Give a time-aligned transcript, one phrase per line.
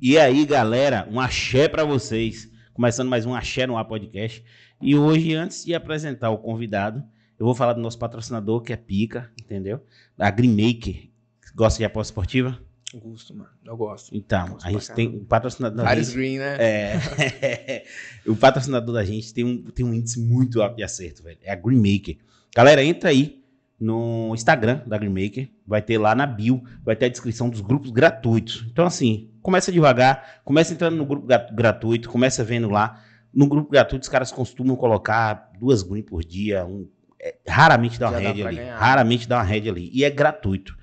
[0.00, 2.48] E aí, galera, um axé pra vocês.
[2.72, 4.44] Começando mais um Axé no Ar Podcast.
[4.80, 7.02] E hoje, antes de apresentar o convidado,
[7.36, 9.82] eu vou falar do nosso patrocinador, que é Pica, entendeu?
[10.16, 11.10] Da Greenmaker.
[11.52, 12.56] Gosta de aposta esportiva?
[12.94, 13.50] Gosto, mano.
[13.64, 14.16] Eu gosto.
[14.16, 16.16] Então, Gosto a gente tem o patrocinador da Paris gente.
[16.16, 16.56] Green, né?
[16.60, 17.84] É.
[18.24, 21.38] o patrocinador da gente tem um, tem um índice muito alto de acerto, velho.
[21.42, 22.18] É a Greenmaker.
[22.54, 23.42] Galera, entra aí
[23.80, 25.48] no Instagram da Greenmaker.
[25.66, 28.64] Vai ter lá na bio, vai ter a descrição dos grupos gratuitos.
[28.70, 33.02] Então, assim, começa devagar, começa entrando no grupo gra- gratuito, começa vendo lá.
[33.32, 36.88] No grupo gratuito, os caras costumam colocar duas green por dia, um-
[37.20, 38.56] é, raramente dá uma Já dá ali.
[38.56, 38.78] ganhar.
[38.78, 39.90] Raramente dá uma rede ali.
[39.92, 40.76] E é gratuito.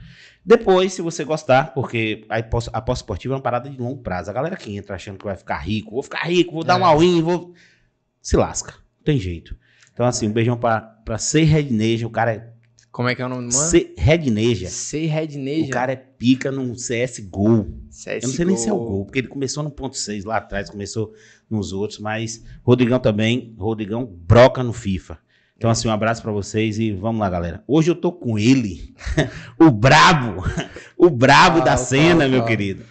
[0.45, 4.29] Depois, se você gostar, porque a aposta esportiva é uma parada de longo prazo.
[4.29, 6.81] A galera que entra achando que vai ficar rico, vou ficar rico, vou dar É.
[6.83, 7.53] um all-in, vou.
[8.21, 8.73] Se lasca.
[8.97, 9.57] Não tem jeito.
[9.91, 12.05] Então, assim, um beijão pra, pra Sei Redneja.
[12.05, 12.53] O cara é.
[12.95, 13.69] Como é que é o nome do mano?
[13.69, 14.69] Sei Redneja.
[14.69, 15.67] Sei Red Neja.
[15.67, 17.65] O cara é pica no CSGO.
[17.89, 18.09] CSGO.
[18.09, 20.37] Eu não sei nem se é o gol, porque ele começou no ponto 6 lá
[20.37, 21.13] atrás, começou
[21.49, 25.19] nos outros, mas Rodrigão também, Rodrigão broca no FIFA.
[25.57, 27.61] Então, assim, um abraço pra vocês e vamos lá, galera.
[27.67, 28.95] Hoje eu tô com ele,
[29.59, 30.41] o brabo,
[30.97, 32.83] o brabo Fala, da cena, meu querido.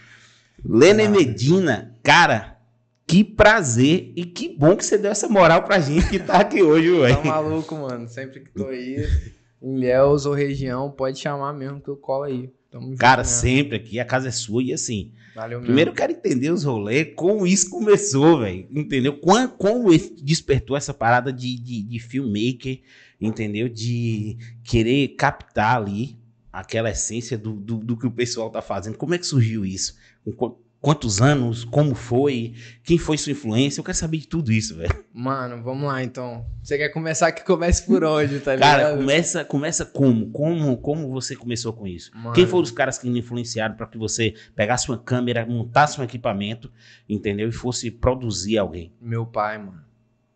[0.62, 1.09] Lene.
[1.09, 2.59] Medina, cara,
[3.07, 6.62] que prazer e que bom que você deu essa moral pra gente que tá aqui
[6.62, 7.17] hoje, velho.
[7.17, 8.07] Tá maluco, mano.
[8.07, 9.09] Sempre que tô aí,
[9.65, 12.51] em Léus ou região, pode chamar mesmo que eu colo aí.
[12.70, 13.41] Tamo junto Cara, mesmo.
[13.41, 15.67] sempre aqui, a casa é sua e assim, Valeu mesmo.
[15.67, 18.69] Primeiro eu quero entender os rolês, como isso começou, velho.
[18.70, 19.19] Entendeu?
[19.19, 19.91] Como, como
[20.23, 22.81] despertou essa parada de, de, de filmmaker,
[23.20, 23.69] entendeu?
[23.69, 26.17] De querer captar ali
[26.53, 28.97] aquela essência do, do, do que o pessoal tá fazendo.
[28.97, 29.97] Como é que surgiu isso?
[30.37, 31.65] Com quantos anos?
[31.65, 32.53] Como foi?
[32.83, 33.81] Quem foi sua influência?
[33.81, 34.95] Eu quero saber de tudo isso, velho.
[35.15, 36.45] Mano, vamos lá então.
[36.63, 38.81] Você quer começar que comece por onde, tá ligado?
[38.81, 40.31] Cara, começa, começa como?
[40.31, 42.11] Como como você começou com isso?
[42.15, 42.35] Mano.
[42.35, 46.05] Quem foram os caras que me influenciaram para que você pegasse uma câmera, montasse um
[46.05, 46.71] equipamento,
[47.09, 47.48] entendeu?
[47.48, 48.93] E fosse produzir alguém?
[49.01, 49.83] Meu pai, mano.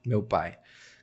[0.07, 0.57] Meu pai.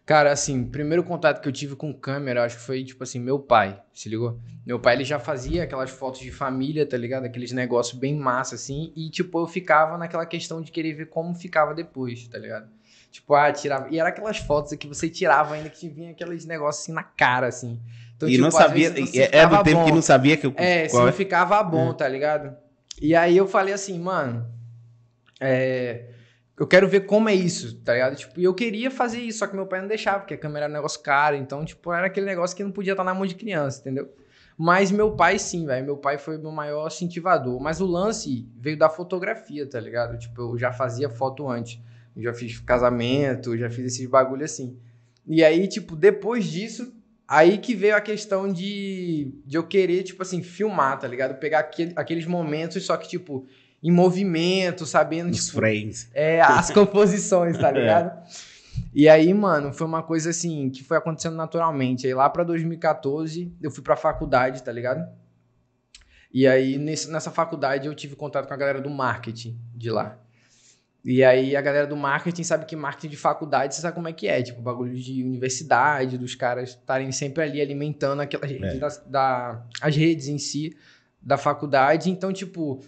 [0.05, 3.39] Cara, assim, primeiro contato que eu tive com câmera, acho que foi, tipo assim, meu
[3.39, 4.39] pai, se ligou?
[4.63, 7.25] Meu pai, ele já fazia aquelas fotos de família, tá ligado?
[7.25, 11.33] Aqueles negócios bem massa, assim, e, tipo, eu ficava naquela questão de querer ver como
[11.33, 12.67] ficava depois, tá ligado?
[13.09, 13.87] Tipo, ah, tirava...
[13.89, 17.47] E era aquelas fotos que você tirava ainda que vinha aqueles negócios, assim, na cara,
[17.47, 17.79] assim.
[18.15, 19.85] Então, e tipo, não sabia, é, é do tempo bom.
[19.85, 21.11] que não sabia que eu É, se não é?
[21.11, 22.55] ficava bom, tá ligado?
[23.01, 24.45] E aí eu falei assim, mano,
[25.39, 26.11] é,
[26.57, 28.15] eu quero ver como é isso, tá ligado?
[28.15, 30.71] Tipo, eu queria fazer isso, só que meu pai não deixava, porque a câmera era
[30.71, 33.35] um negócio caro, então, tipo, era aquele negócio que não podia estar na mão de
[33.35, 34.09] criança, entendeu?
[34.57, 38.77] Mas meu pai sim, velho, meu pai foi meu maior incentivador, mas o lance veio
[38.77, 40.17] da fotografia, tá ligado?
[40.17, 41.79] Tipo, eu já fazia foto antes,
[42.15, 44.77] já fiz casamento, já fiz esses bagulho assim.
[45.27, 46.93] E aí, tipo, depois disso,
[47.27, 51.39] Aí que veio a questão de, de eu querer, tipo assim, filmar, tá ligado?
[51.39, 53.47] Pegar aquele- aqueles momentos, só que, tipo,
[53.87, 56.09] em movimento, sabendo, Nos tipo, frames.
[56.13, 58.11] é, as composições, tá ligado?
[58.93, 62.07] E aí, mano, foi uma coisa assim, que foi acontecendo naturalmente.
[62.07, 65.07] Aí lá pra 2014, eu fui pra faculdade, tá ligado?
[66.33, 70.17] E aí, nesse- nessa faculdade, eu tive contato com a galera do marketing de lá.
[71.03, 74.13] E aí, a galera do marketing sabe que marketing de faculdade, você sabe como é
[74.13, 74.41] que é.
[74.41, 78.79] Tipo, bagulho de universidade, dos caras estarem sempre ali alimentando aquelas redes, É.
[78.79, 80.75] da, da- as redes em si
[81.21, 82.09] da faculdade.
[82.09, 82.83] Então, tipo,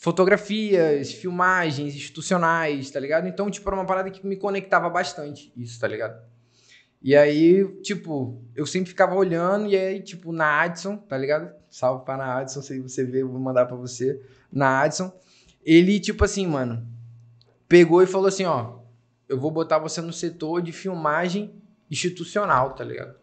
[0.00, 3.26] fotografias, filmagens institucionais, tá ligado?
[3.28, 6.20] Então, tipo, era uma parada que me conectava bastante, isso, tá ligado?
[7.00, 11.52] E aí, tipo, eu sempre ficava olhando, e aí, tipo, na Adson, tá ligado?
[11.70, 14.20] Salve para a Adson, se você ver, eu vou mandar pra você.
[14.50, 15.12] Na Adson,
[15.64, 16.86] ele, tipo assim, mano,
[17.68, 18.78] pegou e falou assim: ó,
[19.28, 21.54] eu vou botar você no setor de filmagem
[21.90, 23.14] institucional, tá ligado?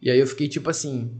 [0.00, 1.14] E aí eu fiquei, tipo assim,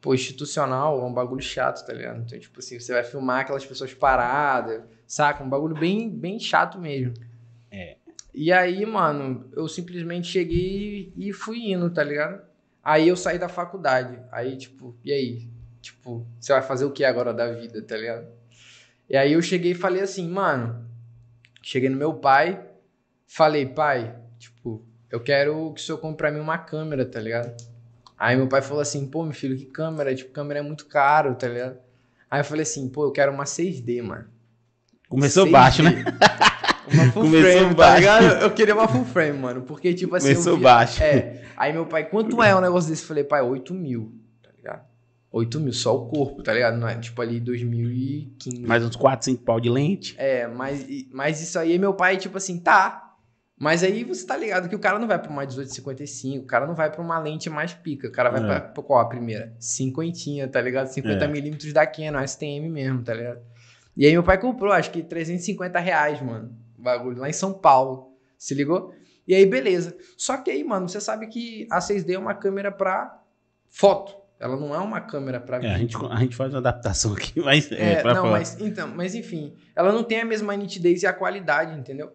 [0.00, 2.22] pô, institucional é um bagulho chato, tá ligado?
[2.22, 5.44] Então, tipo assim, você vai filmar aquelas pessoas paradas, saca?
[5.44, 7.14] Um bagulho bem, bem chato mesmo.
[7.70, 7.96] É.
[8.32, 12.42] E aí, mano, eu simplesmente cheguei e fui indo, tá ligado?
[12.82, 14.18] Aí eu saí da faculdade.
[14.32, 15.48] Aí, tipo, e aí?
[15.82, 18.26] Tipo, você vai fazer o que agora da vida, tá ligado?
[19.08, 20.88] E aí eu cheguei e falei assim, mano.
[21.62, 22.64] Cheguei no meu pai,
[23.26, 27.54] falei, pai, tipo, eu quero que o senhor compre pra mim uma câmera, tá ligado?
[28.20, 30.14] Aí meu pai falou assim, pô, meu filho, que câmera?
[30.14, 31.78] Tipo, câmera é muito caro, tá ligado?
[32.30, 34.26] Aí eu falei assim, pô, eu quero uma 6D, mano.
[35.08, 35.50] Começou 6D.
[35.50, 36.04] baixo, né?
[36.92, 37.98] Uma full Começou frame, tá baixo.
[38.00, 38.24] ligado?
[38.42, 39.62] Eu queria uma full frame, mano.
[39.62, 40.32] Porque, tipo assim.
[40.32, 41.00] Começou via- baixo.
[41.02, 41.44] É.
[41.56, 43.02] Aí meu pai, quanto é um negócio desse?
[43.02, 44.12] Eu falei, pai, 8 mil,
[44.42, 44.82] tá ligado?
[45.30, 46.76] 8 mil, só o corpo, tá ligado?
[46.78, 48.62] Não é tipo ali 2015.
[48.66, 50.16] Mais uns 4, 5 pau de lente.
[50.18, 53.09] É, mas, mas isso aí, meu pai, tipo assim, tá.
[53.62, 56.66] Mas aí você tá ligado que o cara não vai pra uma 1855, o cara
[56.66, 58.08] não vai pra uma lente mais pica.
[58.08, 58.46] O cara vai É.
[58.46, 59.54] pra, pra qual a primeira?
[59.60, 60.86] Cinquentinha, tá ligado?
[60.86, 61.28] 50 É.
[61.28, 63.40] milímetros da Canon, STM mesmo, tá ligado?
[63.94, 66.56] E aí meu pai comprou, acho que 350 reais, mano.
[66.78, 68.14] o Bagulho, lá em São Paulo.
[68.38, 68.94] Se ligou?
[69.28, 69.94] E aí, beleza.
[70.16, 73.20] Só que aí, mano, você sabe que a 6D é uma câmera pra
[73.68, 74.16] foto.
[74.40, 77.38] Ela não é uma câmera pra É, a, gente, a gente faz uma adaptação aqui,
[77.42, 78.30] mas é, É, não, falar.
[78.30, 82.10] mas, então, mas enfim, ela não tem a mesma nitidez e a qualidade, entendeu?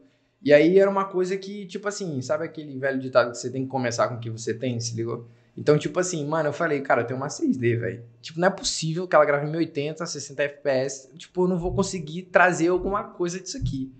[0.45, 3.63] E aí era uma coisa que, tipo assim, sabe aquele velho ditado que você tem
[3.63, 5.27] que começar com o que você tem, se ligou?
[5.57, 8.03] Então, tipo assim, mano, eu falei, cara, eu tenho uma 6D, velho.
[8.21, 11.09] Tipo, não é possível que ela grave em 1080, 60 FPS.
[11.17, 13.91] Tipo, eu não vou conseguir trazer alguma coisa disso aqui.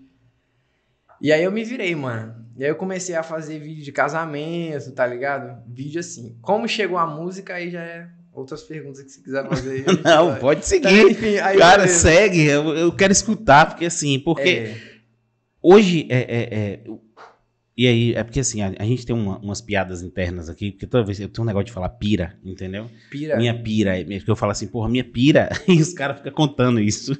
[1.19, 2.36] E aí eu me virei, mano.
[2.56, 5.63] E aí eu comecei a fazer vídeo de casamento, tá ligado?
[5.68, 6.38] Vídeo assim.
[6.44, 9.86] Como chegou a música, aí já é outras perguntas que você quiser fazer.
[10.03, 10.39] Não, vai.
[10.39, 11.09] pode seguir.
[11.09, 12.00] enfim, aí Cara, beleza.
[12.00, 12.45] segue.
[12.45, 14.94] Eu, eu quero escutar, porque assim, porque É.
[15.73, 16.79] hoje é, é- é-
[17.77, 20.88] E aí, é porque assim, a, a gente tem uma- umas piadas internas aqui, porque
[20.88, 22.89] toda vez eu tenho um negócio de falar pira, entendeu?
[23.12, 23.35] Pira.
[23.35, 26.79] Minha pira, é- porque eu falo assim, porra, minha pira, e os caras ficam contando
[26.79, 27.12] isso.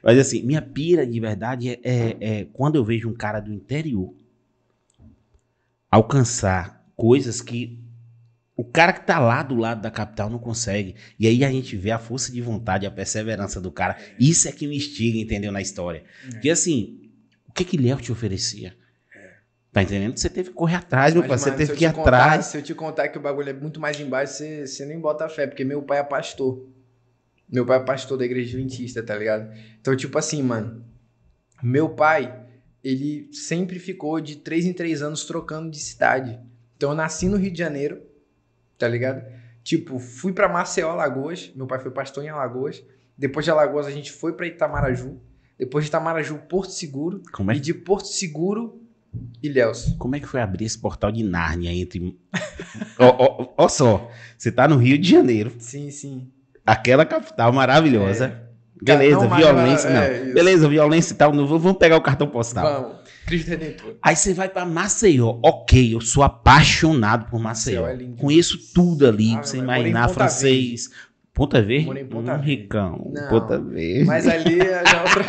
[0.00, 3.52] Mas assim, minha pira de verdade é, é- é quando eu vejo um cara do
[3.52, 4.14] interior
[5.90, 7.78] alcançar coisas que
[8.56, 10.96] o cara que tá lá do lado da capital não consegue.
[11.18, 13.96] E aí a gente vê a força de vontade, a perseverança do cara.
[14.18, 15.52] Isso é que me instiga, entendeu?
[15.52, 16.02] Na história.
[16.26, 16.30] É.
[16.30, 17.07] Porque assim,
[17.48, 18.76] o que que Léo te oferecia?
[19.72, 20.18] Tá entendendo?
[20.18, 21.36] Você teve que correr atrás, meu pai.
[21.38, 22.46] Você teve que ir contar- atrás.
[22.46, 25.28] Se eu te contar que o bagulho é muito mais embaixo, você, você nem bota
[25.28, 26.66] fé, porque meu pai é pastor.
[27.50, 29.52] Meu pai é pastor da igreja adventista, tá ligado?
[29.80, 30.84] Então, tipo assim, mano,
[31.62, 32.44] meu pai,
[32.82, 36.38] ele sempre ficou de três em três anos trocando de cidade.
[36.76, 38.00] Então, eu nasci no Rio de Janeiro,
[38.78, 39.24] tá ligado?
[39.62, 41.52] Tipo, fui pra Maceió, Alagoas.
[41.54, 42.82] Meu pai foi pastor em Alagoas.
[43.16, 45.20] Depois de Alagoas, a gente foi pra Itamaraju.
[45.58, 47.22] Depois de Itamaraju, Porto Seguro.
[47.50, 48.80] É, E de Porto Seguro,
[49.42, 49.94] Ilhéus.
[49.98, 52.16] como é que foi abrir esse portal de Nárnia entre.
[52.98, 56.28] ó, ó só, você tá no Rio de Janeiro, Sim, sim.
[56.64, 58.26] aquela capital maravilhosa.
[58.44, 58.48] É.
[58.80, 59.88] Beleza, Não, violência.
[59.88, 60.24] é, não.
[60.26, 60.34] isso.
[60.34, 61.32] Beleza, violência e tal.
[61.32, 62.82] Não, vamos pegar o cartão postal.
[62.82, 62.98] Vamos.
[63.26, 63.96] Cristo Redentor.
[64.00, 65.40] Aí você vai pra Maceió.
[65.42, 67.82] Ok, eu sou apaixonado por Maceió.
[67.82, 69.34] Maceió é lindo Conheço tudo ali.
[69.34, 70.90] Ah, você imaginar francês.
[71.38, 71.86] Ponta Verde?
[71.86, 72.50] Morei em Ponta Hum, Verde.
[72.62, 73.10] Ricão.
[73.14, 73.28] Não.
[73.28, 74.04] Ponta Verde.
[74.04, 75.24] Mas ali é já outra.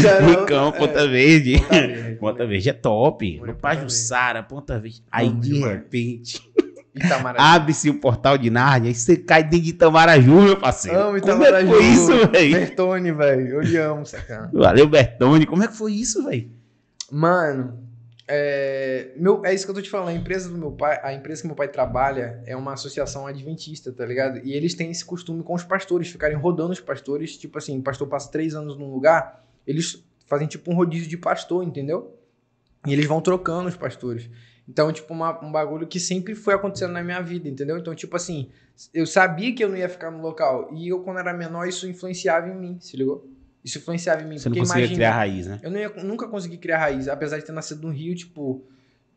[0.00, 1.58] Já era Ricão, outra- Ponta é, Verde.
[1.58, 2.16] Ponta Verde.
[2.20, 3.26] Ponta Verde é top.
[3.38, 5.02] Morei No Ponta Pajuçara, Ponta Verde.
[5.10, 5.72] Aí de demais.
[5.74, 6.40] repente,
[7.36, 10.98] abre-se o portal de Nárnia e você cai dentro de Itamaraju, meu parceiro.
[10.98, 11.80] Amo Como é que foi Itamaraju.
[11.92, 12.52] isso, velho?
[12.52, 13.46] Bertone, velho.
[13.48, 14.50] Eu lhe amo, sacana.
[14.52, 15.46] Valeu, Bertone.
[15.46, 16.48] Como é que foi isso, velho?
[17.10, 17.78] Mano,
[18.30, 20.08] é, meu, é isso que eu tô te falando.
[20.08, 23.92] A empresa do meu pai, a empresa que meu pai trabalha é uma associação adventista,
[23.92, 24.38] tá ligado?
[24.44, 27.36] E eles têm esse costume com os pastores, ficarem rodando os pastores.
[27.36, 31.16] Tipo assim, o pastor passa três anos num lugar, eles fazem tipo um rodízio de
[31.18, 32.16] pastor, entendeu?
[32.86, 34.30] E eles vão trocando os pastores.
[34.68, 37.76] Então, tipo, uma- um bagulho que sempre foi acontecendo na minha vida, entendeu?
[37.78, 38.48] Então, tipo assim,
[38.94, 40.70] eu sabia que eu não ia ficar no local.
[40.72, 43.28] E eu, quando era menor, isso influenciava em mim, se ligou?
[43.64, 44.38] Isso influenciava em mim.
[44.38, 45.60] Você não conseguia imagina, criar raiz, né?
[45.62, 48.64] eu ia- nunca consegui criar raiz, apesar de ter nascido no Rio, tipo.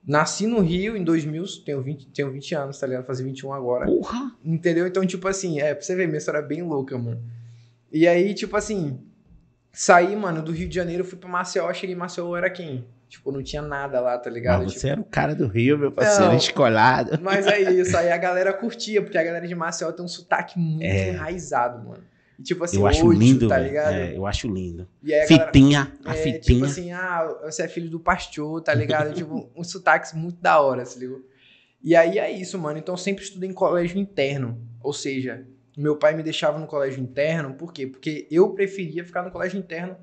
[0.05, 3.05] Nasci no Rio em 2000, tenho 20, tenho 20 anos, tá ligado?
[3.05, 3.85] Fazer 21 agora.
[3.85, 4.33] Porra!
[4.43, 4.85] Entendeu?
[4.85, 7.21] Então, tipo assim, é, pra você ver, minha história é bem louca, mano.
[7.89, 8.99] E aí, tipo assim,
[9.71, 12.85] saí, mano, do Rio de Janeiro, fui pra Maceió, cheguei em Maceió, era quem?
[13.07, 14.63] Tipo, não tinha nada lá, tá ligado?
[14.63, 16.35] Mas Tipo, você era o cara do Rio, meu parceiro, Não.
[16.37, 17.17] escolado.
[17.21, 20.59] Mas é isso, aí a galera curtia, porque a galera de Maceió tem um sotaque
[20.59, 21.09] muito É.
[21.11, 22.03] enraizado, mano.
[22.39, 23.93] E, tipo assim, eu acho útil, lindo, tá ligado?
[23.93, 24.87] É, eu acho lindo.
[25.03, 26.39] E aí a galera- Fitinha, a É, fitinha.
[26.41, 29.13] tipo assim, ah, você é filho do pastor, tá ligado?
[29.15, 31.21] tipo, uns sotaques muito da hora, se ligou?
[31.83, 32.79] E aí é isso, mano.
[32.79, 34.57] Então eu sempre estudei em colégio interno.
[34.81, 35.45] Ou seja,
[35.77, 37.85] meu pai me deixava no colégio interno, por quê?
[37.85, 39.95] Porque eu preferia ficar no colégio interno,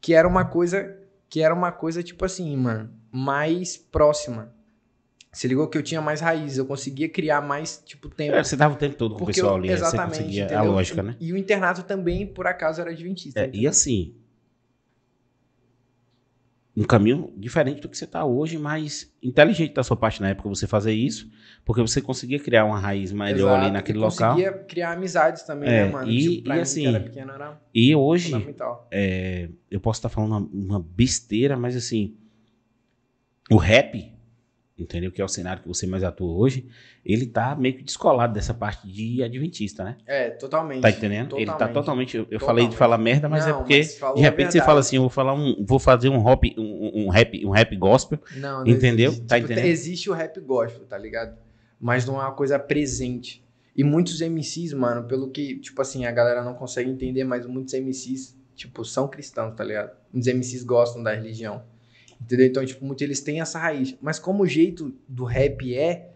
[0.00, 0.96] que era uma coisa,
[1.28, 4.53] que era uma coisa, tipo assim, mano, mais próxima.
[5.34, 8.36] Se ligou que eu tinha mais raiz, eu conseguia criar mais, tipo, tempo.
[8.36, 9.76] É, você dava o tempo todo com o pessoal eu- ali, né?
[9.76, 11.16] você exatamente, conseguia a lógica, né?
[11.20, 13.40] E o internato também, por acaso, era adventista.
[13.40, 14.14] É, e assim,
[16.76, 20.48] um caminho diferente do que você está hoje, mas inteligente da sua parte na época
[20.48, 21.30] você fazer isso,
[21.64, 24.34] porque você conseguia criar uma raiz melhor Exato, ali naquele e local.
[24.34, 26.10] conseguia criar amizades também, É, né, mano?
[26.10, 28.32] e- tipo, e assim, era pequeno, era E hoje,
[28.90, 32.16] é, eu posso estar falando uma, uma besteira, mas assim,
[33.50, 34.13] o rap,
[34.78, 35.12] entendeu?
[35.12, 36.66] Que é o cenário que você mais atua hoje,
[37.04, 39.96] ele tá meio que descolado dessa parte de adventista, né?
[40.06, 40.80] É, totalmente.
[40.82, 41.36] Tá entendendo?
[41.38, 42.16] Ele tá totalmente.
[42.16, 42.76] Eu, eu falei de Totalmente.
[42.76, 45.34] falar merda, mas é Não, porque mas de repente você fala assim, eu vou falar
[45.34, 48.18] um, vou fazer um rap, um, um rap, um rap gospel.
[48.36, 49.10] Não, não Entendeu?
[49.10, 49.26] existe.
[49.26, 49.70] Tá Tipo, entendendo?
[49.70, 51.36] Existe o rap gospel, tá ligado?
[51.80, 53.44] Mas não é uma coisa presente.
[53.76, 57.74] E muitos MCs, mano, pelo que, tipo assim, a galera não consegue entender, mas muitos
[57.74, 59.90] MCs, tipo, são cristãos, tá ligado?
[60.12, 61.62] Muitos MCs gostam da religião.
[62.20, 62.46] Entendeu?
[62.46, 63.94] Então, tipo, muitos eles têm essa raiz.
[64.00, 66.10] Mas como o jeito do rap é,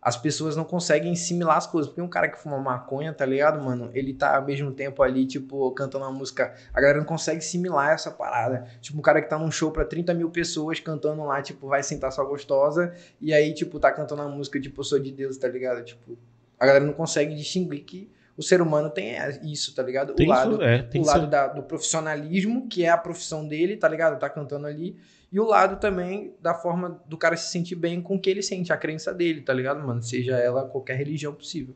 [0.00, 1.88] as pessoas não conseguem assimilar as coisas.
[1.88, 3.90] Porque um cara que fuma maconha, tá ligado, mano?
[3.92, 6.54] Ele tá ao mesmo tempo ali, tipo, cantando uma música.
[6.72, 8.66] A galera não consegue assimilar essa parada.
[8.80, 11.82] Tipo, um cara que tá num show pra 30 mil pessoas cantando lá, tipo, vai
[11.82, 12.94] sentar sua gostosa.
[13.20, 15.84] E aí, tipo, tá cantando uma música, tipo, eu sou de Deus, tá ligado?
[15.84, 16.16] Tipo,
[16.60, 20.14] a galera não consegue distinguir que o ser humano tem isso, tá ligado?
[20.14, 23.46] Tem o lado, isso, é, tem o lado da- do profissionalismo, que é a profissão
[23.48, 24.18] dele, tá ligado?
[24.18, 24.96] Tá cantando ali.
[25.32, 28.42] E o lado também da forma do cara se sentir bem com o que ele
[28.42, 30.02] sente, a crença dele, tá ligado, mano?
[30.02, 31.74] Seja ela qualquer religião possível.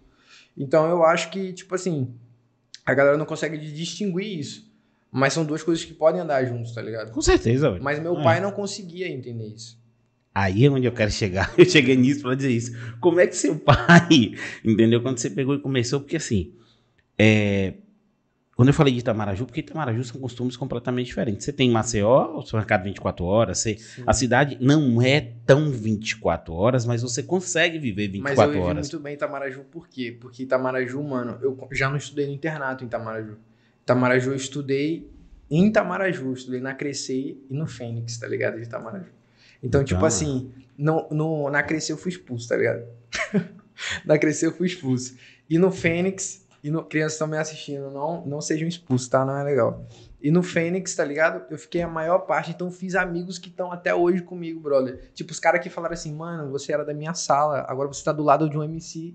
[0.56, 2.14] Então eu acho que, tipo assim,
[2.86, 4.70] a galera não consegue distinguir isso.
[5.12, 7.10] Mas são duas coisas que podem andar juntos, tá ligado?
[7.10, 7.82] Com certeza, velho.
[7.82, 8.22] Mas meu É.
[8.22, 9.78] pai não conseguia entender isso.
[10.32, 11.52] Aí é onde eu quero chegar.
[11.58, 12.70] Eu cheguei nisso pra dizer isso.
[13.00, 15.02] Como é que seu pai, entendeu?
[15.02, 16.54] Quando você pegou e começou, porque assim,
[17.18, 17.74] é,
[18.60, 21.46] quando eu falei de Itamaraju, porque Itamaraju são costumes completamente diferentes.
[21.46, 26.84] Você tem Maceió, o supermercado 24 horas, você- a cidade não é tão 24 horas,
[26.84, 28.90] mas você consegue viver Mas 24 eu vivi horas.
[28.90, 30.14] muito bem em Itamaraju, por quê?
[30.20, 33.38] Porque Itamaraju, mano, eu já não estudei no internato em Itamaraju.
[33.82, 35.08] Itamaraju eu estudei
[35.50, 38.58] em Itamaraju, estudei na Crescer e no Fênix, tá ligado?
[38.58, 39.08] De Itamaraju.
[39.62, 40.08] Então, tipo Ah.
[40.08, 42.84] assim, no, no, na Crescer eu fui expulso, tá ligado?
[44.04, 45.16] na Crescer eu fui expulso.
[45.48, 49.24] E no Fênix, e no, crianças estão me assistindo, não, não sejam expulsos, tá?
[49.24, 49.86] Não é legal.
[50.22, 51.42] E no Fênix, tá ligado?
[51.50, 55.10] Eu fiquei a maior parte, então fiz amigos que estão até hoje comigo, brother.
[55.14, 58.12] Tipo, os caras que falaram assim, mano, você era da minha sala, agora você tá
[58.12, 59.14] do lado de um MC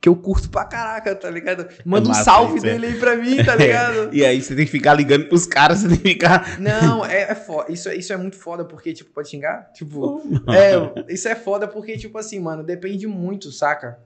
[0.00, 1.66] que eu curto pra caraca, tá ligado?
[1.84, 2.72] Manda um massa salve isso, é.
[2.72, 4.14] dele aí pra mim, tá ligado?
[4.14, 6.60] E aí você tem que ficar ligando pros caras, você tem que ficar.
[6.60, 7.72] Não, é, é foda.
[7.72, 9.70] Isso, é- isso é muito foda, porque, tipo, pode xingar?
[9.74, 13.98] Tipo, é, isso é foda porque, tipo assim, mano, depende muito, saca?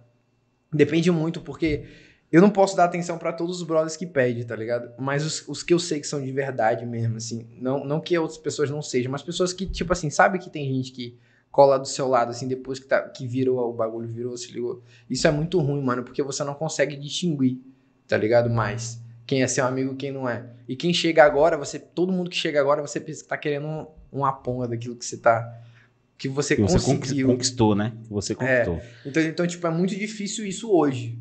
[0.73, 1.85] Depende muito, porque
[2.33, 4.93] eu não posso dar atenção pra todos os brothers que pedem, tá ligado?
[4.99, 8.17] Mas os, os que eu sei que são de verdade mesmo, assim, não, não que
[8.17, 11.19] outras pessoas não sejam, mas pessoas que, tipo assim, sabe que tem gente que
[11.51, 14.83] cola do seu lado, assim, depois que, tá, que virou, o bagulho virou, se ligou?
[15.09, 17.59] Isso é muito ruim, mano, porque você não consegue distinguir,
[18.07, 18.49] tá ligado?
[18.49, 20.45] Mais quem é seu amigo e quem não é.
[20.69, 23.67] E quem chega agora, você, todo mundo que chega agora, você pensa que tá querendo
[23.67, 25.53] um, uma ponga daquilo que você tá,
[26.19, 27.29] que você, Que você conseguiu.
[27.29, 27.93] conquistou, né?
[28.05, 28.81] Que você conquistou.
[29.07, 31.19] Então, então, tipo, é muito difícil isso hoje.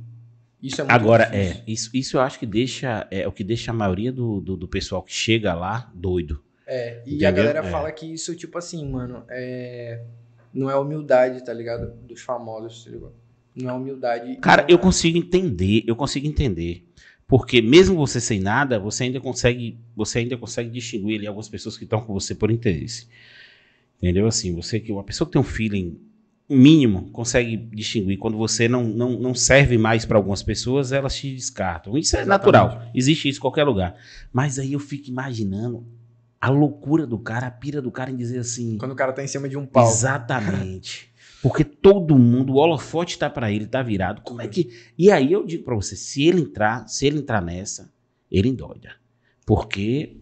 [0.62, 1.62] Isso é muito Agora, difícil.
[1.62, 4.58] é, isso, isso eu acho que deixa, é o que deixa a maioria do, do,
[4.58, 6.44] do pessoal que chega lá doido.
[6.68, 7.28] É, e Entendeu?
[7.30, 7.72] a galera É.
[7.72, 10.04] fala que isso, tipo assim, mano, é...
[10.54, 11.94] não é humildade, tá ligado?
[12.06, 13.14] Dos famosos, tá ligado?
[13.56, 14.36] Não é humildade.
[14.38, 14.80] Cara, eu é.
[14.80, 16.86] consigo entender, eu consigo entender.
[17.26, 21.78] Porque mesmo você sem nada, você ainda consegue, você ainda consegue distinguir ali algumas pessoas
[21.78, 23.08] que estão com você por interesse.
[23.98, 24.28] Entendeu?
[24.28, 26.00] Assim, você que uma pessoa que tem um feeling
[26.50, 31.34] mínimo consegue distinguir quando você não, não, não serve mais para algumas pessoas, elas te
[31.34, 31.98] descartam.
[31.98, 32.30] Isso é Exatamente.
[32.30, 32.92] natural.
[32.94, 33.96] Existe isso em qualquer lugar.
[34.34, 35.86] Mas aí eu fico imaginando
[36.42, 39.24] a loucura do cara, a pira do cara em dizer assim, Quando o cara tá
[39.24, 39.92] em cima de um palco.
[39.92, 41.10] Exatamente.
[41.42, 44.22] Porque todo mundo, o holofote tá pra ele, tá virado.
[44.24, 44.72] Como é que.
[44.98, 47.94] E aí eu digo pra você, se ele entrar, se ele entrar nessa,
[48.30, 48.92] ele endoida.
[49.46, 50.18] Porque,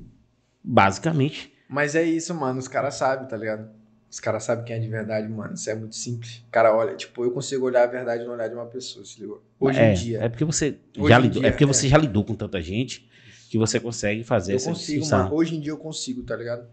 [0.64, 2.60] basicamente, Mas é isso, mano.
[2.60, 3.70] Os caras sabem, tá ligado?
[4.10, 5.54] Os caras sabem quem é de verdade, mano.
[5.54, 6.44] Isso é muito simples.
[6.50, 9.44] Cara olha, tipo, eu consigo olhar a verdade no olhar de uma pessoa, se ligou?
[9.60, 10.24] Hoje é, em dia.
[10.24, 11.68] É porque você já lidou, dia, é porque é.
[11.68, 13.10] você já lidou com tanta gente
[13.50, 15.34] que você consegue fazer Eu essa consigo, mano.
[15.34, 16.68] Hoje em dia eu consigo, tá ligado?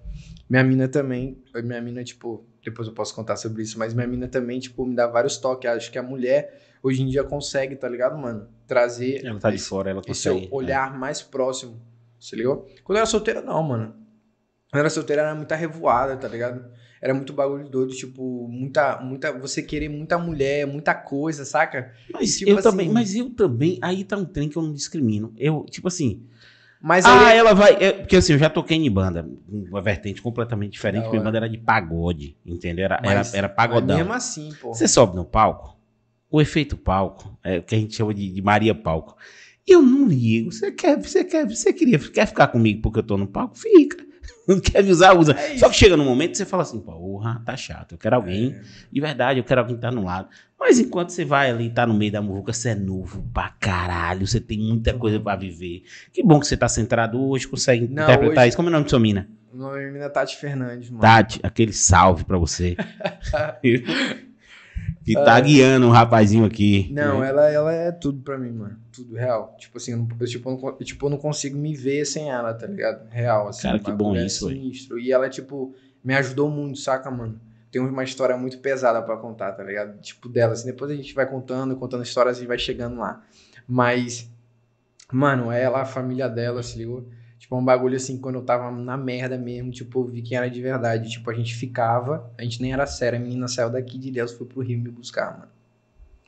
[0.49, 1.43] Minha mina também.
[1.55, 4.95] Minha mina, tipo, depois eu posso contar sobre isso, mas minha mina também, tipo, me
[4.95, 5.69] dá vários toques.
[5.69, 8.49] Acho que a mulher hoje em dia consegue, tá ligado, mano?
[8.67, 10.49] Trazer Ela tá de esse, fora, ela esse consegue.
[10.53, 11.81] olhar mais próximo.
[12.19, 12.69] Se ligou?
[12.85, 13.93] Quando eu era solteira, não, mano.
[14.71, 16.65] Quando eu era solteira, era muita revoada, tá ligado?
[17.05, 19.31] Era muito bagulho doido, tipo, muita, muita.
[19.39, 21.93] Você querer muita mulher, muita coisa, saca?
[22.11, 24.73] Mas tipo eu assim- também, mas eu também, aí tá um trem que eu não
[24.73, 25.31] discrimino.
[25.37, 26.23] Eu, tipo assim,
[26.81, 27.75] Mas ah, ela vai.
[27.79, 31.11] é, porque assim, eu já toquei em banda, uma vertente completamente diferente.
[31.11, 32.87] Minha banda era de pagode, entendeu?
[32.87, 33.99] Era, Mas- era, era mas pagodão.
[33.99, 34.73] mesmo assim, pô.
[34.73, 35.79] Você sobe no palco,
[36.31, 39.15] o efeito palco, é o que a gente chama de, de Maria Palco.
[39.67, 40.51] Eu não ligo.
[40.53, 43.59] Você quer, você quer, você queria, quer ficar comigo porque eu tô no palco?
[43.59, 44.03] Fica.
[44.49, 45.33] Não quer me usar, usa.
[45.33, 47.93] É Só que chega num momento que você fala assim, porra, tá chato.
[47.93, 48.61] Eu quero alguém, É.
[48.93, 50.29] de verdade, eu quero alguém que tá no lado.
[50.59, 54.27] Mas enquanto você vai ali, tá no meio da muvuca, você é novo pra caralho,
[54.27, 55.83] você tem muita coisa pra viver.
[56.13, 58.57] Que bom que você tá centrado hoje, consegue Não, interpretar hoje- isso.
[58.57, 59.29] Como é o nome de sua mina?
[59.53, 61.01] O nome da minha menina é Tati Fernandes, mano.
[61.01, 62.77] Tati, aquele salve pra você.
[65.05, 66.89] que tá guiando um rapazinho aqui.
[66.91, 67.29] Não, né?
[67.29, 68.77] ela, ela é tudo pra mim, mano.
[68.93, 69.55] Tudo real.
[69.59, 71.75] Tipo assim, eu, não- eu, tipo, eu não, co- eu, tipo, eu não consigo me
[71.77, 73.09] ver sem ela, tá ligado?
[73.11, 73.63] Real, assim.
[73.63, 74.99] Cara, que bom é isso, sinistro.
[74.99, 77.41] E ela, tipo, me ajudou muito, saca, mano?
[77.71, 80.01] Tem uma história muito pesada pra contar, tá ligado?
[80.01, 80.67] Tipo, dela, assim.
[80.67, 83.21] Depois a gente vai contando, contando histórias e vai chegando lá.
[83.67, 84.31] Mas,
[85.13, 87.09] mano, ela, a família dela, se ligou?
[87.55, 90.49] É um bagulho assim, quando eu tava na merda mesmo, tipo, eu vi quem era
[90.49, 91.11] de verdade.
[91.11, 93.19] Tipo, a gente ficava, a gente nem era sério.
[93.19, 95.53] A menina saiu daqui de Deus, foi pro Rio me buscar, mano.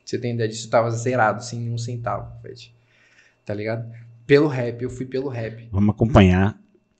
[0.05, 0.67] Você tem ideia disso?
[0.67, 2.55] Eu tava zerado, sem nenhum centavo, velho.
[3.45, 3.91] Tá ligado?
[4.25, 5.67] Pelo rap, eu fui pelo rap.
[5.71, 6.57] Vamos acompanhar.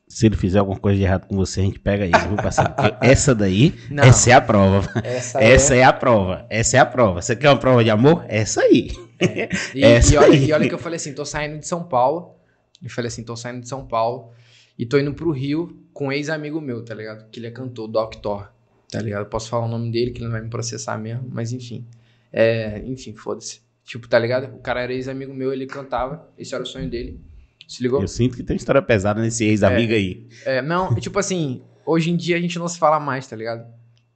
[0.07, 2.69] Se ele fizer alguma coisa de errado com você, a gente pega ele, viu, parceiro?
[2.71, 4.03] Porque essa daí, Não.
[4.03, 4.89] essa é a prova.
[5.03, 5.79] Essa, Essa é.
[5.79, 6.45] é a prova.
[6.49, 7.21] Essa é a prova.
[7.21, 8.25] Você quer uma prova de amor?
[8.27, 8.91] Essa aí.
[9.73, 10.45] E, essa e olha, aí.
[10.45, 12.36] e olha que eu falei assim, tô saindo de São Paulo.
[12.83, 14.31] Eu falei assim, tô saindo de São Paulo
[14.77, 17.29] e tô indo pro Rio com um ex-amigo meu, tá ligado?
[17.29, 18.51] Que ele é cantor, Doctor,
[18.91, 19.21] tá ligado?
[19.23, 21.85] Eu posso falar o nome dele, que ele não vai me processar mesmo, mas enfim.
[22.31, 23.61] É, enfim, foda-se.
[23.83, 24.53] Tipo, tá ligado?
[24.55, 27.19] O cara era ex-amigo meu, ele cantava, esse era o sonho dele.
[27.67, 28.01] Se ligou?
[28.01, 30.27] Eu sinto que tem história pesada nesse ex-amigo aí.
[30.45, 33.65] É, não, tipo assim, hoje em dia a gente não se fala mais, tá ligado?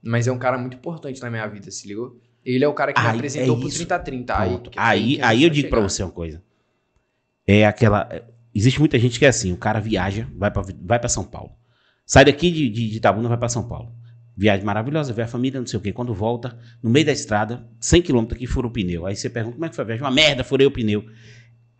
[0.02, 2.18] Mas é um cara muito importante na minha vida, se ligou?
[2.44, 3.76] Ele é o cara que me Aí, apresentou é pro isso.
[3.78, 4.38] 3030.
[4.38, 5.88] Aí, que- Aí, aí eu digo pra chegar.
[5.88, 6.42] você uma coisa.
[7.46, 8.08] É aquela.
[8.54, 11.52] Existe muita gente que é assim: o cara viaja, vai pra, vai pra São Paulo.
[12.04, 13.92] Sai daqui de, de, de Itabuna, vai pra São Paulo.
[14.36, 15.92] Viagem maravilhosa, vê a família, não sei o quê.
[15.92, 19.06] Quando volta, no meio da estrada, 100 km aqui, fura o pneu.
[19.06, 20.04] Aí você pergunta como é que foi a viagem?
[20.04, 21.04] Uma merda, furei o pneu.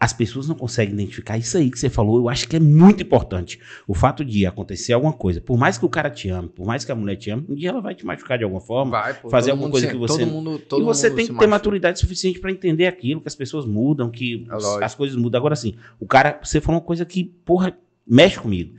[0.05, 2.17] As pessoas não conseguem identificar isso aí que você falou.
[2.17, 3.61] Eu acho que é muito importante.
[3.87, 6.85] O fato de acontecer alguma coisa, por mais que o cara te ame, por mais
[6.85, 8.91] que a mulher te ame, um dia ela vai te machucar de alguma forma.
[8.91, 11.27] Vai, pô, fazer alguma coisa se- que você- Todo mundo, todo e você tem que
[11.27, 11.47] ter machuca.
[11.47, 14.45] maturidade suficiente pra entender aquilo, que as pessoas mudam, que
[14.81, 15.39] É as coisas mudam.
[15.39, 17.73] Agora sim, o cara, você falou uma coisa que, porra,
[18.05, 18.75] mexe comigo.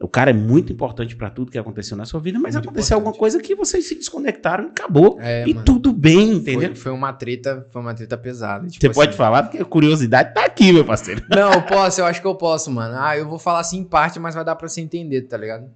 [0.00, 2.96] O cara é muito importante pra tudo que aconteceu na sua vida, mas Muito aconteceu
[2.98, 3.06] importante.
[3.06, 5.18] alguma coisa que vocês se desconectaram e acabou.
[5.20, 5.64] É, e mano.
[5.64, 6.68] tudo bem, entendeu?
[6.70, 8.66] Foi, foi uma treta, foi uma treta pesada.
[8.66, 8.94] tipo Você assim.
[8.94, 11.24] pode falar, porque a curiosidade tá aqui, meu parceiro.
[11.30, 12.96] Não, eu posso, eu acho que eu posso, mano.
[12.98, 15.70] Ah, eu vou falar assim em parte, mas vai dar pra você entender, tá ligado?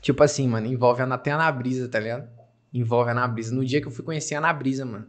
[0.00, 2.26] Tipo assim, mano, envolve a, até a Anabrisa, tá ligado?
[2.72, 3.54] Envolve a Anabrisa.
[3.54, 5.06] No dia que eu fui conhecer a Anabrisa, mano.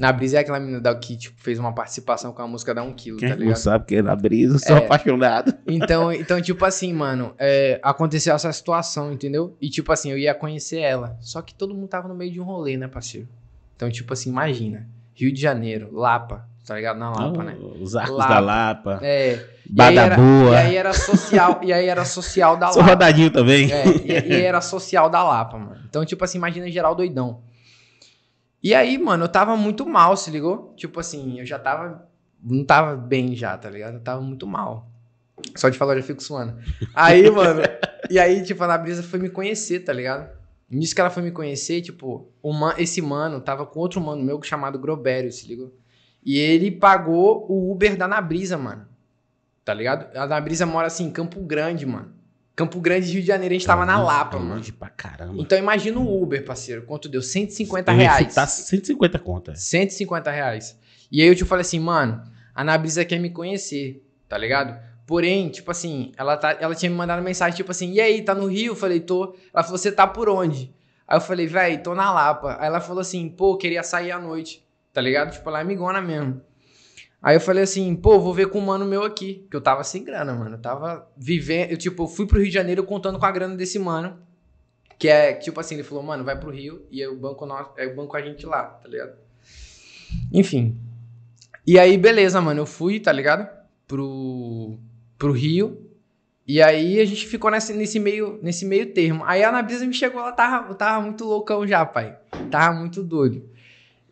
[0.00, 2.92] Anabrisa é aquela menina da, que, tipo, fez uma participação com a música da 1
[2.92, 3.56] kg, Quem tá não ligado?
[3.56, 4.84] sabe que é na brisa, eu sou É.
[4.84, 5.52] apaixonado.
[5.66, 9.56] Então, então, tipo assim, mano, é, aconteceu essa situação, entendeu?
[9.60, 11.16] E, tipo assim, eu ia conhecer ela.
[11.20, 13.26] Só que todo mundo tava no meio de um rolê, né, parceiro?
[13.76, 14.86] Então, tipo assim, imagina.
[15.14, 16.96] Rio de Janeiro, Lapa, tá ligado?
[16.98, 17.56] Na Lapa, né?
[17.80, 18.34] Os arcos Lapa.
[18.34, 19.44] da Lapa, É.
[19.70, 22.92] E aí, era, e aí era social, e aí era social da Sou Lapa.
[22.92, 23.70] rodadinho também.
[23.72, 25.76] É, e, e era social da Lapa, mano.
[25.88, 27.40] Então, tipo assim, imagina geral doidão.
[28.62, 30.72] E aí, mano, eu tava muito mal, se ligou?
[30.76, 32.08] Tipo assim, eu já tava.
[32.42, 33.94] Não tava bem já, tá ligado?
[33.94, 34.88] Eu tava muito mal.
[35.56, 36.56] Só de falar, eu já fico suando.
[36.94, 37.62] Aí, mano.
[38.10, 40.36] e aí, tipo, a Ana Brisa foi me conhecer, tá ligado?
[40.70, 44.42] Nisso que ela foi me conhecer, tipo, man- esse mano tava com outro mano meu
[44.42, 45.72] chamado Grobério, se ligou?
[46.24, 48.86] E ele pagou o Uber da Nabrisa, mano.
[49.64, 50.14] Tá ligado?
[50.16, 52.12] A Nabrisa mora assim, em Campo Grande, mano.
[52.58, 54.56] Campo Grande, Rio de Janeiro, a gente tava na Lapa, é mano.
[54.56, 55.40] Longe pra caramba.
[55.40, 56.82] Então imagina o Uber, parceiro.
[56.82, 57.22] Quanto deu?
[57.22, 58.26] 150 Eu ia reais.
[58.30, 59.60] chutar 150 contas.
[59.60, 60.76] 150 reais.
[61.12, 62.20] E aí eu te falei assim, mano,
[62.52, 64.76] a Nabrisa quer me conhecer, tá ligado?
[65.06, 68.34] Porém, tipo assim, ela, tá, ela tinha me mandado mensagem, tipo assim, e aí, tá
[68.34, 68.72] no Rio?
[68.72, 69.36] Eu falei, tô.
[69.54, 70.74] Ela falou, você tá por onde?
[71.06, 72.56] Aí eu falei, véi, tô na Lapa.
[72.58, 75.30] Aí ela falou assim, pô, queria sair à noite, tá ligado?
[75.30, 76.40] Tipo, ela é amigona mesmo.
[77.20, 79.46] Aí eu falei assim, pô, vou ver com um mano meu aqui.
[79.50, 80.54] Que eu tava sem grana, mano.
[80.54, 81.70] Eu tava vivendo.
[81.70, 84.18] Eu, tipo, eu fui pro Rio de Janeiro contando com a grana desse mano.
[84.98, 87.70] Que é, tipo assim, ele falou, mano, vai pro Rio e aí o banco nosso,
[87.76, 89.16] é o banco a gente lá, tá ligado?
[90.32, 90.76] Enfim.
[91.66, 92.60] E aí, beleza, mano.
[92.60, 93.48] Eu fui, tá ligado?
[93.86, 94.78] Pro,
[95.16, 95.88] pro Rio.
[96.46, 99.22] E aí a gente ficou nesse, nesse, meio, nesse meio termo.
[99.24, 102.16] Aí a Anabrisa me chegou, ela tava, tava muito loucão já, pai.
[102.50, 103.46] Tava muito doido.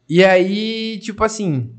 [0.09, 1.75] E aí, tipo assim,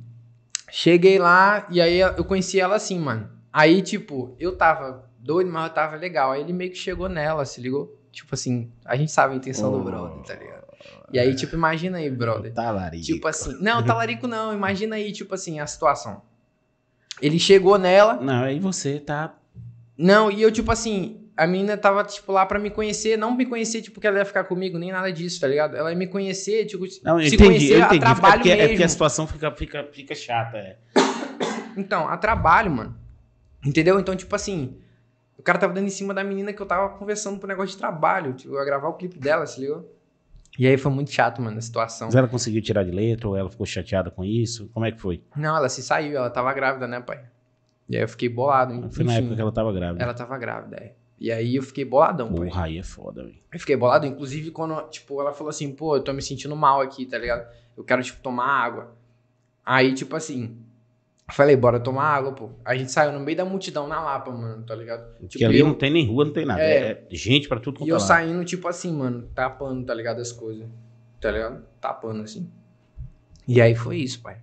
[0.69, 3.30] cheguei lá e aí eu conheci ela assim, mano.
[3.51, 6.32] Aí, tipo, eu tava doido, mas eu tava legal.
[6.32, 7.97] Aí ele meio que chegou nela, se ligou?
[8.12, 9.84] Tipo assim, a gente sabe a intenção do Oh.
[9.84, 10.67] brother, tá ligado?
[11.12, 12.53] E aí, tipo, imagina aí, brother.
[12.53, 13.03] Tá, Larico.
[13.06, 16.21] Tipo assim, não, talarico não, imagina aí, tipo assim, a situação.
[17.21, 19.36] Ele chegou nela, Não, aí você tá.
[19.97, 23.45] não, e eu, tipo assim, a menina tava, tipo, lá pra me conhecer, não me
[23.45, 25.78] conhecer, tipo, que ela ia ficar comigo, nem nada disso, tá ligado?
[25.78, 28.00] Ela ia me conhecer, tipo, Não, se entendi, conhecer eu a entendi.
[28.00, 28.89] trabalho é, porque, é porque a mesmo.
[28.89, 30.58] situação fica, fica, fica chata.
[30.58, 30.78] É.
[31.78, 32.95] Então, a trabalho, mano.
[33.63, 34.00] Entendeu?
[34.00, 34.78] Então, tipo assim,
[35.38, 37.78] o cara tava dando em cima da menina que eu tava conversando pro negócio de
[37.78, 39.93] trabalho, tipo, eu ia gravar o clipe dela, se ligou?
[40.58, 42.08] E aí foi muito chato, mano, a situação.
[42.08, 44.69] Mas ela conseguiu tirar de letra ou ela ficou chateada com isso?
[44.73, 45.21] Como é que foi?
[45.36, 47.21] Não, ela se saiu, ela tava grávida, né, pai?
[47.88, 49.19] E aí eu fiquei bolado, Foi na enfim.
[49.21, 50.04] época que ela tava grávida.
[50.04, 50.93] Ela tava grávida, é.
[51.19, 52.47] E aí eu fiquei boladão, pai.
[52.47, 53.36] Porra, aí é foda, velho.
[53.51, 56.80] Eu fiquei bolado, inclusive quando, tipo, ela falou assim, pô, eu tô me sentindo mal
[56.82, 57.47] aqui, tá ligado?
[57.75, 58.95] Eu quero, tipo, tomar água.
[59.65, 60.58] Aí, tipo assim,
[61.32, 62.51] falei, bora tomar água, pô.
[62.63, 65.08] A gente saiu no meio da multidão na Lapa, mano, tá ligado?
[65.13, 66.62] Porque Tipo, ali eu- não tem nem rua, não tem nada.
[66.62, 66.91] É.
[66.91, 68.08] É, gente pra tudo E eu é lado.
[68.08, 70.21] saindo, tipo assim, mano, tapando, tá ligado?
[70.21, 70.67] As coisas.
[71.19, 71.65] Tá ligado?
[71.82, 72.47] Tapando assim.
[73.47, 74.38] E aí foi isso, pai.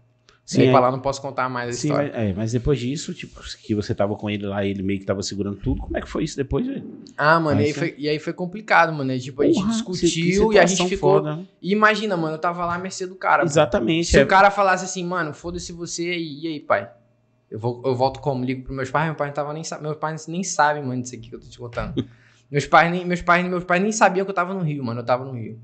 [0.46, 2.12] Sim, aí, pra lá não posso contar mais a sim, história.
[2.14, 5.06] Mas, é, mas depois disso, tipo, que você tava com ele lá, ele meio que
[5.06, 6.84] tava segurando tudo, como é que foi isso depois, velho?
[7.16, 9.10] Ah, mano, e aí, foi, e aí foi complicado, mano.
[9.10, 11.14] Aí, tipo, a gente discutiu e a gente ficou.
[11.14, 11.40] Foda.
[11.62, 13.42] E imagina, mano, eu tava lá à mercê do cara.
[13.42, 13.96] Exatamente.
[13.96, 14.04] Mano.
[14.04, 14.22] Se é...
[14.22, 16.90] o cara falasse assim, mano, foda-se você e aí, pai?
[17.50, 18.44] Eu, vou, eu volto como?
[18.44, 21.14] Ligo pros meus pais, meu pai não tava nem Meus pais nem sabem, mano, disso
[21.14, 22.04] aqui que eu tô te contando.
[22.50, 25.00] meus pais nem, meus pais, meus pais nem sabiam que eu tava no Rio, mano.
[25.00, 25.58] Eu tava no Rio.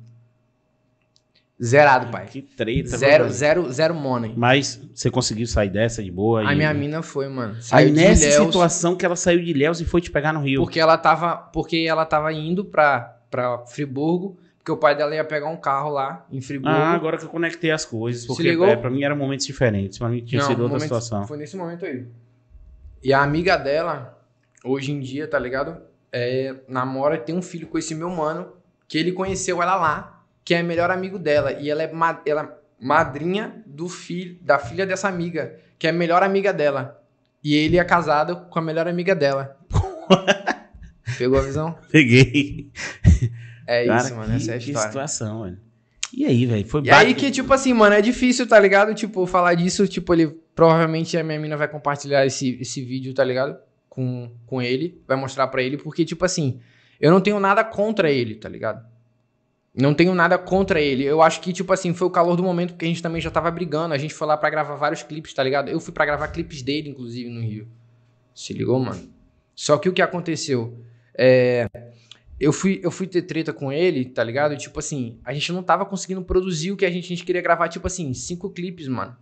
[1.62, 2.26] Zerado, pai.
[2.26, 3.34] Que treta, Zero, mano.
[3.34, 4.32] zero, zero money.
[4.34, 6.48] Mas você conseguiu sair dessa de boa?
[6.48, 6.56] A e...
[6.56, 7.60] minha mina foi, mano.
[7.60, 10.40] Saiu Aí nessa Ilhéus, situação que ela saiu de Ilhéus e foi te pegar no
[10.40, 10.62] Rio.
[10.62, 15.22] Porque ela tava, porque ela tava indo pra, pra Friburgo, porque o pai dela ia
[15.24, 16.74] pegar um carro lá em Friburgo.
[16.74, 18.26] Ah, agora que eu conectei as coisas.
[18.26, 19.98] Porque é, pra mim eram momentos diferentes.
[19.98, 21.26] Pra mim tinha Não, sido outra momento, situação.
[21.26, 22.06] Foi nesse momento aí.
[23.02, 24.18] E a amiga dela,
[24.64, 25.76] hoje em dia, tá ligado?
[26.10, 28.48] É, namora e tem um filho com esse meu mano,
[28.88, 30.19] que ele conheceu ela lá
[30.50, 31.52] que é melhor amigo dela.
[31.52, 35.92] E ela é, ma ela é madrinha do filho, da filha dessa amiga, que é
[35.92, 37.00] melhor amiga dela.
[37.40, 39.56] E ele é casado com a melhor amiga dela.
[41.16, 41.78] Pegou a visão?
[41.92, 42.68] Peguei.
[43.64, 44.34] É Cara, isso, mano.
[44.34, 44.80] essa é a história.
[44.80, 45.58] Que situação, mano.
[46.12, 46.66] E aí, velho?
[46.66, 48.92] Foi E aí que, tipo assim, mano, é difícil, tá ligado?
[48.92, 50.36] Tipo, falar disso, tipo, ele.
[50.56, 53.56] Provavelmente a minha mina vai compartilhar esse, esse vídeo, tá ligado?
[53.88, 55.00] Com, com ele.
[55.06, 56.58] Vai mostrar pra ele, porque, tipo assim,
[57.00, 58.89] eu não tenho nada contra ele, tá ligado?
[59.74, 61.04] Não tenho nada contra ele.
[61.04, 63.30] Eu acho que, tipo assim, foi o calor do momento porque a gente também já
[63.30, 63.94] tava brigando.
[63.94, 65.68] A gente foi lá para gravar vários clipes, tá ligado?
[65.68, 67.68] Eu fui para gravar clipes dele, inclusive, no Rio.
[68.35, 69.09] Se ligou, mano?
[69.54, 70.83] Só que o que aconteceu?
[71.16, 71.68] É.
[72.38, 74.56] Eu fui, eu fui ter treta com ele, tá ligado?
[74.56, 77.42] Tipo assim, a gente não tava conseguindo produzir o que a gente, a gente queria
[77.42, 79.14] gravar, tipo assim, cinco clipes, mano.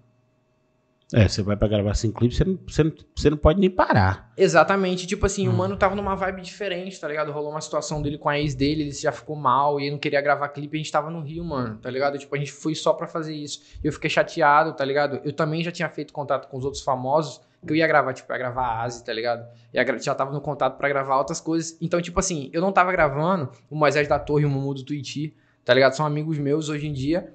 [1.13, 3.71] É, você vai pra gravar cinco clipes, você não, você, não, você não pode nem
[3.71, 4.31] parar.
[4.37, 5.07] Exatamente.
[5.07, 5.53] Tipo assim, hum.
[5.53, 7.33] o mano tava numa vibe diferente, tá ligado?
[7.33, 9.99] Rolou uma situação dele com a ex dele, ele já ficou mal e ele não
[9.99, 12.19] queria gravar clipe, a gente tava no Rio, mano, tá ligado?
[12.19, 13.63] Tipo, a gente foi só pra fazer isso.
[13.83, 15.21] Eu fiquei chateado, tá ligado?
[15.25, 18.31] Eu também já tinha feito contato com os outros famosos, que eu ia gravar, tipo,
[18.31, 19.49] ia gravar a Asi, tá ligado?
[19.73, 21.77] E já tava no contato para gravar outras coisas.
[21.81, 24.85] Então, tipo assim, eu não tava gravando o Moisés da Torre e o Mumu do
[24.85, 25.33] Twitch,
[25.65, 25.95] tá ligado?
[25.95, 27.33] São amigos meus hoje em dia.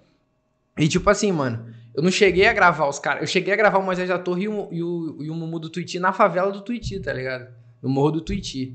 [0.78, 3.22] E tipo assim, mano, eu não cheguei a gravar os caras.
[3.22, 5.60] Eu cheguei a gravar o Moisés da Torre e o, e o, e o Mumu
[5.60, 7.54] do Tuiti na favela do Tuiti, tá ligado?
[7.82, 8.74] No Morro do Tuiti.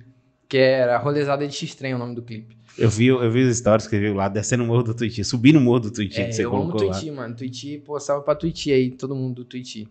[0.49, 2.57] Que era Rolezada de X-Trem o nome do clipe.
[2.79, 5.25] Eu vi, eu vi os stories que ele viu lá, descendo o morro do Tuiti,
[5.25, 7.35] subir no morro do Tuiti é, que você eu colocou amo Tuiti, mano.
[7.35, 9.89] Tuiti, pô, salve pra Tuiti aí, todo mundo do Tuiti.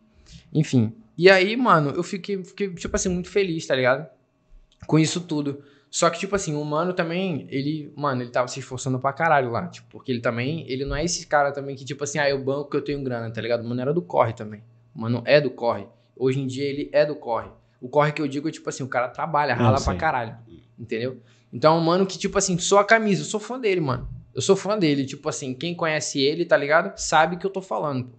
[0.53, 0.93] Enfim.
[1.17, 4.07] E aí, mano, eu fiquei, fiquei, tipo assim, muito feliz, tá ligado?
[4.85, 5.61] Com isso tudo.
[5.89, 9.49] Só que, tipo assim, o mano também, ele, mano, ele tava se esforçando pra caralho
[9.49, 12.29] lá, tipo, porque ele também, ele não é esse cara também que, tipo assim, ah,
[12.29, 13.63] eu banco que eu tenho grana, tá ligado?
[13.63, 14.61] O mano era do corre também.
[14.93, 15.87] O mano é do corre.
[16.15, 17.49] Hoje em dia ele é do corre.
[17.79, 20.35] O corre que eu digo é, tipo assim, o cara trabalha, rala pra caralho,
[20.77, 21.21] entendeu?
[21.53, 24.07] Então, é um mano que, tipo assim, sou a camisa, eu sou fã dele, mano.
[24.35, 26.97] Eu sou fã dele, tipo assim, quem conhece ele, tá ligado?
[26.97, 28.11] Sabe que eu tô falando.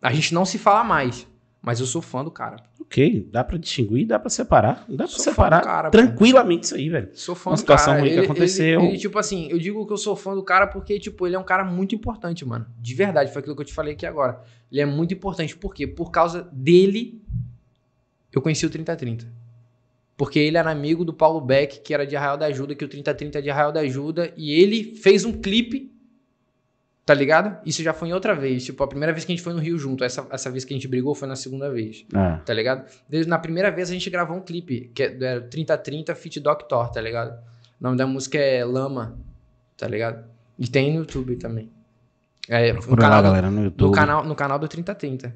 [0.00, 1.26] A gente não se fala mais,
[1.62, 2.56] mas eu sou fã do cara
[2.90, 4.84] ok, dá pra distinguir, dá pra separar.
[4.88, 7.08] Dá pra sou separar cara, tranquilamente isso aí, velho.
[7.14, 8.00] Sou fã Uma do situação cara.
[8.00, 8.80] ruim ele, que aconteceu.
[8.80, 11.36] Ele, ele, tipo assim, eu digo que eu sou fã do cara porque, tipo, ele
[11.36, 12.66] é um cara muito importante, mano.
[12.80, 14.42] De verdade, foi aquilo que eu te falei aqui agora.
[14.72, 15.56] Ele é muito importante.
[15.56, 15.86] Por quê?
[15.86, 17.22] Por causa dele,
[18.32, 19.32] eu conheci o 3030.
[20.16, 22.88] Porque ele era amigo do Paulo Beck, que era de Arraial da Ajuda, que o
[22.88, 25.92] 3030 é de Arraial da Ajuda, e ele fez um clipe
[27.04, 27.58] Tá ligado?
[27.66, 28.64] Isso já foi em outra vez.
[28.64, 30.04] Tipo, a primeira vez que a gente foi no Rio junto.
[30.04, 32.04] Essa, essa vez que a gente brigou foi na segunda vez.
[32.14, 32.36] É.
[32.44, 32.84] Tá ligado?
[33.08, 36.90] Desde, na primeira vez a gente gravou um clipe, que é, é 3030 Fit Doctor,
[36.90, 37.32] tá ligado?
[37.80, 39.18] O nome da música é Lama,
[39.76, 40.24] tá ligado?
[40.58, 41.70] E tem no YouTube também.
[42.48, 43.88] É, no canal, lá, galera, no YouTube.
[43.88, 45.34] No canal, no canal do 3030.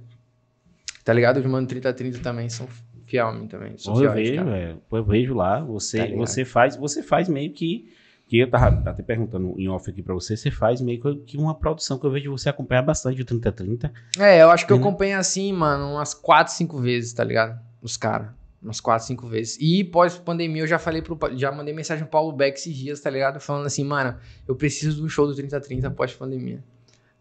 [1.04, 1.38] Tá ligado?
[1.38, 2.68] Os mano 3030 também são
[3.06, 3.76] fiel a mim também.
[3.76, 4.82] Sou eu vejo, velho.
[4.90, 5.60] Eu vejo lá.
[5.60, 7.92] Você, tá você, faz, você faz meio que
[8.26, 11.54] que eu tava até perguntando em off aqui pra você, você faz meio que uma
[11.54, 13.92] produção que eu vejo você acompanhar bastante o 3030.
[14.18, 17.60] É, eu acho que eu acompanho assim, mano, umas 4, 5 vezes, tá ligado?
[17.82, 18.28] Os caras.
[18.62, 19.58] Umas 4, 5 vezes.
[19.60, 21.18] E pós-pandemia eu já falei pro.
[21.36, 23.38] Já mandei mensagem pro Paulo Beck esses dias, tá ligado?
[23.38, 24.16] Falando assim, mano,
[24.48, 26.64] eu preciso de um show do 3030 pós-pandemia.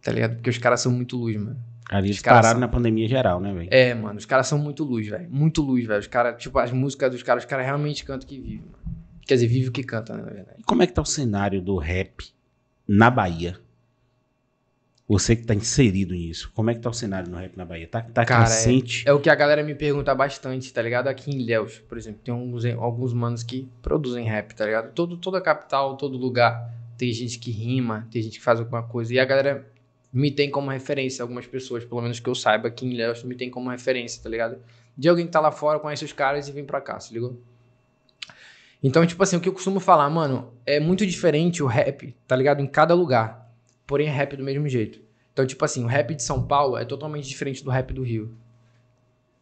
[0.01, 0.35] Tá ligado?
[0.35, 1.57] Porque os caras são muito luz, mano.
[1.89, 2.59] Ali eles pararam são...
[2.61, 3.67] na pandemia geral, né, velho?
[3.71, 5.29] É, mano, os caras são muito luz, velho.
[5.29, 5.99] Muito luz, velho.
[5.99, 9.02] Os caras, tipo, as músicas dos caras, os caras realmente cantam que vivem, mano.
[9.25, 10.57] Quer dizer, vive o que canta, né, na verdade.
[10.59, 12.25] E como é que tá o cenário do rap
[12.87, 13.57] na Bahia?
[15.07, 17.87] Você que tá inserido nisso, como é que tá o cenário no rap na Bahia?
[17.87, 19.03] Tá, tá Cara, crescente?
[19.05, 21.07] É, é, o que a galera me pergunta bastante, tá ligado?
[21.07, 24.93] Aqui em Ilhéus, por exemplo, tem alguns, alguns manos que produzem rap, tá ligado?
[24.93, 29.13] Todo, toda capital, todo lugar, tem gente que rima, tem gente que faz alguma coisa.
[29.13, 29.67] E a galera
[30.11, 33.35] me tem como referência, algumas pessoas, pelo menos que eu saiba, aqui em Ilhéus, me
[33.35, 34.57] tem como referência, tá ligado?
[34.97, 37.41] De alguém que tá lá fora, conhece os caras e vem pra cá, se ligou?
[38.83, 42.35] Então, tipo assim, o que eu costumo falar, mano, é muito diferente o rap, tá
[42.35, 42.59] ligado?
[42.61, 43.49] Em cada lugar.
[43.87, 44.99] Porém, é rap do mesmo jeito.
[45.31, 48.35] Então, tipo assim, o rap de São Paulo é totalmente diferente do rap do Rio.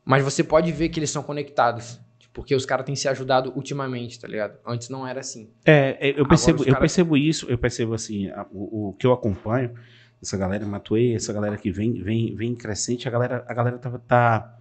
[0.06, 2.00] Mas você pode ver que eles são conectados.
[2.34, 4.58] Porque os caras têm se ajudado ultimamente, tá ligado?
[4.66, 5.50] Antes não era assim.
[5.66, 8.94] É, é, eu percebo, os eu cara- percebo isso, eu percebo assim, a- o, o
[8.94, 9.74] que eu acompanho,
[10.22, 14.00] essa galera Matuê, essa galera que vem, vem, vem crescente, a galera, a galera tava,
[14.00, 14.58] tá.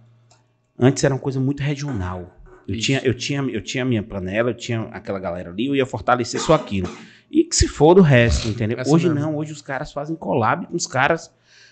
[0.77, 2.35] Antes era uma coisa muito regional.
[2.67, 2.85] Eu Isso.
[2.85, 6.39] tinha, eu, tinha, eu tinha minha panela, eu tinha aquela galera ali, eu ia fortalecer
[6.39, 6.89] só aquilo.
[7.29, 8.77] E que se for do resto, entendeu?
[8.79, 9.19] Essa hoje mesmo.
[9.19, 11.31] não, hoje os caras fazem collab com os caras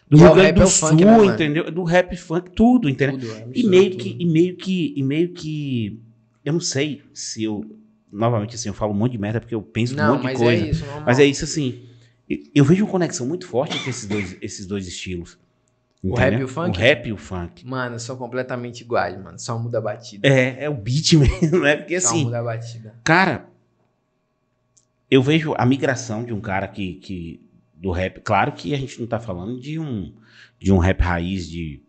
[0.10, 1.72] do E é Rio o Grande do é Sul, funk, né, entendeu?
[1.72, 3.18] Do rap funk, tudo, entendeu?
[3.20, 4.04] Tudo, é E meio tudo.
[4.04, 6.00] que, e meio que, e meio que,
[6.44, 7.64] eu não sei se eu,
[8.12, 10.28] novamente assim, eu falo um monte de merda porque eu penso um Não, monte de
[10.28, 10.64] mas coisa.
[10.66, 10.86] é isso.
[11.06, 11.84] Mas é isso assim,
[12.30, 15.38] eu- eu vejo uma conexão muito forte entre esses dois, esses dois estilos.
[16.02, 16.32] O entendeu?
[16.32, 16.70] rap e o funk?
[16.78, 17.68] O rap e o funk.
[17.68, 19.38] Mano, são completamente iguais, mano.
[19.38, 20.28] Só muda a batida.
[20.28, 21.76] É, é o beat mesmo, né?
[21.78, 22.96] Porque Só assim, muda a batida.
[23.04, 23.46] cara,
[25.10, 27.42] eu vejo a migração de um cara que, que
[27.74, 30.14] do rap, claro que a gente não tá falando de um
[30.60, 31.82] de um rap raiz de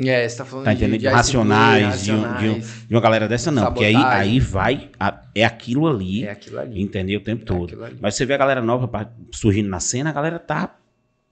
[0.00, 3.00] É, você tá falando Tá de, de De racionais, de um- de um- de uma
[3.00, 6.80] galera dessa não, porque aí, aí vai a- é aquilo ali, É aquilo ali.
[6.82, 7.18] entendeu?
[7.20, 7.78] O tempo É todo.
[8.00, 10.76] Mas você vê a galera nova surgindo na cena, a galera tá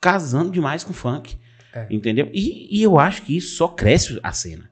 [0.00, 1.36] casando demais com funk.
[1.74, 1.86] É.
[1.90, 2.30] Entendeu?
[2.32, 4.70] E, e eu acho que isso só cresce a cena.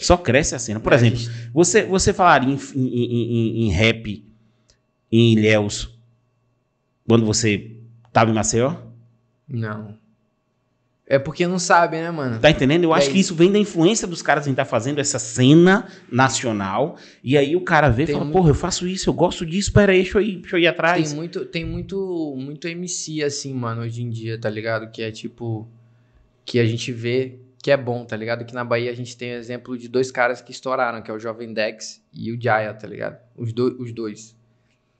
[0.00, 0.80] Só cresce a cena.
[0.80, 1.18] Por É, exemplo,
[1.52, 4.24] você, você falaria em, em, em- em- rap
[5.12, 5.90] em Ilhéus
[7.06, 7.76] quando você
[8.12, 8.74] tava em Maceió?
[9.48, 9.98] Não.
[11.06, 12.38] É porque não sabe, né, mano?
[12.38, 12.84] Tá entendendo?
[12.84, 13.12] Eu E acho aí?
[13.14, 16.96] que isso vem da influência dos caras em estar fazendo essa cena nacional.
[17.22, 19.44] E aí o cara vê e Tem fala, muito- porra, eu faço isso, eu gosto
[19.44, 21.08] disso, pera aí, deixa eu ir, deixa eu ir atrás.
[21.08, 24.90] Tem muito, tem muito, muito MC assim, mano, hoje em dia, tá ligado?
[24.90, 25.68] Que é tipo.
[26.44, 28.44] Que a gente vê que é bom, tá ligado?
[28.44, 31.18] Que na Bahia a gente tem exemplo de dois caras que estouraram, que é o
[31.18, 33.18] Jovem Dex e o Jaya, tá ligado?
[33.36, 34.34] Os, do, os dois.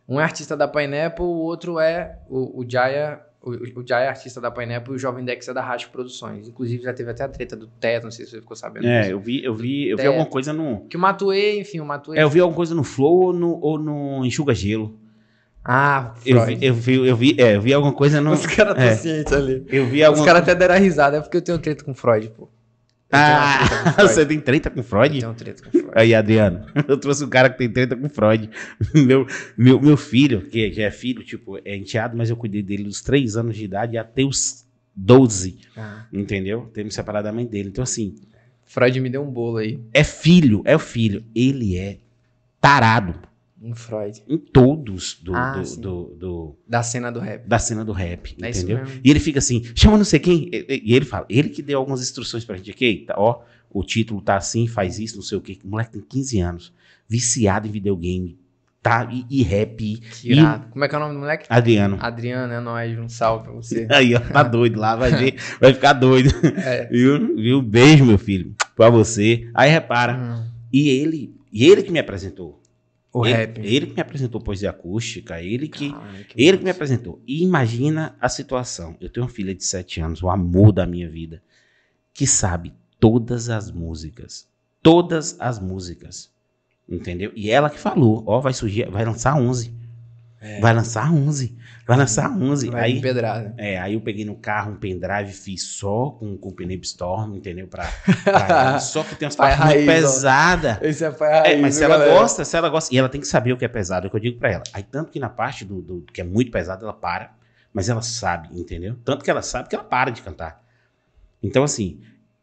[0.06, 2.18] Um é artista da Pineapple, o outro é.
[2.28, 3.24] O, o Jaya.
[3.42, 6.46] O, o Jaya é artista da Pineapple e o Jovem Dex é da Rasp Produções.
[6.46, 8.86] Inclusive já teve até a treta do Teto, não sei se você ficou sabendo.
[8.86, 9.12] É, disso.
[9.12, 10.86] eu vi, eu vi, eu vi alguma coisa no.
[10.88, 12.18] Que o Matuê, enfim, o Matuê.
[12.18, 14.98] É, eu vi alguma coisa no Flow ou no, ou no Enxuga Gelo.
[15.64, 16.64] Ah, Eu vi, Freud.
[16.66, 18.32] eu vi, eu vi, é, eu vi alguma coisa no.
[18.32, 18.96] Os caras estão é.
[18.96, 19.64] cientes ali.
[19.68, 22.30] Eu vi Os alguma caras até deram risada, é porque eu tenho treta com Freud,
[22.30, 22.44] pô.
[22.44, 23.58] Eu Ah,
[23.94, 24.12] Freud.
[24.12, 25.20] você tem treta com Eu Freud?
[25.20, 25.90] tenho treta com Freud.
[25.94, 28.48] Aí, Adriano, eu trouxe um cara que tem treta com Freud.
[28.94, 32.84] Meu, meu, meu filho, que já é filho, tipo, é enteado, mas eu cuidei dele
[32.84, 34.64] dos 3 anos de idade até os
[34.96, 36.70] 12, Ah, entendeu?
[36.74, 37.68] Me separado da mãe dele.
[37.68, 38.14] Então, assim,
[38.64, 39.78] Freud me deu um bolo aí.
[39.92, 41.22] é filho, é o filho.
[41.34, 41.98] Ele é
[42.60, 43.14] tarado
[43.62, 44.22] Um Freud.
[44.26, 47.46] em todos do, Ah, do- do- do- Da cena do rap.
[47.46, 48.80] da cena do rap, É entendeu?
[49.04, 50.48] E ele fica assim, chama não sei quem.
[50.52, 53.42] E, e- e ele fala, ele que deu algumas instruções pra gente aqui, tá, ó,
[53.70, 55.58] o título tá assim, faz isso, não sei o quê.
[55.64, 56.72] O moleque tem 15 anos,
[57.06, 58.38] viciado em videogame,
[58.82, 59.06] tá?
[59.12, 60.00] E, e rap.
[60.24, 60.68] Irado.
[60.70, 61.46] Como é que é o nome do moleque?
[61.50, 61.98] Adriano.
[62.00, 62.98] Adriano, é nóis.
[62.98, 63.86] Um salve pra você.
[63.92, 66.30] Aí, ó, tá doido lá, vai ver, vai ficar doido.
[66.64, 66.86] É.
[66.90, 67.36] Viu?
[67.36, 67.60] Viu?
[67.62, 69.50] Beijo, meu filho, pra você.
[69.54, 72.59] Aí repara, Hum, e ele, e ele que me apresentou.
[73.12, 73.58] O ele, rap.
[73.58, 75.92] Ele que me apresentou poesia acústica, ele que.
[76.28, 77.20] Que Ele que me apresentou.
[77.26, 78.96] E imagina a situação.
[79.00, 81.42] Eu tenho uma filha de 7 anos, o amor da minha vida,
[82.14, 84.48] que sabe todas as músicas.
[84.82, 86.30] Todas as músicas.
[86.88, 87.32] Entendeu?
[87.34, 89.72] E ela que falou, ó, vai surgir, vai lançar 11.
[90.40, 90.58] É.
[90.58, 91.54] Vai lançar 11.
[91.86, 92.70] Vai lançar 11.
[92.70, 93.52] Vai aí, pedrada.
[93.58, 97.66] é, aí eu peguei no carro um pendrive, fiz só com, com pneu Storm, entendeu?
[97.68, 97.86] Pra,
[98.24, 98.78] pra.
[98.80, 100.78] Só que tem umas partes muito pesadas.
[100.80, 102.18] Esse é pai É, raiz, mas se ela galera?
[102.18, 104.10] gosta, se ela gosta, e ela tem que saber o que é pesado, é o
[104.10, 104.62] que eu digo pra ela.
[104.72, 107.32] Aí tanto que na parte do, do- que é muito pesado, ela para,
[107.74, 108.96] mas ela sabe, entendeu?
[109.04, 110.62] Tanto que ela sabe que ela para de cantar.
[111.42, 112.00] Então assim,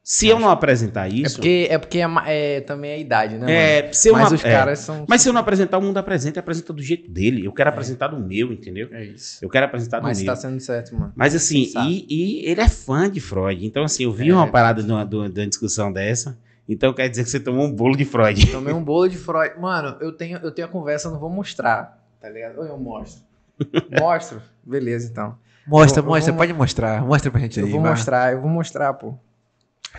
[0.10, 3.42] se eu não apresentar É isso, porque, é porque é, é também a idade, né,
[3.42, 3.52] mano?
[3.52, 5.06] é, se eu Mas não, os é, caras são...
[5.06, 7.46] mas se eu não apresentar, o mundo apresenta, e apresenta do jeito dele.
[7.46, 7.74] Eu quero É.
[7.74, 8.88] apresentar do meu, entendeu?
[8.94, 9.44] É isso.
[9.44, 10.26] Eu quero apresentar do Mas meu.
[10.28, 11.12] tá sendo certo, mano.
[11.14, 13.66] Mas assim, e, e ele é fã de Freud.
[13.66, 16.38] Então, assim, eu vi É, uma parada de uma, de uma- de uma discussão dessa.
[16.70, 18.48] Então quer dizer que você tomou um bolo de Freud.
[18.50, 19.60] Tomei um bolo de Freud.
[19.60, 22.60] Mano, eu tenho, eu tenho a conversa, eu não vou mostrar, tá ligado?
[22.60, 23.24] Ou eu mostro.
[24.00, 24.42] Mostro?
[24.66, 25.36] Beleza, então.
[25.68, 27.06] Mostra, Eu- eu mostra, vou- pode mostrar.
[27.06, 27.72] Mostra pra gente Eu aí.
[27.74, 27.92] vou vai.
[27.92, 29.14] mostrar, eu vou mostrar, pô.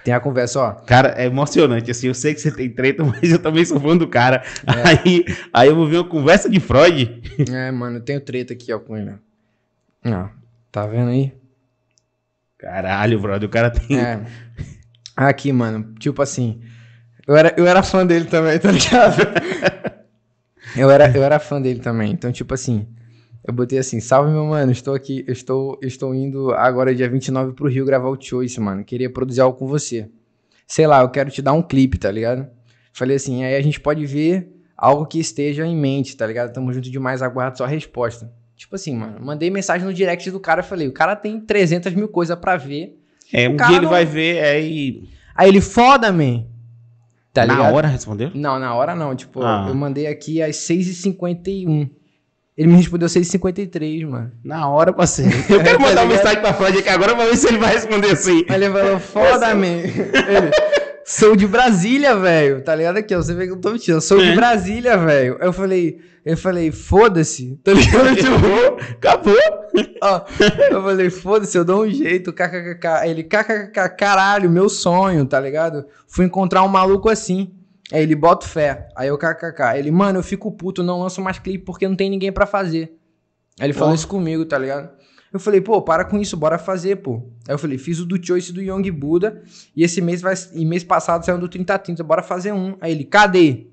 [0.05, 0.73] Tem a conversa, ó.
[0.73, 1.91] Cara, é emocionante.
[1.91, 4.43] Assim, eu sei que você tem treta, mas eu também sou fã do cara.
[4.67, 4.89] É.
[4.89, 7.23] Aí, aí eu vou ver uma conversa de Freud.
[7.51, 9.15] É, mano, eu tenho treta aqui, ó, com ele.
[10.07, 10.29] ó.
[10.71, 11.33] Tá vendo aí?
[12.59, 13.99] Caralho, brother, o cara tem.
[13.99, 14.21] É.
[15.17, 16.61] Aqui, mano, tipo assim.
[17.27, 19.17] Eu era, eu era fã dele também, tá ligado?
[20.77, 22.13] eu, era, eu era fã dele também.
[22.13, 22.87] Então, tipo assim.
[23.47, 27.69] Eu botei assim, salve meu mano, estou aqui, estou, estou indo agora dia 29 pro
[27.69, 28.85] Rio gravar o Choice, mano.
[28.85, 30.09] Queria produzir algo com você.
[30.67, 32.47] Sei lá, eu quero te dar um clipe, tá ligado?
[32.93, 36.53] Falei assim, aí a gente pode ver algo que esteja em mente, tá ligado?
[36.53, 38.31] Tamo junto demais, aguardo sua resposta.
[38.55, 42.09] Tipo assim, mano, mandei mensagem no direct do cara, falei, o cara tem 300 mil
[42.09, 42.99] coisas pra ver.
[43.33, 45.09] É, um dia ele não- vai ver, aí.
[45.35, 46.45] Aí ele, foda, man.
[47.33, 47.75] Tá na ligado?
[47.75, 48.31] hora respondeu?
[48.35, 49.15] Não, na hora não.
[49.15, 49.67] Tipo, Ah.
[49.69, 51.89] eu mandei aqui às 6h51.
[52.59, 54.33] Ele me respondeu 6h53, mano.
[54.43, 55.31] Na hora, parceiro.
[55.49, 57.73] Eu quero Tá mandar uma mensagem pra Freud aqui agora pra ver se ele vai
[57.73, 58.45] responder assim.
[58.49, 59.67] Aí ele falou, foda, man.
[60.27, 60.51] Ele,
[61.05, 62.61] sou de Brasília, velho.
[62.65, 63.19] Tá ligado aqui, ó.
[63.23, 64.01] Você vê que eu tô mentindo.
[64.01, 64.35] Sou de É.
[64.35, 65.37] Brasília, velho.
[65.41, 67.57] Aí eu falei, eu falei, foda-se.
[67.63, 68.09] Tá ligado?
[68.17, 69.37] Tipo, Acabou.
[70.03, 70.23] ó.
[70.71, 72.33] Eu falei, foda-se, eu dou um jeito.
[72.33, 72.87] KKKK.
[73.03, 75.87] Aí ele, KKKK, caralho, meu sonho, tá ligado?
[76.09, 77.53] Fui encontrar um maluco assim.
[77.93, 78.89] Aí ele bota fé.
[78.97, 79.79] Aí eu KKK.
[79.79, 82.99] Ele, mano, eu fico puto, não lanço mais clipe porque não tem ninguém pra fazer.
[83.59, 84.91] Aí ele falou isso comigo, tá ligado?
[85.33, 87.17] Eu falei, pô, para com isso, bora fazer, pô.
[87.47, 89.43] Aí eu falei, fiz o do Choice do Young Buda.
[89.77, 90.35] E esse mês vai.
[90.55, 92.77] E mês passado saiu do 3030, bora fazer um.
[92.81, 93.67] Aí ele, cadê?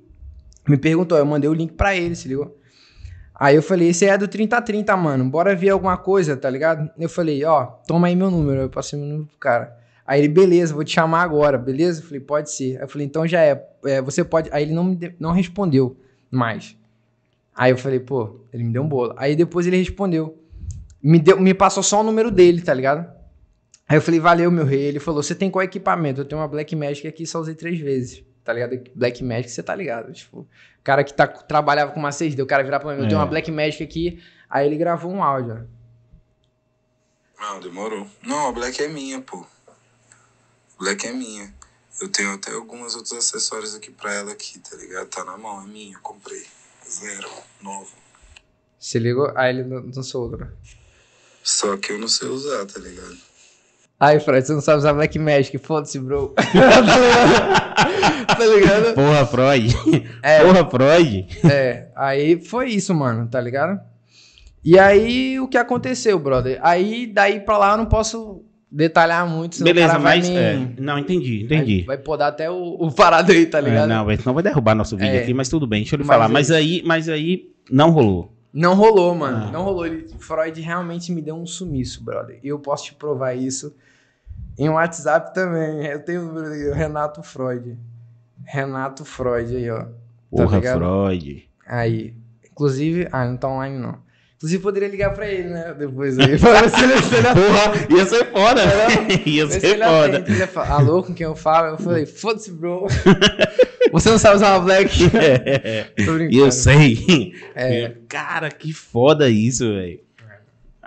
[0.68, 2.58] Me perguntou, eu mandei o link pra ele, se ligou?
[3.34, 5.30] Aí eu falei, esse é do 3030, mano.
[5.30, 6.90] Bora ver alguma coisa, tá ligado?
[6.98, 8.62] Eu falei, ó, toma aí meu número.
[8.62, 9.78] Eu passei meu número pro cara.
[10.06, 12.00] Aí ele, beleza, vou te chamar agora, beleza?
[12.02, 12.78] Eu falei, pode ser.
[12.78, 13.68] Aí eu falei, então já é.
[13.86, 14.50] é, você pode.
[14.52, 16.78] Aí ele não, me não respondeu mais.
[17.56, 19.14] Aí eu falei, pô, ele me deu um bolo.
[19.18, 20.38] Aí depois ele respondeu.
[21.02, 23.10] Me, deu, me passou só o número dele, tá ligado?
[23.88, 24.82] Aí eu falei, valeu, meu rei.
[24.84, 26.22] Ele falou, você tem qual equipamento?
[26.22, 28.24] Eu tenho uma Black Magic aqui, só usei três vezes.
[28.44, 28.80] Tá ligado?
[28.94, 30.12] Black Magic, você tá ligado?
[30.12, 30.48] Tipo, o
[30.84, 33.22] cara que tá, trabalhava com uma 6D, o cara virar pra mim, eu tenho É.
[33.22, 34.20] uma Black Magic aqui.
[34.50, 35.68] Aí ele gravou um áudio.
[37.40, 38.08] Não, demorou.
[38.24, 39.46] Não, a Black é minha, pô.
[40.86, 41.52] Black é minha.
[42.00, 45.08] Eu tenho até alguns outros acessórios aqui pra ela aqui, tá ligado?
[45.08, 46.44] Tá na mão, é minha, eu comprei.
[46.88, 47.28] Zero,
[47.60, 47.90] novo.
[48.78, 49.32] Se ligou?
[49.36, 50.48] Aí ele não não sou outro.
[51.44, 53.18] Só que eu não sei usar, tá ligado?
[54.00, 56.36] Aí, Fred, você não sabe usar Black Magic, foda-se, bro.
[56.36, 58.28] tá ligado?
[58.28, 58.94] tá ligado?
[58.94, 59.76] Porra, Freud.
[60.22, 60.44] É.
[60.44, 61.28] Porra, Freud.
[61.52, 63.82] É, aí foi isso, mano, tá ligado?
[64.64, 66.60] E aí, o que aconteceu, brother?
[66.62, 68.45] Aí, daí pra lá, eu não posso
[68.76, 70.28] detalhar muito, senão o Beleza, mas.
[70.30, 70.36] me...
[70.36, 71.78] é, não, entendi, entendi.
[71.84, 73.88] Vai, vai podar até o, o parado aí, tá É, ligado?
[73.88, 75.24] não, vai- senão vai derrubar nosso vídeo É.
[75.24, 76.26] aqui, mas tudo bem, deixa eu lhe Mas falar.
[76.28, 78.34] aí- Mas aí, mas aí não rolou.
[78.54, 79.48] Não rolou, mano.
[79.48, 79.52] Ah.
[79.52, 79.86] Não rolou.
[79.86, 82.40] Ele, Freud realmente me deu um sumiço, brother.
[82.44, 83.76] E eu posso te provar isso
[84.58, 85.86] em WhatsApp também.
[85.86, 87.78] Eu tenho o Renato Freud.
[88.46, 89.80] Renato Freud aí, ó.
[89.84, 89.90] Tá
[90.32, 90.78] Porra, ligado?
[90.80, 91.50] Freud.
[91.68, 92.14] Aí.
[92.50, 93.98] Inclusive, ah, não tá online não.
[94.38, 95.74] Inclusive, poderia ligar pra ele, né?
[95.78, 96.38] Depois aí.
[96.38, 98.62] Pra ver se ele, se ele Porra, ia ser foda.
[99.26, 101.68] ia se ser ele fala, Alô, com quem eu falo?
[101.70, 102.86] Eu falei, foda-se, bro.
[103.94, 104.92] Você não sabe usar uma black?
[105.16, 106.38] É, Tô brincando.
[106.38, 107.34] eu sei.
[107.56, 107.94] É.
[108.10, 110.00] Cara, que foda isso, velho.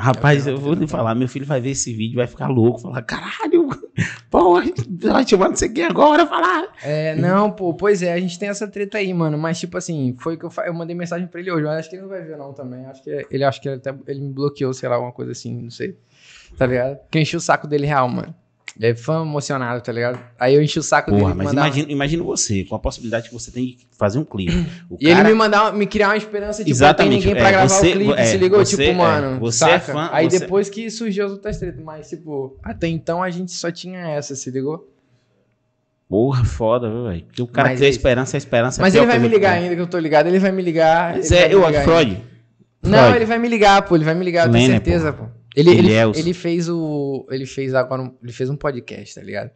[0.00, 2.78] Rapaz, Eu eu vou lhe falar, meu filho vai ver esse vídeo, vai ficar louco,
[2.78, 3.68] falar, caralho,
[4.30, 4.62] porra,
[5.00, 6.68] vai chamar não sei quem agora, falar.
[6.84, 9.36] É, não, pô, pois é, a gente tem essa treta aí, mano.
[9.36, 11.96] Mas, tipo assim, foi que eu, eu mandei mensagem pra ele hoje, mas acho que
[11.96, 12.86] ele não vai ver, não, também.
[12.86, 15.62] Acho que ele acho que ele até ele me bloqueou, sei lá, alguma coisa assim,
[15.62, 15.96] não sei.
[16.56, 16.98] Tá ligado?
[17.12, 18.32] Eu enchi o saco dele real, mano.
[18.80, 20.20] É fã emocionado, tá ligado?
[20.38, 21.34] Aí eu enchi o saco Porra, dele.
[21.34, 24.52] mas mandava- imagina, imagina você, com a possibilidade que você tem de fazer um clipe.
[24.88, 27.48] O E ele me mandar, me criar uma esperança, tipo, Exatamente, não tem ninguém pra
[27.48, 28.64] é, gravar você- o clipe, é, se ligou?
[28.64, 29.92] você- tipo, é, mano, você é saca?
[29.92, 33.50] fã- Aí você- depois que surgiu as outras tretas, mas, tipo, até então a gente
[33.50, 34.88] só tinha essa, se ligou?
[36.08, 37.24] Porra, foda, velho?
[37.24, 39.28] Porque o cara Mas tem a ele- esperança, a esperança é Mas ele vai me
[39.28, 41.14] ligar ainda, que eu tô ligado, ele vai me ligar.
[41.16, 42.12] Mas é, eu, ligar Freud.
[42.12, 42.22] ainda.
[42.82, 43.16] Não, Freud.
[43.16, 45.24] ele vai me ligar, pô, ele vai me ligar, eu tenho certeza, pô.
[45.58, 46.16] Ele, ele, Ilhéus.
[46.16, 47.26] ele fez o.
[47.30, 49.50] Ele fez agora um, ele fez um podcast, tá ligado?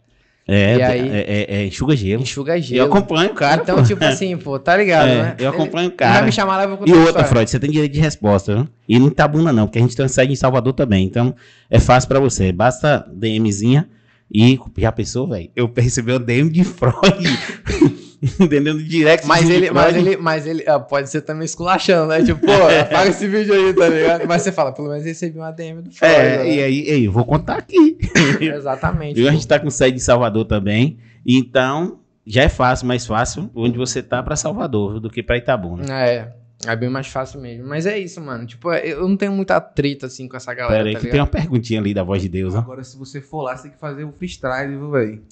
[0.49, 2.21] É, E aí- é, é, é enxuga gelo.
[2.23, 2.93] Enxuga Eu gelo.
[2.93, 3.63] acompanho o cara.
[3.63, 3.83] então, pô.
[3.85, 5.37] tipo assim, pô, tá ligado, É, né?
[5.39, 6.11] eu acompanho o Ele, cara.
[6.11, 7.23] ele vai me chamar lá, eu vou E outra.
[7.23, 8.69] Freud, você tem direito de resposta, viu?
[8.89, 11.05] E não tá bunda, não, porque a gente tem sede em Salvador também.
[11.07, 11.33] Então,
[11.71, 12.51] é fácil pra você.
[12.51, 13.89] Basta DMzinha
[14.35, 15.49] e já pensou, velho?
[15.55, 16.99] Eu percebi o DM de Freud.
[18.39, 18.81] Entendendo?
[18.83, 22.23] Direct Mas de ele, mas ele, mas ele ah, pode ser também esculachando, né?
[22.23, 24.29] Tipo, pô, apaga esse vídeo aí, tá ligado?
[24.29, 26.15] Mas você fala, pelo menos recebi uma DM do Freud.
[26.15, 26.55] É, né?
[26.55, 27.99] e aí, ei, eu vou contar aqui.
[28.41, 29.17] Exatamente.
[29.17, 29.29] Viu?
[29.29, 30.99] A gente tá com sede em Salvador também.
[31.27, 35.85] Então, já é fácil, mais fácil onde você tá pra Salvador do que pra Itabuna.
[35.93, 36.33] É,
[36.65, 37.67] é bem mais fácil mesmo.
[37.67, 38.47] Mas é isso, mano.
[38.47, 41.13] Tipo, eu não tenho muita treta assim com essa galera, Pera aí, tá que tem
[41.15, 41.27] ligado?
[41.27, 42.59] uma perguntinha ali da voz de Deus, ó.
[42.59, 45.23] Agora, se você for lá, você tem que fazer um freestyle, viu, velho?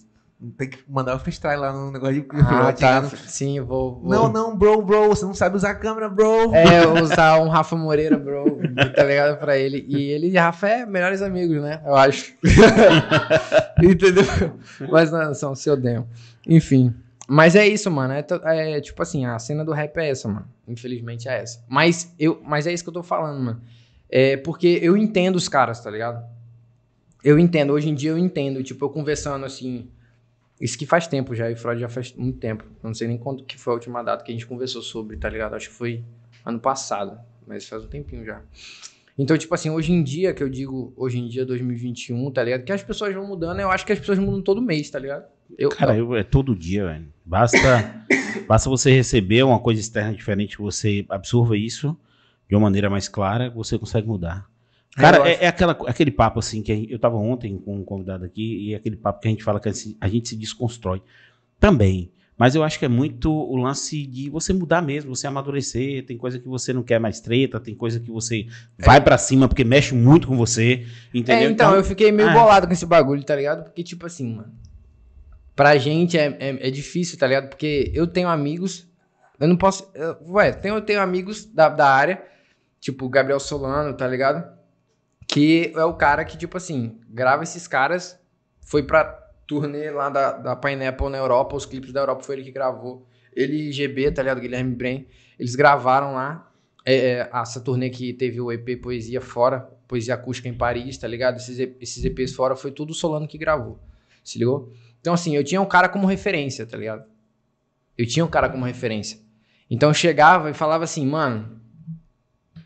[0.57, 3.05] Tem que mandar o freestyle lá no negócio de Ah, tá.
[3.27, 4.01] Sim, vou.
[4.01, 4.11] vou...
[4.11, 6.55] Não, não, bro, bro, você não sabe usar a câmera, bro.
[6.55, 8.59] É, usar um Rafa Moreira, bro,
[8.97, 9.39] tá ligado?
[9.39, 9.85] Pra ele.
[9.87, 11.83] E ele e Rafa é melhores amigos, né?
[11.85, 12.33] Eu acho.
[13.83, 14.25] Entendeu?
[14.91, 16.09] Mas não, são seu demo.
[16.49, 16.95] Enfim.
[17.29, 18.15] Mas é isso, mano.
[18.15, 18.25] É,
[18.73, 20.47] é tipo assim, a cena do rap é essa, mano.
[20.67, 21.63] Infelizmente é essa.
[21.69, 23.61] Mas, eu, mas é isso que eu tô falando, mano.
[24.11, 26.25] É porque eu entendo os caras, tá ligado?
[27.23, 27.73] Eu entendo.
[27.73, 28.63] Hoje em dia eu entendo.
[28.63, 29.91] Tipo, eu conversando assim.
[30.61, 31.51] Isso que faz tempo já.
[31.51, 32.65] E Freud já faz muito tempo.
[32.65, 35.17] Eu não sei nem quando que foi a última data que a gente conversou sobre,
[35.17, 35.55] tá ligado?
[35.55, 36.05] Acho que foi
[36.45, 37.19] ano passado.
[37.47, 38.43] Mas faz um tempinho já.
[39.19, 42.65] Então, tipo assim, hoje em dia, que eu digo, hoje em dia, 2021, tá ligado?
[42.65, 45.25] Que as pessoas vão mudando, eu acho que as pessoas mudam todo mês, tá ligado?
[45.59, 47.13] Eu, Cara, eu, é todo dia, velho.
[47.25, 47.59] Basta,
[48.49, 51.97] basta você receber uma coisa externa diferente, você absorva isso
[52.49, 54.50] de uma maneira mais clara, você consegue mudar.
[54.97, 57.77] É, Cara, é, é aquela, aquele papo assim que a gente- eu tava ontem com
[57.77, 60.29] um convidado aqui e é aquele papo que a gente fala que assim, a gente
[60.29, 61.01] se desconstrói
[61.59, 62.11] também.
[62.37, 66.07] Mas eu acho que é muito o lance de você mudar mesmo, você amadurecer.
[66.07, 68.47] Tem coisa que você não quer mais treta, tem coisa que você
[68.79, 71.51] vai pra cima porque mexe muito com você, É, entendeu?
[71.51, 72.33] então, eu fiquei meio é.
[72.33, 73.65] bolado com esse bagulho, tá ligado?
[73.65, 74.55] Porque, tipo assim, mano.
[75.55, 77.51] Pra gente é, é, é difícil, tá ligado?
[77.51, 78.89] Porque eu tenho amigos.
[79.39, 79.91] Eu não posso.
[79.95, 82.23] Eu, ué, tenho, eu tenho amigos da, da área,
[82.81, 84.59] tipo o Gabriel Solano, tá ligado?
[85.33, 88.19] Que é o cara que, tipo assim, grava esses caras.
[88.61, 89.05] Foi pra
[89.47, 93.07] turnê lá da, da Pineapple na Europa, os clipes da Europa foi ele que gravou.
[93.33, 94.41] Ele e GB, tá ligado?
[94.41, 95.07] Guilherme Brem.
[95.39, 96.51] Eles gravaram lá.
[96.85, 101.07] É, é, essa turnê que teve o EP Poesia Fora, Poesia Acústica em Paris, tá
[101.07, 101.37] ligado?
[101.37, 103.79] Esses, esses EPs fora foi tudo o Solano que gravou.
[104.25, 104.73] Se ligou?
[105.01, 107.05] Então, assim, eu tinha um cara como referência, tá ligado?
[107.97, 109.19] Eu tinha um cara como referência.
[109.71, 111.61] Então eu chegava e falava assim, mano,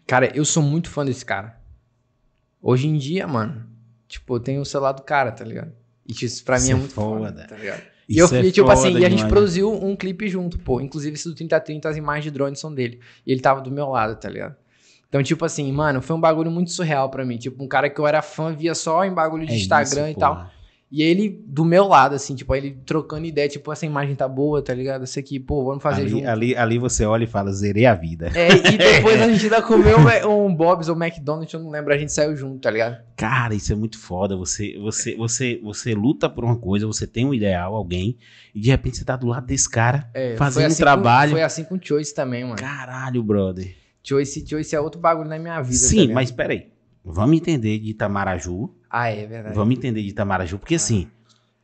[0.06, 1.60] cara, eu sou muito fã desse cara.
[2.66, 3.66] Hoje em dia, mano,
[4.08, 5.70] tipo, eu tenho o celular do cara, tá ligado?
[6.08, 7.46] E isso pra mim Isso é é muito foda, foda.
[7.46, 7.82] tá ligado?
[8.08, 9.28] E eu é fui, tipo assim, e a gente demais, né?
[9.28, 10.80] produziu um clipe junto, pô.
[10.80, 13.00] Inclusive, esse do 3030, as imagens de drone são dele.
[13.26, 14.56] E ele tava do meu lado, tá ligado?
[15.08, 17.36] Então, tipo assim, mano, foi um bagulho muito surreal pra mim.
[17.36, 20.18] Tipo, um cara que eu era fã, via só em bagulho de É Instagram isso,
[20.18, 20.50] e tal.
[20.92, 24.62] E ele do meu lado, assim, tipo, ele trocando ideia, tipo, essa imagem tá boa,
[24.62, 25.02] tá ligado?
[25.02, 26.28] Essa aqui, pô, vamos fazer ali, junto.
[26.28, 28.30] ali, ali você olha e fala, zerei a vida.
[28.34, 29.96] É, e depois a gente ainda comeu
[30.28, 32.98] um Bob's ou McDonald's, eu não lembro, a gente saiu junto, tá ligado?
[33.16, 34.36] Cara, isso é muito foda.
[34.36, 38.16] Você, você, você, você luta por uma coisa, você tem um ideal, alguém,
[38.54, 41.30] e de repente você tá do lado desse cara, É, fazendo foi um assim trabalho.
[41.30, 42.56] Com, foi assim com o Choice também, mano.
[42.56, 43.74] Caralho, brother.
[44.02, 45.80] Choice, Choice é outro bagulho na minha vida.
[45.80, 46.14] tá Sim, ligado?
[46.14, 46.68] mas peraí.
[47.04, 48.70] Vamos entender de Itamaraju.
[48.96, 49.54] Ah, é verdade.
[49.54, 51.08] Vamos entender de Itamaraju, porque assim,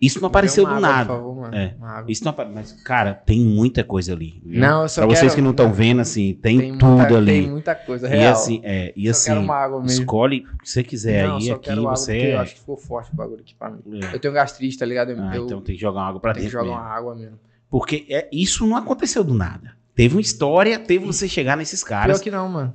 [0.00, 1.06] isso não apareceu Uma do água, nada.
[1.10, 1.54] Por favor, mano.
[1.54, 1.74] É.
[1.78, 2.10] Uma água.
[2.10, 4.42] Isso não apa- Mas, cara, tem muita coisa ali.
[4.44, 4.60] viu?
[4.60, 7.42] Não, eu só Pra vocês quero- que não estão vendo, assim, tem, muita- tudo ali.
[7.42, 8.32] Tem muita coisa e real.
[8.32, 12.34] assim, é, e só assim, escolhe o que você quiser não, aí, aqui você é.
[12.34, 13.78] eu acho que ficou forte o bagulho aqui pra mim.
[14.02, 14.14] É.
[14.14, 15.10] Eu tenho gastrite, tá ligado?
[15.12, 16.88] Eu, Ah, eu então tem que jogar uma água pra tenho que dentro jogar mesmo.
[16.88, 17.38] uma água mesmo.
[17.70, 19.76] Porque é, isso não aconteceu do nada.
[19.94, 22.16] Teve uma história, teve você chegar nesses caras.
[22.16, 22.74] Pior que não, mano.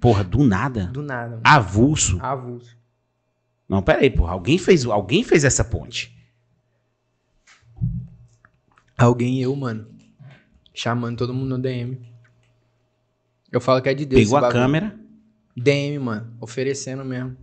[0.00, 0.86] Porra, do nada.
[0.86, 1.40] Do nada, mano.
[1.44, 2.18] Avulso.
[2.22, 2.77] Avulso.
[3.68, 4.32] Não, peraí, porra.
[4.32, 6.16] Alguém fez, alguém fez essa ponte.
[8.96, 9.86] Alguém eu, mano.
[10.74, 11.98] Chamando todo mundo no DM.
[13.50, 14.22] Eu falo que é de Deus.
[14.22, 14.60] Pegou a bagulho.
[14.62, 14.98] câmera.
[15.56, 16.34] DM, mano.
[16.40, 17.36] Oferecendo mesmo.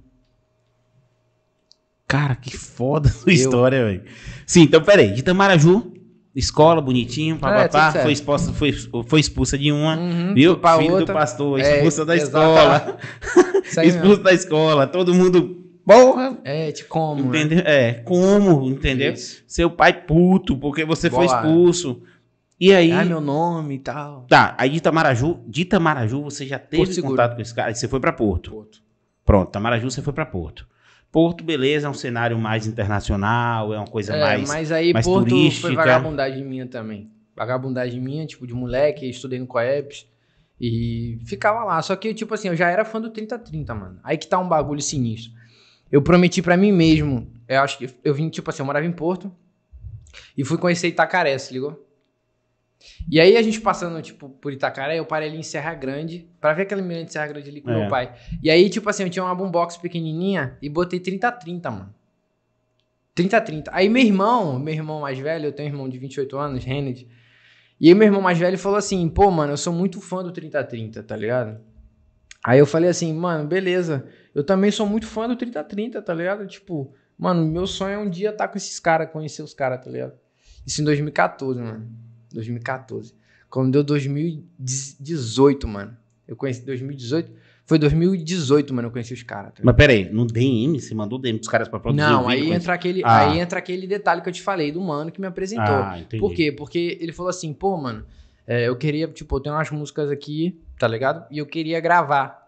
[2.08, 4.04] Cara, que foda sua história, velho.
[4.46, 5.12] Sim, então peraí.
[5.14, 5.92] De Tamaraju,
[6.36, 7.92] escola, bonitinho, É, papapá.
[7.92, 8.04] certo.
[8.04, 8.72] foi, exposta, foi,
[9.08, 9.98] foi expulsa de uma.
[9.98, 10.56] Uhum, Viu?
[10.56, 11.06] Filho outra.
[11.06, 13.00] do pastor, É, expulsa da exatamente.
[13.26, 13.86] escola.
[13.86, 14.88] Expulso da escola.
[14.88, 15.64] Todo mundo.
[15.86, 16.38] Porra!
[16.44, 17.42] É, te como, né?
[17.42, 17.64] Entendeu?
[17.66, 18.70] É, como?
[18.70, 19.14] Entendeu?
[19.14, 19.44] Isso.
[19.48, 21.48] Seu pai puto, porque você foi Bolado.
[21.48, 22.02] expulso.
[22.60, 22.92] E aí.
[22.92, 24.26] Ah, meu nome e tal.
[24.28, 27.14] Tá, aí de Itamaraju, de Itamaraju você já teve Porto Seguro.
[27.14, 28.52] contato com esse cara, aí você foi pra Porto.
[28.52, 28.82] Porto.
[29.24, 30.68] Pronto, Itamaraju você foi pra Porto.
[31.12, 34.50] Porto, beleza, é um cenário mais internacional, é uma coisa É, mais...
[34.50, 35.68] mas aí mais Porto turística.
[35.68, 37.10] foi vagabundagem minha também.
[37.36, 40.06] Vagabundagem minha, tipo, de moleque, estudei no Coeps
[40.60, 41.82] e ficava lá.
[41.82, 44.00] Só que, tipo assim, eu já era fã do 3030, mano.
[44.04, 45.34] Aí que tá um bagulho sinistro.
[45.92, 48.92] Eu prometi pra mim mesmo, eu acho que eu vim, tipo assim, eu morava em
[48.92, 49.32] Porto
[50.38, 51.82] e fui conhecer Itacaré, se ligou?
[53.10, 56.54] E aí a gente passando, tipo, por Itacaré, eu parei ali em Serra Grande pra
[56.54, 57.80] ver aquela menina de Serra Grande ali com É.
[57.82, 58.14] meu pai.
[58.44, 61.94] E aí, tipo assim, eu tinha uma boombox pequenininha e botei 3030, mano.
[63.16, 63.72] 3030.
[63.74, 67.08] Aí meu irmão, meu irmão mais velho, eu tenho um irmão de 28 anos, Renard.
[67.80, 70.32] E aí meu irmão mais velho falou assim, pô, mano, eu sou muito fã do
[70.32, 71.60] 3030, tá ligado?
[72.44, 74.08] Aí eu falei assim, mano, beleza.
[74.36, 76.46] Eu também sou muito fã do 3030, tá ligado?
[76.46, 79.90] Tipo, mano, meu sonho é um dia estar com esses caras, conhecer os caras, tá
[79.90, 80.14] ligado?
[80.68, 81.88] Isso em 2014, mano.
[82.34, 83.14] 2014.
[83.50, 85.96] Quando deu 2018, mano.
[86.28, 87.32] Eu conheci 2018.
[87.68, 89.54] Foi 2018, mano, eu conheci os caras.
[89.54, 89.62] Tá?
[89.64, 93.02] Mas peraí, no DM, você mandou DM pros caras pra produzir Não, aí entra, aquele,
[93.04, 93.22] Ah.
[93.32, 95.64] aí entra aquele detalhe que eu te falei do mano que me apresentou.
[95.66, 96.20] Ah, entendi.
[96.20, 96.52] Por quê?
[96.52, 98.06] Porque ele falou assim, pô, mano,
[98.46, 101.26] é, eu queria, tipo, eu tenho umas músicas aqui, tá ligado?
[101.32, 102.45] E eu queria gravar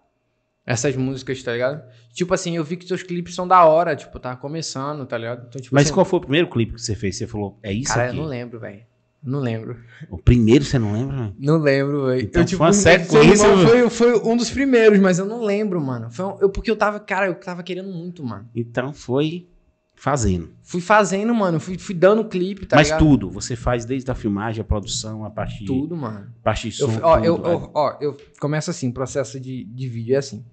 [0.68, 1.82] essas músicas, tá ligado?
[2.13, 5.45] Tipo assim, eu vi que seus clipes são da hora, tipo, tava começando, tá ligado?
[5.47, 7.15] Então, tipo Mas assim, qual foi o primeiro clipe que você fez?
[7.15, 8.18] Você falou, é isso Cara, aqui?
[8.18, 8.82] eu não lembro, velho.
[9.24, 9.78] Não lembro.
[10.11, 11.34] O primeiro você não lembra?
[11.39, 12.22] Não lembro, velho.
[12.22, 15.82] Então Eu, tipo, foi uma sequência, foi, foi um dos primeiros, mas eu não lembro,
[15.82, 16.11] mano.
[16.11, 18.47] Foi um- eu, porque eu tava, cara, eu tava querendo muito, mano.
[18.55, 19.47] Então foi
[19.99, 20.51] Fazendo.
[20.61, 21.59] Fui fazendo, mano.
[21.59, 22.99] Fui, fui dando clipe, tá Mas ligado?
[22.99, 23.32] tudo.
[23.32, 26.28] Você faz desde a filmagem, a produção, a parte, Tudo, mano.
[26.43, 26.99] parte de Eu, som.
[27.01, 27.53] ó, tudo, eu, vai.
[27.55, 30.45] eu- ó, eu começo assim, processo de, de vídeo é assim.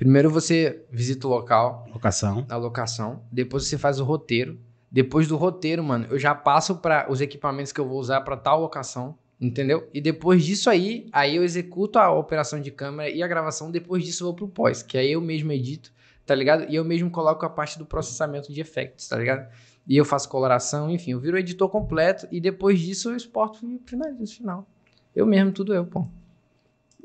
[0.00, 2.46] Primeiro você visita o local, Locação.
[2.48, 4.58] a locação, depois você faz o roteiro.
[4.90, 8.34] Depois do roteiro, mano, eu já passo para os equipamentos que eu vou usar para
[8.34, 9.86] tal locação, entendeu?
[9.92, 14.02] E depois disso aí, aí eu executo a operação de câmera e a gravação, depois
[14.02, 15.92] disso eu vou pro pós, que aí eu mesmo edito,
[16.24, 16.64] tá ligado?
[16.70, 19.52] E eu mesmo coloco a parte do processamento de efeitos, tá ligado?
[19.86, 23.66] E eu faço coloração, enfim, eu viro o editor completo e depois disso eu exporto
[23.66, 24.66] e finalizo o final.
[25.14, 26.06] Eu mesmo, tudo eu, pô.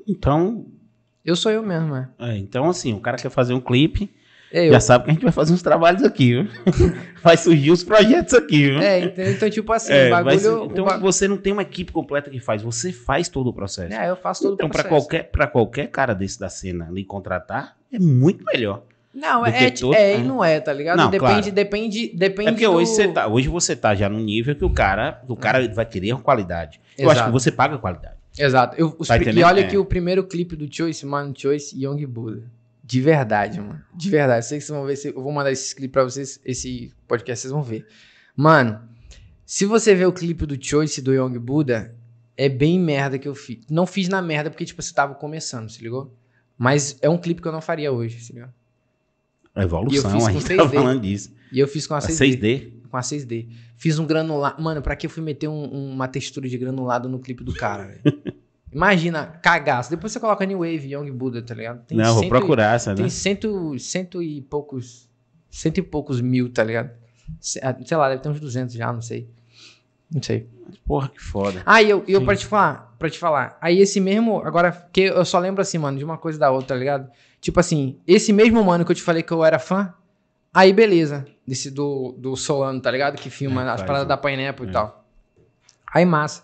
[0.07, 0.65] Então,
[1.25, 2.07] Eu sou eu mesmo, é.
[2.19, 4.13] é, então, assim, o cara quer fazer um clipe,
[4.53, 4.71] É eu.
[4.73, 6.47] já sabe que a gente vai fazer uns trabalhos aqui, viu?
[7.23, 8.79] vai surgir os projetos aqui, viu?
[8.79, 9.31] É, entendeu?
[9.33, 10.39] Então, tipo assim, É, o bagulho.
[10.39, 13.47] ser- o então ba- você não tem uma equipe completa que faz, você faz todo
[13.47, 13.91] o processo.
[13.93, 14.89] É, eu faço todo então, o processo.
[14.89, 18.83] qualquer, pra qualquer cara desse da cena ali contratar, é muito melhor.
[19.13, 20.19] Não, é, é, todo- é é.
[20.19, 20.97] e não é, tá ligado?
[20.97, 21.19] Não, depende,
[21.49, 21.51] claro.
[21.51, 22.49] depende, depende.
[22.49, 22.73] É porque do...
[22.73, 25.85] hoje você tá, hoje você tá já no nível que o cara, o cara vai
[25.85, 26.79] querer qualidade.
[26.97, 27.29] Eu acho Exato.
[27.31, 28.15] que você paga qualidade.
[28.37, 28.75] Exato.
[28.77, 29.67] Eu, os Tá e olha É.
[29.67, 32.43] que o primeiro clipe do Choice, mano, Choice Young Buddha.
[32.83, 33.81] De verdade, mano.
[33.93, 34.45] De verdade.
[34.45, 34.95] Sei que vocês vão ver.
[34.95, 37.85] se- Eu vou mandar esse clipe pra vocês, esse podcast, vocês vão ver.
[38.35, 38.79] Mano,
[39.45, 41.95] se você ver o clipe do Choice do Young Buddha,
[42.37, 43.59] é bem merda que eu fiz.
[43.69, 46.13] Não fiz na merda porque, tipo, você tava começando, se ligou?
[46.57, 48.49] Mas é um clipe que eu não faria hoje, se ligou?
[49.55, 50.73] A eu evolução, a gente tá 6D.
[50.75, 51.33] falando disso.
[51.51, 52.71] E eu fiz com a A 6D.
[53.01, 53.43] 6D.
[53.43, 53.47] com a 6D.
[53.77, 54.61] Fiz um granulado.
[54.61, 57.85] Mano, pra que eu fui meter um- uma textura de granulado no clipe do cara,
[57.85, 58.01] velho?
[58.71, 59.89] Imagina, cagaço.
[59.89, 61.85] Depois você coloca New Wave, Young Buddha, tá ligado?
[61.85, 62.97] Tem não, vou cento procurar essa, né?
[62.97, 65.09] Tem cento, cento e poucos.
[65.49, 66.89] Cento e poucos mil, tá ligado?
[67.61, 69.29] Ah, Sei lá, deve ter uns 200 já, não sei.
[70.13, 70.49] Não sei.
[70.85, 71.61] Porra, que foda.
[71.65, 73.57] Ah, e eu, eu pra te falar, pra te falar.
[73.61, 76.69] Aí esse mesmo, agora, que eu só lembro assim, mano, de uma coisa da outra,
[76.69, 77.09] tá ligado?
[77.39, 79.93] Tipo assim, esse mesmo mano que eu te falei que eu era fã,
[80.55, 81.27] aí beleza.
[81.47, 83.17] Desse do, do Solano, tá ligado?
[83.17, 84.69] Que filma É, as paradas da Pineapple É.
[84.69, 85.05] e tal.
[85.93, 86.43] Aí massa.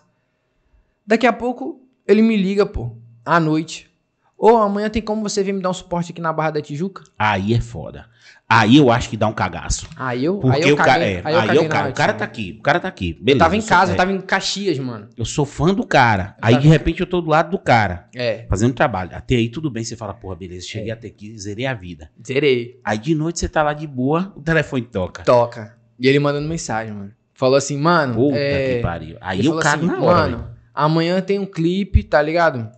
[1.04, 3.90] Daqui a pouco ele me liga, pô, à noite.
[4.38, 7.04] Ô, amanhã tem como você vir me dar um suporte aqui na Barra da Tijuca?
[7.18, 8.06] Aí é foda.
[8.54, 9.88] Aí eu acho que dá um cagaço.
[9.96, 12.24] Aí eu, Porque aí eu caguei, é, aí eu aí na cara, o cara tá
[12.24, 13.16] aqui, o cara tá aqui.
[13.18, 13.38] Eu Beleza.
[13.44, 15.08] tava em sou- casa, é, eu tava em Caxias, mano.
[15.16, 16.36] eu sou fã do cara.
[16.42, 19.10] Aí tava- de repente eu tô do lado do cara, É, fazendo trabalho.
[19.14, 22.10] Até aí tudo bem, você fala, porra, beleza, cheguei até aqui, zerei a vida.
[22.26, 22.78] zerei.
[22.84, 25.22] Aí de noite você tá lá de boa, o telefone toca.
[25.24, 25.74] Toca.
[25.98, 27.12] E ele mandando mensagem, mano.
[27.32, 28.14] Falou assim, mano.
[28.14, 28.76] Puta é...
[28.76, 29.16] que pariu.
[29.20, 30.30] Aí eu cago assim, na hora.
[30.30, 32.70] Mano, amanhã tem um clipe, tá ligado?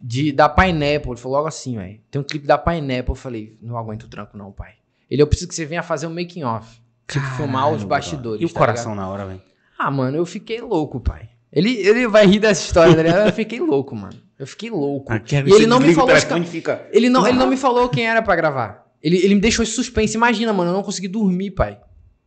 [0.00, 1.10] De, da Pineapple.
[1.10, 2.00] Ele falou logo assim, velho.
[2.10, 3.10] Tem um clipe da Pineapple.
[3.10, 4.74] Eu falei, não aguento o tranco, não, pai.
[5.10, 6.80] Ele, eu preciso que você venha fazer um making off.
[7.06, 8.42] Tipo, filmar os bastidores.
[8.42, 9.06] E o tá coração ligado?
[9.06, 9.42] na hora, velho.
[9.78, 11.28] Ah, mano, eu fiquei louco, pai.
[11.50, 13.26] Ele, ele vai rir dessa história, tá ligado?
[13.28, 14.14] Eu fiquei louco, mano.
[14.38, 15.10] Eu fiquei louco.
[15.12, 16.86] Aqui, E ele não me falou telefone fica...
[16.92, 18.86] Ele não, ele não me falou quem era pra gravar.
[19.02, 20.16] Ele, ele me deixou em suspense.
[20.16, 21.80] Imagina, mano, eu não consegui dormir, pai.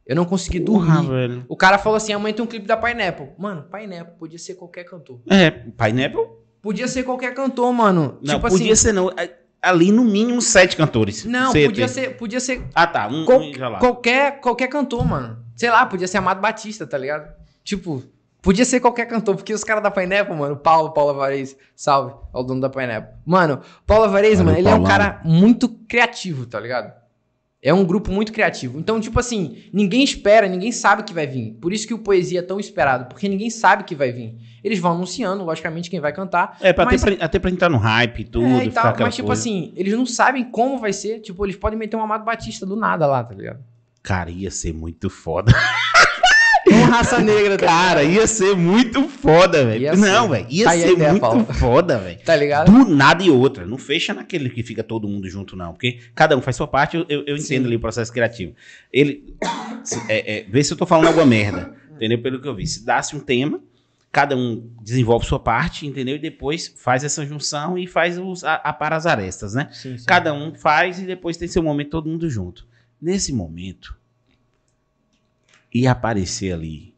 [0.06, 1.10] Eu não consegui Porra, dormir.
[1.10, 1.46] velho.
[1.48, 3.30] O cara falou assim: amanhã tem um clipe da Pineapple.
[3.38, 5.22] Mano, Pineapple podia ser qualquer cantor.
[5.30, 6.26] É, Pineapple?
[6.62, 8.18] Podia ser qualquer cantor, mano.
[8.22, 8.84] Não, tipo podia assim.
[8.88, 9.10] ser não.
[9.62, 11.24] Ali no mínimo sete cantores.
[11.26, 13.08] Não, Você podia ser, podia ser Ah, tá.
[13.08, 13.80] Um, qual- um, já lá.
[13.80, 15.38] qualquer, qualquer cantor, mano.
[15.56, 17.32] Sei lá, podia ser Amado Batista, tá ligado?
[17.64, 18.02] Tipo,
[18.42, 22.14] podia ser qualquer cantor, porque os caras da Pineapple, mano, o Paulo, Paulo Avarez, salve,
[22.34, 23.14] é o dono da Pineapple.
[23.24, 26.92] Mano, Paulo Avarez, Valeu, mano, ele é um cara muito criativo, tá ligado?
[27.64, 28.80] É um grupo muito criativo.
[28.80, 31.54] Então, tipo assim, ninguém espera, ninguém sabe que vai vir.
[31.62, 34.36] Por isso que o Poesia é tão esperado, porque ninguém sabe que vai vir.
[34.64, 36.58] Eles vão anunciando, logicamente, quem vai cantar.
[36.60, 38.46] É, pra até, pra, até pra entrar no hype e tudo.
[38.46, 39.40] é, e tal, mas tipo coisa.
[39.40, 41.20] assim, eles não sabem como vai ser.
[41.20, 43.60] Tipo, eles podem meter um Amado Batista do nada lá, tá ligado?
[44.02, 45.52] Cara, ia ser muito foda.
[46.92, 49.96] Raça negra, Cara, ia ser muito foda, velho.
[49.98, 50.46] Não, velho.
[50.50, 51.46] Ia Tá ser muito Paulo.
[51.46, 52.20] foda, velho.
[52.26, 52.72] Tá ligado?
[52.72, 53.66] Do nada e outra.
[53.66, 55.72] Não fecha naquele que fica todo mundo junto, não.
[55.74, 57.66] Porque cada um faz sua parte, eu, eu- eu entendo Sim.
[57.66, 58.54] ali o processo criativo.
[58.92, 59.34] Ele.
[59.84, 61.74] se- é, é, vê se eu tô falando alguma merda.
[61.96, 62.22] Entendeu?
[62.22, 62.66] Pelo que eu vi.
[62.68, 63.60] Se dá-se um tema,
[64.12, 66.16] cada um desenvolve sua parte, entendeu?
[66.16, 69.70] E depois faz essa junção e faz os, a, a para as arestas, né?
[69.72, 70.06] Sim, sim.
[70.06, 72.66] Cada um faz e depois tem seu momento todo mundo junto.
[73.02, 73.96] Nesse momento,
[75.74, 76.94] ia aparecer ali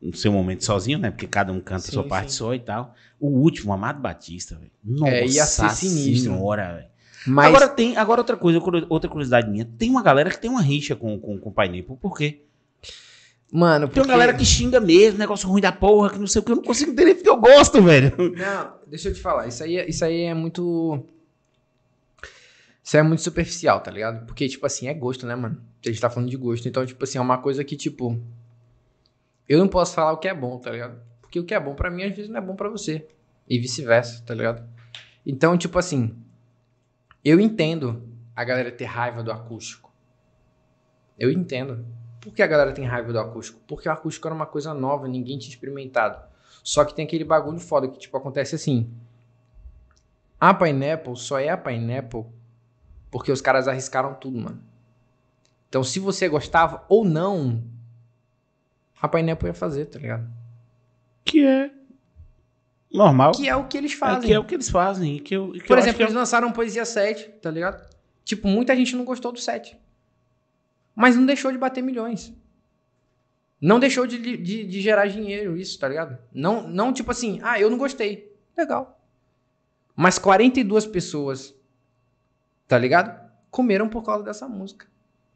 [0.00, 1.10] no seu momento sozinho, né?
[1.10, 2.38] Porque cada um canta a sua Sim, parte sim.
[2.38, 2.94] só e tal.
[3.18, 4.70] O último, Amado Batista, velho.
[4.84, 6.32] Nossa É, ia ser sinistro.
[6.34, 6.88] senhora, velho.
[7.26, 9.64] Mas Agora tem, agora outra coisa, outra curiosidade minha.
[9.64, 11.96] Tem uma galera que tem uma rixa com, com, com o Pai Nepo.
[11.96, 12.42] Por quê?
[13.50, 16.40] Mano, Tem uma porque- galera que xinga mesmo, negócio ruim da porra, que não sei
[16.40, 18.14] o que, eu não consigo entender porque eu gosto, velho.
[18.36, 19.46] Não, deixa eu te falar.
[19.48, 21.02] Isso aí, é- isso aí é muito.
[22.84, 24.24] Isso aí é muito superficial, tá ligado?
[24.26, 25.60] Porque, tipo assim, é gosto, né, mano?
[25.84, 26.68] A gente tá falando de gosto.
[26.68, 28.20] Então, tipo assim, é uma coisa que, tipo.
[29.48, 31.00] Eu não posso falar o que é bom, tá ligado?
[31.20, 33.06] Porque o que é bom pra mim, às vezes, não é bom pra você.
[33.48, 34.68] E vice-versa, tá ligado?
[35.24, 36.16] Então, tipo assim.
[37.24, 38.02] Eu entendo
[38.34, 39.92] a galera ter raiva do acústico.
[41.18, 41.84] Eu entendo.
[42.20, 43.60] Por que a galera tem raiva do acústico?
[43.66, 46.22] Porque o acústico era uma coisa nova, ninguém tinha experimentado.
[46.62, 48.92] Só que tem aquele bagulho foda que, tipo, acontece assim.
[50.40, 52.24] A Pineapple só é a Pineapple
[53.10, 54.62] porque os caras arriscaram tudo, mano.
[55.68, 57.62] Então, se você gostava ou não,
[59.00, 60.26] a Pineapple ia fazer, tá ligado?
[61.24, 61.70] Que é
[62.92, 63.32] normal.
[63.32, 64.28] Que é o que eles É, fazem.
[64.28, 65.18] que é o que eles fazem.
[65.18, 67.86] Que eu, que Por exemplo, é- eles lançaram Poesia 7, tá ligado?
[68.24, 69.76] Tipo, muita gente não gostou do 7.
[70.94, 72.32] Mas não deixou de bater milhões.
[73.60, 76.16] Não deixou de, de, de gerar dinheiro, isso, tá ligado?
[76.32, 78.34] Não, não tipo assim, ah, eu não gostei.
[78.56, 78.98] Legal.
[79.94, 81.54] Mas 42 pessoas,
[82.66, 83.28] tá ligado?
[83.50, 84.86] Comeram por causa dessa música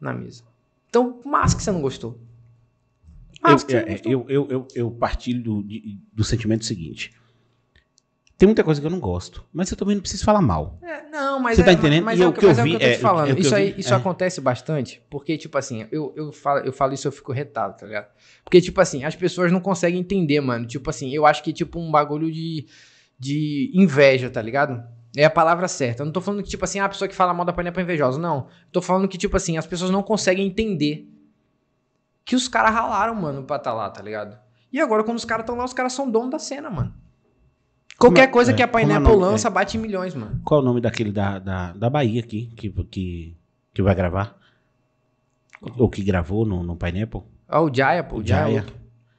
[0.03, 0.43] na mesa.
[0.89, 2.19] Então, mas que você não gostou.
[3.41, 4.13] Mas eu, não é, gostou.
[4.13, 5.65] eu, eu, eu, eu partilho do,
[6.13, 7.13] do sentimento seguinte.
[8.37, 10.77] Tem muita coisa que eu não gosto, mas eu também não preciso falar mal.
[10.83, 12.05] É, não, mas Você é, tá entendendo?
[12.05, 12.99] Mas é o o que, que eu mas é o que eu tô te é,
[12.99, 13.37] falando.
[13.37, 13.97] é isso aí, isso é.
[13.97, 17.87] acontece bastante, porque, tipo assim, eu, eu, falo, eu falo isso eu fico retado, tá
[17.87, 18.09] ligado?
[18.43, 20.67] Porque, tipo assim, as pessoas não conseguem entender, mano.
[20.67, 22.67] Tipo assim, eu acho que, tipo, um bagulho de,
[23.17, 24.83] de inveja, tá ligado?
[25.17, 26.03] É a palavra certa.
[26.03, 27.75] Eu não tô falando que, tipo assim, ah, a pessoa que fala mal da panela
[27.77, 28.19] é invejosa.
[28.19, 28.47] Não.
[28.71, 31.07] Tô falando que, tipo assim, as pessoas não conseguem entender
[32.25, 34.39] que os caras ralaram, mano, pra tá lá, tá ligado?
[34.73, 36.95] E agora, quando os caras estão lá, os caras são dono da cena, mano.
[37.99, 39.21] Qualquer Como é- coisa é, que a é Pineapple nome?
[39.23, 40.41] lança, bate em milhões, mano.
[40.45, 43.37] Qual é o nome daquele da, da, da Bahia aqui, que, que,
[43.75, 44.39] que vai gravar?
[45.77, 47.23] Ou que gravou no, no Pineapple?
[47.47, 48.17] Ah, o Jaya, pô.
[48.17, 48.65] O Jaya.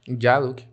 [0.08, 0.68] O Jaya Luke.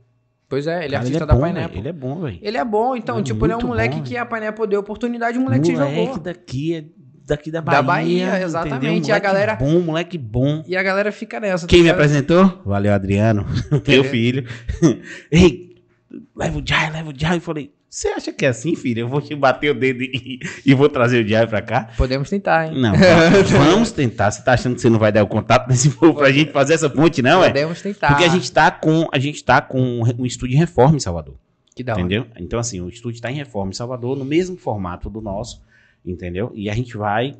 [0.51, 1.67] Pois é, ele é Cara, artista é da bom, Pineapple.
[1.77, 2.39] velho, Ele é bom, velho.
[2.41, 4.67] Ele é bom, então, Ele é tipo, ele é um moleque bom, que a Pineapple
[4.67, 6.19] deu oportunidade, um moleque, que Moleque jogou.
[6.19, 6.83] daqui, é
[7.25, 7.77] daqui da Bahia.
[7.77, 10.61] Da Bahia, exatamente, e a galera- bom, moleque bom.
[10.67, 11.65] E a galera fica nessa.
[11.65, 11.95] Quem tá me ligado?
[12.01, 12.61] apresentou?
[12.65, 13.45] Valeu, Adriano,
[13.87, 14.45] meu filho.
[15.31, 15.75] Ei,
[16.35, 17.37] leva o Jai, leva o Jai.
[17.37, 19.01] Eu falei, você acha que é assim, filho?
[19.01, 21.89] Eu vou te bater o dedo e, e vou trazer o Jai pra cá?
[21.97, 22.81] Podemos tentar, hein?
[22.81, 22.99] Não, va-
[23.69, 24.31] vamos tentar.
[24.31, 26.73] Você tá achando que você não vai dar o contato desse povo pra gente fazer
[26.75, 27.47] essa ponte, não, é?
[27.49, 28.07] Podemos tentar.
[28.07, 31.35] Porque a gente tá com, a gente tá com um estúdio em reforma em Salvador.
[31.75, 32.01] Que da hora.
[32.01, 32.27] Entendeu?
[32.39, 35.61] Então, assim, o estúdio está em reforma em Salvador, no mesmo formato do nosso,
[36.05, 36.51] entendeu?
[36.55, 37.35] E a gente vai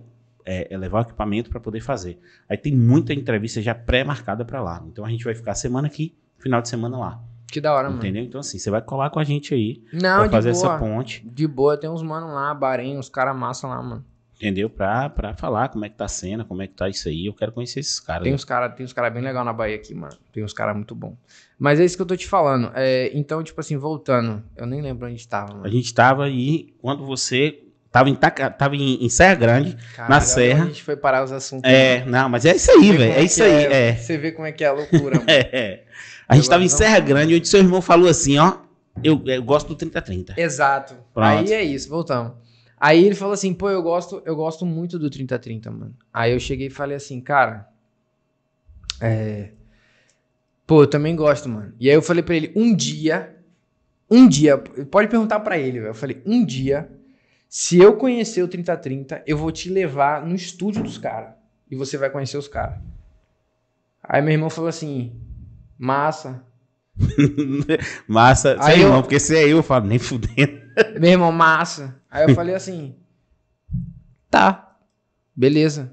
[0.45, 2.19] é, levar o equipamento para poder fazer.
[2.49, 4.83] Aí tem muita entrevista já pré-marcada para lá.
[4.87, 7.21] Então a gente vai ficar semana aqui, final de semana lá.
[7.51, 7.99] Que da hora, mano.
[8.01, 8.23] entendeu?
[8.23, 10.65] Então, assim, você vai colar com a gente aí Não, pra fazer boa.
[10.65, 14.05] essa ponte, De boa, tem uns mano lá, Bahrein, uns caras massa lá, mano.
[14.35, 14.69] entendeu?
[14.69, 17.25] Pra, pra falar como é que tá a cena, como é que tá isso aí.
[17.27, 18.23] Eu quero conhecer esses caras.
[18.23, 20.15] Tem uns caras tem uns cara bem legal na Bahia aqui, mano.
[20.33, 21.15] Tem uns caras muito bom.
[21.59, 22.71] Mas é isso que eu tô te falando.
[22.73, 24.41] É, então, tipo assim, voltando.
[24.57, 25.69] Eu nem lembro onde tava, A mano.
[25.69, 27.59] gente tava aí, quando você
[27.91, 29.77] tava em, Taca- tava em, em Serra Grande.
[29.95, 30.63] Caralho, olha Serra.
[30.63, 31.69] A gente foi parar os assuntos.
[31.69, 33.11] É, não, mas é isso aí, velho.
[33.11, 33.95] como É isso aí, é.
[33.95, 35.25] Você vê como é que é a loucura, mano.
[35.29, 35.83] É.
[36.31, 38.59] A gente Agora tava em Serra Grande, onde seu irmão falou assim, ó.
[39.03, 40.39] Eu, eu gosto do 3030.
[40.39, 40.95] Exato.
[41.13, 41.27] Pronto.
[41.27, 42.31] Aí é isso, voltamos.
[42.79, 45.93] Aí ele falou assim, pô, eu gosto, eu gosto muito do 3030, mano.
[46.13, 47.67] Aí eu cheguei e falei assim, cara,
[49.01, 49.49] é...
[50.65, 51.73] Pô, eu também gosto, mano.
[51.77, 53.35] E aí eu falei pra ele, um dia,
[54.09, 55.89] um dia, pode perguntar pra ele, velho.
[55.89, 56.89] Eu falei, um dia,
[57.49, 61.33] se eu conhecer o 3030, eu vou te levar no estúdio dos caras.
[61.69, 62.79] E você vai conhecer os caras.
[64.01, 65.11] Aí meu irmão falou assim,
[65.81, 66.43] massa.
[68.07, 68.57] Massa.
[68.59, 70.59] Aí irmão, eu- porque se é eu, eu falo, nem fudendo.
[70.99, 71.95] Meu irmão, massa.
[72.09, 72.95] Aí eu falei assim:
[74.29, 74.75] tá,
[75.35, 75.91] beleza.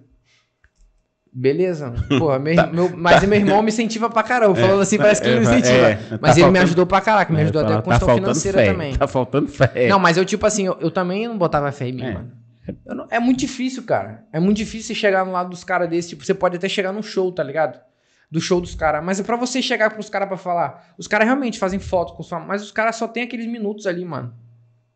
[1.33, 1.95] Beleza.
[2.19, 4.57] Porra, meu, meu- mas meu irmão me incentiva pra caramba.
[4.57, 5.53] Falando assim, parece que ele me Tá.
[5.55, 5.87] É, incentiva.
[5.89, 7.91] é, tá mas ele me faltando- ajudou pra caraca, me É, ajudou até fala, com
[7.91, 8.97] questão financeira fé, também.
[8.97, 9.89] Tá faltando fé.
[9.89, 12.13] Não, mas eu, tipo assim, eu, eu também não botava fé em mim, É.
[12.15, 12.33] mano.
[12.87, 14.25] Não- é muito difícil, cara.
[14.33, 16.11] É muito difícil chegar no lado dos caras desses.
[16.11, 17.79] Tipo, você pode até chegar num show, tá ligado?
[18.31, 19.03] Do show dos caras.
[19.05, 20.95] Mas é pra você chegar pros caras pra falar.
[20.99, 22.39] Os caras realmente fazem foto com sua.
[22.41, 24.35] Mas os caras só tem aqueles minutos ali, mano.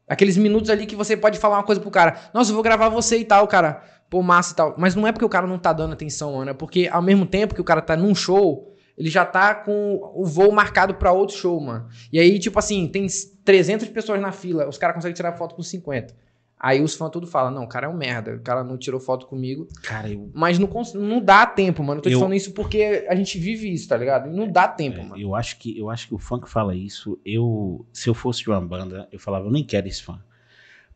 [0.06, 2.18] Aqueles minutos ali que você pode falar uma coisa pro cara.
[2.34, 3.82] Nossa, eu vou gravar você e tal, cara.
[4.10, 4.74] Pô, massa e tal.
[4.76, 6.50] Mas não é porque o cara não tá dando atenção, mano.
[6.50, 10.12] É porque ao mesmo tempo que o cara tá num show, ele já tá com
[10.14, 11.88] o voo marcado pra outro show, mano.
[12.12, 13.06] E aí, tipo assim, tem
[13.44, 14.68] 300 pessoas na fila.
[14.68, 16.14] Os caras conseguem tirar foto com 50.
[16.62, 18.36] Aí os fãs tudo falam, não, o cara é um merda.
[18.36, 19.66] O cara não tirou foto comigo.
[19.82, 21.98] Cara, eu, Mas não, não dá tempo, mano.
[21.98, 24.30] Eu tô te Eu- falando isso porque a gente vive isso, tá ligado?
[24.30, 25.20] Não dá tempo, é, mano.
[25.20, 28.42] eu acho que eu acho que o fã que fala isso, eu se eu fosse
[28.42, 30.20] de uma banda, eu falava, eu nem quero esse fã.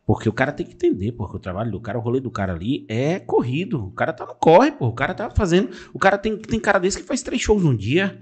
[0.07, 2.53] Porque o cara tem que entender, porque o trabalho do cara, o rolê do cara
[2.53, 3.87] ali é corrido.
[3.87, 4.87] O cara tá no corre, pô.
[4.87, 5.71] O cara tá fazendo.
[5.93, 8.17] O cara tem, tem cara desse que faz três shows num dia.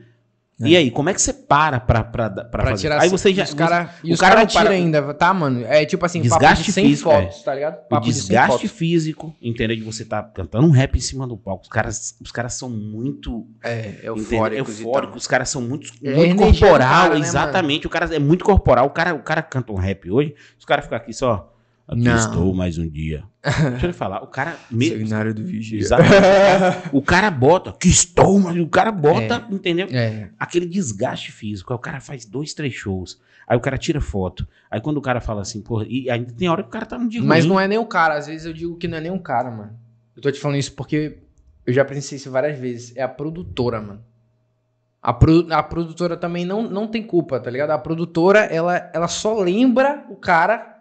[0.61, 2.83] E aí, como é que você para pra, pra, pra, Pra fazer?
[2.83, 3.43] tirar aí você já.
[3.43, 5.65] os cara, o E os cara caras não para- tiram ainda, tá, mano?
[5.67, 7.75] É tipo assim, papo Desgaste de 100 físico, fotos, tá ligado?
[7.75, 8.71] O Papo de 100 desgaste fotos.
[8.71, 9.77] físico, entendeu?
[9.77, 11.65] De você tá cantando um rap em cima do palco.
[11.65, 14.79] Os caras, os caras são muito É, eufóricos.
[14.81, 15.17] eufóricos.
[15.23, 16.79] Os caras são muito, É muito corporal.
[16.79, 17.87] cara, né, exatamente.
[17.87, 18.87] o cara é muito corporal.
[18.87, 20.35] O cara, o cara canta um rap hoje.
[20.59, 21.53] Os caras ficam aqui só.
[21.87, 22.17] Aqui Não.
[22.17, 23.25] estou mais um dia.
[23.43, 24.57] Deixa eu lhe falar, o cara...
[24.71, 24.89] Me...
[24.89, 25.79] Seminário do Vigia.
[25.79, 26.89] Exatamente.
[26.93, 29.87] o cara bota, que estou, mas o cara bota, entendeu?
[29.91, 31.73] É, Aquele desgaste físico.
[31.73, 33.21] Aí o cara faz dois, três shows.
[33.47, 34.49] Aí o cara tira foto.
[34.71, 36.97] Aí quando o cara fala assim, porra, e ainda tem hora que o cara tá
[36.99, 37.53] num dia mas ruim.
[37.53, 38.15] não é nem o cara.
[38.15, 39.79] Às vezes eu digo que não é nem um cara, mano.
[40.17, 41.19] Eu tô te falando isso porque
[41.67, 42.97] eu já presenciei isso várias vezes.
[42.97, 44.01] É a produtora, mano.
[45.03, 47.73] A, pro- a produtora também não, não tem culpa, tá ligado?
[47.73, 50.74] A produtora, ela, ela só lembra o cara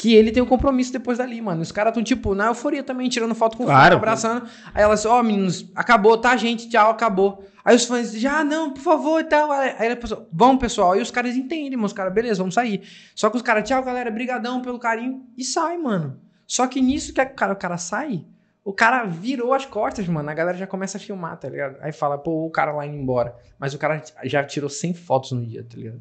[0.00, 1.60] que ele tem o compromisso depois dali, mano.
[1.60, 3.96] Os caras tão, tipo, na euforia também, tirando foto com o fã, Claro.
[3.96, 4.46] abraçando.
[4.72, 6.70] Aí elas, ó, meninos, acabou, tá, gente?
[6.70, 7.44] Tchau, acabou.
[7.62, 9.52] Aí os fãs, já, não, por favor, e tal.
[9.52, 10.92] Aí aí a pessoa, vamos, pessoal.
[10.92, 11.84] Aí os caras entendem, mano.
[11.84, 12.82] Os caras, beleza, vamos sair.
[13.14, 15.22] Só que os caras, tchau, galera, brigadão pelo carinho.
[15.36, 16.18] E sai, mano.
[16.46, 18.24] Só que nisso que o cara, o cara sai,
[18.64, 20.30] o cara virou as costas, mano.
[20.30, 21.76] A galera já começa a filmar, tá ligado?
[21.82, 23.36] Aí fala, pô, o cara lá indo embora.
[23.58, 26.00] Mas o cara já tirou 100 fotos no dia, tá ligado?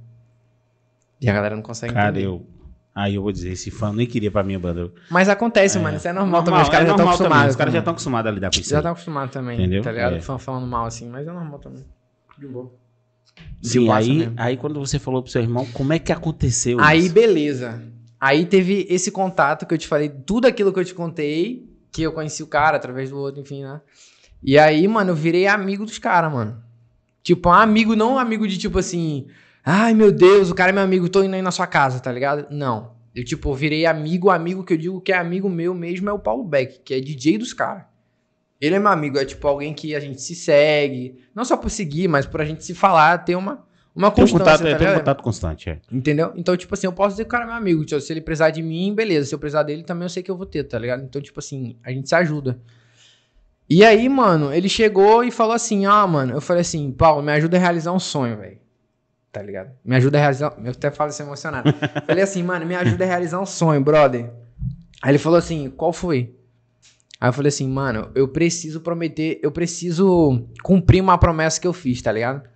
[1.20, 2.26] E a galera não consegue Cara, entender.
[2.28, 2.46] eu.
[3.02, 4.92] Aí eu vou dizer, esse fã nem queria pra minha banda.
[5.10, 5.82] Mas acontece, É.
[5.82, 5.96] mano.
[5.98, 6.62] Isso é normal, também.
[6.62, 7.50] Os é caras já estão normal acostumados.
[7.52, 8.70] Os caras já estão acostumados a lidar com isso.
[8.70, 9.82] Já estão acostumados também, Entendeu?
[9.84, 10.16] tá ligado?
[10.16, 10.20] É.
[10.22, 11.86] Fã falando mal assim, mas é normal também.
[12.38, 12.72] De boa.
[13.62, 14.34] Sim, passa aí, mesmo.
[14.38, 17.14] aí quando você falou pro seu irmão, como é que aconteceu Aí, isso?
[17.14, 17.82] beleza.
[18.20, 22.02] Aí teve esse contato que eu te falei, tudo aquilo que eu te contei, que
[22.02, 23.80] eu conheci o cara através do outro, enfim, né?
[24.44, 26.62] E aí, mano, eu virei amigo dos caras, mano.
[27.24, 29.28] Tipo, um amigo, não um amigo de tipo assim,
[29.64, 32.12] ai meu Deus, o cara é meu amigo, tô indo aí na sua casa, tá
[32.12, 32.48] ligado?
[32.50, 32.98] Não.
[33.14, 36.20] Eu, tipo, virei amigo, amigo que eu digo que é amigo meu mesmo é o
[36.20, 37.84] Paulo Beck, que é DJ dos caras.
[38.62, 41.70] Ele é meu amigo, é tipo alguém que a gente se segue, não só por
[41.70, 44.76] seguir, mas por a gente se falar, ter uma, uma Tem constância, contato, tá é,
[44.76, 45.80] tem um contato constante, é.
[45.92, 46.32] Entendeu?
[46.36, 47.84] Então, tipo assim, eu posso dizer que o cara é meu amigo.
[47.84, 49.28] Tipo, se ele precisar de mim, beleza.
[49.28, 51.04] Se eu precisar dele, também eu sei que eu vou ter, tá ligado?
[51.04, 52.60] Então, tipo assim, a gente se ajuda.
[53.70, 57.32] E aí, mano, ele chegou e falou assim: Ah, mano, eu falei assim, Paulo, me
[57.32, 58.58] ajuda a realizar um sonho, velho.
[59.32, 59.72] Tá ligado?
[59.86, 60.56] Me ajuda a realizar.
[60.64, 61.72] Eu até falo isso emocionado.
[62.06, 64.32] falei assim, mano, me ajuda a realizar um sonho, brother.
[65.02, 66.36] Aí ele falou assim: Qual foi?
[67.20, 71.74] Aí eu falei assim, mano, eu preciso prometer, eu preciso cumprir uma promessa que eu
[71.74, 72.48] fiz, tá ligado?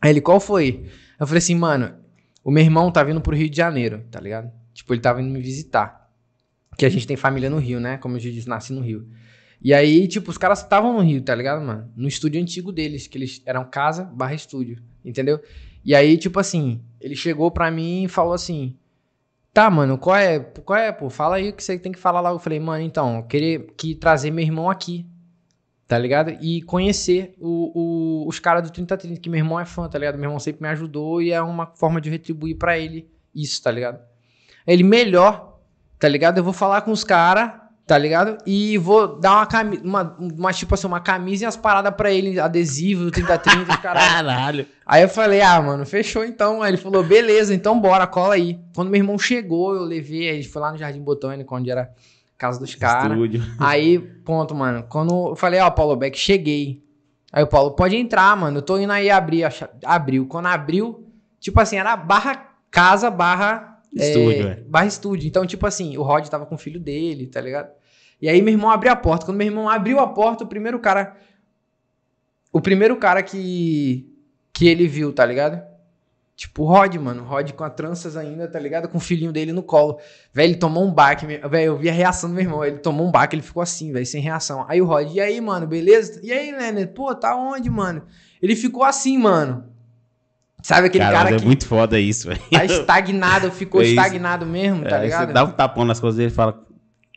[0.00, 0.86] Aí ele, qual foi?
[1.18, 1.94] Eu falei assim, mano,
[2.42, 4.50] o meu irmão tá vindo pro Rio de Janeiro, tá ligado?
[4.72, 6.10] Tipo, ele tá vindo me visitar.
[6.76, 7.96] Que a gente tem família no Rio, né?
[7.98, 9.06] Como eu já disse, nasci no Rio.
[9.62, 11.88] E aí, tipo, os caras estavam no Rio, tá ligado, mano?
[11.96, 15.40] No estúdio antigo deles, que eles eram casa barra estúdio, entendeu?
[15.84, 18.76] E aí, tipo assim, ele chegou pra mim e falou assim:
[19.52, 20.40] Tá, mano, qual é?
[20.40, 21.08] Qual é, pô?
[21.10, 22.30] Fala aí o que você tem que falar lá.
[22.30, 25.06] Eu falei, mano, então, eu queria que trazer meu irmão aqui,
[25.86, 26.30] tá ligado?
[26.40, 30.16] E conhecer o, o- os caras do 3030, que meu irmão é fã, tá ligado?
[30.16, 33.70] Meu irmão sempre me ajudou e é uma forma de retribuir pra ele isso, tá
[33.70, 34.00] ligado?
[34.66, 35.60] Ele, melhor,
[36.00, 36.38] tá ligado?
[36.38, 37.52] Eu vou falar com os caras,
[37.86, 38.38] tá ligado?
[38.46, 42.10] E vou dar uma camisa, uma, uma, tipo assim, uma camisa e umas paradas pra
[42.10, 44.02] ele, adesivo do 3030, os caras.
[44.08, 44.66] Caralho.
[44.86, 46.62] Aí eu falei, ah, mano, fechou então.
[46.62, 48.58] Aí ele falou, beleza, então bora, cola aí.
[48.74, 51.82] Quando meu irmão chegou, eu levei, a gente foi lá no Jardim Botânico, onde era
[51.82, 51.88] a
[52.38, 53.18] casa dos caras.
[53.58, 54.84] Aí, ponto, mano.
[54.88, 56.82] Quando eu falei, ó, Paulo Beck, cheguei.
[57.30, 58.58] Aí o Paulo, pode entrar, mano.
[58.58, 59.44] Eu tô indo aí abrir.
[59.84, 60.26] Abriu.
[60.26, 61.04] Quando abriu,
[61.40, 63.73] tipo assim, era barra casa, barra.
[63.94, 64.60] Estúdio, é, é.
[64.66, 65.28] Barra estúdio.
[65.28, 67.70] Então, tipo assim, o Rod tava com o filho dele, tá ligado?
[68.20, 69.24] E aí meu irmão abriu a porta.
[69.24, 71.16] Quando meu irmão abriu a porta, o primeiro cara.
[72.52, 74.10] O primeiro cara que.
[74.52, 75.62] Que ele viu, tá ligado?
[76.36, 77.22] Tipo, o Rod, mano.
[77.22, 78.88] O Rod com as tranças ainda, tá ligado?
[78.88, 79.98] Com o filhinho dele no colo.
[80.32, 81.26] Velho, ele tomou um baque.
[81.26, 82.64] Velho, eu vi a reação do meu irmão.
[82.64, 84.64] Ele tomou um baque, ele ficou assim, velho, sem reação.
[84.68, 86.20] Aí o Rod, e aí, mano, beleza?
[86.22, 86.92] E aí, Leonard?
[86.92, 88.04] Pô, tá onde, mano?
[88.42, 89.73] Ele ficou assim, mano.
[90.64, 92.40] Sabe aquele Cara, cara, é que muito foda isso, velho.
[92.50, 95.26] tá estagnado, ficou É estagnado mesmo, tá É, ligado?
[95.26, 96.58] Você dá um tapão nas coisas dele e fala.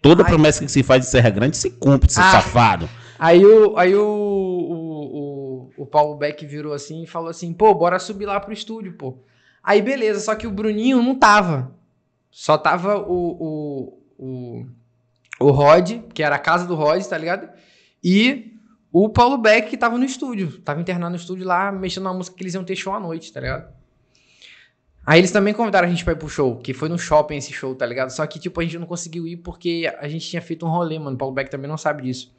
[0.02, 0.30] Toda Ai.
[0.30, 2.32] promessa que se faz de Serra Grande se cumpre, seu Ah.
[2.32, 2.90] safado.
[3.18, 7.74] Aí o, aí o, o, o, o Paulo Beck virou assim e falou assim, pô,
[7.74, 9.18] bora subir lá pro estúdio, pô.
[9.64, 11.72] Aí beleza, só que o Bruninho não tava.
[12.30, 14.66] Só tava o, o, o,
[15.40, 17.48] o Rod, que era a casa do Rod, tá ligado?
[18.04, 18.57] E
[19.06, 20.60] o Paulo Beck tava no estúdio.
[20.62, 23.32] Tava internado no estúdio lá, mexendo na música que eles iam ter show à noite,
[23.34, 23.74] tá ligado?
[25.06, 27.54] Aí eles também convidaram a gente pra ir pro show, que foi no shopping esse
[27.54, 28.10] show, tá ligado?
[28.10, 31.00] Só que, tipo, a gente não conseguiu ir porque a gente tinha feito um rolê,
[31.00, 31.16] mano.
[31.16, 32.36] O Paulo Beck também não sabe disso.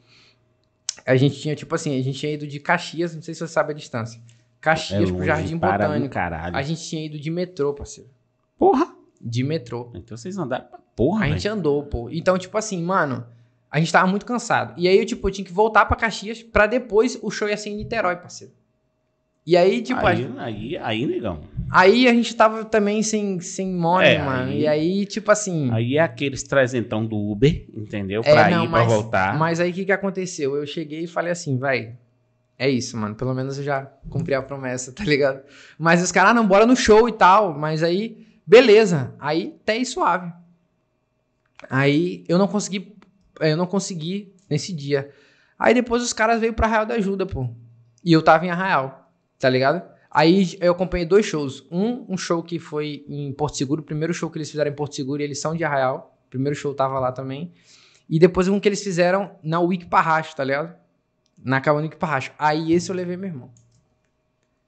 [1.05, 3.47] A gente tinha, tipo assim, a gente tinha ido de Caxias, não sei se você
[3.47, 4.21] sabe a distância.
[4.61, 6.13] Caxias pro É longe, Jardim para do Botânico.
[6.13, 6.55] Caralho.
[6.55, 8.09] A gente tinha ido de metrô, parceiro.
[8.57, 8.93] Porra.
[9.19, 9.91] De metrô.
[9.95, 11.33] Então vocês andaram pra porra, A velho.
[11.33, 12.09] gente andou, pô.
[12.11, 13.25] Então, tipo assim, mano,
[13.71, 14.73] a gente tava muito cansado.
[14.77, 17.57] E aí, eu, tipo, eu tinha que voltar pra Caxias pra depois o show ia
[17.57, 18.53] ser em Niterói, parceiro.
[19.45, 21.41] E aí, tipo, aí, aí, aí, negão.
[21.71, 24.51] aí a gente tava também sem, sem money, É, mano.
[24.51, 25.71] aí- E aí, tipo assim.
[25.71, 28.21] Aí é aqueles trezentão do Uber, entendeu?
[28.25, 29.37] É, Pra não, ir, pra mas- voltar.
[29.39, 30.55] Mas aí o que, que aconteceu?
[30.55, 31.95] Eu cheguei e falei assim, vai.
[32.59, 33.15] É isso, mano.
[33.15, 35.41] Pelo menos eu já cumpri a promessa, tá ligado?
[35.79, 37.57] Mas os caras, ah, não, bora no show e tal.
[37.57, 39.15] Mas aí, beleza.
[39.19, 40.31] Aí até aí suave.
[41.69, 42.93] Aí eu não consegui,
[43.39, 45.11] eu não consegui nesse dia.
[45.57, 47.49] Aí depois os caras veio pra Arraial da Ajuda, pô.
[48.03, 49.81] E eu tava em Arraial, tá ligado?
[50.09, 51.65] Aí eu acompanhei dois shows.
[51.71, 54.75] Um, um show que foi em Porto Seguro, o primeiro show que eles fizeram em
[54.75, 56.17] Porto Seguro, e eles são de Arraial.
[56.27, 57.51] O primeiro show tava lá também.
[58.09, 60.75] E depois um que eles fizeram na Wiki Parracho, tá ligado?
[61.43, 62.31] Na cabana Wiki Parracho.
[62.39, 63.51] Aí esse eu levei meu irmão.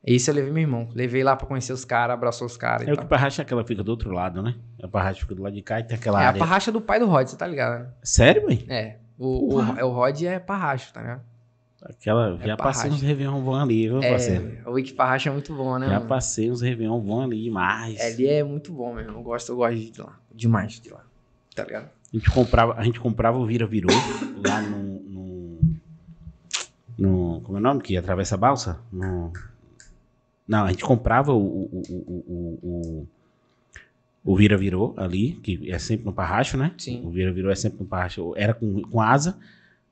[0.04, 0.90] Esse eu levei meu irmão.
[0.96, 3.84] Levei lá pra conhecer os caras, abraçou os caras É o que parracha aquela fica
[3.84, 4.56] do outro lado, né?
[4.82, 6.40] A parracha fica do lado de cá e tem aquela É a área.
[6.40, 7.82] parracha do pai do Rod, você tá ligado?
[7.82, 7.88] né?
[8.02, 8.66] Sério, velho?
[8.72, 8.98] É.
[9.20, 11.22] O, o, é, o Rod é parracho, tá ligado?
[11.84, 12.88] Aquela, já passei parracha.
[12.90, 14.58] uns Réveillon bom ali, viu, parceiro?
[14.66, 15.88] É, o Wiki Parracho é muito bom, né?
[15.88, 16.08] Já mano?
[16.08, 18.00] passei uns Réveillon bom ali demais.
[18.00, 19.14] É, Ele é muito bom mesmo.
[19.14, 20.16] Eu gosto, eu gosto de ir de lá.
[20.34, 21.02] Demais de lá.
[21.56, 21.86] Tá ligado?
[22.14, 23.90] A gente comprava, a gente comprava o Vira Virou
[24.48, 25.60] lá no, no,
[26.98, 27.82] no- Como é o nome?
[27.82, 28.80] Que atravessa a balsa?
[28.92, 29.32] No,
[30.52, 33.08] não, a gente comprava o, o, o, o, o,
[34.24, 36.74] o Vira Virou ali, que é sempre no Parracho, né?
[36.78, 37.02] Sim.
[37.06, 38.34] O Vira Virou é sempre no Parracho.
[38.36, 39.38] Era com, com asa,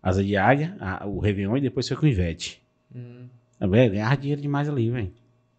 [0.03, 2.61] asa de águia, a- o Réveillon e depois foi com Ivete.
[2.93, 3.27] Hum.
[3.59, 5.11] É, velho, ganhava dinheiro demais ali, velho.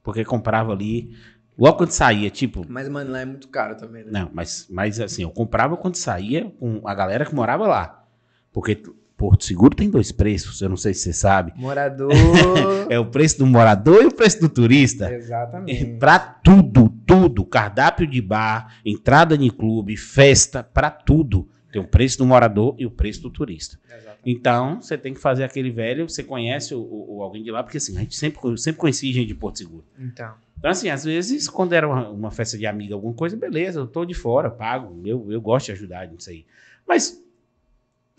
[0.03, 1.17] Porque comprava ali.
[1.59, 4.11] Logo quando saía, tipo, Mas, mano, lá é muito caro também, né?
[4.13, 8.05] não, mas, mas assim, eu comprava quando saía com a galera que morava lá.
[8.53, 8.83] Porque
[9.21, 11.53] Porto Seguro tem dois preços, eu não sei se você sabe.
[11.55, 12.11] Morador.
[12.89, 15.13] É o preço do morador e o preço do turista.
[15.15, 15.99] Exatamente.
[15.99, 17.45] Pra tudo, tudo.
[17.45, 21.47] Cardápio de bar, entrada em clube, festa, pra tudo.
[21.71, 23.79] Tem o preço do morador e o preço do turista.
[23.87, 24.21] Exatamente.
[24.27, 27.77] Então, você tem que fazer aquele velho, você conhece o, o- alguém de lá, porque
[27.77, 29.85] assim, a gente sempre, sempre conhecia gente de Porto Seguro.
[29.99, 30.33] Então.
[30.59, 33.87] Então, assim, às vezes, quando era uma, uma festa de amiga, alguma coisa, beleza, eu
[33.87, 35.01] tô de fora, pago.
[35.07, 36.45] Eu, eu gosto de ajudar nisso aí.
[36.89, 37.23] Mas,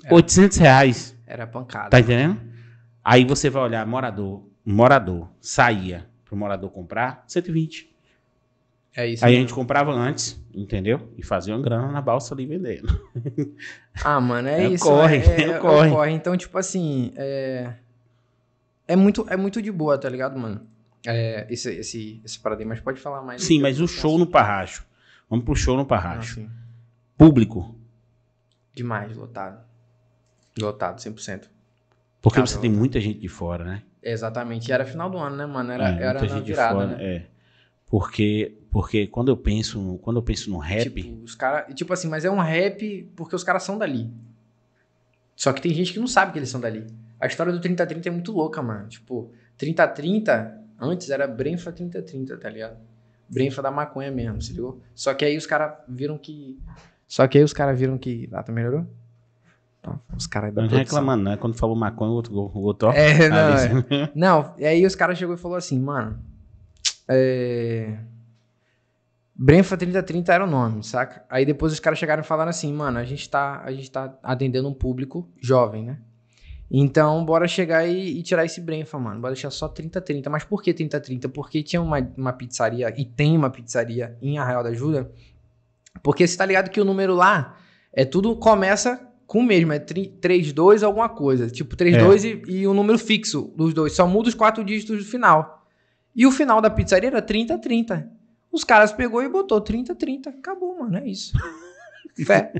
[0.03, 0.13] É.
[0.13, 1.89] 800 reais, Era pancada.
[1.89, 2.39] tá entendendo?
[3.03, 7.89] Aí você vai olhar, morador, morador, saía pro morador comprar, 120.
[8.95, 9.23] É isso.
[9.23, 9.47] Aí a mesmo.
[9.47, 11.09] gente comprava antes, entendeu?
[11.17, 12.87] E fazia uma grana na balsa ali vendendo.
[14.03, 14.83] Ah, mano, é, É isso.
[14.85, 15.89] corre, é, é é corre.
[15.89, 16.11] corre.
[16.11, 17.73] Então, tipo assim, é...
[18.87, 20.61] É muito, é muito de boa, tá ligado, mano?
[21.05, 23.43] É, esse, esse, esse paradigma, mas pode falar mais.
[23.43, 24.85] Sim, mas o show no Parracho.
[25.29, 26.35] Vamos pro show no Ah, Parracho.
[26.35, 26.49] sim.
[27.17, 27.75] Público.
[28.73, 29.61] Demais, lotado.
[30.59, 31.49] Lotado, 100%.
[32.21, 33.83] Porque você tem muita gente de fora, né?
[34.03, 34.69] Exatamente.
[34.69, 35.71] E era final do ano, né, mano?
[35.71, 37.03] Era, É, era muita na gente de virada, fora, né?
[37.03, 37.25] É.
[37.87, 41.91] Porque, porque quando eu penso, no- quando eu penso no rap, Tipo, os cara, tipo
[41.93, 44.09] assim, mas é um rap porque os caras são dali.
[45.35, 46.85] Só que tem gente que não sabe que eles são dali.
[47.19, 48.87] A história do 3030 é muito louca, mano.
[48.87, 52.77] Tipo, 3030, antes era Brenfa 3030, tá ligado?
[53.27, 54.81] Brenfa da maconha mesmo, se ligou?
[54.93, 56.59] Só que aí os caras viram que.
[57.07, 58.29] Só que aí os caras viram que.
[58.31, 58.85] Ah, tá melhorou?
[60.15, 61.37] Os caras da não reclamando, né?
[61.37, 62.93] Quando falou maconha, o outro, o outro ó.
[62.93, 64.11] É, não, ali, é.
[64.13, 66.19] Não, e aí os caras chegou e falou assim, mano.
[67.07, 67.97] É.
[69.35, 71.25] Brenfa 3030 era o nome, saca?
[71.27, 74.15] Aí depois os caras chegaram e falaram assim, mano, a gente tá, a gente tá
[74.21, 75.97] atendendo um público jovem, né?
[76.69, 79.19] Então, bora chegar e, e tirar esse Brenfa, mano.
[79.19, 80.29] Bora deixar só 3030.
[80.29, 81.27] Mas por que 3030?
[81.27, 85.11] Porque tinha uma, uma pizzaria, e tem uma pizzaria em Arraial da Ajuda.
[86.01, 87.57] Porque você tá ligado que o número lá
[87.91, 91.49] é tudo começa com o mesmo, é 32 alguma coisa.
[91.49, 93.93] Tipo, 32 e, e um número fixo dos dois.
[93.93, 95.65] Só muda os quatro dígitos do final.
[96.13, 98.11] E o final da pizzaria era 3030.
[98.51, 100.31] Os caras pegou e botou 3030.
[100.31, 100.97] Acabou, mano.
[100.97, 101.31] É isso.
[102.27, 102.51] Fé.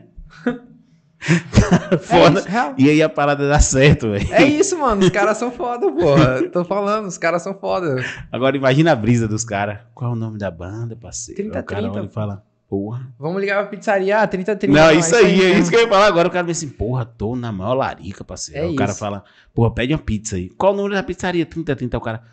[2.03, 2.39] Foda.
[2.39, 2.75] É isso, real.
[2.77, 4.33] E aí a parada dá certo, velho.
[4.33, 5.01] É isso, mano.
[5.01, 6.49] Os caras são foda, porra.
[6.49, 7.97] Tô falando, os caras são foda.
[8.31, 9.79] Agora imagina a brisa dos caras.
[9.93, 11.41] Qual é o nome da banda, parceiro?
[11.41, 13.05] 30, Aí o cara 30, olha e fala, porra.
[13.19, 14.79] Vamos ligar pra pizzaria, ah, 3030.
[14.81, 16.29] Não, isso aí, é isso que eu ia falar agora.
[16.29, 18.65] O cara vê assim, porra, tô na maior larica, parceiro.
[18.65, 20.47] É o cara fala, porra, pede uma pizza aí.
[20.51, 21.45] Qual o número da pizzaria?
[21.45, 21.97] 30, 30.
[21.97, 22.23] O cara,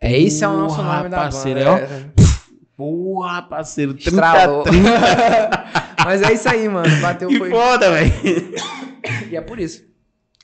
[0.00, 1.80] É, esse é o nosso nome da parceiro, banda.
[1.80, 2.06] é, É.
[2.76, 4.62] porra, parceiro, 30, Estralou.
[4.62, 4.88] 30.
[6.04, 7.00] Mas é isso aí, mano.
[7.00, 7.50] Bateu Que foi.
[7.50, 8.12] foda, velho.
[9.30, 9.84] E é por isso.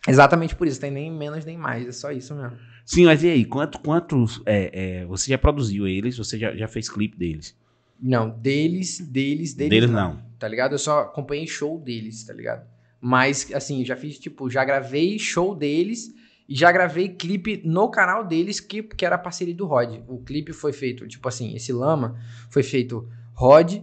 [0.08, 0.80] Exatamente por isso.
[0.80, 1.86] Tem nem menos nem mais.
[1.86, 2.56] É só isso mesmo.
[2.84, 3.44] Sim, mas e aí?
[3.44, 4.42] Quanto, quantos.
[4.44, 6.18] é, é, você já produziu eles?
[6.18, 7.56] Você já, já fez clipe deles?
[8.02, 9.70] Não, deles, deles, deles.
[9.70, 10.20] Deles não.
[10.36, 10.72] Tá ligado?
[10.72, 12.66] Eu só acompanhei show deles, tá ligado?
[13.00, 16.12] Mas, assim, eu já fiz, tipo, já gravei show deles
[16.48, 20.00] e já gravei clipe no canal deles, que, que era a parceria do Rod.
[20.08, 22.18] O clipe foi feito, tipo assim, esse Lama
[22.50, 23.76] foi feito Rod,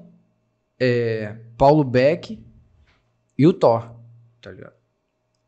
[0.77, 2.43] é, Paulo Beck
[3.37, 3.95] e o Thor,
[4.41, 4.73] tá ligado?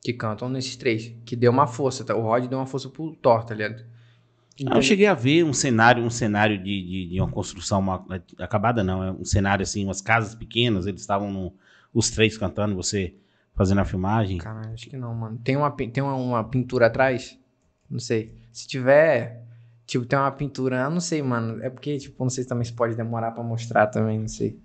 [0.02, 1.14] Que cantam nesses três.
[1.26, 2.16] Que deu uma força, tá?
[2.16, 3.86] O Rod deu uma força pro Thor, tá ligado?
[4.68, 8.06] Ah, eu cheguei a ver um cenário, um cenário de, de, de uma construção uma-
[8.38, 9.04] acabada, não.
[9.04, 11.54] É um cenário assim, umas casas pequenas, eles estavam
[11.94, 13.14] os três cantando, você
[13.56, 14.38] fazendo a filmagem.
[14.38, 15.40] Caralho, acho que não, mano.
[15.44, 17.38] Tem uma, tem uma, uma pintura atrás?
[17.90, 18.34] Não sei.
[18.52, 19.44] Se tiver,
[19.86, 21.62] tipo, tem uma pintura, não sei, mano.
[21.64, 24.58] É porque, tipo, não sei também se pode demorar pra mostrar também, não sei.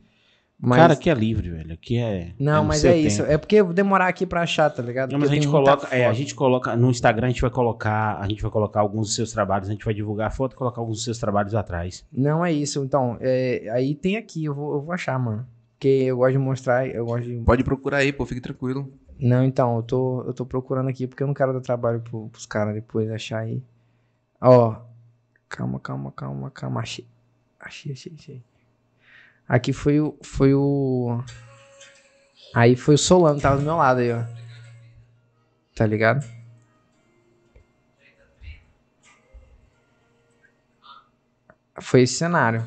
[0.59, 0.79] Mas...
[0.79, 1.73] Cara, aqui é livre, velho.
[1.75, 2.33] Aqui é.
[2.39, 3.19] Não, no mas é isso.
[3.19, 3.31] tempo.
[3.31, 5.13] É porque eu vou demorar aqui pra achar, tá ligado?
[5.13, 8.19] Não, mas a gente coloca, é, a gente coloca no Instagram, a gente vai colocar,
[8.19, 10.57] a gente vai colocar alguns dos seus trabalhos, a gente vai divulgar a foto e
[10.57, 12.07] colocar alguns dos seus trabalhos atrás.
[12.11, 12.83] Não é isso.
[12.83, 15.47] Então, é, aí tem aqui, eu vou, eu vou achar, mano.
[15.75, 17.37] Porque eu gosto de mostrar, eu gosto de.
[17.45, 18.91] Pode procurar aí, pô, fique tranquilo.
[19.21, 22.29] Não, então, eu tô, eu tô procurando aqui porque eu não quero dar trabalho pro,
[22.29, 23.63] pros caras depois achar aí.
[24.41, 24.75] Ó.
[25.49, 26.81] Calma, calma, calma, calma.
[26.81, 27.07] Achei.
[27.61, 28.43] Achei, achei, achei.
[29.49, 30.19] Aqui foi o.
[30.23, 31.23] Foi o.
[32.55, 34.25] Aí foi o Solano, tava do meu lado aí, ó.
[35.75, 36.25] Tá ligado?
[41.81, 42.65] Foi esse cenário.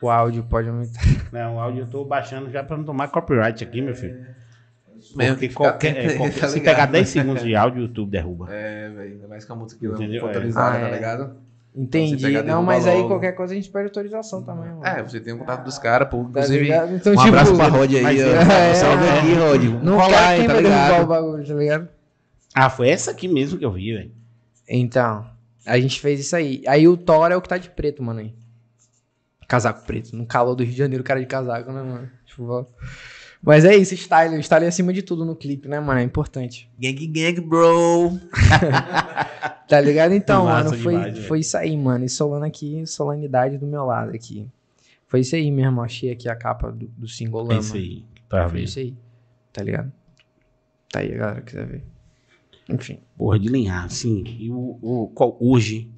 [0.00, 1.02] O áudio pode aumentar.
[1.32, 4.24] Não, o áudio eu tô baixando já pra não tomar copyright aqui, meu filho.
[5.14, 8.10] Mesmo Porque que qualquer, é, qualquer- tá se pegar 10 segundos de áudio, o YouTube
[8.10, 8.52] derruba.
[8.52, 10.22] É, velho, ainda mais com a música Entendeu?
[10.22, 10.48] não É.
[10.50, 10.94] Ah, tá é.
[10.94, 11.45] ligado?
[11.76, 12.42] Entendi.
[12.42, 13.08] Não, mas aí logo.
[13.08, 14.86] qualquer coisa a gente pede autorização também, mano.
[14.86, 16.22] É, você tem o contato dos caras, pô.
[16.24, 16.94] Tá Inclusive, ligado?
[16.94, 18.28] Então, um tipo, abraço pra Rod aí, ó.
[18.50, 19.18] é, Salve é.
[19.18, 19.84] aqui, Rod.
[19.84, 21.06] Não quem tá vai derrubar o ligado?
[21.06, 21.88] bagulho, tá ligado?
[22.54, 24.10] Ah, foi essa aqui mesmo que eu vi, velho.
[24.66, 25.26] Então,
[25.66, 26.62] a gente fez isso aí.
[26.66, 28.20] Aí o Thor é o que tá de preto, mano.
[28.20, 28.34] Aí.
[29.46, 30.16] Casaco preto.
[30.16, 32.08] No calor do Rio de Janeiro, cara de casaco, né, mano?
[32.24, 32.66] Tipo.
[33.42, 34.38] Mas é isso, style.
[34.42, 36.00] Style é acima de tudo no clipe, né, mano?
[36.00, 36.68] É importante.
[36.78, 38.18] Gang, gang, bro.
[39.68, 40.12] Tá ligado?
[40.14, 42.04] Então, Massa mano, foi, demais, foi isso aí, mano.
[42.04, 44.46] E Solano aqui, solanidade do meu lado aqui.
[45.08, 45.82] Foi isso aí mesmo.
[45.82, 48.04] Achei aqui a capa do, do single É isso aí.
[48.28, 48.94] Pra Foi isso aí.
[49.52, 49.92] Tá ligado?
[50.90, 51.84] Tá aí, a galera quiser ver.
[52.68, 52.98] Enfim.
[53.16, 54.22] Porra, de linhar, assim.
[54.38, 55.90] E o, o- qual, hoje,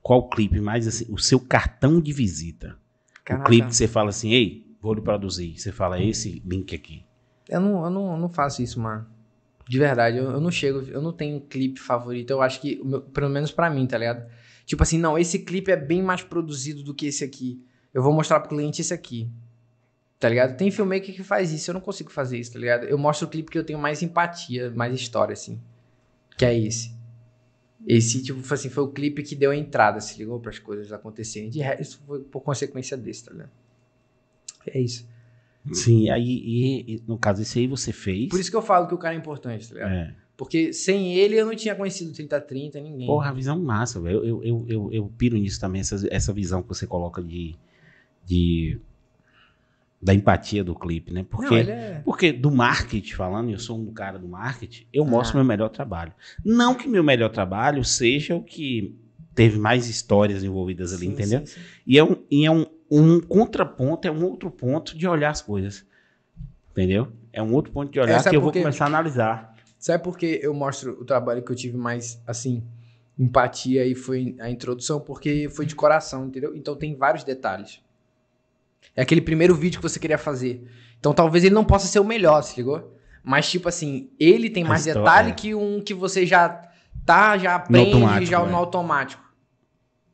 [0.00, 2.76] qual clipe mais assim, o seu cartão de visita?
[3.24, 3.44] Caraca.
[3.44, 5.58] O clipe que você fala assim, ei, vou lhe produzir.
[5.58, 7.04] Você fala esse link aqui.
[7.48, 9.06] Eu não, eu não, eu não faço isso, mano.
[9.68, 12.30] De verdade, eu, eu não chego, eu não tenho clipe favorito.
[12.30, 12.80] Eu acho que,
[13.12, 14.24] pelo menos pra mim, tá ligado?
[14.64, 17.60] Tipo assim, não, esse clipe é bem mais produzido do que esse aqui.
[17.92, 19.30] Eu vou mostrar pro cliente esse aqui.
[20.18, 20.56] Tá ligado?
[20.56, 22.84] Tem filmmaker que faz isso, eu não consigo fazer isso, tá ligado?
[22.84, 25.60] Eu mostro o clipe que eu tenho mais empatia, mais história, assim.
[26.38, 26.94] Que é esse.
[27.86, 30.90] Esse, tipo, assim, foi o clipe que deu a entrada, se ligou para as coisas
[30.92, 31.50] acontecerem.
[31.50, 33.50] De resto, foi por consequência desse, tá ligado?
[34.66, 35.06] É isso.
[35.72, 38.28] Sim, aí, e, e, no caso, esse aí você fez.
[38.28, 39.92] Por isso que eu falo que o cara é importante, tá ligado?
[39.92, 40.14] É.
[40.36, 43.06] Porque sem ele eu não tinha conhecido 3030, ninguém.
[43.06, 44.22] Porra, a visão massa, velho.
[44.24, 47.56] Eu, eu, eu, eu piro nisso também, essa, essa visão que você coloca de,
[48.24, 48.78] de.
[50.00, 51.24] da empatia do clipe, né?
[51.28, 51.62] Porque.
[51.62, 52.02] Não, é...
[52.04, 55.40] Porque do marketing falando, eu sou um cara do marketing, eu mostro Ah.
[55.40, 56.12] meu melhor trabalho.
[56.44, 58.94] Não que meu melhor trabalho seja o que
[59.34, 61.40] teve mais histórias envolvidas ali, Sim, entendeu?
[61.40, 61.60] sim, sim.
[61.86, 65.42] E é, um, e é um, um contraponto, é um outro ponto de olhar as
[65.42, 65.84] coisas.
[66.72, 67.08] Entendeu?
[67.32, 69.54] É um outro ponto de olhar É, que eu vou começar a analisar.
[69.78, 72.62] Sabe por que eu mostro o trabalho que eu tive mais, assim,
[73.18, 75.00] empatia e foi a introdução?
[75.00, 76.54] Porque foi de coração, entendeu?
[76.56, 77.80] Então tem vários detalhes.
[78.94, 80.66] É aquele primeiro vídeo que você queria fazer.
[80.98, 82.96] Então talvez ele não possa ser o melhor, se ligou?
[83.22, 85.34] Mas, tipo assim, ele tem mais detalhe é.
[85.34, 86.62] que um que você já
[87.04, 88.46] tá, já aprende automático, já é.
[88.46, 89.25] no automático.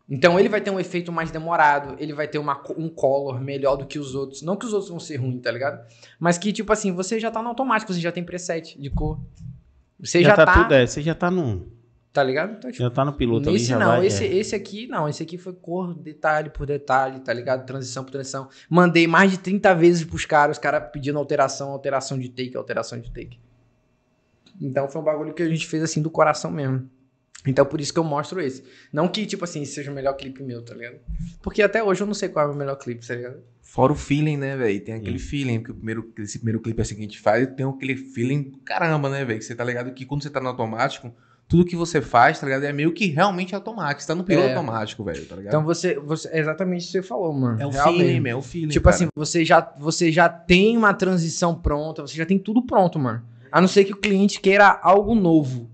[0.08, 3.76] Então ele vai ter um efeito mais demorado, ele vai ter uma, um color melhor
[3.76, 4.42] do que os outros.
[4.42, 5.86] Não que os outros vão ser ruins, tá ligado?
[6.18, 9.20] Mas que, tipo assim, você já tá no automático, você já tem preset de cor.
[9.98, 11.70] Você já, tá, tá, tudo, é, você já tá no,
[12.12, 12.54] tá ligado?
[12.58, 14.34] Então, tipo, já tá no piloto ali, Nesse já não, vai, esse, é.
[14.34, 17.64] esse aqui não, esse aqui foi cor detalhe por detalhe, tá ligado?
[17.64, 18.48] Transição por transição.
[18.68, 23.00] Mandei mais de 30 vezes pros caras, os caras pedindo alteração, alteração de take, alteração
[23.00, 23.38] de take.
[24.60, 26.88] Então foi um bagulho que a gente fez assim do coração mesmo.
[27.46, 28.62] Então por isso que eu mostro esse.
[28.92, 30.96] Não que, tipo assim, seja o melhor clipe meu, tá ligado?
[31.42, 33.40] Porque até hoje eu não sei qual é o melhor clipe, tá ligado?
[33.60, 34.80] Fora o feeling, né, velho?
[34.84, 35.20] Tem aquele Hum.
[35.20, 38.42] feeling, porque o primeiro, esse primeiro clipe assim que a gente faz, tem aquele feeling
[38.42, 39.38] do caramba, né, velho?
[39.38, 41.12] Que você tá ligado que quando você tá no automático,
[41.48, 42.64] tudo que você faz, tá ligado?
[42.64, 44.00] É meio que realmente automático.
[44.02, 44.54] Você tá no piloto É.
[44.54, 45.52] automático, velho, tá ligado?
[45.54, 46.28] Então você, você.
[46.28, 47.60] É exatamente o que você falou, mano.
[47.60, 48.68] é o Real feeling, é o feeling.
[48.68, 48.94] Tipo cara.
[48.96, 53.22] assim, você já, você já tem uma transição pronta, você já tem tudo pronto, mano.
[53.50, 55.68] A não ser que o cliente queira algo novo.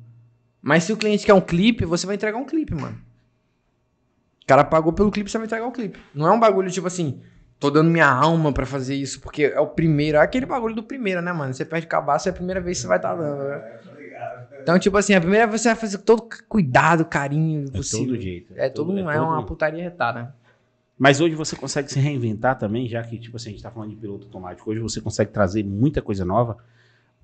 [0.61, 2.97] Mas se o cliente quer um clipe, você vai entregar um clipe, mano.
[4.43, 5.99] O cara pagou pelo clipe, você vai entregar o clipe.
[6.15, 7.21] Não é um bagulho tipo assim,
[7.61, 10.19] tô dando minha alma pra fazer isso, porque é o primeiro.
[10.19, 11.53] É aquele bagulho do primeiro, né, mano?
[11.53, 13.79] Você perde cabaço, é a primeira vez que você vai estar dando, né?
[14.63, 18.07] Então, tipo assim, a primeira vez você vai fazer com todo cuidado, carinho É possível.
[18.15, 18.53] todo jeito.
[18.57, 20.35] É, todo, um- é, todo- uma putaria retada.
[20.99, 23.91] Mas hoje você consegue se reinventar também, já que, tipo assim, a gente tá falando
[23.91, 24.69] de piloto automático.
[24.69, 26.59] Hoje você consegue trazer muita coisa nova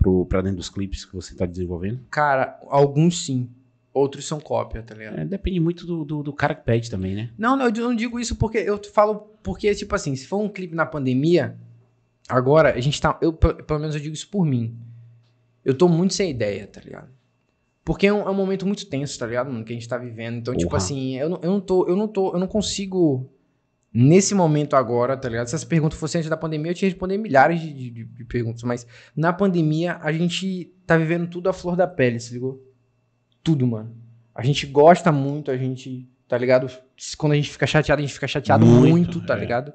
[0.04, 2.00] pro, pra dentro dos clipes que você tá desenvolvendo.
[2.10, 3.48] Cara, alguns sim.
[3.92, 5.18] Outros são cópia, tá ligado?
[5.20, 7.30] É, depende muito do, do, do cara que pede também, né?
[7.38, 10.48] Não, não, eu não digo isso porque eu falo porque, tipo assim, se for um
[10.48, 11.56] clipe na pandemia,
[12.28, 13.16] agora a gente tá.
[13.22, 14.76] Eu, pe- pelo menos eu digo isso por mim.
[15.64, 17.08] Eu tô muito sem ideia, tá ligado?
[17.84, 19.50] Porque é um, é um momento muito tenso, tá ligado?
[19.50, 20.38] mano, Que a gente tá vivendo.
[20.38, 23.30] Então, tipo assim, eu não, eu não tô, eu não tô, eu não consigo
[23.96, 25.46] Nesse momento agora, tá ligado?
[25.46, 28.64] Se essa pergunta fosse antes da pandemia, eu tinha respondido milhares de, de- de perguntas.
[28.64, 28.84] Mas
[29.14, 32.60] na pandemia, a gente tá vivendo tudo à flor da pele, se ligou?
[33.42, 33.94] Tudo, mano.
[34.34, 36.68] A gente gosta muito, a gente, tá ligado?
[37.16, 39.40] Quando a gente fica chateado, a gente fica chateado Muito, muito, tá é.
[39.40, 39.72] ligado?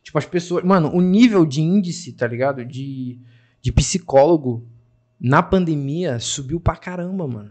[0.00, 0.62] Tipo, as pessoas.
[0.62, 2.64] Mano, o nível de índice, tá ligado?
[2.64, 3.18] De,
[3.60, 4.64] de psicólogo
[5.18, 7.50] na pandemia subiu pra caramba, mano.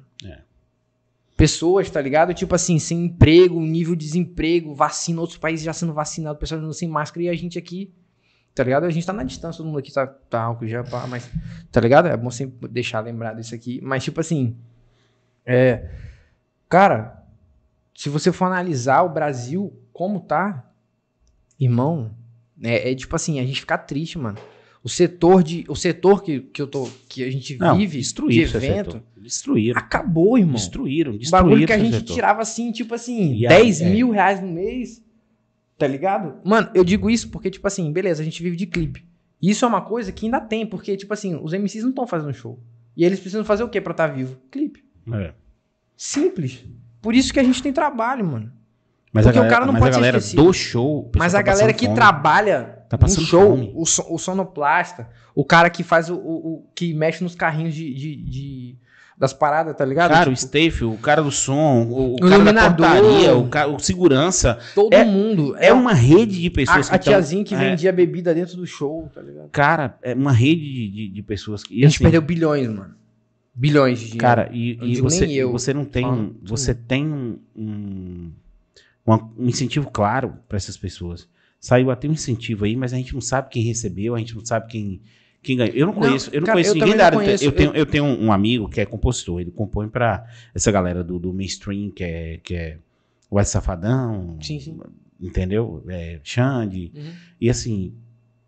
[1.38, 2.34] Pessoas, tá ligado?
[2.34, 6.74] Tipo assim, sem emprego, nível de desemprego, vacina, outros países já sendo vacinado, pessoas andando
[6.74, 7.94] sem máscara e a gente aqui,
[8.54, 8.86] tá ligado?
[8.86, 11.30] A gente tá na distância, todo mundo aqui tá, tá álcool já, pá, mas,
[11.72, 12.08] tá ligado?
[12.08, 13.82] É bom sempre deixar lembrado isso aqui.
[13.84, 14.56] Mas, tipo assim,
[15.46, 15.90] é.
[16.70, 17.24] Cara,
[17.94, 20.70] se você for analisar o Brasil como tá,
[21.60, 22.12] irmão,
[22.62, 24.38] é, é tipo assim, a gente fica triste, mano.
[24.86, 25.66] O setor de.
[25.68, 26.88] O setor que, que eu tô.
[27.10, 29.02] que a gente Não, vive de evento.
[29.18, 29.80] Destruíram.
[29.80, 30.54] Acabou, irmão.
[30.54, 31.50] Destruíram, O destruíram.
[31.50, 32.14] bagulho que a gente setor.
[32.14, 33.90] tirava assim, tipo assim, E aí, 10 é.
[33.90, 35.04] mil reais no mês.
[35.76, 36.36] Tá ligado?
[36.46, 39.04] Mano, eu digo isso porque, tipo assim, beleza, a gente vive de clipe.
[39.42, 42.06] E Isso é uma coisa que ainda tem, porque, tipo assim, os MCs não estão
[42.06, 42.60] fazendo show.
[42.96, 44.38] E eles precisam fazer o quê pra estar vivo?
[44.52, 44.84] Clipe.
[45.12, 45.34] É.
[45.98, 46.64] Simples.
[47.02, 48.52] Por isso que a gente tem trabalho, mano.
[49.12, 51.06] Mas Porque a o galera, cara não mas pode a galera do show.
[51.06, 51.96] o Mas tá a galera passando que fome.
[51.96, 53.72] trabalha Tá passando show, fome.
[53.76, 57.74] o, so- o sonoplasta, o cara que faz o, o- o- que mexe nos carrinhos
[57.74, 58.76] de, de- de-
[59.18, 60.12] das paradas, tá ligado?
[60.12, 62.88] Cara, o Tipo, Steve, o cara do som, o, o O cara da iluminador.
[62.88, 64.60] portaria, o, cara, o segurança.
[64.76, 65.56] todo é- mundo.
[65.58, 68.58] É uma rede de pessoas a, a que tão- tiazinha que é, vendia bebida dentro
[68.58, 69.50] do show, tá ligado?
[69.52, 71.74] Cara, é uma rede de, de, de pessoas que.
[71.76, 72.94] E a gente assim, perdeu bilhões, mano.
[73.58, 74.20] Bilhões de dinheiro.
[74.22, 76.36] Cara, e, e você, nem eu, você não tem.
[76.44, 78.32] Você tem um, um,
[79.08, 81.28] um incentivo claro para essas pessoas.
[81.66, 84.46] Saiu até um incentivo aí, mas a gente não sabe quem recebeu, a gente não
[84.46, 85.02] sabe quem,
[85.42, 85.74] quem ganhou.
[85.74, 87.18] Eu não Não, conheço, eu não cara, conheço eu ninguém da área.
[87.18, 90.72] conheço, eu, tenho, eu- eu tenho um amigo que é compositor, ele compõe pra essa
[90.72, 92.78] galera do, do mainstream, que é, que é
[93.32, 94.78] o Ed Safadão, Sim, sim.
[95.20, 95.84] entendeu?
[95.90, 96.92] É, Xande.
[96.96, 97.12] Uhum.
[97.42, 97.94] E assim,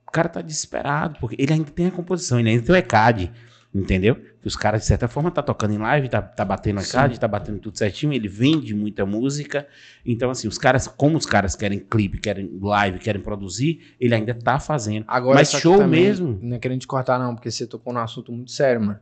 [0.07, 3.32] o cara tá desesperado, porque ele ainda tem a composição, ele ainda tem o ECAD,
[3.74, 4.15] entendeu?
[4.41, 7.28] Que os caras, de certa forma, tá tocando em live, tá, tá batendo ECAD, tá
[7.28, 9.68] batendo tudo certinho, ele vende muita música.
[10.05, 14.34] Então, assim, os caras, como os caras querem clipe, querem live, querem produzir, ele ainda
[14.34, 15.05] tá fazendo.
[15.07, 16.39] Agora, Mas show também, mesmo?
[16.41, 18.99] Não é querendo te cortar, não, porque você tocou num assunto muito sério, mano.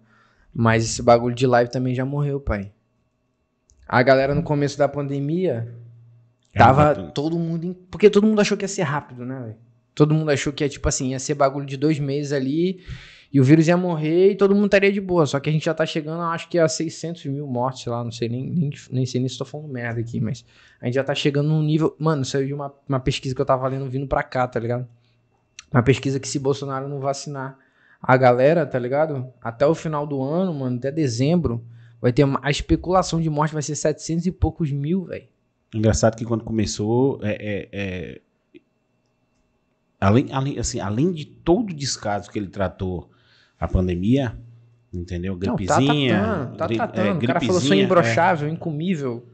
[0.54, 2.72] Mas esse bagulho de live também já morreu, pai.
[3.88, 5.68] A galera no começo da pandemia
[6.54, 7.66] tava Ainda tem- todo mundo.
[7.66, 7.74] Em...
[7.74, 9.56] Porque todo mundo achou que ia ser rápido, né, velho?
[9.94, 12.82] Todo mundo achou que ia, tipo assim, ia ser bagulho de dois meses ali
[13.34, 15.26] e o vírus ia morrer e todo mundo estaria de boa.
[15.26, 18.12] Só que a gente já tá chegando, acho que a 600 mil mortes, lá, não
[18.12, 20.46] sei nem, nem, nem sei nem se tô falando merda aqui, mas
[20.80, 21.96] a gente já tá chegando num nível.
[22.00, 24.88] Mano, saiu de uma, uma pesquisa que eu tava lendo vindo pra cá, tá ligado?
[25.72, 27.58] Uma pesquisa que se Bolsonaro não vacinar
[28.02, 29.28] a galera, tá ligado?
[29.42, 31.64] Até o final do ano, mano, até dezembro,
[32.00, 35.28] vai ter uma- a especulação de morte vai ser 700 e poucos mil, velho.
[35.74, 38.22] Engraçado que quando começou, é, é- é-
[40.00, 43.10] além, além, assim, além de todo o descaso que ele tratou
[43.66, 44.36] a pandemia,
[44.94, 45.34] entendeu?
[45.34, 46.18] Não, tá Gripezinha.
[46.20, 47.08] tratando, tá tratando.
[47.08, 47.86] é, o cara falou, sou gripezinha, é.
[47.86, 49.26] imbrochável, incomível.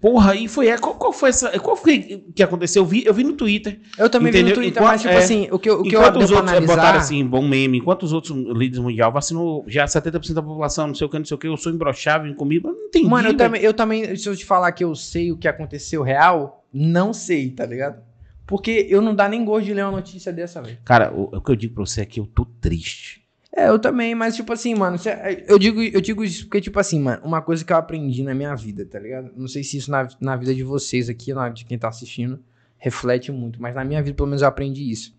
[0.00, 0.66] Porra, e foi.
[0.66, 1.56] é, Qual, qual foi essa.
[1.60, 2.82] Qual foi que aconteceu?
[2.82, 3.78] Eu vi, eu vi no Twitter.
[3.96, 4.56] Eu também vi Entendeu?
[4.56, 6.24] no Twitter, Enquanto- mas tipo é, assim, o que, eu- o que eu Enquanto deu
[6.24, 6.74] os outros analisar...
[6.76, 10.94] botaram assim, bom meme, enquanto os outros líderes mundial vacinou já 70% da população, não
[10.96, 13.06] sei o que, não sei o que, eu sou imbrochável eu não entendi.
[13.08, 16.02] Mano, eu também, eu também, se eu te falar que eu sei o que aconteceu
[16.02, 18.02] real, não sei, tá ligado?
[18.46, 20.78] Porque eu não dá nem gosto de ler uma notícia dessa, velho.
[20.84, 23.19] Cara, o, o que eu digo pra você é que eu tô triste.
[23.54, 26.78] É, eu também, mas tipo assim, mano, cê- eu digo, eu digo isso porque, tipo
[26.78, 29.32] assim, mano, uma coisa que eu aprendi na minha vida, tá ligado?
[29.36, 32.38] Não sei se isso na, na vida de vocês aqui, na, de quem tá assistindo,
[32.78, 35.18] reflete muito, mas na minha vida, pelo menos, eu aprendi isso.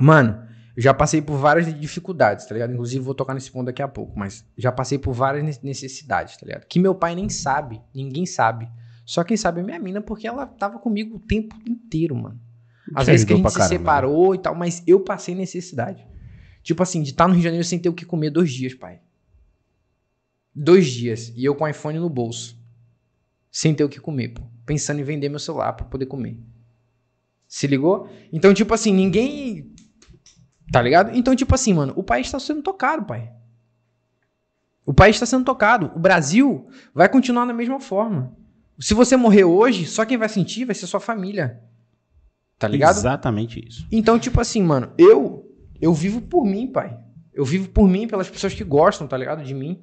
[0.00, 0.42] Mano,
[0.76, 2.72] eu já passei por várias dificuldades, tá ligado?
[2.72, 6.36] Inclusive, vou tocar nesse ponto daqui a pouco, mas já passei por várias ne- necessidades,
[6.38, 6.66] tá ligado?
[6.66, 8.68] Que meu pai nem sabe, ninguém sabe.
[9.04, 12.40] Só quem sabe é minha mina, porque ela tava comigo o tempo inteiro, mano.
[12.94, 13.78] Às Te vezes que a gente se caramba, né?
[13.78, 16.04] separou e tal, mas eu passei necessidade.
[16.64, 18.72] Tipo assim, de estar no Rio de Janeiro sem ter o que comer dois dias,
[18.72, 18.98] pai.
[20.54, 21.30] Dois dias.
[21.36, 22.58] E eu com o iPhone no bolso.
[23.50, 24.40] Sem ter o que comer, pô.
[24.64, 26.40] Pensando em vender meu celular pra poder comer.
[27.46, 28.08] Se ligou?
[28.32, 29.74] Então, tipo assim, ninguém.
[30.72, 31.14] Tá ligado?
[31.14, 33.30] Então, tipo assim, mano, o país tá sendo tocado, pai.
[34.86, 35.92] O país tá sendo tocado.
[35.94, 38.34] O Brasil vai continuar da mesma forma.
[38.78, 41.62] Se você morrer hoje, só quem vai sentir vai ser sua família.
[42.58, 42.96] Tá ligado?
[42.96, 43.86] Exatamente isso.
[43.92, 45.43] Então, tipo assim, mano, eu
[45.84, 46.96] eu vivo por mim, pai.
[47.32, 49.42] Eu vivo por mim, pelas pessoas que gostam, tá ligado?
[49.44, 49.82] De mim.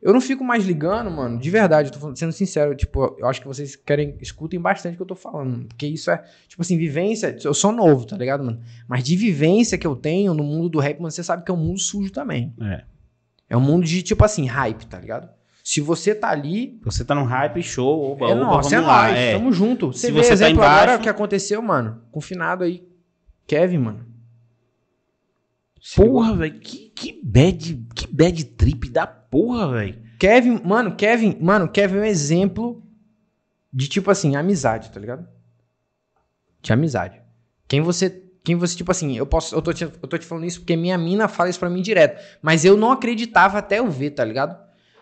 [0.00, 3.40] Eu não fico mais ligando, mano, de verdade, eu tô sendo sincero, tipo, eu acho
[3.40, 6.76] que vocês querem, escutem bastante o que eu tô falando, porque isso é, tipo assim,
[6.76, 8.60] vivência, eu sou novo, tá ligado, mano?
[8.88, 11.54] Mas de vivência que eu tenho no mundo do rap, mano, você sabe que é
[11.54, 12.52] um mundo sujo também.
[12.60, 12.82] É.
[13.50, 15.28] É um mundo de, tipo assim, hype, tá ligado?
[15.62, 18.88] Se você tá ali, Você tá no hype, show, oba, é oba, nossa, é vamos
[18.92, 19.02] lá.
[19.06, 19.32] nóis, é.
[19.34, 19.92] tamo junto.
[19.92, 22.64] Você Se vê você tá exemplo embaixo- agora o que aconteceu, mano, com o finado
[22.64, 22.82] aí,
[23.46, 24.11] Kevin, mano.
[25.96, 30.02] Porra, velho, que, que bad, que bad trip da porra, velho.
[30.18, 32.82] Kevin, mano, Kevin, mano, Kevin é um exemplo
[33.72, 35.26] de tipo assim, amizade, tá ligado?
[36.62, 37.20] De amizade.
[37.66, 40.44] Quem você, quem você tipo assim, eu posso, eu tô te, eu tô te falando
[40.44, 43.90] isso porque minha mina fala isso pra mim direto, mas eu não acreditava até eu
[43.90, 44.56] ver, tá ligado?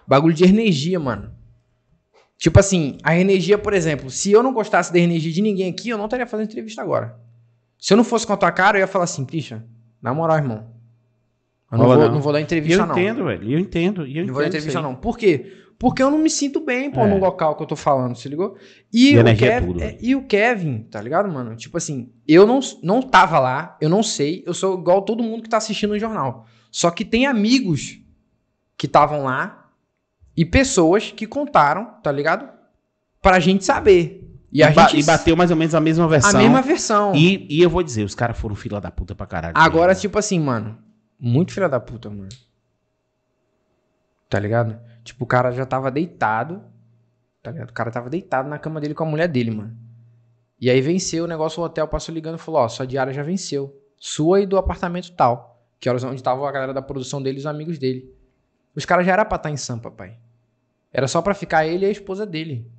[0.06, 1.34] Bagulho de energia, mano.
[2.38, 5.90] Tipo assim, a energia, por exemplo, se eu não gostasse da energia de ninguém aqui,
[5.90, 7.20] eu não estaria fazendo entrevista agora.
[7.78, 9.62] Se eu não fosse com a tua cara, eu ia falar assim, Christian,
[10.02, 10.66] na moral, irmão.
[11.70, 12.12] Eu não, vou, não.
[12.12, 12.98] não vou dar entrevista, eu não.
[12.98, 14.94] entendo, velho, eu entendo, eu Não vou dar entendo entrevista, não.
[14.94, 15.56] Por quê?
[15.78, 17.06] Porque eu não me sinto bem, pô, É.
[17.06, 18.56] no local que eu tô falando, se ligou?
[18.92, 21.56] E, o, energia é Kevin, tudo, é, e o Kevin, tá ligado, mano?
[21.56, 25.42] Tipo assim, eu não, não tava lá, eu não sei, eu sou igual todo mundo
[25.42, 26.46] que tá assistindo o jornal.
[26.70, 27.98] Só que tem amigos
[28.76, 29.70] que estavam lá
[30.36, 32.48] e pessoas que contaram, tá ligado?
[33.22, 34.29] Pra gente saber.
[34.52, 35.00] E E, a ba- gente.
[35.00, 36.40] e bateu mais ou menos a mesma a versão.
[36.40, 37.14] mesma versão.
[37.14, 39.54] E, e eu vou dizer, os caras foram fila da puta pra caralho.
[39.56, 40.00] Agora, mesmo.
[40.00, 40.76] tipo assim, mano,
[41.18, 42.28] muito filha da puta, mano.
[44.28, 44.78] Tá ligado?
[45.04, 46.62] Tipo, o cara já tava deitado.
[47.42, 47.70] Tá ligado?
[47.70, 49.76] O cara tava deitado na cama dele com a mulher dele, mano.
[50.60, 53.22] E aí venceu o negócio, o hotel passou ligando e falou: Ó, sua diária já
[53.22, 53.74] venceu.
[53.98, 55.64] Sua e do apartamento tal.
[55.78, 58.12] Que era onde tava a galera da produção dele e os amigos dele.
[58.74, 60.16] Os caras já era pra estar em Sampa, pai.
[60.92, 62.70] Era só pra ficar ele e a esposa dele.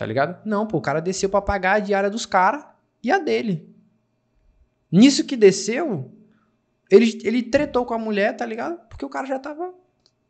[0.00, 0.40] Tá ligado?
[0.46, 2.64] Não, pô, o cara desceu pra pagar a diária dos caras
[3.04, 3.68] e a dele.
[4.90, 6.10] Nisso que desceu,
[6.90, 8.80] ele, ele tretou com a mulher, tá ligado?
[8.88, 9.74] Porque o cara já tava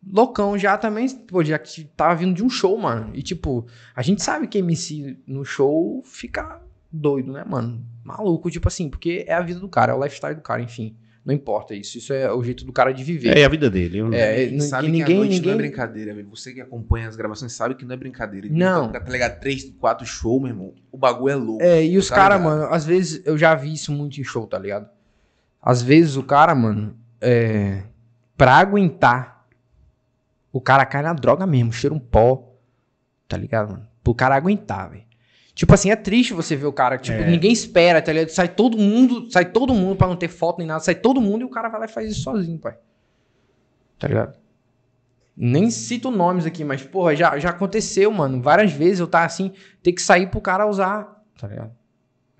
[0.04, 1.56] loucão já também, pô, já
[1.96, 3.12] tava vindo de um show, mano.
[3.14, 3.64] E tipo,
[3.94, 6.60] a gente sabe que MC no show fica
[6.90, 7.86] doido, né, mano?
[8.02, 10.96] Maluco, tipo assim, porque é a vida do cara, é o lifestyle do cara, enfim.
[11.24, 13.36] Não importa isso, isso é o jeito do cara de viver.
[13.36, 13.98] É a vida dele.
[13.98, 16.28] eu- É, E não- sabe e que ninguém- a noite não ninguém- é brincadeira, velho.
[16.30, 18.46] Você que acompanha as gravações sabe que não é brincadeira.
[18.46, 18.90] E Não.
[18.90, 19.38] Tá, tá ligado?
[19.38, 20.72] Três, quatro shows, meu irmão.
[20.90, 21.62] O bagulho é louco.
[21.62, 24.46] É, e os Tá caras, mano, às vezes eu já vi isso muito em show,
[24.46, 24.88] tá ligado?
[25.62, 27.82] Às vezes o cara, mano, é.
[28.36, 29.46] Pra aguentar,
[30.50, 32.54] o cara cai na droga mesmo, cheira um pó,
[33.28, 33.86] tá ligado, mano?
[34.02, 35.02] Pro cara aguentar, velho.
[35.60, 37.26] Tipo assim, é triste você ver o cara, tipo, É.
[37.30, 38.30] ninguém espera, tá ligado?
[38.30, 41.42] Sai todo mundo, sai todo mundo pra não ter foto nem nada, sai todo mundo
[41.42, 42.78] e o cara vai lá e faz isso sozinho, pai.
[43.98, 44.38] Tá ligado?
[45.36, 48.40] Nem cito nomes aqui, mas, porra, já, já aconteceu, mano.
[48.40, 51.72] Várias vezes eu tá assim, ter que sair pro cara usar, tá ligado?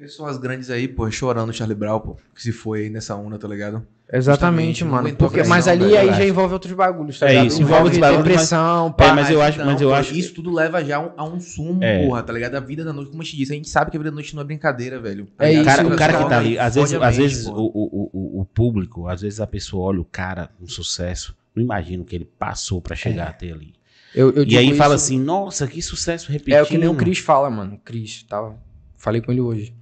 [0.01, 3.39] Pessoas grandes aí, pô, chorando o Charlie Brown, pô, que se foi aí nessa onda,
[3.39, 3.87] tá ligado?
[4.11, 5.15] Exatamente, Justamente, não mano.
[5.17, 7.47] Porque, mas ali velho, aí eu já envolve outros bagulhos, tá É ligado?
[7.49, 9.15] isso, envolve bagulhos, depressão, É, pá.
[9.15, 10.15] mas eu acho, mas eu pô, acho.
[10.15, 12.05] Isso tudo leva já a um, um sumo, É.
[12.07, 12.55] porra, tá ligado?
[12.57, 14.15] A vida da noite, como a gente disse, a gente sabe que a vida da
[14.15, 15.27] noite não é brincadeira, velho.
[15.37, 15.63] Tá É ligado?
[15.63, 18.11] O cara, isso, o cara que isso tá ali, às vezes, às vezes o, o,
[18.13, 22.07] o, o público, às vezes a pessoa olha o cara com sucesso, não imagina o
[22.07, 23.75] que ele passou pra chegar até ali.
[24.15, 26.57] Eu, eu E aí fala isso- assim, nossa, que sucesso repetido.
[26.57, 27.79] É o que nem o Cris fala, mano.
[27.85, 28.57] Cris, tava.
[28.97, 29.73] Falei com ele hoje.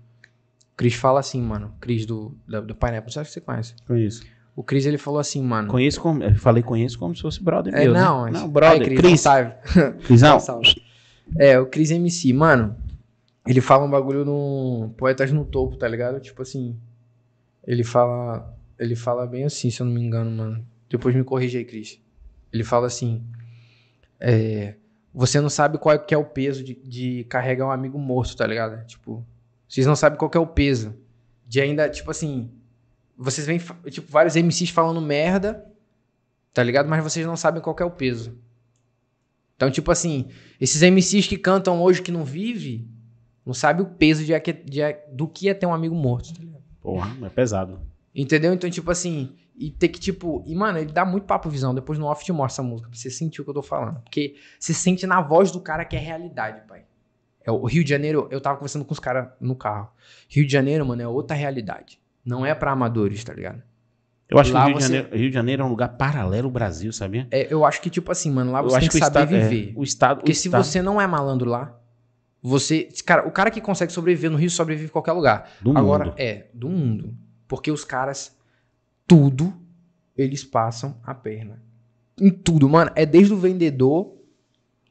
[0.79, 1.75] Cris fala assim, mano.
[1.81, 3.75] Cris do, da- do Pineapple, não se você conhece.
[3.87, 4.23] Conheço.
[4.57, 5.69] O Cris, ele falou assim, mano.
[5.69, 8.01] Conheço como, eu falei conheço como se fosse brother É, meu, né?
[8.01, 9.25] não, Não, Aí, brother, Cris, Cris.
[10.07, 10.39] Crisão.
[11.37, 12.77] É, o Cris MC, mano.
[13.47, 16.21] Ele fala um bagulho no Poetas no Topo, tá ligado?
[16.21, 16.77] Tipo assim.
[17.67, 18.55] Ele fala.
[18.79, 20.65] Ele fala bem assim, se eu não me engano, mano.
[20.89, 22.01] Depois me corrige aí, Cris.
[22.53, 23.23] Ele fala assim.
[24.21, 24.75] É,
[25.15, 28.37] você não sabe qual é, que é o peso de, de carregar um amigo morto,
[28.37, 28.85] tá ligado?
[28.87, 29.25] Tipo,
[29.69, 30.95] vocês não sabem qual é o peso.
[31.47, 32.51] De ainda, tipo assim.
[33.17, 35.67] Vocês veem, fa- tipo, vários MCs falando merda,
[36.55, 36.89] tá ligado?
[36.89, 38.39] Mas vocês não sabem qual é o peso.
[39.57, 40.29] Então, tipo assim,
[40.61, 42.89] esses MCs que cantam hoje que não vive,
[43.45, 44.33] não sabe o peso de,
[44.65, 46.33] de- do que é ter um amigo morto.
[46.33, 46.63] tá ligado?
[46.81, 47.81] porra, é pesado.
[48.15, 48.53] Entendeu?
[48.55, 50.43] Então, tipo assim, e ter que, tipo.
[50.47, 51.75] E, mano, ele dá muito papo visão.
[51.75, 54.01] Depois no off te mostra essa música, pra você sentir o que eu tô falando.
[54.03, 56.85] Porque você sente na voz do cara que é realidade, pai.
[57.49, 59.89] É, o Rio de Janeiro, eu tava conversando com os caras no carro.
[60.29, 61.99] Rio de Janeiro, mano, é outra realidade.
[62.23, 63.63] Não é pra amadores, tá ligado?
[64.29, 65.89] Eu acho Lá que o Rio, você- de Janeiro, Rio de Janeiro é um lugar
[65.97, 67.27] paralelo ao Brasil, sabia?
[67.31, 69.21] É, eu acho que, tipo assim, mano, lá eu você acho tem que, o saber
[69.23, 69.73] estado, é, viver.
[69.75, 71.75] o estado, Porque o se estado você não é malandro lá,
[72.43, 72.87] você.
[73.07, 75.51] Cara, o cara que consegue sobreviver no Rio sobrevive em qualquer lugar.
[75.63, 76.15] do Agora, mundo.
[76.19, 77.15] é, do mundo.
[77.49, 78.37] Porque os caras,
[79.07, 79.55] tudo,
[80.15, 81.63] eles passam a perna.
[82.21, 82.91] Em tudo, mano.
[82.95, 84.18] É desde o vendedor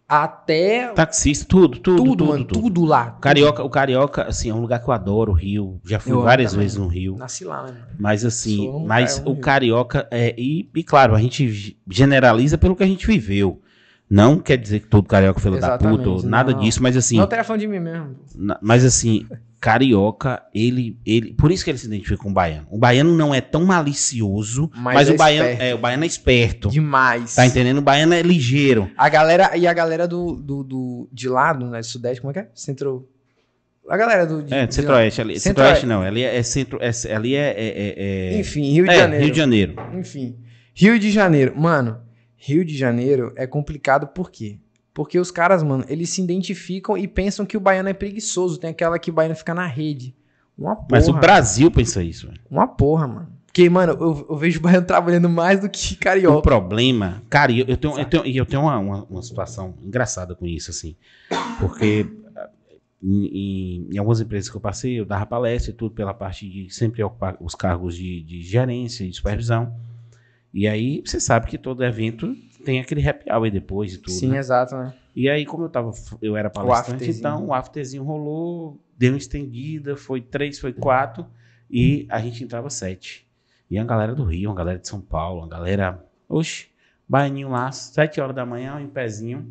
[0.08, 2.46] até Taxista, tudo, tudo, tudo, tudo, mano.
[2.46, 2.62] tudo.
[2.62, 3.16] Tudo lá.
[3.18, 5.82] O Carioca, o Carioca, assim, é um lugar que eu adoro, o Rio.
[5.86, 6.66] Já fui Eu várias também.
[6.66, 7.18] vezes no Rio.
[7.18, 7.74] Nasci lá, né?
[8.00, 9.42] Mas assim, um mas o Rio.
[9.42, 13.62] carioca é e, e claro, a gente generaliza pelo que a gente viveu.
[14.10, 16.60] Não quer dizer que todo carioca é filho da puta, nada não.
[16.62, 18.16] disso, mas assim, Não, falando de mim mesmo.
[18.34, 19.26] na- mas assim,
[19.60, 21.34] carioca, ele, ele.
[21.34, 22.68] Por isso que ele se identifica com o baiano.
[22.70, 25.64] O baiano não é tão malicioso, Mas mas, é o baiano esperto.
[25.64, 26.70] é, o baiano é esperto.
[26.70, 27.36] Demais.
[27.36, 27.78] Tá entendendo?
[27.80, 28.90] O baiano é ligeiro.
[28.98, 32.34] A galera, e a galera do, do, do- de lá, do né, Sudeste, como é
[32.34, 32.50] que é?
[32.54, 33.08] Centro.
[33.90, 34.44] A galera do.
[34.44, 35.22] de- É, centro-oeste.
[35.22, 35.86] Ali, Centro-oeste.
[35.86, 36.02] não.
[36.02, 36.78] Ali é, é centro.
[36.82, 37.50] é- ali é.
[37.50, 37.96] é, é-
[38.36, 39.24] é- Enfim, Rio de Janeiro.
[39.24, 39.76] Rio de Janeiro.
[39.98, 40.36] Enfim.
[40.74, 41.54] Rio de Janeiro.
[41.60, 41.98] Mano,
[42.36, 44.60] Rio de Janeiro é complicado por quê?
[44.98, 48.58] Porque os caras, mano, eles se identificam e pensam que o baiano é preguiçoso.
[48.60, 50.16] Tem aquela que o baiano fica na rede.
[50.58, 50.88] Uma porra.
[50.90, 52.26] Mas o Brasil pensa isso.
[52.26, 52.40] velho.
[52.50, 53.28] Uma porra, mano.
[53.46, 56.42] Porque, mano, eu, eu vejo o baiano trabalhando mais do que O carioca.
[56.42, 60.48] problema, cara, eu, eu tenho, eu tenho, eu tenho uma, uma, uma situação engraçada com
[60.48, 60.96] isso, assim.
[61.60, 62.08] Porque
[63.04, 66.50] em, em- em algumas empresas que eu passei, eu dava palestra e tudo pela parte
[66.50, 69.76] de sempre ocupar os cargos de, de gerência e supervisão.
[70.52, 72.36] E aí, você sabe que todo evento
[72.68, 74.12] tem aquele happy hour depois e tudo.
[74.12, 74.40] Sim, né?
[74.40, 74.94] exato, né?
[75.16, 75.90] E aí, como eu tava,
[76.22, 77.18] eu era palestrante, afterzinho.
[77.18, 81.26] então o afterzinho rolou, deu uma estendida, foi três, foi quatro,
[81.72, 83.26] e a gente entrava sete.
[83.72, 86.68] E a galera do Rio, uma galera de São Paulo, uma galera, oxe,
[87.08, 89.50] baianinho lá, sete horas da manhã, em pezinho.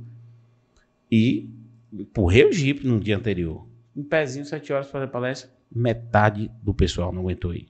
[1.10, 1.48] E
[1.90, 3.66] empurrei o Jeep no dia anterior.
[3.96, 7.66] Em pezinho, sete horas para fazer palestra, metade do pessoal não aguentou ir.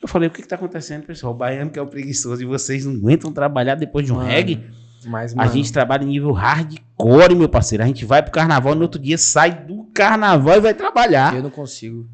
[0.00, 1.32] Eu falei, o que que tá acontecendo, pessoal?
[1.32, 4.28] O baiano que é o preguiçoso e vocês não aguentam trabalhar depois de um Mano,
[4.28, 4.64] reggae?
[5.06, 7.82] Mas, A mano, gente trabalha em nível hardcore, meu parceiro.
[7.84, 11.34] A gente vai pro carnaval no outro dia, sai do carnaval e vai trabalhar.
[11.34, 12.08] Eu não consigo.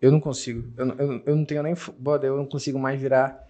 [0.00, 0.64] Eu não consigo.
[0.76, 1.74] Eu, não- eu, eu não tenho nem.
[1.98, 3.45] Brother, eu não consigo mais virar.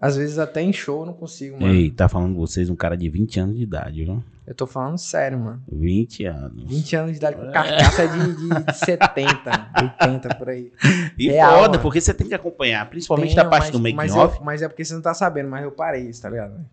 [0.00, 1.74] Às vezes até em show eu não consigo, mano.
[1.74, 4.22] Ei, tá falando com vocês um cara de 20 anos de idade, viu?
[4.46, 5.60] Eu tô falando sério, mano.
[5.70, 6.64] 20 anos.
[6.70, 9.70] 20 anos de idade com carcaça de, de, de 70,
[10.00, 10.72] 80 por aí.
[11.18, 11.82] E Real, foda, mano.
[11.82, 14.68] porque você tem que acompanhar, principalmente Tenho, da parte mas- do making mas, mas é
[14.68, 16.64] porque você não tá sabendo, mas eu parei isso, tá ligado?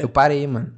[0.00, 0.72] eu parei, mano.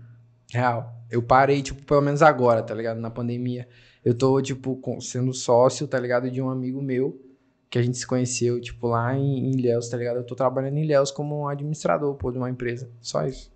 [0.53, 0.95] Real.
[1.11, 2.99] Eu parei, tipo, pelo menos agora, tá ligado?
[3.01, 3.69] Na pandemia.
[4.05, 6.31] Eu tô, tipo, sendo sócio, tá ligado?
[6.31, 7.21] De um amigo meu,
[7.71, 10.17] que a gente se conheceu, tipo, lá em, em Ilhéus, tá ligado?
[10.17, 12.91] Eu tô trabalhando em Ilhéus como administrador, pô, de uma empresa.
[13.01, 13.53] Só isso.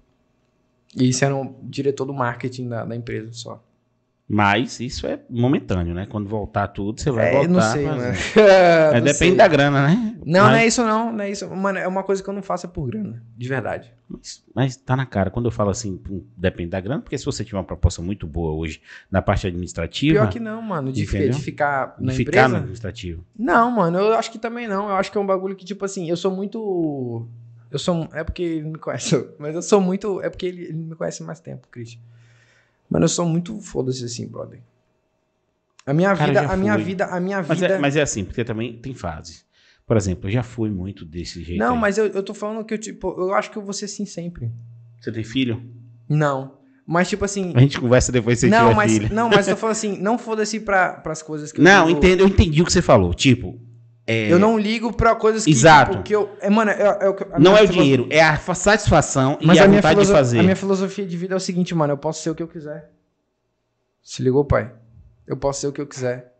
[0.94, 3.62] E isso era um diretor do marketing da, da empresa, só.
[4.34, 6.06] Mas isso é momentâneo, né?
[6.06, 7.48] Quando voltar tudo, você vai É, voltar.
[7.48, 8.14] eu não sei, mas- mano.
[8.14, 9.34] Mas Não depende sei.
[9.36, 10.16] da grana, né?
[10.24, 11.50] Não, não é mas, isso não, não é isso.
[11.54, 13.92] Mano, é uma coisa que eu não faço é por grana, de verdade.
[14.08, 15.30] mas, mas tá na cara.
[15.30, 18.26] Quando eu falo assim, hum, depende da grana, porque se você tiver uma proposta muito
[18.26, 18.80] boa hoje
[19.10, 22.48] na parte administrativa, Pior que não, mano, de, fi- de ficar de na ficar empresa.
[22.48, 23.24] no administrativo.
[23.38, 24.88] Não, mano, eu acho que também não.
[24.88, 27.28] Eu acho que é um bagulho que, tipo assim, eu sou muito.
[27.70, 28.08] Eu sou.
[28.14, 30.22] É porque ele me conhece, mas eu sou muito.
[30.22, 32.00] É porque ele, ele me conhece mais tempo, Christian.
[32.92, 34.60] Mano, eu sou muito foda-se assim, brother.
[35.86, 37.74] A minha Cara, vida, a minha vida, a minha Mas vida.
[37.74, 39.44] é, mas é assim, porque também tem fases.
[39.86, 41.58] Por exemplo, eu já fui muito desse jeito.
[41.58, 41.80] não, aí.
[41.80, 44.04] mas eu, eu tô falando que eu, tipo, eu acho que eu vou ser assim
[44.06, 44.52] sempre.
[45.00, 45.62] Você tem filho?
[46.08, 46.58] Não.
[46.86, 47.52] Mas, tipo assim.
[47.56, 49.12] A gente conversa depois você Não mas, filho.
[49.14, 52.20] não, mas eu tô falando assim, não foda-se pra, pras coisas que eu Não, entendo,
[52.20, 53.14] eu entendi o que você falou.
[53.14, 53.58] Tipo,
[54.06, 55.92] é, Eu não ligo pra coisas que, Exato.
[55.92, 56.30] tipo, que eu.
[56.40, 58.54] É, mano, é, é o que- a não é o filo- dinheiro, é a fa-
[58.54, 60.38] satisfação Mas e a, a, minha vontade de fazer.
[60.40, 62.48] a minha filosofia de vida é o seguinte, mano, eu posso ser o que eu
[62.48, 62.90] quiser.
[64.02, 64.72] Se ligou, pai?
[65.26, 66.32] Eu posso ser o que eu quiser.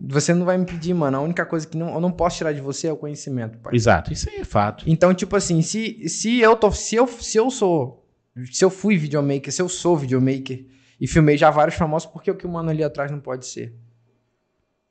[0.00, 1.16] Você não vai me pedir, mano.
[1.16, 3.74] A única coisa que não, eu não posso tirar de você é o conhecimento, pai.
[3.74, 4.84] Exato, isso aí é fato.
[4.86, 6.70] Então, tipo assim, se, se eu tô.
[6.70, 8.06] Se eu, se eu sou.
[8.52, 10.64] Se eu fui videomaker, se eu sou videomaker
[11.00, 13.46] e filmei já vários famosos, por que o que o mano ali atrás não pode
[13.46, 13.74] ser?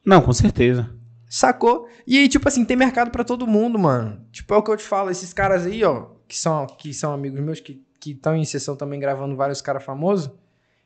[0.06, 0.90] Não, com certeza.
[1.34, 1.88] Sacou?
[2.06, 4.24] E aí, tipo assim, tem mercado pra todo mundo, mano.
[4.32, 7.12] Tipo, é o que eu te falo, esses caras aí, ó, que são, que são
[7.12, 10.30] amigos meus, que estão em sessão também gravando vários caras famosos,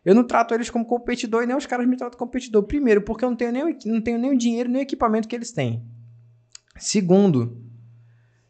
[0.06, 2.64] eu não trato eles como competidor e nem os caras me tratam como competidor.
[2.64, 5.36] Primeiro, porque eu não tenho nem, não tenho nem o dinheiro nem o equipamento que
[5.36, 5.84] eles têm.
[6.78, 7.62] Segundo,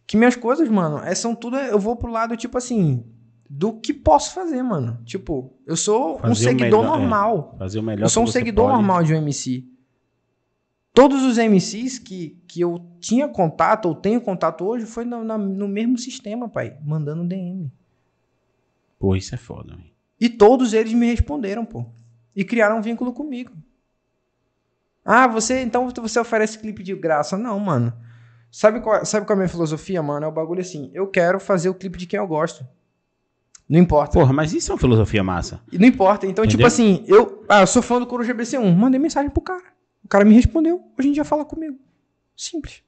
[0.05, 1.57] que minhas coisas, mano, é, são tudo.
[1.57, 3.03] Eu vou pro lado, tipo assim,
[3.49, 4.99] do que posso fazer, mano.
[5.03, 6.99] Tipo, eu sou um Fazer o seguidor melhor, é.
[6.99, 7.55] normal.
[7.57, 8.75] Fazer o melhor Eu sou um seguidor pode.
[8.75, 9.76] normal de um MC.
[10.97, 15.37] Todos os MCs que, que eu tinha contato, ou tenho contato hoje, foi no, na-
[15.37, 16.75] no mesmo sistema, pai.
[16.83, 17.71] Mandando DM.
[18.97, 19.91] Pô, isso é foda, velho.
[20.19, 21.85] E todos eles me responderam, pô.
[22.35, 23.51] E criaram um vínculo comigo.
[25.05, 27.37] Ah, você, então você oferece clipe de graça?
[27.37, 27.93] Não, mano.
[28.51, 30.25] Sabe qual, sabe qual é a minha filosofia, mano?
[30.25, 30.89] É o bagulho assim.
[30.95, 32.65] Eu quero fazer o clipe de quem eu gosto.
[33.69, 34.13] Não importa.
[34.13, 35.61] Porra, mas isso é uma filosofia massa.
[35.71, 36.25] E Não importa.
[36.25, 36.67] Então, tipo Entendeu?
[36.67, 38.73] assim, eu, ah, eu sou fã do Coruja BC1.
[38.75, 39.76] Mandei mensagem pro cara.
[40.07, 40.81] O cara me respondeu.
[40.97, 41.77] Hoje em dia fala comigo.
[42.33, 42.81] Simples.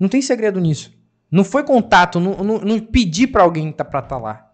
[0.00, 0.90] Não tem segredo nisso.
[1.30, 4.50] Não foi contato, não, não, não pedi pra alguém tá, pra estar lá.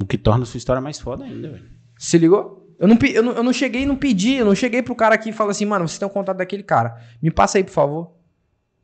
[0.00, 1.70] O que torna a sua história mais foda ainda, velho.
[1.98, 2.74] Se ligou?
[2.78, 4.32] Eu não, eu, não, eu não cheguei e não pedi.
[4.36, 6.62] Eu não cheguei pro cara aqui e falei assim, mano, você tem o contato daquele
[6.62, 6.96] cara.
[7.20, 8.12] Me passa aí, por favor.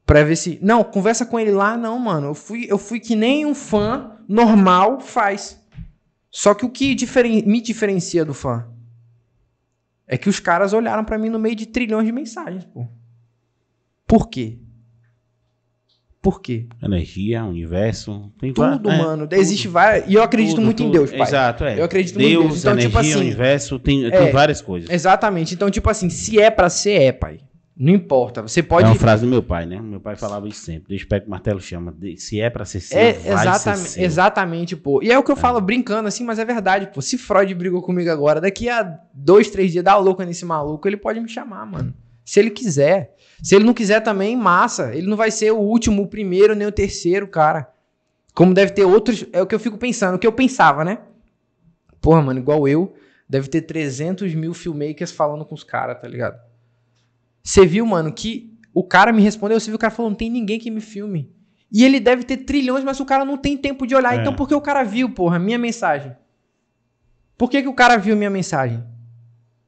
[0.05, 0.59] Pra ver se.
[0.61, 2.27] Não, conversa com ele lá, não, mano.
[2.27, 5.59] Eu fui, eu fui que nem um fã normal faz.
[6.31, 8.69] Só que o que diferen- me diferencia do fã?
[10.07, 12.87] É que os caras olharam pra mim no meio de trilhões de mensagens, pô.
[14.07, 14.59] Por quê?
[16.21, 16.67] Por quê?
[16.83, 18.33] Energia, universo.
[18.41, 19.25] Tem Tudo, é, mano.
[19.29, 19.39] tudo.
[19.39, 20.09] Existe várias.
[20.09, 20.93] E eu acredito Tudo, muito em tudo.
[20.95, 21.21] Deus, pai.
[21.21, 21.79] Exato, é.
[21.79, 22.61] Eu acredito Deus, muito em Deus.
[22.61, 24.89] Então, energia, tipo assim, universo, tem, é, tem várias coisas.
[24.89, 25.53] Exatamente.
[25.55, 27.41] Então, tipo assim, se é pra ser, é, pai.
[27.77, 28.41] Não importa.
[28.43, 28.87] Você pode.
[28.87, 29.81] É uma frase do meu pai, né?
[29.81, 30.97] Meu pai falava isso sempre.
[31.07, 31.93] Pé que o martelo chama.
[32.17, 34.05] Se é pra ser seu, É, vai exatamente, ser seu.
[34.05, 35.03] exatamente, pô.
[35.03, 37.03] E é o que eu falo brincando assim, mas é verdade, pô.
[37.03, 40.87] Se Freud brigou comigo agora, daqui a dois, três dias, dá o louco nesse maluco,
[40.87, 41.93] ele pode me chamar, mano.
[42.25, 43.17] Se ele quiser.
[43.43, 44.95] Se ele não quiser também, massa.
[44.95, 47.69] Ele não vai ser o último, o primeiro, nem o terceiro, cara.
[48.35, 49.27] Como deve ter outros.
[49.33, 50.99] É o que eu fico pensando, o que eu pensava, né?
[52.01, 52.95] Porra, mano, igual eu,
[53.29, 56.39] deve ter 300 mil filmmakers falando com os caras, tá ligado?
[57.45, 60.31] Você viu, mano, que o cara me respondeu, você viu o cara falou, não tem
[60.31, 61.31] ninguém que me filme.
[61.71, 64.17] E ele deve ter trilhões, mas o cara não tem tempo de olhar.
[64.17, 64.21] É.
[64.21, 66.17] Então por que o cara viu, porra, minha mensagem?
[67.37, 68.83] Por que, que o cara viu minha mensagem?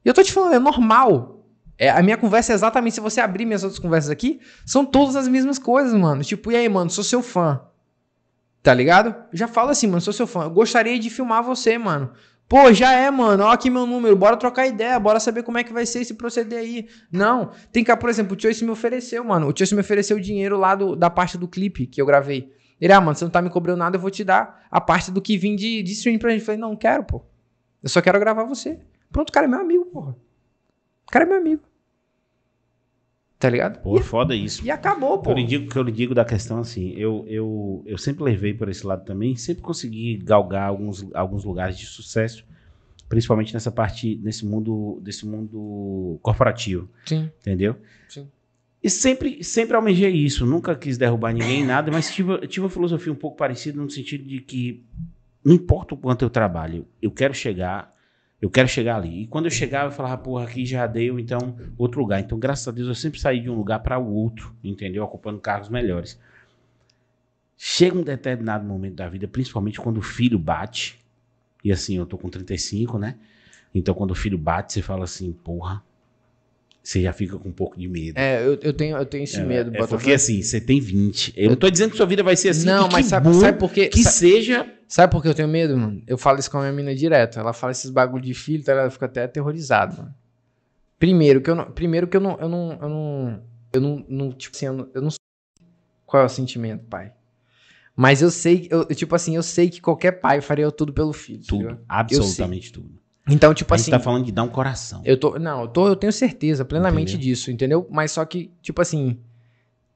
[0.03, 1.45] E eu tô te falando, é normal.
[1.77, 5.15] É, a minha conversa é exatamente, se você abrir minhas outras conversas aqui, são todas
[5.15, 6.23] as mesmas coisas, mano.
[6.23, 7.61] Tipo, e aí, mano, sou seu fã.
[8.63, 9.15] Tá ligado?
[9.31, 10.43] Já falo assim, mano, sou seu fã.
[10.43, 12.11] Eu gostaria de filmar você, mano.
[12.47, 13.43] Pô, já é, mano.
[13.43, 14.15] Ó aqui meu número.
[14.15, 14.99] Bora trocar ideia.
[14.99, 16.87] Bora saber como é que vai ser esse proceder aí.
[17.11, 17.51] Não.
[17.71, 19.47] Tem que, por exemplo, o Choice me ofereceu, mano.
[19.47, 22.53] O Choice me ofereceu o dinheiro lá do, da parte do clipe que eu gravei.
[22.79, 25.11] Ele, ah, mano, você não tá me cobrando nada, eu vou te dar a parte
[25.11, 26.41] do que vim de, de stream pra gente.
[26.41, 27.25] Eu falei, não, não quero, pô.
[27.81, 28.79] Eu só quero gravar você.
[29.11, 30.15] Pronto, o cara é meu amigo, porra.
[31.07, 31.63] O cara é meu amigo.
[33.39, 33.79] Tá ligado?
[33.81, 34.63] Pô, foda isso.
[34.63, 35.29] E, e acabou, pô.
[35.29, 38.53] Eu lhe digo que eu lhe digo da questão assim, eu, eu, eu sempre levei
[38.53, 42.43] por esse lado também, sempre consegui galgar alguns, alguns lugares de sucesso,
[43.07, 47.29] principalmente nessa parte, nesse mundo, desse mundo corporativo, Sim.
[47.39, 47.75] entendeu?
[48.09, 48.27] Sim.
[48.81, 53.13] E sempre, sempre almejei isso, nunca quis derrubar ninguém, nada, mas tive, tive uma filosofia
[53.13, 54.83] um pouco parecida no sentido de que
[55.43, 57.93] não importa o quanto eu trabalho, eu quero chegar,
[58.41, 59.23] eu quero chegar ali.
[59.23, 62.19] E quando eu chegava, eu falava, porra, aqui já deu, então, outro lugar.
[62.19, 65.03] Então, graças a Deus, eu sempre saí de um lugar para o outro, entendeu?
[65.03, 66.19] Ocupando cargos melhores.
[67.57, 71.03] Chega um determinado momento da vida, principalmente quando o filho bate,
[71.63, 73.17] e assim, eu tô com 35, né?
[73.73, 75.83] Então, quando o filho bate, você fala assim, porra,
[76.87, 78.17] você já fica com um pouco de medo.
[78.17, 79.75] É, eu, eu, tenho, eu tenho esse É, medo.
[79.75, 81.33] é porque assim, você tem 20.
[81.35, 82.65] Eu não tô dizendo que sua vida vai ser assim.
[82.65, 83.87] não, mas sabe, sabe por quê?
[83.89, 84.73] que Sa- seja.
[84.87, 86.01] Sabe por que eu tenho medo, mano?
[86.07, 87.37] Eu falo isso com a minha mina direto.
[87.41, 88.71] Ela fala esses bagulho de filho, tá?
[88.71, 90.15] ela fica até aterrorizada, mano.
[90.97, 93.43] Primeiro que eu não, primeiro que eu não, eu não, eu não,
[93.73, 95.19] eu não, não, tipo assim, eu não, eu não sei
[96.05, 97.11] qual é o sentimento, pai.
[97.97, 101.11] Mas eu sei, eu, eu, tipo assim, eu sei que qualquer pai faria tudo pelo
[101.11, 101.41] filho.
[101.41, 101.79] tá Tudo.
[101.89, 102.97] Absolutamente tudo.
[103.29, 105.01] Então, tipo a assim, gente tá falando de dar um coração.
[105.03, 107.27] eu tô, não, eu tô, eu tenho certeza plenamente Entendeu?
[107.27, 107.87] disso, entendeu?
[107.89, 109.19] Mas só que, tipo assim,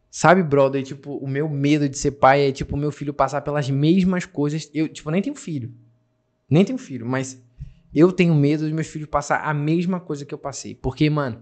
[0.09, 3.41] sabe, brother, tipo, o meu medo de ser pai é tipo o meu filho passar
[3.41, 4.69] pelas mesmas coisas.
[4.73, 5.73] Eu, tipo, nem tenho filho.
[6.49, 7.41] Nem tenho filho, mas
[7.95, 10.75] eu tenho medo dos meus filhos passar a mesma coisa que eu passei.
[10.75, 11.41] Porque, mano,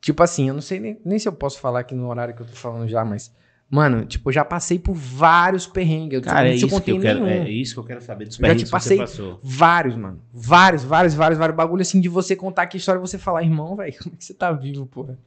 [0.00, 2.42] tipo assim, eu não sei nem, nem se eu posso falar aqui no horário que
[2.42, 3.32] eu tô falando já, mas
[3.68, 6.14] Mano, tipo, eu já passei por vários perrengues.
[6.14, 7.42] Eu, Cara, é isso, que eu quero, nenhum.
[7.42, 9.40] é isso que eu quero saber dos Já perrengues que você passou.
[9.42, 10.22] Vários, mano.
[10.32, 13.42] Vários, vários, vários, vários bagulho assim de você contar aqui a história e você falar,
[13.42, 15.18] irmão, velho, como é que você tá vivo, porra?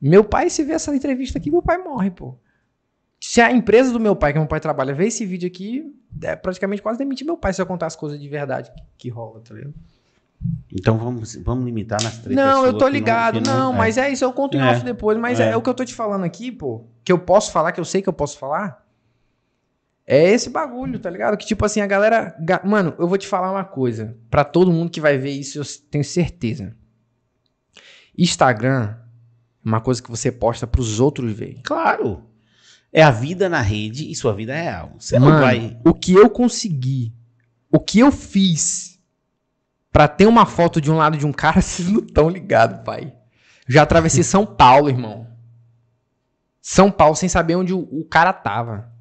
[0.00, 2.36] Meu pai, se vê essa entrevista aqui, meu pai morre, pô.
[3.18, 5.82] Se a empresa do meu pai, que meu pai trabalha, vê esse vídeo aqui,
[6.22, 9.08] é praticamente quase demitir meu pai se eu contar as coisas de verdade que, que
[9.08, 9.72] rola, tá ligado?
[10.72, 13.76] Então vamos, vamos limitar nas três Não, eu tô ligado, que não, é.
[13.76, 14.72] mas é isso, eu conto em É.
[14.72, 15.50] off depois, mas é.
[15.50, 15.56] É.
[15.56, 18.02] o que eu tô te falando aqui, pô, que eu posso falar, que eu sei
[18.02, 18.84] que eu posso falar,
[20.06, 21.36] é esse bagulho, tá ligado?
[21.36, 24.70] Que tipo assim, a galera, ga- mano, eu vou te falar uma coisa, pra todo
[24.72, 26.74] mundo que vai ver isso, eu tenho certeza.
[28.16, 28.94] Instagram
[29.64, 31.60] é uma coisa que você posta pros outros verem.
[31.62, 32.22] Claro.
[32.92, 34.92] É a vida na rede e sua vida é real.
[34.98, 35.78] Você não Mano, vai.
[35.84, 37.12] o que eu consegui,
[37.72, 38.93] o que eu fiz
[39.94, 43.14] pra ter uma foto de um lado de um cara, vocês não estão ligados, pai.
[43.68, 45.28] Já atravessei São Paulo, irmão.
[46.60, 48.92] São Paulo sem saber onde o, o cara tava.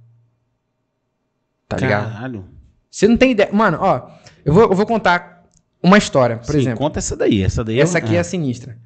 [1.68, 2.14] Tá ligado?
[2.14, 2.46] Caralho.
[2.92, 3.52] Você não tem ideia.
[3.52, 4.08] Mano, ó,
[4.46, 5.44] eu vou, eu vou contar
[5.82, 6.78] uma história, por Sim, exemplo.
[6.78, 7.42] Conta essa daí.
[7.42, 8.78] Essa daí Essa aqui é a sinistra.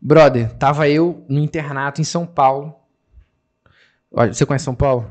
[0.00, 2.74] Brother, tava eu no internato em São Paulo.
[4.10, 5.10] Olha, você conhece São Paulo?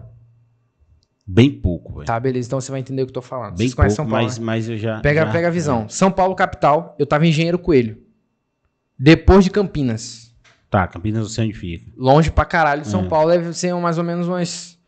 [1.30, 2.06] Bem pouco, velho.
[2.06, 2.48] Tá, beleza.
[2.48, 3.58] Então você vai entender o que eu tô falando.
[3.58, 4.24] Bem Vocês pouco, São Paulo?
[4.24, 4.46] mas, né?
[4.46, 5.02] mas eu já.
[5.02, 5.90] Pega, já- pega a visão.
[5.90, 6.96] São Paulo, capital.
[6.98, 8.02] Eu tava em Engenheiro Coelho.
[8.98, 10.34] Depois de Campinas.
[10.70, 11.92] Tá, Campinas Céu onde fica.
[11.98, 13.08] Longe pra caralho de São É.
[13.10, 13.30] Paulo.
[13.32, 14.80] Deve ser mais ou menos umas.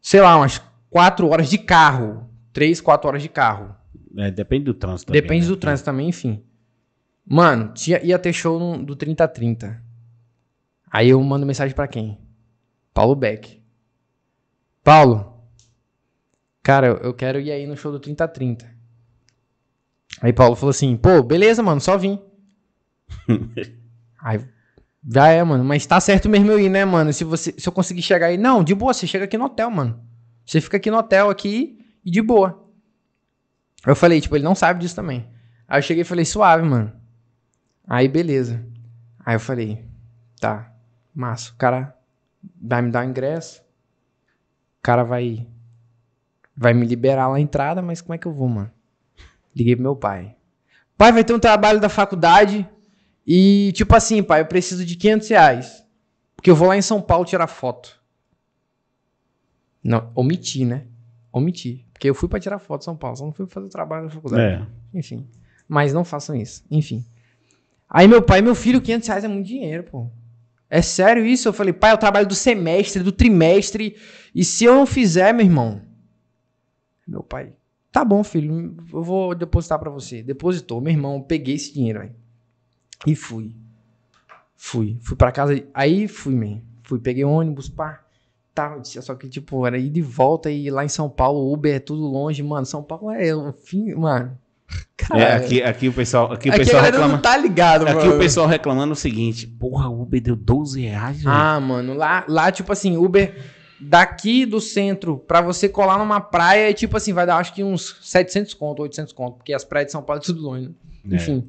[0.00, 0.60] Sei lá, umas
[0.90, 2.28] 4 horas de carro.
[2.52, 3.74] 3, 4 horas de carro.
[4.16, 5.06] É, depende do trânsito.
[5.08, 5.48] também, Depende né?
[5.48, 6.42] do trânsito também, enfim.
[7.26, 9.82] Mano, tinha, ia ter show no- do 3030.
[10.90, 12.18] Aí eu mando mensagem pra quem?
[12.92, 13.60] Paulo Beck.
[14.84, 15.33] Paulo,
[16.64, 18.68] cara, eu- quero ir aí no show do 3030.
[20.20, 22.20] Aí Paulo falou assim, pô, beleza, mano, só vim.
[24.20, 24.40] aí,
[25.06, 27.12] já é, mano, mas tá certo mesmo eu ir, né, mano?
[27.12, 29.70] Se, você, se eu conseguir chegar aí, não, de boa, você chega aqui no hotel,
[29.70, 30.02] mano.
[30.46, 32.64] Você fica aqui no hotel aqui e de boa.
[33.86, 35.28] Eu falei, tipo, ele não sabe disso também.
[35.68, 36.92] Aí eu cheguei e falei, suave, mano.
[37.86, 38.64] Aí, beleza.
[39.24, 39.84] Aí eu falei,
[40.40, 40.72] tá,
[41.14, 41.52] massa.
[41.52, 41.94] O cara
[42.60, 43.60] vai me dar o ingresso.
[43.60, 45.46] O cara vai
[46.56, 48.70] vai me liberar lá a entrada, mas como é que eu vou, mano?
[49.54, 50.36] Liguei pro meu pai.
[50.96, 52.68] Pai, vai ter um trabalho da faculdade
[53.26, 55.84] e, tipo assim, pai, eu preciso de 500 reais.
[56.36, 58.00] Porque eu vou lá em São Paulo tirar foto.
[59.82, 60.86] Não, omiti, né?
[61.32, 61.86] Omiti.
[61.92, 64.06] Porque eu fui pra tirar foto em São Paulo, só não fui fazer o trabalho
[64.06, 64.62] da faculdade.
[64.62, 64.98] É.
[64.98, 65.26] Enfim.
[65.68, 66.64] Mas não façam isso.
[66.70, 67.04] Enfim.
[67.88, 70.10] Aí meu pai, meu filho, 500 reais é muito dinheiro, pô.
[70.68, 71.48] É sério isso?
[71.48, 73.96] Eu falei, pai, é o trabalho do semestre, do trimestre.
[74.34, 75.80] E se eu não fizer, meu irmão?
[77.06, 77.52] Meu pai,
[77.92, 80.22] tá bom, filho, eu vou depositar pra você.
[80.22, 82.10] Depositou, meu irmão, peguei esse dinheiro aí.
[83.06, 83.54] E fui.
[84.56, 84.96] Fui.
[85.02, 85.62] Fui pra casa.
[85.74, 86.60] Aí fui, man.
[86.82, 88.00] Fui, peguei ônibus, pá.
[88.54, 91.80] Tá, só que, tipo, era ir de volta e lá em São Paulo, Uber é
[91.80, 92.64] tudo longe, mano.
[92.64, 94.38] São Paulo é o fim, mano.
[95.12, 97.18] É, aqui, aqui o pessoal, aqui o aqui pessoal reclama.
[97.18, 98.14] tá ligado, Aqui mano.
[98.14, 101.28] o pessoal reclamando o seguinte: porra, Uber deu 12 reais, velho.
[101.30, 103.36] Ah, mano, lá, lá, tipo assim, Uber
[103.88, 107.62] daqui do centro pra você colar numa praia, é tipo assim, vai dar acho que
[107.62, 110.74] uns 700 conto, 800 conto, porque as praias de São Paulo é tudo longe, né?
[111.10, 111.14] É.
[111.16, 111.48] Enfim.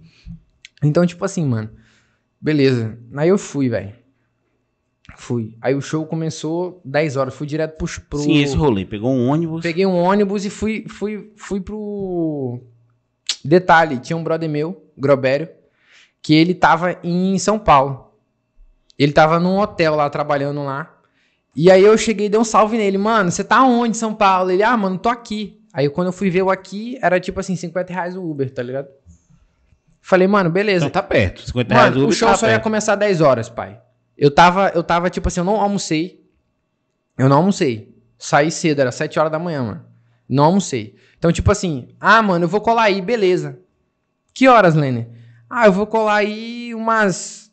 [0.84, 1.70] Então, tipo assim, mano,
[2.40, 2.98] beleza.
[3.16, 3.94] Aí eu fui, velho.
[5.18, 5.56] Fui.
[5.62, 7.88] Aí o show começou 10 horas, fui direto pro...
[8.10, 8.20] pro...
[8.20, 8.86] Sim, esse rolê.
[8.86, 9.62] Pegou um ônibus.
[9.62, 12.62] Peguei um ônibus e fui, fui, fui pro.
[13.44, 15.48] Detalhe, tinha um brother meu, Grobério,
[16.22, 18.12] que ele tava em São Paulo.
[18.98, 20.95] Ele tava num hotel lá, trabalhando lá.
[21.56, 22.98] E aí eu cheguei e dei um salve nele.
[22.98, 24.52] Mano, você tá onde, São Paulo?
[24.52, 25.62] Ele, ah, mano, tô aqui.
[25.74, 28.62] Aí quando eu fui ver o aqui, era tipo assim, 50 reais o Uber, tá
[28.62, 28.88] ligado?
[30.02, 30.86] Falei, mano, beleza.
[30.86, 31.42] Então tá perto.
[31.46, 32.64] 50 reais Mano, o Uber show tá só ia perto.
[32.64, 33.82] começar 10 horas, pai.
[34.18, 36.24] Eu tava, eu tava, tipo assim, eu não almocei.
[37.18, 37.96] Eu não almocei.
[38.18, 39.86] Saí cedo, era 7 horas da manhã, mano.
[40.28, 40.96] Não almocei.
[41.18, 43.60] Então, tipo assim, ah, mano, eu vou colar aí, beleza.
[44.34, 45.08] Que horas, Lene?
[45.50, 47.45] Ah, eu vou colar aí umas.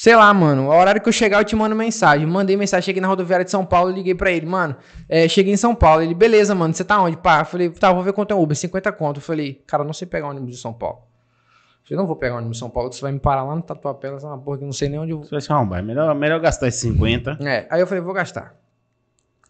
[0.00, 0.70] Sei lá, mano.
[0.70, 2.24] A horário que eu chegar, eu te mando mensagem.
[2.24, 4.76] Mandei mensagem, cheguei na rodoviária de São Paulo, liguei pra ele, mano.
[5.08, 6.02] é, cheguei em São Paulo.
[6.02, 7.16] Ele, beleza, mano, você tá onde?
[7.16, 9.16] Pá, eu falei, tá, vou ver quanto é o Uber, 50 conto.
[9.16, 10.98] Eu falei, cara, eu não sei pegar ônibus de São Paulo.
[10.98, 13.62] Eu falei, não vou pegar ônibus de São Paulo, você vai me parar lá no
[13.62, 15.80] Tatuapé, essa uma porra que eu não sei nem onde eu Você vai.
[15.80, 17.38] É melhor, melhor gastar esses 50.
[17.40, 18.54] É, aí eu falei, vou gastar.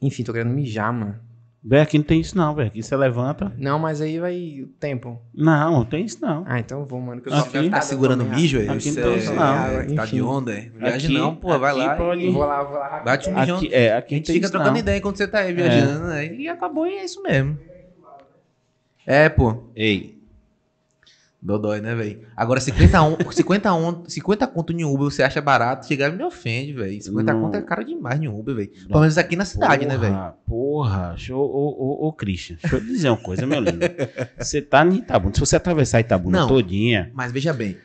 [0.00, 1.27] Enfim, tô querendo mijar, mano.
[1.68, 2.68] Velho, aqui não tem isso não, velho.
[2.68, 3.52] Aqui você levanta.
[3.58, 5.20] Não, mas aí vai o tempo.
[5.34, 6.42] Não, não tem isso não.
[6.46, 7.20] Ah, então vou, mano.
[7.20, 8.68] Que eu Aqui- sou apertado, Tá segurando mijo, aí?
[8.70, 9.66] Aqui Isso não tem é- isso, não.
[9.66, 10.60] é, Tá de onda, é?
[10.60, 11.94] Viagem Aqui- não, pô, vai aqui lá.
[11.94, 13.00] pode- Vou lá, vou lá.
[13.04, 13.56] Bate um mijão.
[13.58, 14.78] Aqui, é, aqui A gente fica trocando não.
[14.78, 16.34] ideia enquanto você tá aí viajando, né?
[16.34, 17.58] E acabou e é isso mesmo.
[19.06, 19.64] É, pô.
[19.76, 20.17] Ei,
[21.40, 22.20] Dodói, né, velho?
[22.36, 26.72] Agora, 50, on, 50, on, 50 conto em Uber você acha barato, chegar me ofende,
[26.72, 27.00] velho.
[27.00, 27.40] 50 Não.
[27.42, 28.70] conto é caro demais em Uber, velho.
[28.88, 30.14] Pelo menos aqui na cidade, né, velho?
[30.14, 33.78] Porra, Porra, show, ô, ô, ô, Christian, deixa eu dizer uma coisa, meu lindo.
[34.36, 36.48] Você tá em Itabuna, se você atravessar Itabuna Não.
[36.48, 37.76] todinha, Mas veja bem,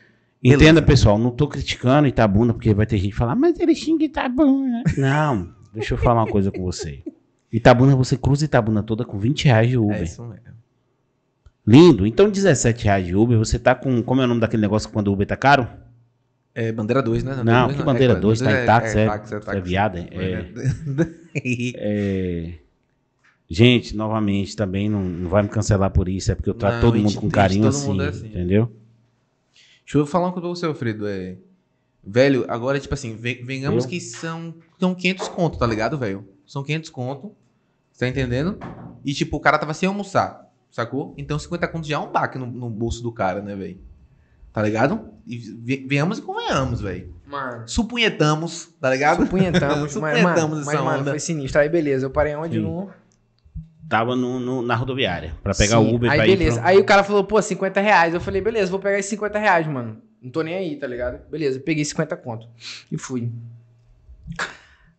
[0.42, 4.04] entenda, pessoal, não tô criticando Itabuna, porque vai ter gente que falar, mas ele xinga
[4.04, 4.82] Itabuna.
[4.98, 7.04] Não, deixa eu falar uma coisa com você.
[7.52, 9.96] Itabuna, você cruza Itabuna toda com 20 reais de Uber.
[9.96, 10.54] é isso mesmo.
[11.66, 12.06] Lindo.
[12.06, 14.02] Então, 17 reais de Uber, você tá com.
[14.02, 15.66] Como é o nome daquele negócio quando o Uber tá caro?
[16.54, 17.42] É bandeira 2, né?
[17.42, 20.42] Não, que bandeira 2, tá em táxi, é, táxi, você é viado, é.
[20.44, 21.72] táxi.
[21.76, 22.54] É,
[23.48, 26.80] Gente, novamente, também não, não vai me cancelar por isso, é porque eu trato Não,
[26.80, 28.26] todo mundo com carinho todo assim, mundo é assim.
[28.28, 28.72] entendeu?
[29.84, 31.06] Deixa eu falar uma coisa pra você, Alfredo.
[31.06, 31.36] É...
[32.02, 33.90] Velho, agora, tipo assim, ve- venhamos Eu?
[33.90, 36.26] que são, são 500 conto, tá ligado, velho?
[36.46, 37.32] São 500 conto,
[37.92, 38.58] você tá entendendo?
[39.04, 40.43] E, tipo, o cara tava sem almoçar,
[40.74, 41.14] sacou?
[41.16, 43.78] Então 50 conto já é um baque no, no bolso do cara, né, velho?
[44.52, 45.08] Tá ligado?
[45.26, 47.12] E ve- venhamos e convenhamos, velho.
[47.26, 49.22] Mano, Supunhetamos, tá ligado?
[49.24, 51.60] supunhetamos, mas, Supunhetamos mano, essa mas, mano, foi sinistro.
[51.60, 52.56] Aí, beleza, eu parei onde?
[52.56, 52.62] Sim.
[52.62, 52.90] No...
[53.88, 56.56] Tava no, no- na rodoviária, pra pegar Sim, o Uber Aí, pra beleza.
[56.58, 56.68] ir pro...
[56.68, 58.14] Aí o cara falou, pô, 50 reais.
[58.14, 59.98] Eu falei, beleza, vou pegar esses 50 reais, mano.
[60.22, 61.20] Não tô nem aí, tá ligado?
[61.30, 62.48] Beleza, peguei 50 conto.
[62.90, 63.30] E fui.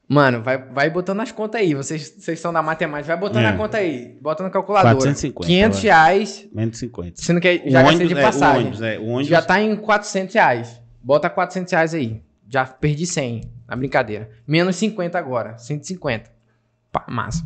[0.08, 1.74] Mano, vai, vai botando as contas aí.
[1.74, 3.08] Vocês, vocês são da matemática.
[3.16, 3.48] Vai botando É.
[3.50, 4.18] a conta aí.
[4.22, 4.94] Bota na calculadora.
[4.96, 5.84] 450, 500 vai.
[5.84, 6.48] reais.
[6.54, 7.22] Menos de 50.
[7.22, 8.62] Sendo que O já gastei ônibus, de é, o passagem.
[8.62, 10.82] ônibus, é, o ônibus, Já tá em 400 reais.
[11.02, 12.22] Bota 400 reais aí.
[12.48, 14.30] Já perdi 100 na brincadeira.
[14.48, 15.58] Menos 50 agora.
[15.58, 16.30] 150.
[16.92, 17.44] Pá, massa.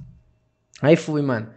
[0.81, 1.47] Aí fui, mano.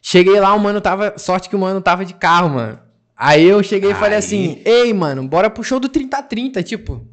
[0.00, 1.18] Cheguei lá, o mano tava.
[1.18, 2.78] Sorte que o mano tava de carro, mano.
[3.16, 7.06] Aí eu cheguei e falei assim: Ei, mano, bora pro show do 30-30, tipo.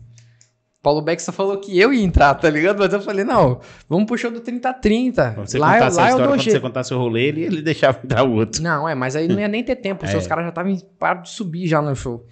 [0.84, 2.78] Paulo Beck só falou que eu ia entrar, tá ligado?
[2.78, 5.34] Mas eu falei, não, vamos pro show do 30-30.
[5.34, 8.00] Quando você Lá, essa lá eu história, quando você contar seu rolê, ele, ele deixava
[8.04, 8.62] entrar o outro.
[8.62, 10.04] Não, é, mas aí não ia nem ter tempo.
[10.14, 10.18] É.
[10.18, 12.28] Os caras já estavam parados de subir já no show.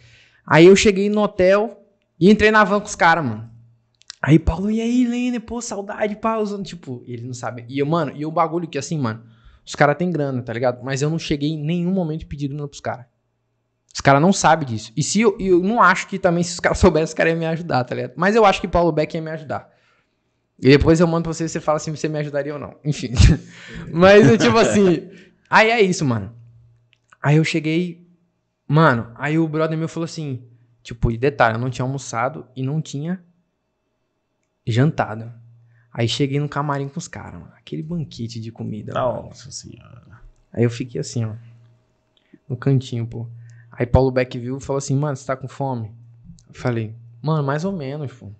[0.45, 1.81] Aí eu cheguei no hotel
[2.19, 3.49] e entrei na van com os caras, mano.
[4.21, 6.63] Aí Paulo, e aí, Lene, pô, saudade, pausando.
[6.63, 7.65] Tipo, ele não sabe.
[7.69, 9.23] E eu, mano, e o bagulho que assim, mano,
[9.65, 10.83] os caras têm grana, tá ligado?
[10.83, 13.05] Mas eu não cheguei em nenhum momento pedindo grana pros caras.
[13.93, 14.91] Os caras não sabem disso.
[14.95, 17.39] E se eu, eu não acho que também, se os caras soubessem, os caras iam
[17.39, 18.13] me ajudar, tá ligado?
[18.15, 19.69] Mas eu acho que Paulo Beck ia me ajudar.
[20.59, 22.75] E depois eu mando pra você e você fala assim, você me ajudaria ou não.
[22.85, 23.11] Enfim.
[23.91, 25.09] Mas, eu, tipo assim.
[25.49, 26.33] Aí é isso, mano.
[27.21, 28.07] Aí eu cheguei.
[28.67, 30.47] Mano, aí o brother meu falou assim.
[30.83, 33.23] Tipo, e detalhe, eu não tinha almoçado e não tinha
[34.65, 35.31] jantado.
[35.91, 37.51] Aí cheguei no camarim com os caras, mano.
[37.57, 38.93] Aquele banquete de comida.
[38.93, 39.23] mano.
[39.23, 40.21] Nossa senhora.
[40.53, 41.33] Aí eu fiquei assim, ó.
[42.47, 43.27] No cantinho, pô.
[43.81, 45.91] Aí Paulo Beck viu e falou assim, mano, você tá com fome?
[46.47, 48.31] Eu falei, mano, mais ou menos, pô.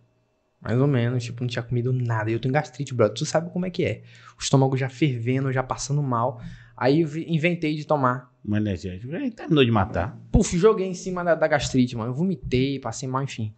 [0.61, 2.29] Mais ou menos, tipo, não tinha comido nada.
[2.29, 3.17] E eu tenho gastrite, brother.
[3.17, 4.03] Tu sabe como é que é.
[4.37, 6.39] O estômago já fervendo, já passando mal.
[6.77, 8.31] Aí eu inventei de tomar.
[8.47, 9.15] Um energético.
[9.15, 10.15] Aí terminou de matar.
[10.31, 12.11] Puf, joguei em cima da, da gastrite, mano.
[12.11, 13.51] Eu vomitei, passei mal, enfim.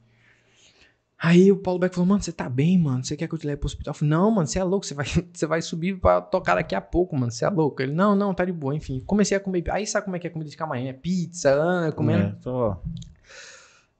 [1.25, 3.01] Aí o Paulo Beck falou, mano, você tá bem, mano?
[3.01, 3.91] Você quer que eu te leve pro hospital?
[3.93, 6.75] Eu falei, não, mano, você é louco, você vai, você vai subir pra tocar daqui
[6.75, 7.31] a pouco, mano.
[7.31, 7.81] Você é louco.
[7.81, 9.01] Ele, não, não, tá de boa, enfim.
[9.05, 9.63] Comecei a comer.
[9.71, 10.89] Aí sabe como é que é comida de camarim?
[10.89, 11.55] É pizza,
[11.87, 12.23] ah, comendo.
[12.25, 12.75] É, tô-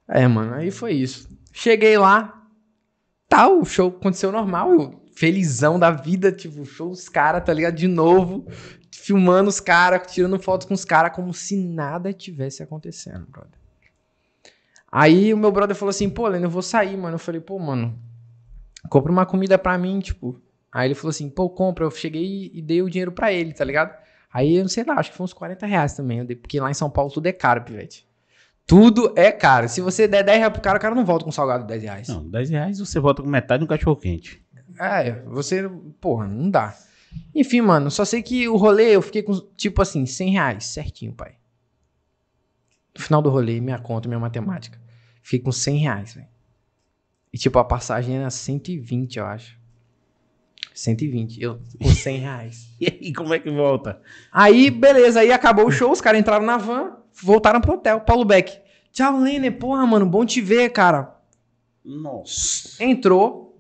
[0.06, 1.30] É, mano, aí foi isso.
[1.54, 2.44] Cheguei lá,
[3.30, 7.76] tal, o show aconteceu normal, eu felizão da vida, tipo, show os caras, tá ligado?
[7.76, 8.46] De novo,
[8.92, 13.63] filmando os caras, tirando fotos com os caras, como se nada tivesse acontecendo, brother.
[14.96, 17.16] Aí o meu brother falou assim, pô, Leno, eu vou sair, mano.
[17.16, 17.98] Eu falei, pô, mano,
[18.92, 20.40] compra uma comida pra mim, tipo.
[20.72, 21.84] Aí ele falou assim, pô, compra.
[21.84, 23.98] Eu cheguei e dei o dinheiro pra ele, tá ligado?
[24.32, 26.70] Aí eu não sei lá, acho que foi uns 40 reais também, dei, porque lá
[26.70, 28.08] em São Paulo tudo é caro, pivete.
[28.68, 29.68] Tudo é caro.
[29.68, 31.84] Se você der 10 reais pro cara, o cara não volta com salgado de 10
[31.84, 32.08] reais.
[32.08, 34.46] Não, 10 reais você volta com metade de um cachorro quente.
[34.80, 35.68] É, você.
[36.00, 36.78] Porra, não dá.
[37.34, 41.14] Enfim, mano, só sei que o rolê eu fiquei com, tipo assim, 100 reais, certinho,
[41.14, 41.34] pai.
[42.96, 44.83] No final do rolê, minha conta, minha matemática.
[45.24, 46.28] Fiquei com 100 reais, velho.
[47.32, 49.58] E tipo, a passagem era 120, eu acho.
[50.76, 51.42] 120.
[51.42, 52.70] Eu com 100 reais.
[52.80, 54.02] E aí, como é que volta?
[54.32, 58.02] Aí, beleza, aí acabou o show, os caras entraram na van, voltaram pro hotel.
[58.02, 58.62] Paulo Beck.
[58.92, 59.50] Tchau, Lene.
[59.50, 61.16] Porra, mano, bom te ver, cara.
[61.84, 62.84] Nossa.
[62.84, 63.58] Entrou.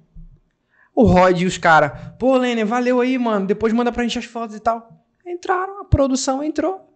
[0.94, 2.14] O Rod e os caras.
[2.20, 3.48] Pô, Lene, valeu aí, mano.
[3.48, 5.04] Depois manda pra gente as fotos e tal.
[5.26, 6.88] Entraram, a produção entrou.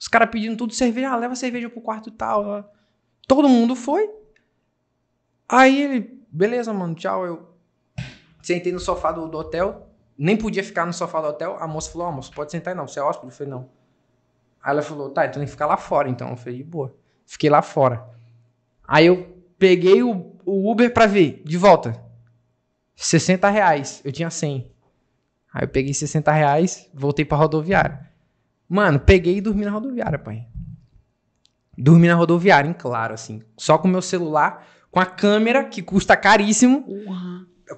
[0.00, 1.10] Os caras pedindo tudo cerveja.
[1.10, 2.68] Ah, leva cerveja pro quarto e tal.
[3.26, 4.08] Todo mundo foi.
[5.48, 7.26] Aí ele, beleza, mano, tchau.
[7.26, 7.48] Eu
[8.42, 9.88] sentei no sofá do, do hotel.
[10.18, 11.56] Nem podia ficar no sofá do hotel.
[11.60, 12.86] A moça falou: Ó, moço, pode sentar aí não.
[12.86, 13.32] Você é hóspede?
[13.32, 13.68] Eu falei: Não.
[14.62, 16.30] Aí ela falou: Tá, então tem que ficar lá fora então.
[16.30, 16.94] Eu falei: Boa.
[17.26, 18.08] Fiquei lá fora.
[18.86, 22.00] Aí eu peguei o, o Uber pra ver, de volta.
[22.94, 24.00] 60 reais.
[24.04, 24.72] Eu tinha 100.
[25.52, 28.08] Aí eu peguei 60 reais, voltei pra rodoviária.
[28.68, 30.46] Mano, peguei e dormi na rodoviária, pai.
[31.76, 33.42] Dormi na rodoviária, em claro, assim.
[33.56, 36.84] Só com o meu celular, com a câmera, que custa caríssimo,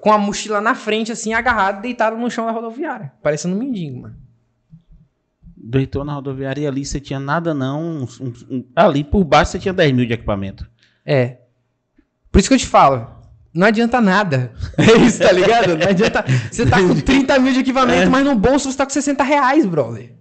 [0.01, 3.11] com a mochila na frente, assim, agarrado, deitado no chão da rodoviária.
[3.21, 4.15] Parecendo um mendigo, mano.
[5.61, 8.03] Deitou na rodoviária e ali você tinha nada não.
[8.03, 10.65] uns- um- ali por baixo você tinha 10 mil de equipamento.
[11.05, 11.39] É.
[12.31, 13.07] Por isso que eu te falo.
[13.53, 14.53] Não adianta nada.
[14.77, 15.75] É isso, tá ligado?
[15.75, 16.23] Não adianta.
[16.49, 19.65] Você tá com 30 mil de equipamento, mas no bolso você tá com 60 reais,
[19.65, 20.15] brother.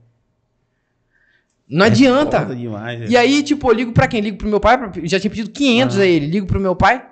[1.69, 2.41] Não adianta.
[2.41, 4.21] Foda demais, E aí, tipo, eu ligo pra quem?
[4.21, 4.79] Ligo pro meu pai?
[5.05, 6.27] Já tinha pedido 500 a ele.
[6.27, 7.07] Ligo pro meu pai.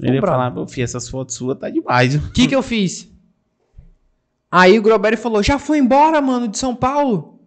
[0.00, 2.14] Ele ia falar, meu filho, essas fotos suas tá demais.
[2.14, 3.08] viu?" O que que eu fiz?
[4.50, 7.40] Aí o Groberi falou, já foi embora, mano, de São Paulo?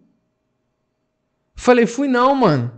[1.54, 2.72] Falei, fui não, mano.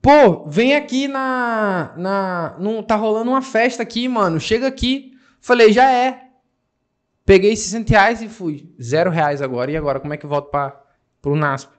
[0.00, 1.94] Pô, vem aqui na...
[1.96, 4.38] na não, tá rolando uma festa aqui, mano.
[4.38, 5.12] Chega aqui.
[5.40, 6.24] Falei, já é.
[7.24, 8.70] Peguei 60 reais e fui.
[8.80, 9.70] Zero reais agora.
[9.70, 10.78] E agora, como é que eu volto pra,
[11.22, 11.70] pro NASP?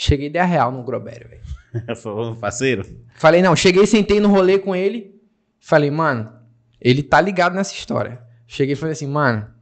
[0.00, 1.96] Cheguei de a real no Groberi, velho.
[2.00, 2.86] Falou, parceiro.
[3.16, 5.20] Falei, não, cheguei, sentei no rolê com ele.
[5.58, 6.32] Falei, mano,
[6.80, 8.22] ele tá ligado nessa história.
[8.46, 9.52] Cheguei e falei assim, mano,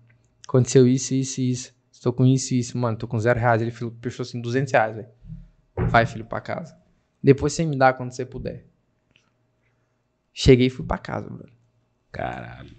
[0.46, 1.74] aconteceu isso, isso isso.
[1.90, 3.62] Estou com isso e isso, mano, tô com zero reais.
[3.62, 5.08] Ele falou, prestou assim, 200 reais, velho.
[5.88, 6.76] Vai, filho, pra casa.
[7.22, 8.66] Depois você me dá quando você puder.
[10.34, 11.50] Cheguei e fui pra casa, brother.
[12.12, 12.76] Caralho.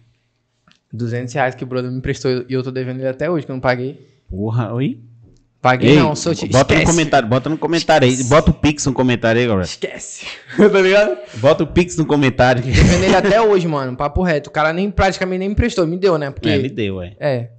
[0.93, 3.51] 200 reais que o brother me emprestou e eu tô devendo ele até hoje, que
[3.51, 4.21] eu não paguei.
[4.29, 5.03] Porra, oi?
[5.61, 6.45] Paguei Ei, não, sou te...
[6.47, 6.85] bota no Esquece.
[6.85, 8.23] comentário, bota no comentário aí.
[8.25, 9.65] Bota o Pix no comentário aí, galera.
[9.65, 10.25] Esquece.
[10.55, 11.17] tá ligado?
[11.35, 12.61] Bota o Pix no comentário.
[12.61, 14.49] Devendo ele até hoje, mano, papo reto.
[14.49, 16.29] O cara nem, praticamente nem me emprestou, me deu, né?
[16.29, 16.47] Porque...
[16.49, 17.15] É, ele deu, é.
[17.19, 17.51] É.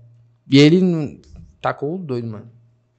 [0.51, 1.21] E ele
[1.61, 2.49] tacou o doido, mano.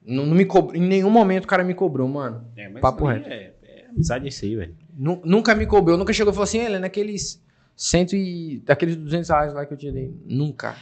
[0.04, 0.76] Não, não me cobrou.
[0.76, 2.44] Em nenhum momento o cara me cobrou, mano.
[2.56, 3.28] É, mas Papo reto.
[3.28, 4.76] É, é amizade isso aí, velho.
[4.96, 7.42] Nu- nunca me cobrou, nunca chegou e falou assim, Helena, aqueles
[7.74, 8.62] Cento e...
[8.66, 10.14] Daqueles 200 reais lá que eu tirei.
[10.26, 10.76] Nunca.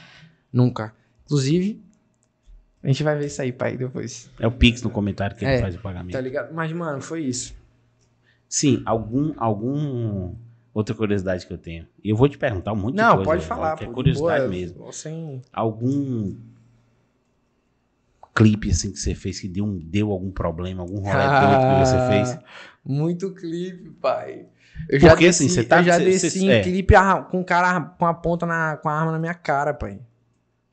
[0.53, 0.93] Nunca.
[1.25, 1.81] Inclusive,
[2.83, 4.31] a gente vai ver isso aí, pai, depois.
[4.39, 6.13] É o Pix no comentário que É, ele faz o pagamento.
[6.13, 6.53] Tá ligado?
[6.55, 7.55] Mas, mano, foi isso.
[8.49, 10.35] Sim, algum, algum.
[10.73, 11.87] Outra curiosidade que eu tenho.
[12.05, 13.25] E eu vou te perguntar um monte de Não, coisa.
[13.25, 14.93] pode né, falar, Que é curiosidade boa, mesmo.
[14.93, 15.43] Sem...
[15.53, 16.37] Algum
[18.35, 21.85] clipe assim que você fez que deu, um, deu algum problema, algum rolê doido que
[21.85, 22.31] você fez?
[22.33, 22.43] Ah,
[22.85, 24.47] Muito clipe, pai.
[24.89, 26.63] Eu Porque, assim, você tá- Eu já cê- desci cê- em é.
[26.63, 26.95] clipe
[27.31, 29.99] com cara com a ponta na, com a arma na minha cara, pai.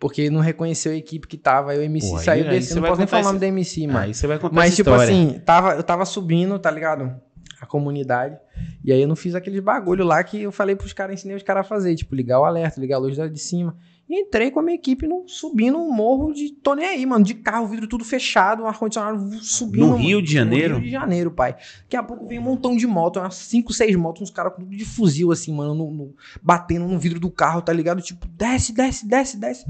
[0.08, 1.72] Porque não reconheceu a equipe que tava.
[1.72, 2.76] Aí o MC Pô, aí- saiu aí desse.
[2.76, 4.00] Não posso nem falar o nome da MC, mano.
[4.00, 5.12] Aí você vai contar Mas, tipo história.
[5.12, 7.16] assim, tava, eu tava subindo, tá ligado?
[7.60, 8.38] A comunidade.
[8.84, 11.42] E aí eu não fiz aqueles bagulho lá que eu falei pros caras, ensinei os
[11.44, 11.96] caras a fazer.
[11.96, 13.76] Tipo, ligar o alerta, ligar a luz de cima.
[14.08, 16.52] E entrei com a minha equipe no, subindo um morro de.
[16.52, 17.26] Tô nem aí, mano.
[17.26, 19.88] De carro, vidro tudo fechado, um ar-condicionado subindo.
[19.88, 20.28] No Rio mano.
[20.28, 20.74] de Janeiro?
[20.76, 21.56] No Rio de Janeiro, pai.
[21.84, 24.62] Daqui a pouco vem um montão de moto, umas 5, 6 motos, uns caras com
[24.62, 26.14] tudo de fuzil, assim, mano, no- no-
[26.44, 28.00] batendo no vidro do carro, tá ligado?
[28.00, 29.66] Tipo, desce, desce, desce, desce.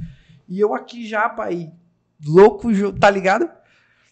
[0.48, 1.72] E eu aqui já, pai,
[2.26, 3.50] louco, tá ligado?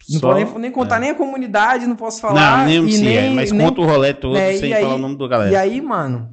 [0.09, 0.99] Não Só- posso nem, nem contar é.
[0.99, 2.59] nem a comunidade, não posso falar.
[2.59, 4.81] Não, nem e MC, é, nem- mas nem- conta o rolê todo né, sem aí-
[4.83, 5.51] falar o nome do galera.
[5.51, 6.29] E aí, mano,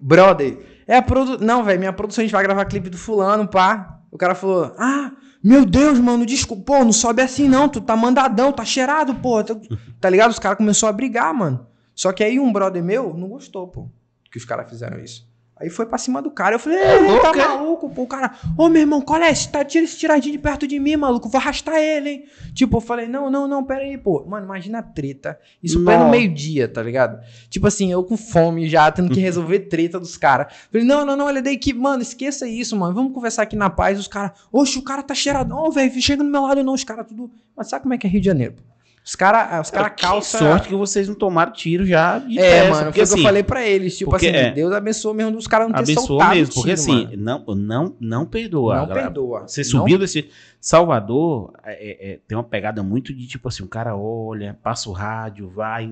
[0.00, 1.38] brother, é a produ...
[1.44, 4.00] Não, velho, minha produção, a gente vai gravar clipe do fulano, pá.
[4.10, 5.12] O cara falou, ah,
[5.44, 9.44] meu Deus, mano, desculpa, pô, não sobe assim não, tu tá mandadão, tá cheirado, pô.
[9.44, 9.54] Tá,
[10.00, 10.30] tá ligado?
[10.30, 11.66] Os caras começaram a brigar, mano.
[11.94, 13.90] Só que aí um brother meu não gostou, pô,
[14.32, 15.27] que os caras fizeram isso.
[15.60, 16.54] Aí foi pra cima do cara.
[16.54, 17.46] Eu falei, Ei, louco, tá é?
[17.48, 18.02] maluco, pô.
[18.02, 19.30] O cara, ô meu irmão, qual é?
[19.30, 19.48] esse?
[19.48, 21.28] Tá, tira esse tiradinho de perto de mim, maluco.
[21.28, 22.24] Vou arrastar ele, hein?
[22.54, 24.24] Tipo, eu falei, não, não, não, pera aí, pô.
[24.24, 25.38] Mano, imagina a treta.
[25.62, 27.20] Isso foi no meio-dia, tá ligado?
[27.50, 30.52] Tipo assim, eu com fome já, tendo que resolver treta dos caras.
[30.70, 31.78] Falei, não, não, não, ele é da equipe.
[31.78, 32.94] Mano, esqueça isso, mano.
[32.94, 33.98] Vamos conversar aqui na paz.
[33.98, 36.00] Os caras, oxe, o cara tá cheiradão, velho.
[36.00, 36.74] Chega no meu lado, não.
[36.74, 37.30] Os caras tudo.
[37.56, 38.54] Mas sabe como é que é Rio de Janeiro?
[38.54, 38.77] pô?
[39.08, 40.38] Os caras os cara Que calçam.
[40.40, 43.00] sorte que vocês não tomaram tiro já de É, peça, mano, porque, foi o que
[43.00, 43.96] assim, eu falei pra eles.
[43.96, 46.74] Tipo porque assim, é- Deus abençoe mesmo dos caras não ter Abençoou soltado mesmo, porque
[46.76, 47.16] tiro, assim, mano.
[47.16, 48.76] não, não, não perdoa.
[48.76, 49.06] Não galera.
[49.06, 49.48] perdoa.
[49.48, 50.28] Você Não subiu desse.
[50.60, 54.92] Salvador é- é- tem uma pegada muito de tipo assim: o cara olha, passa o
[54.92, 55.90] rádio, vai,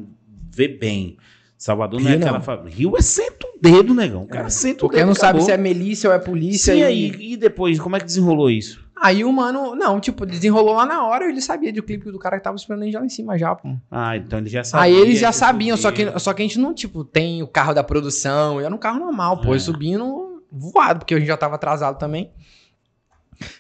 [0.55, 1.17] vê bem.
[1.57, 2.27] Salvador não é Rio não.
[2.27, 2.41] aquela.
[2.43, 4.25] fa- Rio é senta o dedo, negão.
[4.25, 5.07] O cara É, senta o Porque dedo.
[5.07, 5.47] não sabe acabou.
[5.47, 6.75] se é milícia ou é polícia.
[6.75, 6.85] Sim, e...
[6.85, 8.86] aí, e depois, como é que desenrolou isso?
[8.99, 12.39] Aí o mano, não, tipo, desenrolou lá na hora, ele sabia do clipe do cara
[12.39, 13.75] que tava esperando ele já lá em cima já, pô.
[13.91, 14.85] Ah, então ele já sabia.
[14.85, 17.75] Aí eles já sabiam, só que, só que a gente não, tipo, tem o carro
[17.75, 19.59] da produção, era um carro normal, pô, É.
[19.59, 22.31] subindo voado, porque a gente já tava atrasado também.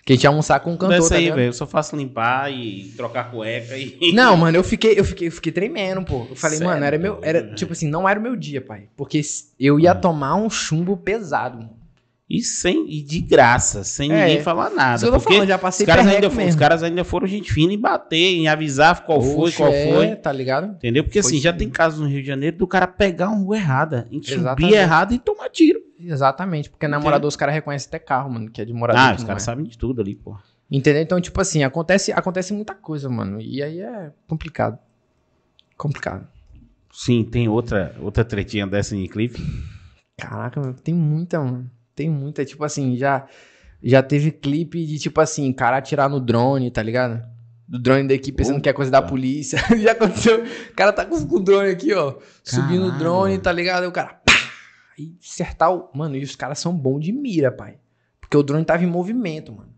[0.07, 1.49] Que a gente ia almoçar com um cantor, Dessa tá aí, velho.
[1.49, 3.99] Eu só faço limpar e trocar cueca e.
[4.15, 6.27] Não, mano, eu fiquei, eu fiquei, eu fiquei tremendo, pô.
[6.31, 7.55] Eu falei, mano, é era meu, era, né?
[7.55, 8.89] tipo assim, não era o meu dia, pai.
[8.97, 9.21] Porque
[9.61, 9.95] eu ia É.
[9.95, 11.76] tomar um chumbo pesado, mano.
[12.29, 14.27] E, sem, e de graça, sem É.
[14.27, 15.11] ninguém falar nada.
[15.13, 17.73] Porque falando, já os passei caras, perreco ainda, foram- os caras ainda foram gente fina
[17.73, 20.17] em bater, em avisar qual foi, Oxe, qual é, foi.
[20.17, 20.73] Tá ligado?
[20.73, 21.05] Entendeu?
[21.05, 21.59] Porque Foi assim, já sim.
[21.59, 25.19] tem casos no Rio de Janeiro do cara pegar uma rua errada, subir errado e
[25.21, 25.81] tomar tiro.
[26.01, 27.05] Exatamente, porque na Entendeu?
[27.11, 29.01] morador os caras reconhecem até carro, mano, que é de morador.
[29.03, 29.47] Ah, os caras é.
[29.47, 30.37] sabem de tudo ali, pô.
[30.69, 31.01] Entendeu?
[31.03, 33.41] Então, tipo assim, acontece, acontece muita coisa, mano.
[33.41, 34.79] E aí é complicado.
[35.77, 36.27] Complicado.
[36.93, 39.41] Sim, tem outra, outra tretinha dessa em clipe.
[40.19, 41.71] Caraca, mano, tem muita, mano.
[41.97, 42.45] Tem muita.
[42.45, 43.27] Tipo assim, já,
[43.83, 47.21] já teve clipe de, tipo assim, cara atirar no drone, tá ligado?
[47.67, 49.59] Do drone da equipe pensando que é coisa da polícia.
[49.83, 50.45] já aconteceu.
[50.45, 52.15] O cara tá com, o drone aqui, ó.
[52.45, 52.99] Subindo o Caralho.
[52.99, 53.83] drone, tá ligado?
[53.83, 54.21] Aí o cara.
[54.25, 54.33] Pá,
[54.97, 55.91] e acertar o.
[55.93, 57.79] Mano, e os caras são bons de mira, pai.
[58.21, 59.71] Porque o drone tava em movimento, mano.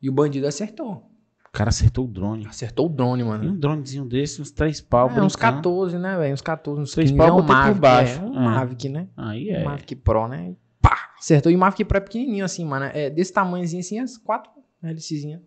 [0.00, 1.06] E o bandido acertou.
[1.46, 2.46] O cara acertou o drone.
[2.46, 3.50] Acertou o drone, E mano.
[3.50, 5.08] um dronezinho desse, uns três pau.
[5.08, 5.56] É, uns brincando.
[5.56, 6.32] 14, né, velho?
[6.32, 7.18] Uns 14, uns Três 15.
[7.18, 8.20] pau, é um botei por Mavic, baixo.
[8.20, 8.44] É, um É.
[8.44, 9.08] Mavic, né?
[9.16, 9.64] Aí Um é.
[9.64, 10.54] Mavic Pro, né?
[10.80, 11.10] Pá!
[11.18, 11.50] Acertou.
[11.52, 12.86] E o Mavic Pro é pequenininho assim, mano.
[12.86, 14.50] É desse tamanhozinho assim, as quatro
[14.82, 15.40] hélicezinhas.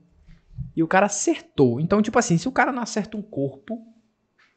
[0.75, 1.79] E o cara acertou.
[1.79, 3.81] Então, tipo assim, se o cara não acerta um corpo,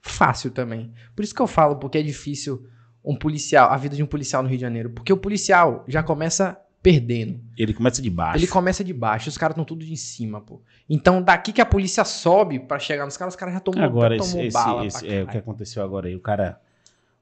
[0.01, 0.93] fácil também.
[1.15, 2.66] Por isso que eu falo, porque é difícil
[3.05, 4.90] um policial, a vida de um policial no Rio de Janeiro.
[4.90, 7.40] Porque o policial já começa perdendo.
[7.59, 8.39] Ele começa de baixo.
[8.39, 10.61] Ele começa de baixo, os caras estão tudo de cima, pô.
[10.89, 14.16] Então, daqui que a polícia sobe pra chegar nos caras, os caras já tomou, Agora,
[14.16, 16.15] já tomou esse, bala esse- é o que aconteceu agora aí.
[16.15, 16.61] O cara,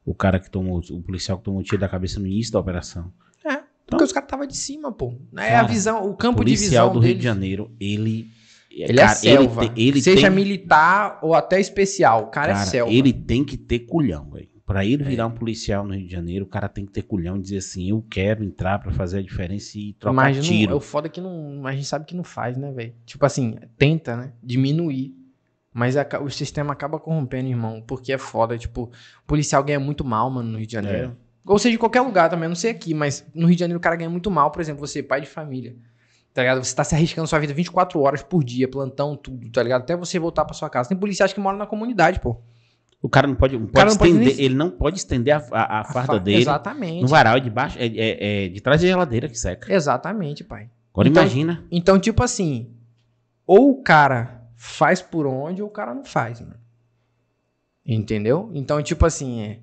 [0.04, 2.58] o cara que tomou, o policial que tomou o tiro da cabeça no início da
[2.58, 3.10] operação.
[3.86, 5.14] É, porque os caras estavam de cima, pô.
[5.36, 7.18] É Cara, a visão, o campo de policial visão do Rio deles.
[7.18, 8.26] de Janeiro, ele.
[8.70, 9.64] Ele cara, é selva.
[9.64, 12.92] Ele, ele Seja tem, militar ou até especial, o cara, é cara, selva.
[12.92, 14.48] ele tem que ter culhão, velho.
[14.66, 15.06] Pra ele É.
[15.06, 17.58] virar um policial no Rio de Janeiro, o cara tem que ter culhão e dizer
[17.58, 20.72] assim: eu quero entrar pra fazer a diferença e trocar Mas não- tiro.
[20.72, 22.94] é o foda que não, a gente sabe que não faz, né, velho?
[23.06, 24.32] Tipo assim, tenta, né?
[24.42, 25.14] Diminuir.
[25.72, 27.82] Mas a- o sistema acaba corrompendo, irmão.
[27.86, 31.16] Porque é foda, tipo, o policial ganha muito mal, mano, no Rio de Janeiro.
[31.20, 31.23] É.
[31.46, 33.80] Ou seja, em qualquer lugar também, não sei aqui, mas no Rio de Janeiro o
[33.82, 35.76] cara ganha muito mal, por exemplo, você, pai de família.
[36.32, 36.64] Tá ligado?
[36.64, 39.82] Você tá se arriscando sua vida 24 horas por dia, plantão, tudo, tá ligado?
[39.82, 40.88] Até você voltar pra sua casa.
[40.88, 42.36] Tem policiais que moram na comunidade, pô.
[43.00, 45.44] O cara não pode, não cara pode não pode nem- ele não pode estender a,
[45.52, 47.02] a- a farda fa- dele Exatamente.
[47.02, 49.70] no varal de baixo, é, é- é de trás da geladeira que seca.
[49.72, 50.70] Exatamente, pai.
[50.92, 51.62] Agora Então- imagina.
[51.70, 52.74] Então, tipo assim,
[53.46, 56.56] ou o cara faz por onde ou o cara não faz, mano.
[57.86, 58.50] Entendeu?
[58.54, 59.58] Então, tipo assim, é,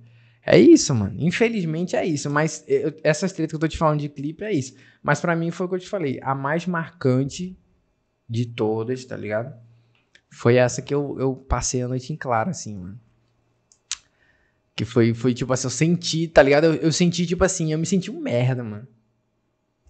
[0.46, 1.16] é isso, mano.
[1.20, 2.30] Infelizmente é isso.
[2.30, 4.76] Mas eu- essas tretas que eu tô te falando de clipe é isso.
[5.04, 6.20] Mas pra mim foi o que eu te falei.
[6.24, 7.58] A mais marcante
[8.30, 9.54] de todas, tá ligado?
[10.30, 13.00] Foi essa que eu, eu passei a noite em claro, assim, mano.
[14.76, 16.64] Que foi, foi tipo assim, eu senti, tá ligado?
[16.66, 18.88] Eu, eu senti, tipo assim, eu me senti um merda, mano.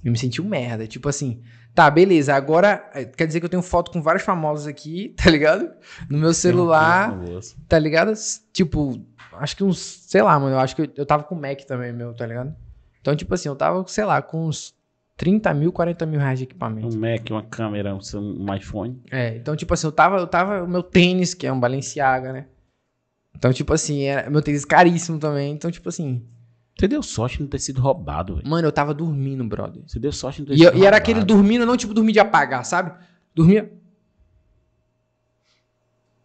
[0.03, 0.87] Eu me senti um merda.
[0.87, 1.41] Tipo assim,
[1.75, 5.29] tá, beleza, agora eh, quer dizer que eu tenho foto com vários famosos aqui, tá
[5.29, 5.71] ligado?
[6.09, 7.11] No meu celular,
[7.69, 8.11] tá ligado?
[8.51, 8.99] Tipo,
[9.41, 11.59] acho que uns, sei lá, mano, eu acho que eu, eu tava com o Mac
[11.61, 12.55] também, meu, tá ligado?
[13.01, 14.73] Então, tipo assim, eu tava, sei lá, com uns
[15.17, 16.95] 30 mil, 40 mil reais de equipamento.
[16.95, 19.01] Um Mac, uma câmera, um, iPhone.
[19.11, 22.31] É, então, tipo assim, eu tava, eu tava, o meu tênis, que é um Balenciaga,
[22.33, 22.45] né?
[23.35, 25.53] Então, tipo assim, era, meu tênis caríssimo também.
[25.53, 26.23] Então, tipo assim,
[26.77, 28.47] Você deu sorte de não ter sido roubado, velho.
[28.47, 29.81] mano, eu tava dormindo, brother.
[29.87, 30.97] Você deu sorte de não ter E, sido eu- e era roubado.
[30.97, 32.91] aquele dormindo, não tipo dormir de apagar, sabe?
[33.33, 33.71] Dormia.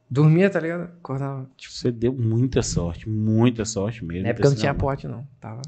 [0.09, 0.85] Dormia, tá ligado?
[0.85, 1.49] Acordava.
[1.57, 4.23] Tipo, Você deu muita sorte, muita sorte mesmo.
[4.23, 5.27] na época eu não tinha pote, não.
[5.41, 5.63] Tava.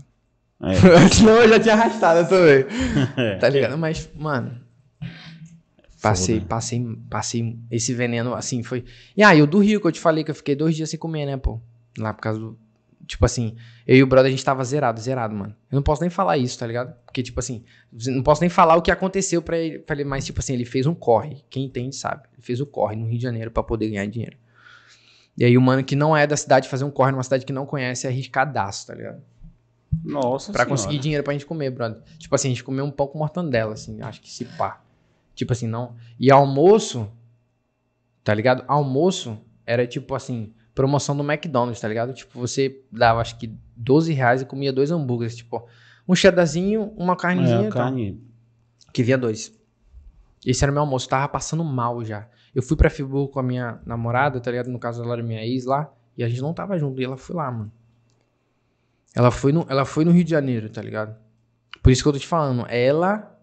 [0.62, 0.74] É.
[1.14, 2.64] Senão eu já tinha arrastado também.
[3.16, 3.36] É.
[3.36, 3.76] Tá ligado?
[3.76, 4.60] Mas, mano.
[6.00, 6.46] Passei, Foda.
[6.48, 8.84] passei, passei esse veneno assim, foi.
[9.16, 10.98] E aí, o do Rio que eu te falei que eu fiquei dois dias sem
[10.98, 11.60] comer, né, pô?
[11.98, 12.56] Lá por causa do.
[13.06, 13.56] Tipo assim,
[13.86, 15.54] eu e o brother a gente tava zerado, zerado, mano.
[15.70, 16.94] Eu não posso nem falar isso, tá ligado?
[17.06, 17.64] Porque, tipo assim,
[18.08, 20.66] não posso nem falar o que aconteceu pra ele, pra ele, mas, tipo assim, ele
[20.66, 21.42] fez um corre.
[21.48, 22.24] Quem entende sabe.
[22.34, 24.36] Ele fez o corre no Rio de Janeiro pra poder ganhar dinheiro.
[25.36, 27.52] E aí, o mano que não é da cidade fazer um corre numa cidade que
[27.52, 29.22] não conhece é arriscadaço, tá ligado?
[30.04, 30.68] Nossa Pra senhora.
[30.68, 32.02] conseguir dinheiro pra gente comer, brother.
[32.18, 34.82] Tipo assim, a gente comeu um pão com mortandela, assim, acho que se pá.
[35.34, 35.94] Tipo assim, não.
[36.20, 37.10] E almoço,
[38.22, 38.64] tá ligado?
[38.68, 42.12] Almoço era tipo assim, promoção do McDonald's, tá ligado?
[42.14, 45.66] Tipo, você dava acho que 12 reais e comia dois hambúrgueres, tipo,
[46.08, 47.72] um cheddarzinho, uma carnezinha É, e tal.
[47.82, 48.22] carne.
[48.92, 49.52] Que via dois.
[50.46, 52.28] Esse era meu almoço, tava passando mal já.
[52.54, 54.70] Eu fui pra Friburgo com a minha namorada, tá ligado?
[54.70, 57.16] No caso, ela era minha ex lá, e a gente não tava junto, e ela
[57.16, 57.72] foi lá, mano.
[59.16, 61.16] Ela foi no, ela foi no Rio de Janeiro, tá ligado?
[61.82, 63.36] Por isso que eu tô te falando, ela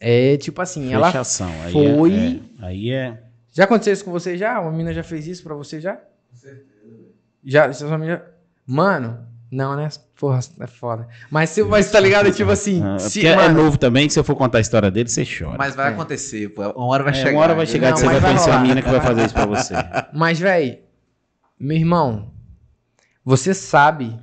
[0.00, 1.50] é tipo assim, ela Fechação.
[1.64, 3.22] Aí foi- É, é, aí é.
[3.52, 4.58] já aconteceu isso com você já?
[4.58, 6.00] Uma mina já fez isso pra você já?
[6.30, 7.08] Com certeza.
[7.44, 8.22] Já, sua mina já...
[8.66, 9.88] Mano, não, né?
[10.18, 11.08] Porra, é foda.
[11.30, 12.30] Mas, se, mas tá ligado?
[12.30, 14.90] Tipo assim, Ah, se, é mano, novo também, que se eu for contar a história
[14.90, 15.56] dele, você chora.
[15.58, 15.94] Mas vai É.
[15.94, 16.62] acontecer, pô.
[16.70, 17.30] Uma hora vai É, chegar.
[17.32, 19.24] uma hora vai chegar Não, que você vai vai conhecer a menina que vai fazer
[19.24, 19.74] isso pra você.
[20.14, 20.84] Mas, véi,
[21.58, 22.30] meu irmão,
[23.24, 24.18] você sabe.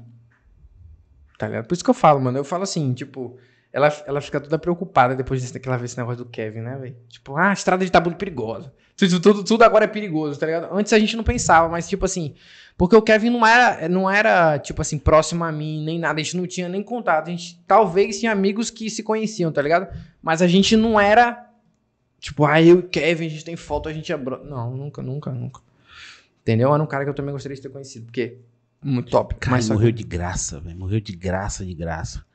[1.38, 1.66] Tá ligado?
[1.68, 2.38] Por isso que eu falo, mano.
[2.38, 3.38] Eu falo assim, tipo,
[3.78, 6.76] ela, ela fica toda preocupada depois desse- que ela vê esse negócio do Kevin, né,
[6.78, 6.96] velho?
[7.08, 8.74] Tipo, ah, a estrada de tabuleiro perigosa.
[8.96, 10.68] Tudo, tudo, tudo agora é perigoso, tá ligado?
[10.76, 12.34] Antes a gente não pensava, mas, tipo assim,
[12.76, 16.20] porque o Kevin não era, não era, tipo assim, próximo a mim, nem nada.
[16.20, 17.28] A gente não tinha nem contato.
[17.28, 19.88] A gente talvez tinha amigos que se conheciam, tá ligado?
[20.24, 21.46] Mas a gente não era.
[22.20, 24.44] Tipo, ah, eu e o Kevin, a gente tem foto, a gente é bro...
[24.44, 25.62] Não, nunca, nunca, nunca.
[26.42, 26.74] Entendeu?
[26.74, 28.40] Era um cara que eu também gostaria de ter conhecido, porque
[28.82, 29.36] muito top.
[29.36, 30.76] Cara, mas só que- morreu de graça, velho.
[30.78, 32.26] Morreu de graça, de graça.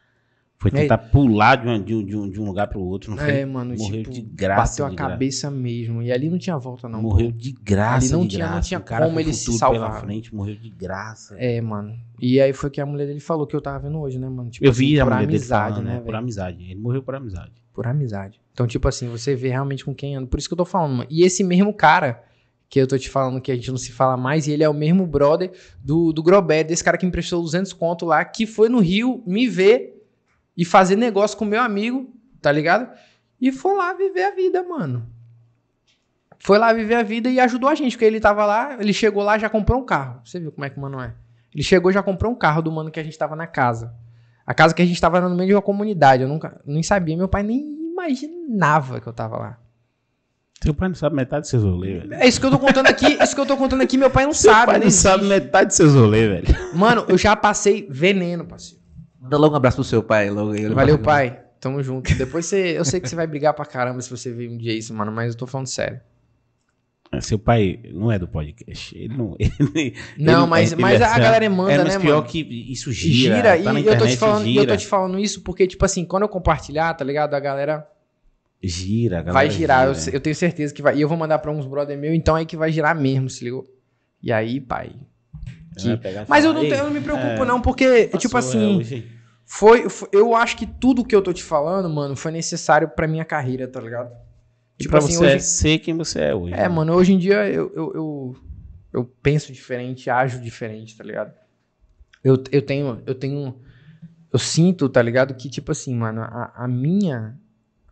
[0.62, 0.82] Foi É.
[0.82, 3.30] tentar pular de, uma- de um, de, um, de um lugar pro outro, não foi?
[3.40, 4.70] É, mano, Morreu tipo, de graça.
[4.70, 5.10] bateu a graça.
[5.10, 6.00] cabeça mesmo.
[6.02, 7.02] E ali não tinha volta, não.
[7.02, 8.68] morreu de graça, Ali não tinha- não graça.
[8.68, 9.80] tinha O cara como com ele se salvar.
[9.90, 11.34] pela frente, morreu de graça.
[11.36, 11.94] É, mano.
[12.20, 14.50] E aí foi que a mulher dele falou que eu tava vendo hoje, né, mano?
[14.50, 15.98] Tipo eu vi assim, a por mulher dele amizade, falando, né, né?
[15.98, 16.16] Por velho?
[16.18, 16.62] amizade.
[16.70, 17.50] Ele morreu por amizade.
[17.74, 18.40] Por amizade.
[18.52, 20.28] Então, tipo assim, você vê realmente com quem anda.
[20.28, 21.08] Por isso que eu tô falando, mano.
[21.10, 22.22] E esse mesmo cara
[22.68, 24.68] que eu tô te falando que a gente não se fala mais, e ele é
[24.68, 25.50] o mesmo brother
[25.82, 29.22] do, do Grobé, desse cara que me emprestou 200 conto lá, que foi no Rio
[29.26, 29.91] me ver
[30.62, 32.08] e fazer negócio com meu amigo,
[32.40, 32.88] tá ligado?
[33.40, 35.04] E foi lá viver a vida, mano.
[36.38, 39.24] Foi lá viver a vida e ajudou a gente, porque ele tava lá, ele chegou
[39.24, 40.20] lá já comprou um carro.
[40.24, 41.14] Você viu como é que o mano é?
[41.52, 43.92] Ele chegou e já comprou um carro do mano que a gente tava na casa.
[44.46, 46.22] A casa que a gente tava no meio de uma comunidade.
[46.22, 47.60] Eu nunca nem sabia, meu pai nem
[47.90, 49.58] imaginava que eu tava lá.
[50.62, 52.14] Seu pai não sabe metade dos seus rolês, velho.
[52.14, 54.26] É isso que eu tô contando aqui, isso que eu tô contando aqui, meu pai
[54.26, 54.84] não Seu sabe, pai né?
[54.84, 56.76] não sabe metade dos seus rolês, velho.
[56.76, 58.81] Mano, eu já passei veneno, parceiro.
[59.22, 60.28] Manda logo um abraço pro seu pai.
[60.30, 61.40] Logo, ele Valeu, vai- pai.
[61.60, 62.12] Tamo junto.
[62.16, 62.76] Depois você.
[62.76, 65.12] Eu sei que você vai brigar pra caramba se você ver um dia isso, mano,
[65.12, 66.00] mas eu tô falando sério.
[67.20, 68.96] Seu pai não é do podcast.
[68.98, 69.36] Ele não.
[69.38, 72.04] Ele, Não, ele- mas, ele mas é a galera manda, é, né, mas mano?
[72.06, 72.40] pior que
[72.72, 73.36] isso gira.
[73.36, 74.72] Gira, tá na e eu tô, te internet, falando, e eu gira.
[74.74, 77.34] tô te falando isso porque, tipo assim, quando eu compartilhar, tá ligado?
[77.34, 77.86] A galera
[78.62, 79.86] Gira, a galera vai girar.
[79.88, 80.16] Eu, gira.
[80.16, 80.96] eu tenho certeza que vai.
[80.96, 83.44] E eu vou mandar pra uns brother meu, então aí que vai girar mesmo, se
[83.44, 83.64] ligou?
[84.22, 84.92] E aí, pai.
[85.76, 88.20] Que- e Mas eu não, "Ei, tenho- eu não me preocupo, é, não, porque, passou,
[88.20, 89.06] tipo é, assim.
[89.44, 93.06] Foi, foi- eu acho que tudo que eu tô te falando, mano, foi necessário pra
[93.06, 94.10] minha carreira, tá ligado?
[94.78, 96.54] E Tipo pra assim, você hoje- ser quem você é hoje.
[96.54, 96.68] É, né?
[96.68, 98.36] mano, hoje em dia eu, eu, eu,
[98.92, 101.32] eu penso diferente, ajo diferente, tá ligado?
[102.24, 103.54] Eu, eu tenho, eu tenho,
[104.32, 105.34] eu sinto, tá ligado?
[105.34, 107.36] Que, tipo assim, mano, a, a minha,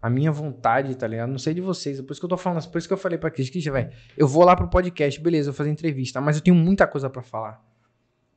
[0.01, 1.29] a minha vontade, tá ligado?
[1.29, 2.99] Não sei de vocês, é por isso que eu tô falando, por isso que eu
[2.99, 6.21] falei pra Cris, Cris, velho, eu vou lá pro podcast, beleza, eu vou fazer entrevista,
[6.21, 7.63] mas eu tenho muita coisa pra falar.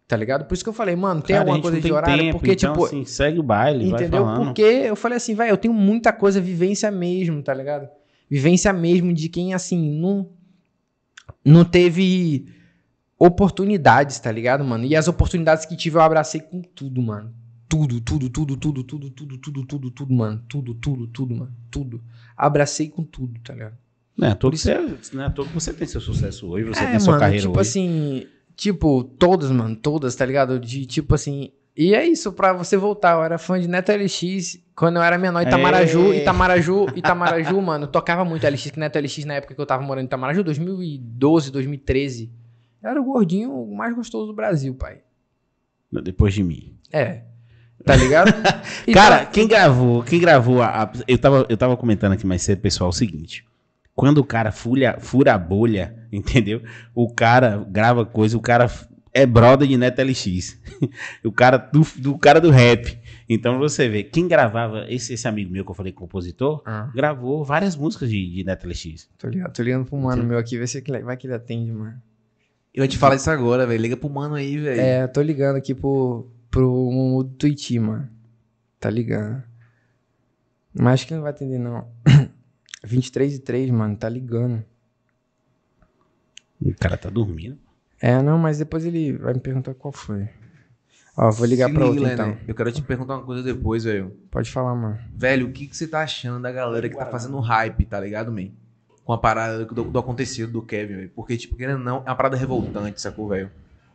[0.08, 0.46] Tá ligado?
[0.46, 2.24] Por isso que eu falei, mano, tem Cara, alguma coisa de horário?
[2.26, 4.26] tempo, porque, então, tipo, assim, segue o baile, Entendeu?
[4.36, 7.88] Porque eu falei assim, vai, eu tenho muita coisa, vivência mesmo, tá ligado?
[8.30, 10.30] Vivência mesmo de quem, assim, não,
[11.44, 12.48] não teve
[13.18, 14.84] oportunidades, tá ligado, mano?
[14.86, 17.34] E as oportunidades que tive eu abracei com tudo, mano.
[17.70, 20.44] Tudo, tudo, tudo, tudo, tudo, tudo, tudo, tudo, tudo, mano.
[20.48, 21.52] Tudo, tudo, tudo, mano.
[21.72, 22.04] Tudo.
[22.36, 23.78] Abracei com tudo, tá ligado?
[24.16, 24.76] Não é Por que você,
[25.14, 27.60] não é que você tem seu sucesso hoje, você é, tem sua mano, carreira tipo
[27.60, 27.70] hoje.
[27.70, 30.60] assim, tipo, todas, mano, todas, tá ligado?
[30.60, 31.52] De tipo assim.
[31.76, 33.14] E é isso, pra você voltar.
[33.16, 35.42] Eu era fã de Neto LX quando eu era menor.
[35.42, 36.18] Itamaraju, É.
[36.18, 37.86] Itamaraju, Itamaraju, mano.
[37.86, 40.44] eu Tocava muito LX, que Neto LX na época que eu tava morando em Itamaraju,
[40.44, 42.32] 2012, 2013.
[42.84, 45.00] Eu era o gordinho mais gostoso do Brasil, pai.
[45.92, 46.76] Depois de mim.
[46.92, 47.22] É.
[47.86, 48.32] Tá ligado?
[48.88, 52.42] Então, Cara, quem gravou, quem gravou a, a- eu, tava, eu tava comentando aqui mais
[52.42, 53.46] cedo, pessoal, o seguinte.
[53.96, 56.62] Quando o cara fura, fura a bolha, entendeu?
[56.94, 58.70] O cara grava coisa, o cara
[59.14, 60.60] é brother de Neto LX.
[61.24, 62.98] o cara do, do cara do rap.
[63.30, 67.44] Então você vê, quem gravava, esse, esse amigo meu que eu falei, compositor, Ah, gravou
[67.44, 69.10] várias músicas de, de Neto LX.
[69.18, 71.72] tô ligado, tô ligando pro mano meu aqui, ver se ele- vai que ele atende,
[71.72, 72.02] mano.
[72.74, 73.80] Eu ia te falar isso agora, velho.
[73.82, 74.82] Liga pro mano aí, velho.
[74.82, 78.10] É, tô ligando aqui pro, pro Mumu do Tuiti, mano.
[78.80, 79.44] Tá ligando.
[80.74, 81.88] Mas acho que não vai atender, não.
[82.84, 84.66] 23 e 3, mano, tá ligando.
[86.66, 87.58] O cara tá dormindo.
[88.02, 90.28] É, não, mas depois ele vai me perguntar qual foi.
[91.16, 92.38] Ó, vou ligar Se pra liga, outro então.
[92.48, 94.16] Eu quero te perguntar uma coisa depois, velho.
[94.32, 94.98] Pode falar, mano.
[95.16, 98.32] Velho, o que, que você tá achando da galera que tá fazendo hype, tá ligado,
[98.32, 98.50] man?
[99.06, 101.12] Com a parada do, do acontecido do Kevin, velho.
[101.16, 103.52] Porque, tipo, querendo ou não, é uma parada revoltante, sacou, velho?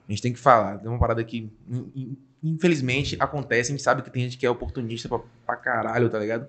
[0.09, 0.81] A gente tem que falar.
[0.85, 3.73] É uma parada que, in- in- infelizmente, acontece.
[3.73, 6.47] A gente sabe que tem gente que é oportunista pra, pra caralho, tá ligado?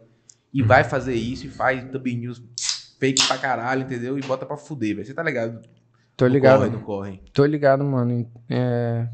[0.53, 2.41] E vai fazer isso e faz thumb news
[2.99, 4.17] fake pra caralho, entendeu?
[4.19, 5.07] E bota pra fuder, velho.
[5.07, 5.61] Você tá ligado?
[6.19, 6.59] Tô ligado.
[6.59, 7.21] Corre, não corre.
[7.31, 8.29] Tô ligado, mano.
[8.49, 9.07] É...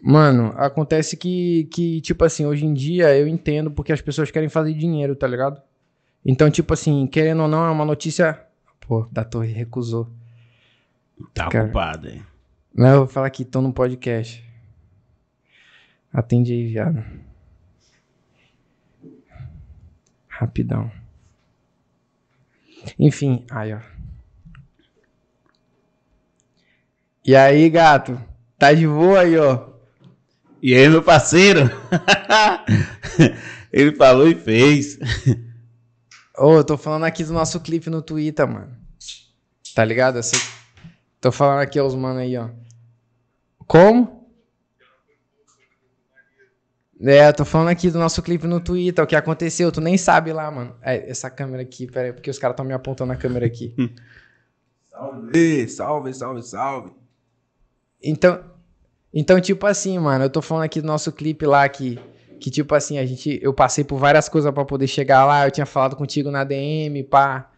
[0.00, 4.48] Mano, acontece que, que, tipo assim, hoje em dia eu entendo porque as pessoas querem
[4.48, 5.60] fazer dinheiro, tá ligado?
[6.24, 8.40] Então, tipo assim, querendo ou não, é uma notícia.
[8.86, 10.08] Pô, da torre recusou.
[11.34, 11.64] Tá Cara.
[11.64, 12.22] ocupado, hein?
[12.72, 14.48] Não, eu vou falar aqui, tô no podcast.
[16.12, 17.04] Atende aí, viado.
[20.28, 20.88] Rapidão.
[22.96, 23.95] Enfim, aí, ó.
[27.26, 28.20] E aí, gato?
[28.58, 29.68] Tá de boa aí, ó?
[30.62, 31.60] E aí, meu parceiro?
[33.72, 34.98] Ele falou e fez.
[36.38, 38.76] Ô, eu tô falando aqui do nosso clipe no Twitter, mano.
[39.74, 40.22] Tá ligado?
[40.22, 40.38] Sei-
[41.20, 42.48] Tô falando aqui aos mano aí, ó.
[43.66, 44.24] Como?
[47.00, 49.98] É, eu tô falando aqui do nosso clipe no Twitter, o que aconteceu, tu nem
[49.98, 50.74] sabe lá, mano.
[50.80, 53.74] É, essa câmera aqui, pera aí, porque os caras estão me apontando a câmera aqui.
[54.90, 57.05] Salve, salve, salve, salve.
[58.02, 58.42] Então,
[59.12, 61.98] então, tipo assim, mano, eu tô falando aqui do nosso clipe lá que,
[62.38, 65.50] que tipo assim, a gente, eu passei por várias coisas pra poder chegar lá, eu
[65.50, 67.50] tinha falado contigo na DM, pá,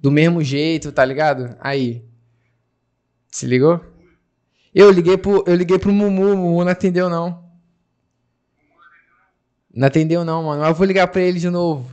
[0.00, 1.56] do mesmo jeito, tá ligado?
[1.60, 2.04] Aí,
[3.28, 3.80] se ligou?
[4.74, 7.44] Eu liguei pro, eu liguei pro Mumu, o Mumu não atendeu não.
[9.74, 11.86] Não atendeu não, mano, mas eu vou ligar pra ele de novo.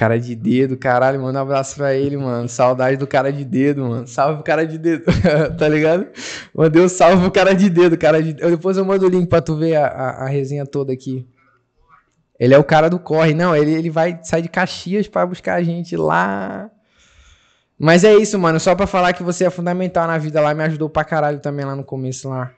[0.00, 2.48] Cara de dedo, caralho, manda um abraço pra ele, mano.
[2.48, 4.06] Saudade do cara de dedo, mano.
[4.08, 5.04] Salve pro cara de dedo,
[5.58, 6.06] tá ligado?
[6.54, 9.42] Mandei um salve pro cara de dedo, cara de Depois eu mando o link pra
[9.42, 11.28] tu ver a, a, a resenha toda aqui.
[12.38, 13.34] Ele é o cara do corre.
[13.34, 16.70] Não, ele, ele vai sair de Caxias pra buscar a gente lá.
[17.78, 18.58] Mas é isso, mano.
[18.58, 20.54] Só pra falar que você é fundamental na vida lá.
[20.54, 22.52] Me ajudou pra caralho também lá no começo lá.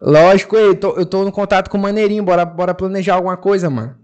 [0.00, 2.24] Lógico, eu tô, eu tô no contato com o Maneirinho.
[2.24, 4.01] Bora, bora planejar alguma coisa, mano.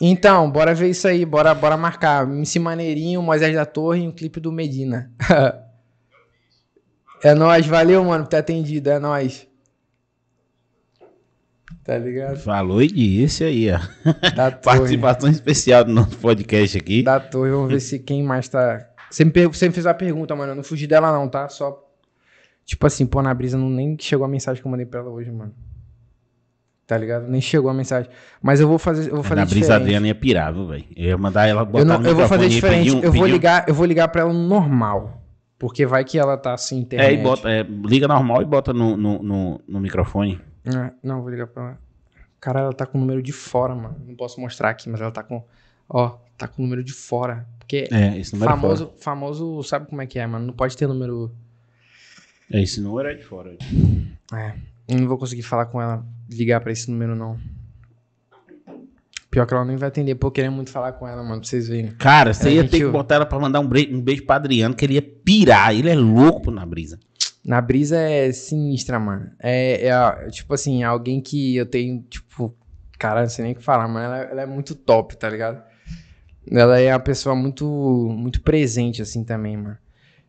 [0.00, 2.24] Então, bora ver isso aí, bora, bora marcar.
[2.24, 5.10] MC Maneirinho, Moisés da Torre e um clipe do Medina.
[7.22, 9.46] é nóis, valeu, mano, por ter atendido, é nóis.
[11.84, 12.36] Tá ligado?
[12.36, 13.78] Falou e disse aí, ó.
[14.36, 14.50] Da.
[14.62, 17.02] Participação especial do nosso podcast aqui.
[17.02, 18.86] Da Torre, vamos ver se quem mais tá.
[19.10, 20.52] Você me, per- você me fez uma pergunta, mano.
[20.52, 21.48] Eu não fugi dela, não, tá?
[21.48, 21.84] Só.
[22.64, 25.08] Tipo assim, pô, na brisa não nem chegou a mensagem que eu mandei pra ela
[25.08, 25.54] hoje, mano.
[26.88, 27.28] Tá ligado?
[27.28, 28.10] Nem chegou a mensagem.
[28.40, 29.82] Mas eu vou fazer, eu vou fazer Na brisa diferente.
[29.82, 30.84] Adriana ia pirar, viu, velho?
[30.96, 32.90] Eu ia mandar ela botar Eu, não, no eu vou fazer diferente.
[32.90, 35.22] um- eu vou um- ligar, eu vou ligar pra ela no normal.
[35.58, 37.10] Porque vai que ela tá sem internet.
[37.10, 40.40] É, e bota, é, liga normal e bota no, no, no, no microfone.
[40.64, 41.78] É, não, vou ligar pra ela.
[42.40, 43.96] Cara, ela tá com o número de fora, mano.
[44.06, 45.44] Não posso mostrar aqui, mas ela tá com.
[45.90, 47.46] Ó, tá com o número de fora.
[47.58, 50.46] Porque É, esse número é famoso, famoso, sabe como é que é, mano?
[50.46, 51.26] Não pode ter número.
[51.28, 52.58] fora.
[52.58, 53.56] É, esse número é de fora.
[54.32, 54.54] É.
[54.88, 57.38] Eu não vou conseguir falar com ela, ligar pra esse número, não.
[59.30, 61.48] Pior que ela nem vai atender, pô, eu queria muito falar com ela, mano, pra
[61.48, 61.92] vocês verem.
[61.98, 64.24] Cara, você É, ia gente, ter que botar ela pra mandar um, bre- um beijo
[64.24, 65.74] pra Adriano, que ele ia pirar.
[65.74, 66.98] Ele é louco por na brisa.
[67.44, 69.30] Na brisa é sinistra, mano.
[69.38, 72.54] É, é, tipo assim, alguém que eu tenho, tipo,
[72.98, 75.62] cara, não sei nem o que falar, mas ela, ela é muito top, tá ligado?
[76.50, 77.66] Ela é uma pessoa muito,
[78.10, 79.76] muito presente, assim, também, mano.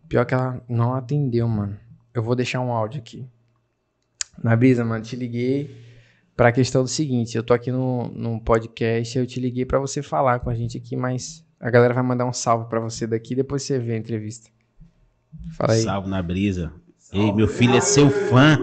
[0.10, 1.78] Pior que ela não atendeu, mano.
[2.14, 3.26] Eu vou deixar um áudio aqui.
[4.44, 5.70] Na brisa, mano, te liguei
[6.36, 10.02] pra questão do seguinte: eu tô aqui no, no podcast, eu te liguei pra você
[10.02, 13.36] falar com a gente aqui, mas a galera vai mandar um salve pra você daqui,
[13.36, 14.50] depois você vê a entrevista.
[15.58, 15.82] Fala aí.
[15.82, 16.72] Salve na brisa.
[17.12, 18.58] Ei, meu filho é seu fã.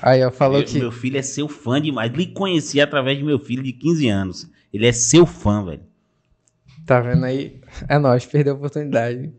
[0.00, 0.78] Aí, ó, falou meu, que.
[0.78, 2.12] meu filho é seu fã demais.
[2.12, 4.50] Lhe conheci através de meu filho de 15 anos.
[4.72, 5.82] Ele é seu fã, velho.
[6.86, 7.60] Tá vendo aí?
[7.88, 9.32] É nóis, perdeu a oportunidade.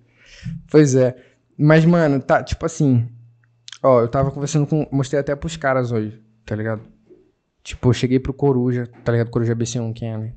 [0.69, 1.15] Pois é.
[1.57, 3.07] Mas, mano, tá, tipo assim.
[3.83, 4.87] Ó, eu tava conversando com.
[4.91, 6.81] Mostrei até pros caras hoje, tá ligado?
[7.63, 9.29] Tipo, eu cheguei pro Coruja, tá ligado?
[9.29, 10.33] Coruja BC1, quem é, né?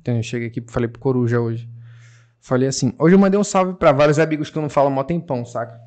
[0.00, 1.68] Então, eu cheguei aqui, falei pro Coruja hoje.
[2.40, 2.94] Falei assim.
[2.98, 5.80] Hoje eu mandei um salve pra vários amigos que eu não falo mó tempão, saca?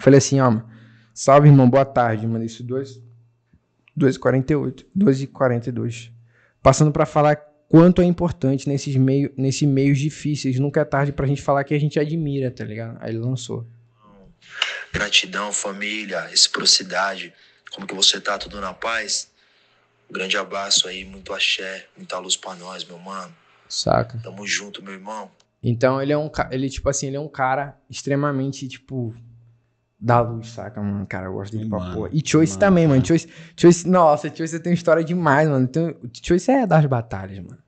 [0.00, 0.60] Falei assim, ó,
[1.12, 2.26] salve, irmão, boa tarde.
[2.26, 3.02] Mandei isso 2
[3.98, 6.10] 2h48, 2h42.
[6.62, 7.36] Passando pra falar
[7.68, 10.58] quanto é importante nesses, meio, nesses meios difíceis.
[10.58, 12.98] Nunca é tarde pra gente falar que a gente admira, tá ligado?
[13.00, 13.66] Aí ele lançou.
[14.94, 17.32] Gratidão, família, reciprocidade.
[17.74, 18.38] Como que você tá?
[18.38, 19.28] Tudo na paz?
[20.08, 23.34] Um grande abraço aí, muito axé, muita luz pra nós, meu mano.
[23.68, 24.20] Saca?
[24.22, 25.28] Tamo junto, meu irmão.
[25.60, 29.12] Então ele é um ele tipo assim, ele é um cara extremamente tipo
[29.98, 31.04] da luz, saca, mano?
[31.08, 32.10] Cara, eu gosto dele pra Mano, porra.
[32.12, 33.00] E Choice mano, também, mano.
[33.00, 33.08] cara.
[33.08, 35.66] Choice, Choice, nossa, Choice tem história demais, mano.
[35.66, 37.58] Tem, Choice é das batalhas, mano.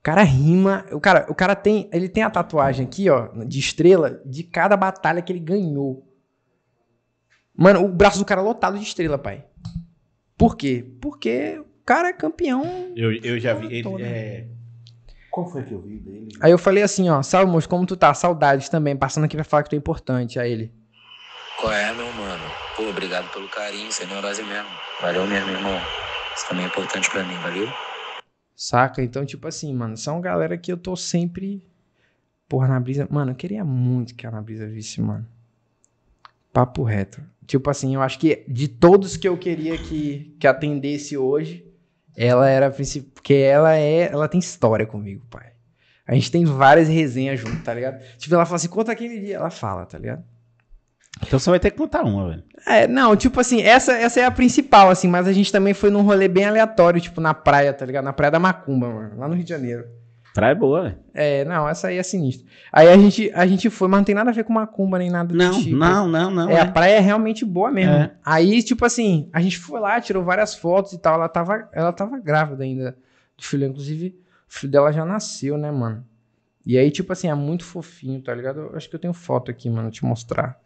[0.00, 3.60] O cara rima, o cara, o cara tem, ele tem a tatuagem aqui, ó, de
[3.60, 6.10] estrela de cada batalha que ele ganhou.
[7.56, 9.44] Mano, o braço do cara lotado de estrela, pai.
[10.36, 10.84] Por quê?
[11.00, 13.66] Porque o cara é campeão Eu, eu já vi.
[13.66, 14.04] Ele, Toda.
[14.04, 14.48] é...
[15.30, 16.28] Qual foi que eu vi dele?
[16.40, 18.12] Aí eu falei assim, ó, salve, moço, como tu tá?
[18.14, 20.38] Saudades também, passando aqui pra falar que tu é importante.
[20.38, 20.72] Aí ele,
[21.60, 22.44] Qual é, meu mano?
[22.76, 24.68] Pô, obrigado pelo carinho, você é neurose mesmo.
[25.00, 25.80] Valeu mesmo, irmão.
[26.36, 27.68] Isso também é importante pra mim, valeu?
[28.54, 29.02] saca?
[29.02, 31.66] Então, tipo assim, mano, são galera que eu tô sempre.
[32.48, 33.06] Porra, na brisa.
[33.10, 35.26] Mano, eu queria muito que a na brisa visse, mano.
[36.52, 37.22] Papo reto.
[37.46, 41.64] Tipo assim, eu acho que de todos que eu queria que, que atendesse hoje,
[42.16, 43.10] ela era a principal.
[43.14, 44.10] Porque ela é.
[44.12, 45.52] Ela tem história comigo, pai.
[46.06, 47.98] A gente tem várias resenhas junto, tá ligado?
[48.18, 49.36] Tipo, ela fala assim, conta aquele dia.
[49.36, 50.22] Ela fala, tá ligado?
[51.22, 52.44] Então você vai ter que contar uma, velho.
[52.66, 55.88] É, não, tipo assim, essa, essa é a principal, assim, mas a gente também foi
[55.88, 58.04] num rolê bem aleatório, tipo, na praia, tá ligado?
[58.04, 59.86] Na Praia da Macumba, mano, lá no Rio de Janeiro.
[60.34, 60.98] Praia é boa, velho.
[61.14, 62.44] É, não, essa aí é sinistra.
[62.72, 65.08] Aí a gente, a gente foi, mas não tem nada a ver com Macumba nem
[65.08, 65.76] nada do Não, tipo.
[65.76, 66.50] não, não, não.
[66.50, 66.70] É, a é.
[66.72, 67.94] praia é realmente boa mesmo.
[67.94, 68.10] É.
[68.24, 71.14] Aí, tipo assim, a gente foi lá, tirou várias fotos e tal.
[71.14, 72.98] Ela tava, ela tava grávida ainda
[73.36, 73.64] do filho.
[73.64, 74.08] Inclusive,
[74.48, 76.04] o filho dela já nasceu, né, mano?
[76.66, 78.58] E aí, tipo assim, é muito fofinho, tá ligado?
[78.58, 80.58] Eu acho que eu tenho foto aqui, mano, te mostrar.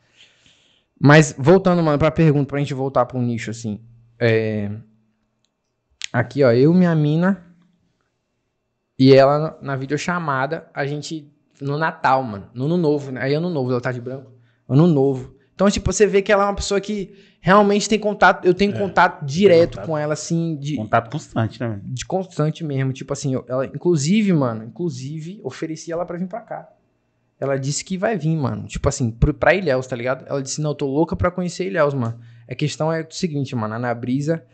[0.98, 3.82] Mas, voltando, mano, pra pergunta, pra gente voltar pro nicho, assim.
[4.18, 4.70] É...
[6.10, 7.47] Aqui, ó, eu, minha mina
[8.98, 11.30] e ela na videochamada, a gente
[11.60, 13.22] no Natal, mano, no Ano Novo, né?
[13.22, 14.30] Aí Ano Novo, ela tá de branco.
[14.68, 15.34] Ano Novo.
[15.54, 18.72] Então, tipo, você vê que ela é uma pessoa que realmente tem contato, eu tenho
[18.74, 19.86] É, contato direto contato.
[19.86, 22.92] com ela, assim, de, Contato constante, né, de constante mesmo.
[22.92, 26.68] Tipo assim, ela, inclusive, mano, inclusive, ofereci ela pra vir pra cá.
[27.40, 28.66] Ela disse que vai vir, mano.
[28.68, 30.24] Tipo assim, pro, pra Ilhéus, tá ligado?
[30.28, 32.20] Ela disse, não, eu tô louca pra conhecer Ilhéus, mano.
[32.48, 34.44] A questão é o seguinte, mano, a Ana Brisa,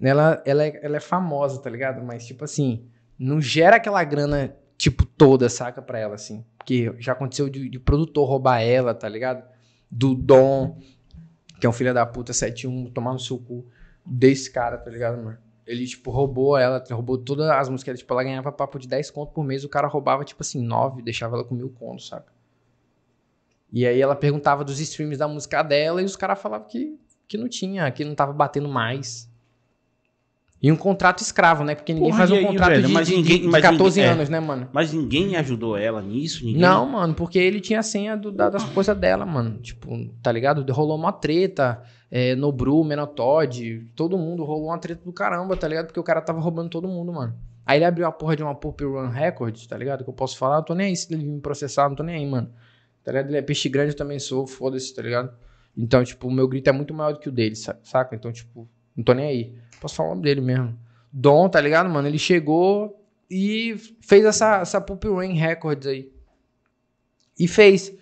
[0.00, 2.02] ela, ela, é, ela é famosa, tá ligado?
[2.02, 2.84] Mas, tipo assim,
[3.18, 6.44] não gera aquela grana, tipo, toda, saca, pra ela, assim.
[6.58, 9.44] Porque já aconteceu de, de produtor roubar ela, tá ligado?
[9.90, 10.78] Do Dom,
[11.60, 13.66] que é um filho da puta 71, tomar no seu cu
[14.04, 15.38] desse cara, tá ligado, mano?
[15.66, 17.98] Ele, tipo, roubou ela, roubou todas as músicas.
[17.98, 21.02] Tipo, ela ganhava papo de 10 conto por mês, o cara roubava, tipo assim, 9,
[21.02, 22.32] deixava ela com mil conto, saca?
[23.72, 27.36] E aí ela perguntava dos streams da música dela e os caras falavam que, que
[27.36, 29.28] não tinha, que não tava batendo mais.
[30.62, 31.74] E um contrato escravo, né?
[31.74, 32.86] Porque ninguém Porra, faz um aí, contrato velho?
[32.86, 34.14] de, Mas de- ninguém- de mas 14 ninguém- é.
[34.14, 34.68] anos, né, mano?
[34.72, 36.44] Mas ninguém ajudou ela nisso?
[36.44, 36.60] Ninguém...
[36.62, 39.58] Não, mano, porque ele tinha a senha do- da- das coisas dela, mano.
[39.58, 40.64] Tipo, tá ligado?
[40.72, 41.82] Rolou uma treta.
[42.10, 45.86] É, Nobru, Menotod, todo mundo rolou uma treta do caramba, tá ligado?
[45.86, 47.34] Porque o cara tava roubando todo mundo, mano.
[47.64, 50.04] Aí ele abriu a porra de uma Pop Run Records, tá ligado?
[50.04, 52.14] Que eu posso falar, eu tô nem aí se ele me processar, não tô nem
[52.14, 52.48] aí, mano.
[53.04, 53.28] Tá ligado?
[53.28, 55.32] Ele é peixe grande, eu também sou, foda-se, tá ligado?
[55.76, 58.14] Então, tipo, o meu grito é muito maior do que o dele, sa- saca?
[58.16, 59.54] Então, tipo, Não tô nem aí.
[59.80, 60.78] Posso falar o nome dele mesmo.
[61.12, 62.08] Dom, tá ligado, mano?
[62.08, 66.12] Ele chegou e fez essa, essa Pulp Rain Records aí.
[67.38, 67.92] E fez.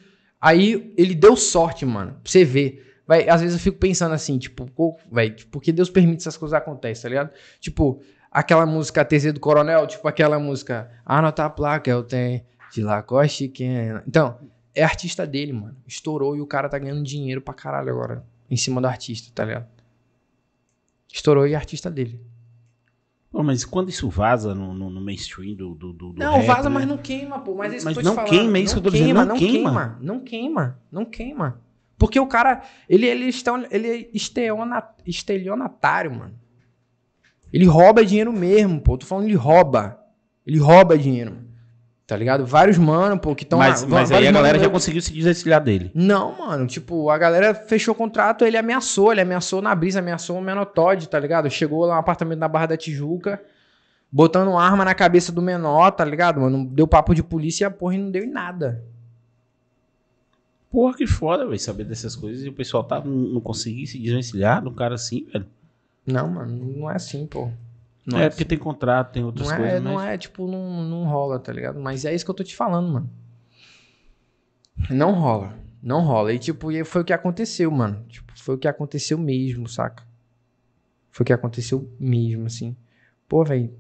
[0.41, 2.13] Aí ele deu sorte, mano.
[2.23, 2.85] Pra você ver.
[3.07, 6.39] Vai, às vezes eu fico pensando assim, tipo, pô, velho, por que Deus permite essas
[6.39, 7.39] coisas acontecerem, tá ligado?
[7.61, 12.41] Tipo, aquela música TZ do Coronel, tipo aquela música Anota a placa, eu tenho
[12.73, 14.03] de Lacoste que é...
[14.09, 14.39] Então,
[14.75, 15.77] é artista dele, mano.
[15.87, 18.25] Estourou e o cara tá ganhando dinheiro pra caralho agora.
[18.51, 19.67] Em cima do artista, tá ligado?
[21.15, 22.21] Estourou e é artista dele.
[23.31, 26.69] Pô, mas quando isso vaza no, no, no mainstream do, do, do Não, rap, vaza,
[26.69, 26.75] né?
[26.75, 27.55] mas não queima, pô.
[27.55, 28.31] Mas isso Mas eu não falando.
[28.31, 29.71] queima, é isso que eu tô dizendo, não não queima.
[29.71, 29.99] queima.
[30.01, 31.61] Não queima, não queima.
[31.97, 36.35] Porque o cara, ele, ele, é estel- ele é esteona- estelionatário, mano.
[37.53, 38.99] Ele rouba dinheiro mesmo, pô.
[38.99, 39.97] Tô falando, ele rouba.
[40.45, 41.49] Ele rouba dinheiro, mano.
[42.07, 42.45] Tá ligado?
[42.45, 45.01] Vários mano, pô, que estão Mas, mas aí a galera já conseguiu.
[45.01, 45.91] conseguiu se desvencilhar dele.
[45.95, 50.37] Não, mano, tipo, a galera fechou o contrato, ele ameaçou, ele ameaçou na brisa, ameaçou
[50.37, 51.49] o Menor Todd, tá ligado?
[51.49, 53.43] Chegou lá no apartamento na Barra da Tijuca,
[54.13, 56.67] botando arma na cabeça do menor, tá ligado, mano?
[56.67, 58.85] Deu papo de polícia e a porra não deu em nada.
[60.71, 63.99] Porra, que foda, velho, saber dessas coisas e o pessoal tá, não, não conseguir se
[63.99, 65.47] desvencilhar de um cara assim, velho.
[66.07, 67.49] Não, mano, não é assim, pô.
[68.07, 70.09] Não é, é, porque tem contrato, tem outras não é, coisas, não mas...
[70.11, 71.81] é, tipo, não, não rola, tá ligado?
[71.81, 73.11] Mas é isso que eu tô te falando, mano.
[74.91, 75.55] Não rola.
[75.83, 76.33] Não rola.
[76.33, 78.05] E, tipo, e foi o que aconteceu, mano.
[78.09, 80.03] Tipo, foi o que aconteceu mesmo, saca?
[81.11, 82.77] Foi o que aconteceu mesmo, assim.
[83.29, 83.73] Pô, velho,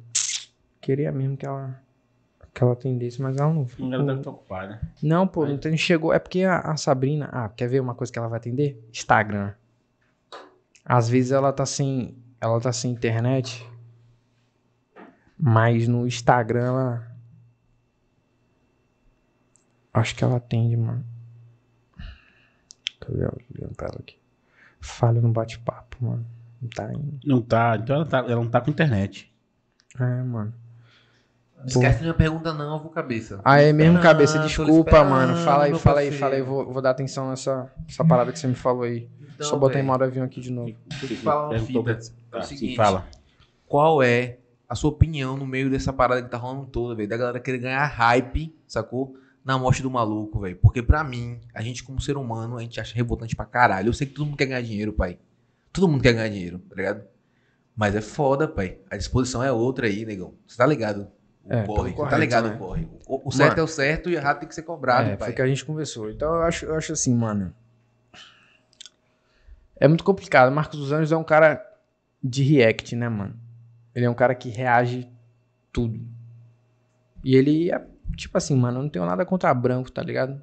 [0.80, 1.78] queria mesmo que ela,
[2.52, 3.62] que ela atendesse, mas ela não.
[3.62, 4.80] A galera deve estar ocupada.
[5.02, 6.12] Não, pô, não tem, chegou.
[6.12, 7.28] É porque a, a Sabrina.
[7.32, 8.82] Ah, quer ver uma coisa que ela vai atender?
[8.90, 9.52] Instagram.
[10.84, 12.16] Às vezes ela tá sem.
[12.40, 13.66] Ela tá sem internet.
[15.38, 17.10] Mas no Instagram ela.
[19.92, 21.04] Acho que ela atende, mano.
[23.00, 23.36] Cadê ela?
[23.50, 24.16] Ligando pra ela aqui.
[24.80, 26.26] Falha no bate-papo, mano.
[26.60, 27.20] Não tá indo.
[27.24, 29.32] Não tá, então ela, tá, ela não tá com internet.
[29.98, 30.52] É, mano.
[31.58, 33.40] Não esquece minha pergunta, não, eu vou cabeça.
[33.44, 34.38] Ah, é mesmo, cabeça.
[34.40, 35.36] Desculpa, mano.
[35.36, 36.42] Fala aí, fala aí, fala aí.
[36.42, 39.08] Vou, vou dar atenção nessa, nessa parada que você me falou aí.
[39.34, 40.74] Então, Só botar em modo avião aqui de novo.
[40.86, 42.12] Deixa eu te falar uma Perguntou fita.
[42.30, 42.76] pra- É o seguinte.
[42.76, 43.06] fala.
[43.66, 44.38] Qual é
[44.68, 47.08] a sua opinião no meio dessa parada que tá rolando toda, velho?
[47.08, 49.16] Da galera querer ganhar hype, sacou?
[49.44, 50.56] Na morte do maluco, velho.
[50.56, 53.88] Porque pra mim, a gente como ser humano, a gente acha revoltante pra caralho.
[53.88, 55.18] Eu sei que todo mundo quer ganhar dinheiro, pai.
[55.72, 57.04] Todo mundo quer ganhar dinheiro, tá ligado?
[57.76, 58.78] Mas é foda, pai.
[58.90, 60.34] A disposição é outra aí, negão.
[60.46, 61.08] Você tá ligado?
[61.44, 61.92] O É, corre.
[61.92, 62.54] tá ligado né?
[62.54, 62.88] o corre.
[63.06, 63.60] O, o certo Mano.
[63.60, 65.28] é o certo e o errado tem que ser cobrado, é, pai.
[65.28, 66.08] foi que a gente conversou.
[66.10, 67.52] Então eu acho, eu acho assim, mano.
[69.76, 70.50] É muito complicado.
[70.52, 71.62] Marcos dos Anjos é um cara
[72.22, 73.34] de react, né, mano?
[73.94, 75.08] Ele é um cara que reage
[75.72, 76.00] tudo.
[77.22, 77.80] E ele é,
[78.16, 80.42] tipo assim, mano, eu não tenho nada contra branco, tá ligado?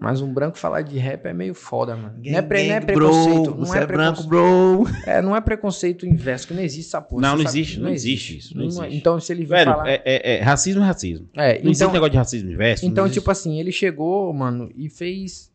[0.00, 2.20] Mas um branco falar de rap é meio foda, mano.
[2.24, 3.50] não é, pre- não é preconceito.
[3.50, 4.28] não Você é, é branco, preconceito.
[4.28, 4.86] bro.
[5.04, 7.22] É, não é preconceito inverso, que não existe essa porra.
[7.22, 8.96] Não, não existe, não existe isso, não é- existe.
[8.96, 9.88] Então, se ele vir Velho, falar.
[9.88, 11.28] é, é- é- racismo é racismo.
[11.34, 12.84] É, Não existe então, negócio de racismo inverso.
[12.84, 13.18] não então, existe.
[13.20, 15.50] tipo assim, ele chegou, mano, e fez.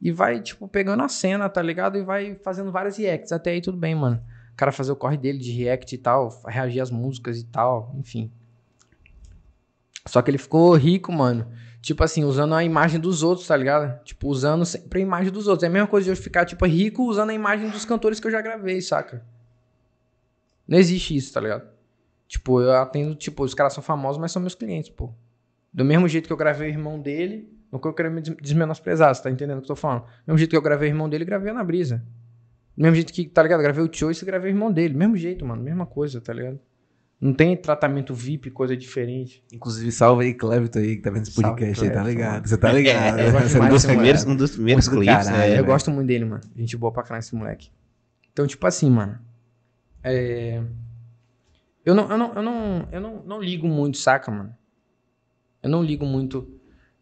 [0.00, 1.98] E vai, tipo, pegando a cena, tá ligado?
[1.98, 3.30] E vai fazendo várias reacts.
[3.30, 4.18] Até aí tudo bem, mano.
[4.62, 8.30] Cara fazer o corre dele de react e tal, reagir às músicas e tal, enfim.
[10.06, 11.50] Só que ele ficou rico, mano.
[11.80, 14.00] Tipo assim, usando a imagem dos outros, tá ligado?
[14.04, 15.64] Tipo, usando sempre a imagem dos outros.
[15.64, 18.26] É a mesma coisa de eu ficar, tipo, rico usando a imagem dos cantores que
[18.28, 19.26] eu já gravei, saca?
[20.68, 21.68] Não existe isso, tá ligado?
[22.28, 25.12] Tipo, eu atendo, tipo, os caras são famosos, mas são meus clientes, pô.
[25.74, 28.36] Do mesmo jeito que eu gravei o irmão dele, não que eu quero me des-
[28.36, 30.02] desmenosprezar, você tá entendendo o que eu tô falando?
[30.02, 32.00] Do mesmo jeito que eu gravei o irmão dele, gravei na brisa.
[32.76, 33.60] Do mesmo jeito que, tá ligado?
[33.62, 34.94] Gravei o Choice e gravei o irmão dele.
[34.94, 35.62] Mesmo jeito, mano.
[35.62, 36.58] Mesma coisa, tá ligado?
[37.20, 39.44] Não tem tratamento VIP, coisa diferente.
[39.52, 42.48] Inclusive, salve aí, Clevito aí, que tá vendo esse Salve, podcast aí, tá ligado?
[42.48, 43.18] Você tá ligado?
[43.20, 45.48] É, eu gosto Você um dos primeiros, um dos primeiros Muito clipes, caralho, né?
[45.50, 45.66] eu velho.
[45.66, 46.40] gosto muito dele, mano.
[46.56, 47.70] Gente boa pra caralho esse moleque.
[48.32, 49.18] Então, tipo assim, mano.
[50.02, 50.62] É...
[51.84, 54.52] Eu, não, eu, não, eu, não, eu não, não ligo muito, saca, mano?
[55.62, 56.48] Eu não ligo muito.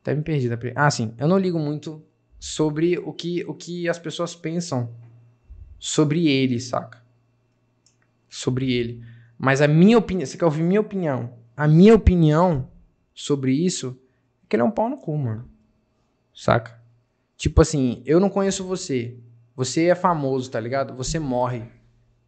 [0.03, 0.55] Até me perdi.
[0.57, 1.15] pri- Ah, sim.
[1.19, 2.03] Eu não ligo muito
[2.39, 4.91] sobre o que, o que as pessoas pensam
[5.81, 7.03] sobre ele, saca?
[8.29, 9.03] Sobre ele.
[9.39, 10.27] Mas a minha opinião.
[10.27, 11.33] Você quer ouvir minha opinião?
[11.57, 12.69] A minha opinião
[13.15, 13.99] sobre isso
[14.45, 15.49] é que ele é um pau no cu, mano.
[16.33, 16.81] Saca?
[17.37, 19.17] Tipo assim, eu não conheço você.
[19.57, 20.95] Você é famoso, tá ligado?
[20.95, 21.65] Você morre.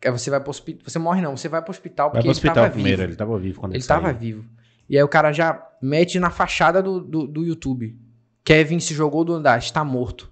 [0.04, 0.82] Aí você vai pro hospital.
[0.88, 3.10] Você morre não, você vai pro hospital Vai porque pro ele hospital tava primeiro, vivo.
[3.10, 4.18] ele tava vivo quando ele, Ele tava saiu.
[4.18, 4.44] vivo.
[4.88, 7.96] E aí o cara já mete na fachada do, do, do YouTube.
[8.44, 10.30] Kevin se jogou do andar, está morto.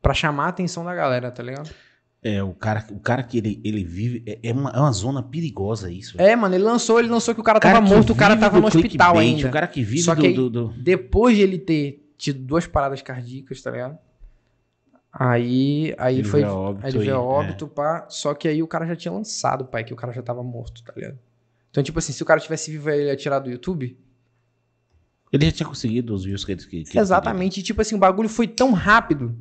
[0.00, 1.70] Pra chamar a atenção da galera, tá ligado?
[2.26, 5.22] É, o cara, o cara que ele, ele vive, é, é uma, é uma zona
[5.22, 6.18] perigosa isso.
[6.18, 8.58] É, mano, ele lançou, ele lançou que o cara cara tava morto, o cara tava
[8.58, 9.46] no hospital ainda.
[9.48, 12.66] O cara que vive Só do, que do- do- Depois de ele ter tido duas
[12.66, 13.98] paradas cardíacas, tá ligado?
[15.12, 16.40] Aí, aí Ele foi.
[16.40, 18.06] veio óbito aí ele veio e- óbito, pá.
[18.08, 20.82] Só que aí o cara já tinha lançado, pai, que o cara já tava morto,
[20.82, 21.18] tá ligado?
[21.70, 23.96] Então, tipo assim, se o cara tivesse vivo ele ia tirar do YouTube.
[25.32, 27.60] Ele já tinha conseguido os views que ele que, que ele Exatamente.
[27.60, 29.36] E, tipo assim, o bagulho foi tão rápido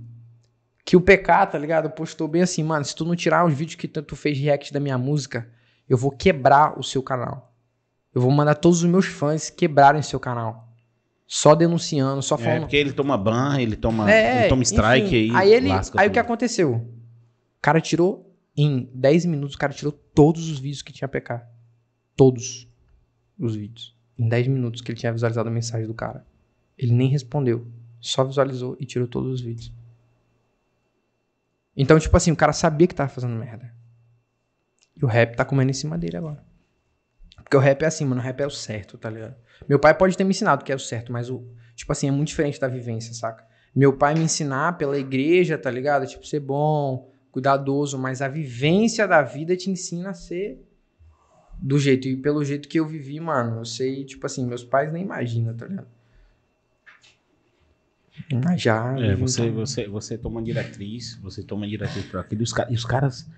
[0.85, 1.89] que o PK, tá ligado?
[1.89, 4.73] Postou bem assim, mano, se tu não tirar os vídeos que tu tu fez react
[4.73, 5.47] da minha música,
[5.87, 7.53] eu vou quebrar o seu canal.
[8.13, 10.69] Eu vou mandar todos os meus fãs quebrarem seu canal.
[11.25, 12.35] Só denunciando, só.
[12.35, 12.59] É, falando.
[12.61, 15.35] porque ele toma ban, ele toma, É, ele toma strike enfim.
[15.35, 15.49] aí.
[15.49, 16.73] Aí ele, aí o que aconteceu?
[16.75, 21.41] O cara tirou em 10 minutos, o cara tirou todos os vídeos que tinha PK.
[22.15, 22.67] Todos
[23.39, 23.95] os vídeos.
[24.19, 26.23] Em 10 minutos que ele tinha visualizado a mensagem do cara.
[26.77, 27.65] Ele nem respondeu,
[27.99, 29.73] só visualizou e tirou todos os vídeos.
[31.75, 33.73] Então, tipo assim, o cara sabia que tava fazendo merda.
[34.95, 36.43] E o rap tá comendo em cima dele agora.
[37.37, 39.35] Porque o rap é assim, mano, o rap é o certo, tá ligado?
[39.67, 41.43] Meu pai pode ter me ensinado que é o certo, mas o,
[41.75, 43.45] tipo assim, é muito diferente da vivência, saca?
[43.75, 46.05] Meu pai me ensinar pela igreja, tá ligado?
[46.05, 50.63] Tipo, ser bom, cuidadoso, mas a vivência da vida te ensina a ser
[51.57, 52.07] do jeito.
[52.07, 55.55] E pelo jeito que eu vivi, mano, eu sei, tipo assim, meus pais nem imaginam,
[55.55, 55.87] tá ligado?
[58.57, 58.95] Já.
[58.99, 59.55] É, você, tempo.
[59.55, 62.41] você, você toma diretriz, você toma diretriz por aquilo.
[62.41, 63.29] E os, e os caras.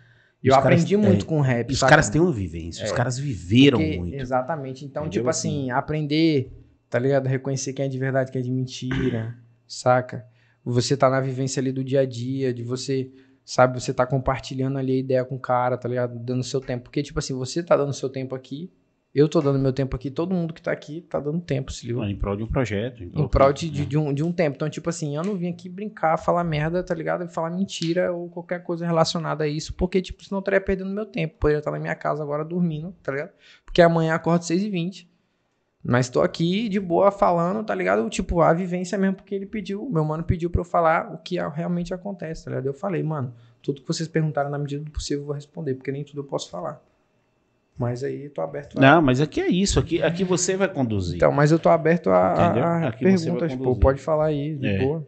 [0.43, 1.71] Eu os caras- aprendi muito é, com rap.
[1.71, 2.95] Os caras têm uma vivência, os É.
[2.95, 4.13] caras viveram Porque- muito.
[4.15, 4.85] Exatamente.
[4.85, 5.21] Então, Entendeu?
[5.21, 6.51] tipo assim, aprender,
[6.89, 7.25] tá ligado?
[7.27, 9.35] Reconhecer quem é de verdade, quem é de mentira,
[9.67, 10.25] saca?
[10.63, 13.11] Você tá na vivência ali do dia a dia, de você,
[13.43, 16.17] sabe, você tá compartilhando ali a ideia com o cara, tá ligado?
[16.19, 16.83] Dando seu tempo.
[16.83, 18.71] Porque, tipo assim, você tá dando seu tempo aqui,
[19.15, 21.87] eu tô dando meu tempo aqui, todo mundo que tá aqui tá dando tempo, se
[21.87, 22.01] liga?
[22.01, 23.01] Em prol de um projeto.
[23.01, 24.57] Em prol de, de, de um, de um tempo.
[24.57, 27.25] Então, tipo assim, eu não vim aqui brincar, falar merda, tá ligado?
[27.29, 31.05] Falar mentira ou qualquer coisa relacionada a isso, porque, tipo, senão eu estaria perdendo meu
[31.05, 31.35] tempo.
[31.39, 33.31] Poderia estar na minha casa agora dormindo, tá ligado?
[33.63, 35.07] Porque amanhã acordo 6h20.
[35.81, 38.09] Mas tô aqui de boa falando, tá ligado?
[38.09, 41.37] Tipo, a vivência mesmo, porque ele pediu, meu mano pediu pra eu falar o que
[41.37, 42.65] realmente acontece, tá ligado?
[42.65, 45.91] Eu falei, mano, tudo que vocês perguntaram na medida do possível eu vou responder, porque
[45.91, 46.83] nem tudo eu posso falar.
[47.77, 48.81] Mas aí tô aberto a.
[48.81, 49.79] Não, mas aqui é isso.
[49.79, 51.17] Aqui, aqui você vai conduzir.
[51.17, 53.75] Então, mas eu tô aberto a, a- perguntas, pô.
[53.75, 54.79] Pode falar aí, de É.
[54.79, 55.05] boa.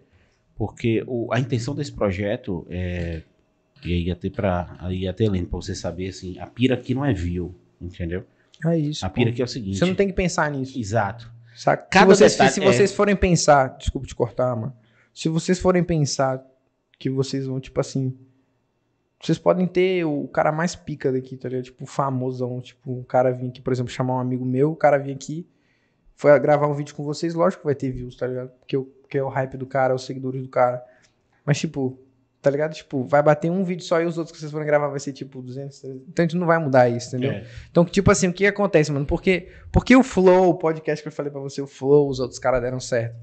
[0.56, 3.22] Porque o- a intenção desse projeto é.
[3.85, 4.76] E aí até pra.
[4.80, 8.26] Aí até lendo, pra você saber assim, a pira aqui não é view, entendeu?
[8.65, 9.06] É isso.
[9.06, 9.15] A pô.
[9.15, 9.77] pira aqui é o seguinte.
[9.77, 10.77] Você não tem que pensar nisso.
[10.77, 11.31] Exato.
[11.56, 11.88] Saca?
[11.89, 12.65] Cada se vocês, detalhe- se é.
[12.65, 14.73] vocês forem pensar, desculpa te cortar, mano.
[15.14, 16.44] Se vocês forem pensar
[16.99, 18.14] que vocês vão, tipo assim.
[19.22, 21.64] Vocês podem ter o cara mais pica daqui, tá ligado?
[21.65, 22.61] Tipo, famosão.
[22.61, 25.48] Tipo, um cara vir aqui, por exemplo, chamar um amigo meu, o cara vir aqui,
[26.15, 28.49] foi gravar um vídeo com vocês, lógico que vai ter views, tá ligado?
[28.60, 30.84] Porque, o- porque é o hype do cara, os seguidores do cara.
[31.45, 31.98] Mas, tipo,
[32.41, 32.73] tá ligado?
[32.76, 35.14] Tipo, vai bater um vídeo só e os outros que vocês forem gravar vai ser,
[35.14, 36.07] tipo, 200, 300.
[36.10, 37.31] Então a gente não vai mudar isso, entendeu?
[37.31, 37.45] É.
[37.72, 39.06] Então, tipo assim, o que acontece, mano?
[39.06, 42.39] Porque, porque o Flow, o podcast que eu falei pra você, o Flow, os outros
[42.39, 43.15] caras deram certo.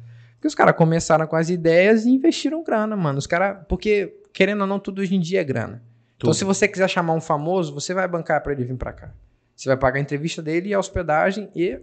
[0.45, 3.19] Porque os caras começaram com as ideias e investiram grana, mano.
[3.19, 3.65] Os caras.
[3.67, 5.83] Porque, querendo ou não, tudo hoje em dia é grana.
[6.17, 6.35] Então, Tudo.
[6.35, 9.15] se você quiser chamar um famoso, você vai bancar pra ele vir pra cá.
[9.57, 11.81] Você vai pagar a entrevista dele e a hospedagem e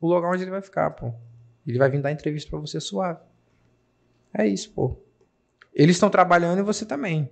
[0.00, 1.12] o lugar onde ele vai ficar, pô.
[1.66, 3.20] Ele vai vir dar entrevista pra você suave.
[4.32, 4.96] É isso, pô.
[5.74, 7.28] Eles estão trabalhando e você também.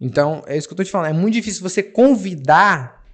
[0.00, 1.10] Então, é isso que eu tô te falando.
[1.10, 3.04] É muito difícil você convidar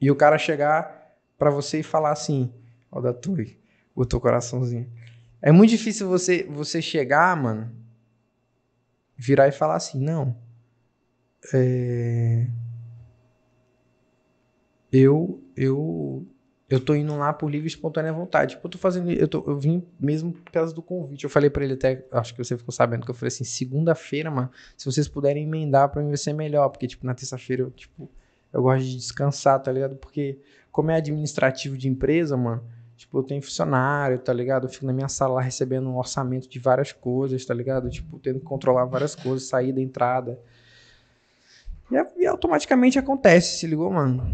[0.00, 2.52] e o cara chegar pra você e falar assim:
[2.88, 3.58] Ó, da Tui,
[3.96, 4.88] o teu coraçãozinho.
[5.40, 7.70] É muito difícil você, você chegar, mano,
[9.16, 10.36] virar e falar assim: Não.
[11.52, 12.46] É...
[14.90, 16.26] Eu, eu,
[16.68, 18.54] eu tô indo lá por livre e espontânea vontade.
[18.54, 19.10] Tipo, eu tô fazendo.
[19.10, 21.24] Eu, tô, eu vim mesmo por causa do convite.
[21.24, 24.30] Eu falei pra ele até, acho que você ficou sabendo que eu falei assim: segunda-feira,
[24.30, 26.68] mano, se vocês puderem emendar pra mim vai ser melhor.
[26.70, 28.10] Porque, tipo, na terça-feira eu, tipo,
[28.52, 29.96] eu gosto de descansar, tá ligado?
[29.96, 30.38] Porque,
[30.72, 32.62] como é administrativo de empresa, mano,
[32.98, 34.66] tipo, eu tenho funcionário, tá ligado?
[34.66, 37.88] Eu fico na minha sala lá recebendo um orçamento de várias coisas, tá ligado?
[37.88, 40.38] Tipo, tendo que controlar várias coisas, saída, entrada.
[41.90, 44.28] E, e automaticamente acontece, se ligou, mano?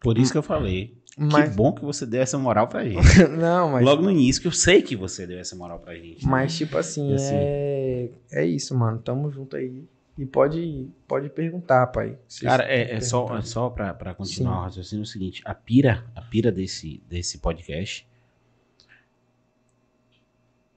[0.00, 0.94] Por isso que eu falei.
[1.16, 3.00] Mas, Que bom que você deu essa moral pra gente.
[3.38, 6.26] não, mas, Logo no início, que eu sei que você deu essa moral pra gente.
[6.26, 8.98] mas tipo assim, assim- é, é isso, mano.
[8.98, 9.82] Tamo junto aí.
[10.18, 12.18] E pode, pode perguntar, pai.
[12.26, 14.58] Se Cara, é, é só, é só pra, pra continuar Sim.
[14.58, 18.06] o raciocínio é o seguinte: a pira, a pira desse, desse podcast,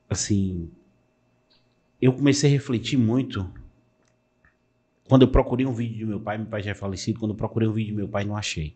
[0.10, 0.70] assim,
[2.02, 3.49] eu comecei a refletir muito
[5.07, 7.38] quando eu procurei um vídeo de meu pai, meu pai já é falecido, quando eu
[7.38, 8.76] procurei um vídeo de meu pai, não achei.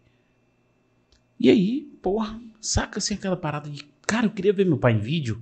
[1.40, 5.00] E aí, porra, saca assim aquela parada de, cara, eu queria ver meu pai em
[5.00, 5.42] vídeo,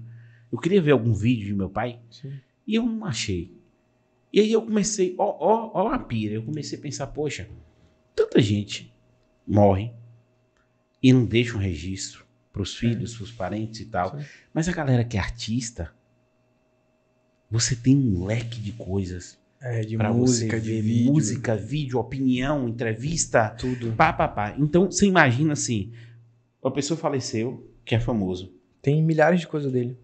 [0.51, 2.33] eu queria ver algum vídeo de meu pai, Sim.
[2.67, 3.55] e eu não achei.
[4.33, 7.49] E aí eu comecei, ó, ó, ó a pira, eu comecei a pensar, poxa,
[8.15, 8.93] tanta gente
[9.45, 9.91] morre
[11.03, 14.17] e não deixa um registro pros filhos, pros parentes e tal.
[14.17, 14.25] Sim.
[14.53, 15.93] Mas a galera que é artista
[17.49, 21.11] você tem um leque de coisas É, de pra música, você de vídeo.
[21.11, 23.91] música, vídeo, opinião, entrevista, Tudo.
[23.93, 24.55] pá, pá, pá.
[24.57, 25.91] Então, você imagina assim,
[26.63, 29.97] uma pessoa faleceu, que é famoso, Tem milhares de coisas dele.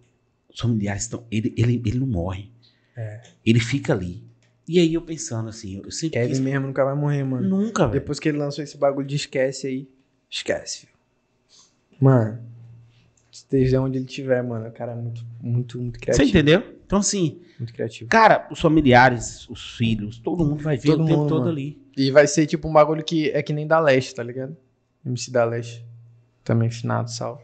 [0.53, 2.51] os familiares estão, ele, ele, ele não morre,
[2.97, 3.21] É.
[3.45, 4.25] ele fica ali.
[4.67, 7.47] E aí eu pensando assim, eu sempre Kevin quis- mesmo nunca vai morrer, mano.
[7.47, 7.99] nunca, velho.
[8.01, 9.87] Depois que ele lançou esse bagulho de esquece aí.
[10.29, 10.91] Esquece, filho.
[11.99, 12.39] Mano.
[13.31, 14.67] Esteja onde ele estiver, mano.
[14.67, 16.29] O cara é muito, muito, muito Você criativo.
[16.29, 16.75] entendeu?
[16.85, 18.09] Então assim, Muito criativo.
[18.09, 21.51] cara, os familiares, os filhos, todo mundo vai ver Todo o tempo mundo, todo mano.
[21.51, 21.81] ali.
[21.95, 24.55] E vai ser tipo um bagulho que é que nem da Leste, tá ligado?
[25.05, 25.85] MC da Leste.
[26.43, 27.43] Também finado, salve.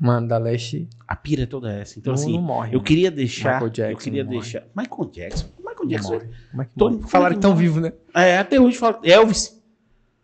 [0.00, 1.98] Mano, da Leste A pira é toda essa.
[1.98, 2.74] Então não, assim, não morre.
[2.74, 4.42] eu queria deixar, Michael Jackson eu queria não morre.
[4.42, 6.26] deixar, Michael Jackson, Michael Jackson, morre.
[6.50, 7.00] Como é que Todo morre?
[7.02, 7.60] mundo Falaram fala que morre.
[7.62, 7.92] vivos, né?
[8.14, 9.60] é, até hoje fala, Elvis,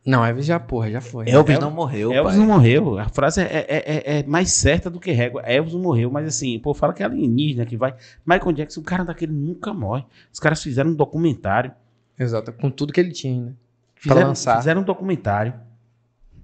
[0.06, 1.28] Não, Elvis já, porra, já foi.
[1.28, 2.38] Elvis não morreu, Elvis pai.
[2.40, 2.98] não morreu.
[2.98, 5.42] A frase é, é- é- é mais certa do que régua.
[5.42, 7.94] Elvis não morreu, mas assim, pô, fala que é alienígena que vai.
[8.24, 10.04] Michael Jackson, o cara daquele nunca morre.
[10.32, 11.72] Os caras fizeram um documentário.
[12.18, 13.50] Exato, com tudo que ele tinha ainda.
[13.50, 14.56] Pra Fizeram, lançar.
[14.58, 15.52] fizeram um documentário.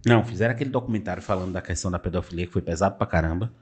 [0.04, 3.52] Não, fizeram aquele documentário falando da questão da pedofilia, que foi pesado pra caramba.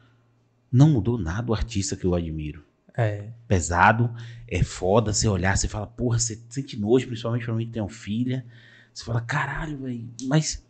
[0.73, 2.65] Não mudou nada o artista que eu admiro.
[2.97, 3.29] É.
[3.47, 4.15] Pesado,
[4.49, 7.83] é foda você olhar, você fala, porra, você sente nojo, principalmente pra mim que tem
[7.83, 8.45] uma filha.
[8.93, 10.65] Você fala, caralho, velho, mas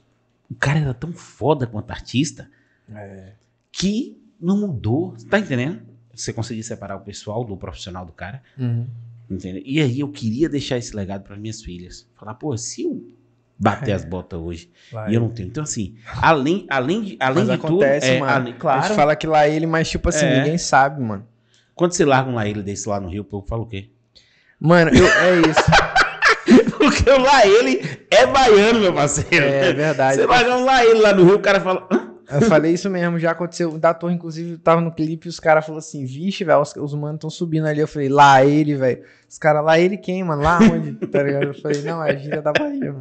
[0.51, 2.51] o cara era tão foda quanto artista
[2.89, 3.35] É.
[3.73, 5.15] que não mudou.
[5.29, 5.83] Tá entendendo?
[6.15, 8.43] Você conseguir separar o pessoal do profissional do cara.
[8.59, 8.87] Uhum.
[9.31, 9.63] Entendeu?
[9.65, 12.09] E aí eu queria deixar esse legado para minhas filhas.
[12.17, 13.07] Falar, pô, se eu
[13.61, 13.95] bater É.
[13.95, 15.49] as botas hoje Lá e eu não tenho.
[15.49, 18.17] Então, assim, além, além de, além Mas de acontece, tudo.
[18.17, 18.33] é, mano.
[18.33, 18.83] além- A claro.
[18.83, 20.39] gente fala que lá ele, mas tipo assim, É.
[20.39, 21.27] ninguém sabe, mano.
[21.75, 23.91] Quando você larga um Laíle desse lá no Rio, o povo fala o quê?
[24.59, 25.61] Mano, eu, é isso.
[26.79, 27.81] Porque o Laíle
[28.11, 29.45] é baiano, meu parceiro.
[29.47, 30.17] É verdade.
[30.17, 31.87] Você larga um Laíle lá no Rio, o cara fala.
[32.33, 33.71] Eu falei isso mesmo, já aconteceu.
[33.73, 36.75] O da torre, inclusive, tava no clipe e os caras falaram assim: vixe, velho, os,
[36.77, 37.81] os manos estão subindo ali.
[37.81, 39.03] Eu falei, lá ele, velho.
[39.29, 40.43] Os caras, lá ele quem, mano?
[40.43, 40.93] Lá onde?
[41.09, 41.45] tá ligado?
[41.45, 43.01] Eu falei, não, é a gíria da Bahia, mano.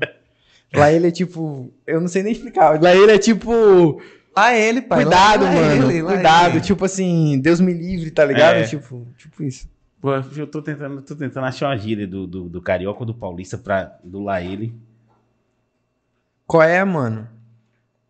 [0.73, 1.71] Lá ele é tipo.
[1.85, 2.81] Eu não sei nem explicar.
[2.81, 4.01] Lá ele é tipo.
[4.35, 5.03] Lá ele, pai.
[5.03, 5.91] Cuidado, lá mano.
[5.91, 6.51] ele, lá cuidado.
[6.55, 6.61] ele.
[6.61, 8.57] Tipo assim, Deus me livre, tá ligado?
[8.57, 8.63] É.
[8.63, 9.67] Tipo, tipo isso.
[9.99, 13.13] Pô, eu tô tentando, tô tentando achar uma gíria do, do, do carioca ou do
[13.13, 14.73] paulista pra, do Laíle.
[16.47, 17.27] Qual é, mano?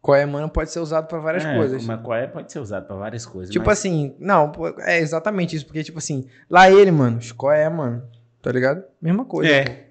[0.02, 0.48] Qual é, mano?
[0.50, 1.84] Pode ser usado pra várias É, coisas.
[1.86, 2.28] Mas qual é?
[2.28, 3.52] Pode ser usado pra várias coisas.
[3.52, 7.68] Tipo mas- assim, não, é exatamente isso, porque, tipo assim, lá ele, mano, qual é,
[7.68, 8.04] mano?
[8.42, 8.84] Tá ligado?
[9.02, 9.52] Mesma coisa.
[9.52, 9.64] É.
[9.66, 9.89] pô.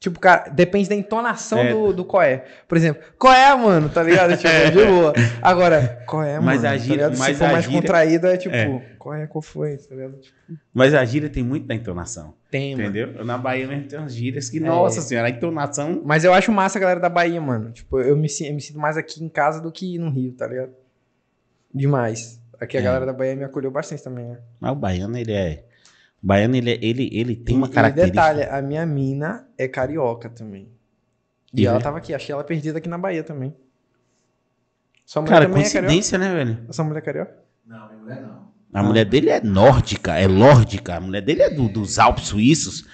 [0.00, 1.72] Tipo, cara, depende da entonação É.
[1.72, 2.44] do, do qual é.
[2.68, 3.88] Por exemplo, qual é, mano?
[3.88, 4.36] Tá ligado?
[4.36, 5.12] Tipo, de boa.
[5.42, 6.44] Agora, qual é, mano?
[6.46, 7.12] Mas a tá gíria-?
[7.12, 8.80] Se mas for a mais gíria- contraído, é tipo, É.
[8.96, 9.76] qual é, qual foi?
[9.76, 10.20] Tá ligado?
[10.20, 10.36] Tipo,
[10.72, 12.32] Mas a gíria tem muito da entonação.
[12.48, 12.88] tem, mano.
[12.90, 13.24] Entendeu?
[13.24, 14.60] Na Bahia mesmo tem umas gírias que, É.
[14.60, 16.00] nossa senhora, a entonação.
[16.04, 17.72] Mas eu acho massa a galera da Bahia, mano.
[17.72, 20.46] Tipo, eu me, eu me sinto mais aqui em casa do que no Rio, tá
[20.46, 20.70] ligado?
[21.74, 22.40] Demais.
[22.60, 22.82] Aqui a É.
[22.84, 24.38] galera da Bahia me acolheu bastante também, né?
[24.60, 25.64] Mas o baiano, ele é.
[26.20, 28.20] Baiano, ele, é- ele, ele tem uma E- característica.
[28.30, 30.68] E detalhe, a minha mina é carioca também.
[31.54, 31.84] E E ela vê?
[31.84, 33.54] tava aqui, achei ela perdida aqui na Bahia também.
[35.06, 35.80] Sua mulher Cara, também é carioca?
[35.86, 36.58] coincidência, né, velho?
[36.70, 37.34] Sua mulher é carioca?
[37.66, 38.48] Não, minha mulher não.
[38.74, 40.96] A mulher dele é nórdica, é lórdica.
[40.96, 42.86] A mulher dele é do- dos Alpes suíços.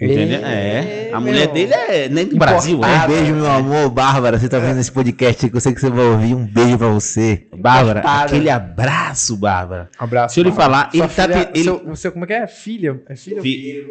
[0.00, 0.40] Entendeu?
[0.44, 1.10] É.
[1.12, 1.32] A meu.
[1.32, 3.12] mulher dele é nem do Brasil, Importada.
[3.12, 3.16] é.
[3.16, 3.90] Um beijo, meu amor.
[3.90, 6.34] Bárbara, você tá vendo esse podcast que eu sei que você vai ouvir.
[6.34, 7.46] Um beijo pra você.
[7.56, 8.24] Bárbara, Importada.
[8.24, 9.88] aquele abraço, Bárbara.
[9.98, 10.34] Abraço.
[10.34, 11.08] Se eu lhe falar, ele tá.
[11.08, 12.46] filha, ele- seu- você, como é que é?
[12.46, 13.00] Filha?
[13.08, 13.42] É filha?
[13.42, 13.86] Fi-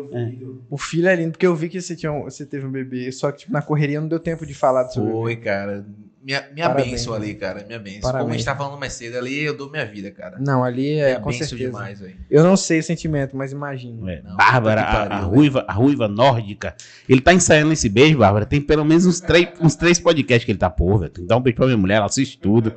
[0.70, 3.12] O filho é lindo, porque eu vi que você, tinha um- você teve um bebê,
[3.12, 5.14] só que tipo, na correria não deu tempo de falar do seu bebê.
[5.16, 5.86] Foi, cara.
[6.24, 7.24] Minha, minha Parabéns, mano.
[7.24, 7.64] ali, cara.
[7.66, 8.02] Minha benção.
[8.02, 8.22] Parabéns.
[8.22, 10.38] Como a gente tá falando mais cedo ali, eu dou minha vida, cara.
[10.40, 11.72] Não, ali é minha com benção certeza.
[11.72, 12.16] demais, velho.
[12.30, 14.08] Eu não sei o sentimento, mas imagino.
[14.08, 16.76] É, Não, Bárbara, a, a pariu, ruiva, a ruiva nórdica.
[17.10, 18.46] Ele tá ensaiando esse beijo, Bárbara.
[18.46, 21.12] Tem pelo menos uns três, uns três podcasts que ele tá, pô, velho.
[21.12, 22.72] Tem que dar um beijo pra minha mulher, ela assiste tudo.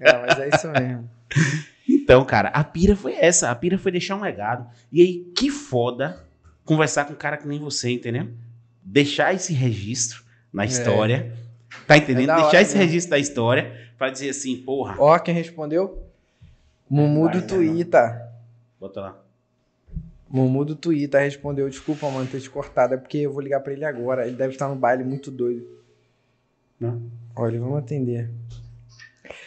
[0.00, 1.10] Cara, mas é isso mesmo.
[1.86, 3.50] Então, cara, a pira foi essa.
[3.50, 4.66] A pira foi deixar um legado.
[4.90, 6.24] E aí, que foda
[6.64, 8.28] conversar com um cara que nem você, entendeu?
[8.82, 11.32] Deixar esse registro na história.
[11.86, 12.30] Tá entendendo?
[12.30, 12.86] É Deixar hora esse mesmo.
[12.86, 14.96] registro da história pra dizer assim, porra.
[14.98, 16.02] Ó, quem respondeu?
[16.88, 18.22] Mumu do né, Twitter.
[18.80, 19.18] Bota lá.
[20.28, 23.72] Mumu do Twitter respondeu, desculpa, mano, ter te cortado, é porque eu vou ligar pra
[23.72, 24.26] ele agora.
[24.26, 25.66] Ele deve estar no baile muito doido.
[26.78, 27.02] Não.
[27.36, 28.30] Olha, vamos atender.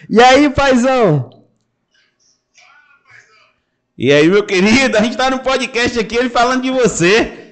[0.09, 1.29] E aí, paizão?
[3.97, 7.46] E aí, meu querido, a gente tá no podcast aqui, ele falando de você.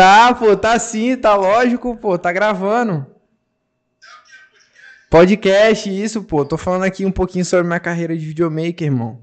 [0.00, 3.04] Tá, pô, tá sim, tá lógico, pô, tá gravando.
[5.10, 6.42] Podcast, isso, pô.
[6.42, 9.20] Tô falando aqui um pouquinho sobre minha carreira de videomaker, irmão.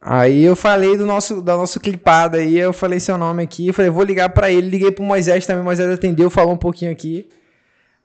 [0.00, 3.90] Aí eu falei do nosso, da nosso clipado aí, eu falei seu nome aqui, falei,
[3.90, 7.28] vou ligar pra ele, liguei pro Moisés também, Moisés atendeu, falou um pouquinho aqui.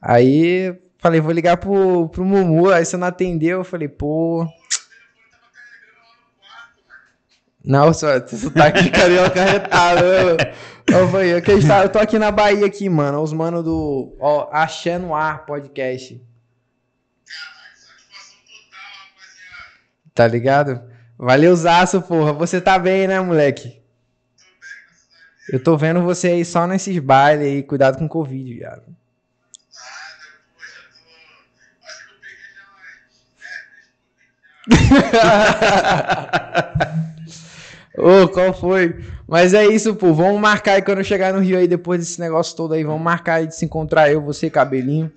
[0.02, 4.48] Aí falei, vou ligar pro, pro Mumu, aí você não atendeu, eu falei, pô.
[7.64, 10.02] Não, só tu tá aqui carioca retado.
[10.94, 13.22] Ô, velho, que está, eu tô aqui na Bahia aqui, mano.
[13.22, 14.50] Os manos do ó,
[15.00, 16.22] no Ar podcast.
[20.14, 20.82] Tá ligado?
[21.18, 22.32] Valeu, Zaço, porra.
[22.34, 23.82] Você tá bem, né, moleque?
[25.50, 27.64] Eu tô vendo você aí só nesses bailes aí.
[27.64, 28.84] Cuidado com o Covid, viado.
[37.98, 39.04] Ô, qual foi?
[39.28, 40.14] Mas é isso, pô.
[40.14, 42.84] Vamos marcar aí quando eu chegar no Rio aí, depois desse negócio todo aí.
[42.84, 45.12] Vamos marcar aí de se encontrar eu, você, cabelinho.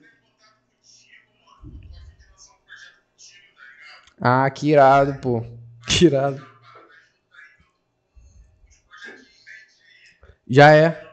[4.18, 5.44] Ah, que irado, pô.
[5.86, 6.46] Que irado.
[10.48, 11.06] Já é.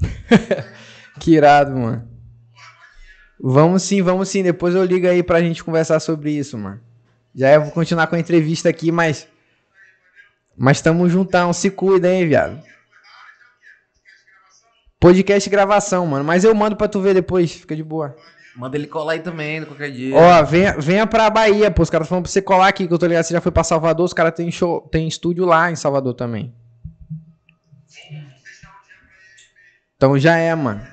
[1.20, 2.11] que irado, mano.
[3.44, 4.44] Vamos sim, vamos sim.
[4.44, 6.80] Depois eu ligo aí pra gente conversar sobre isso, mano.
[7.34, 9.26] Já é, vou continuar com a entrevista aqui, mas.
[10.56, 11.52] Mas tamo juntão.
[11.52, 12.62] Se cuida, hein, viado.
[15.00, 16.24] Podcast gravação, mano.
[16.24, 17.52] Mas eu mando pra tu ver depois.
[17.52, 18.14] Fica de boa.
[18.54, 20.14] Manda ele colar aí também, qualquer dia.
[20.14, 21.82] Ó, venha, venha pra Bahia, pô.
[21.82, 23.24] Os caras falando pra você colar aqui, que eu tô ligado.
[23.24, 24.06] Você já foi pra Salvador.
[24.06, 26.54] Os caras têm show, tem estúdio lá em Salvador também.
[29.96, 30.91] Então já é, mano.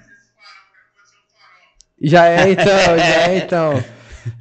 [2.01, 2.65] Já é então,
[2.97, 3.83] já é então.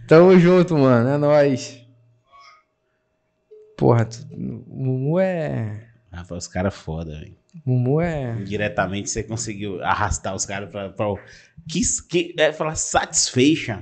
[0.07, 1.09] Tamo junto, mano.
[1.09, 1.79] É nóis.
[3.77, 5.85] Porra, tu, Mumu é.
[6.13, 7.37] Rapaz, os caras foda, velho.
[7.65, 8.35] Mumu é.
[8.43, 11.07] Diretamente você conseguiu arrastar os caras pra, pra
[11.69, 13.79] que, que é falar satisfaction.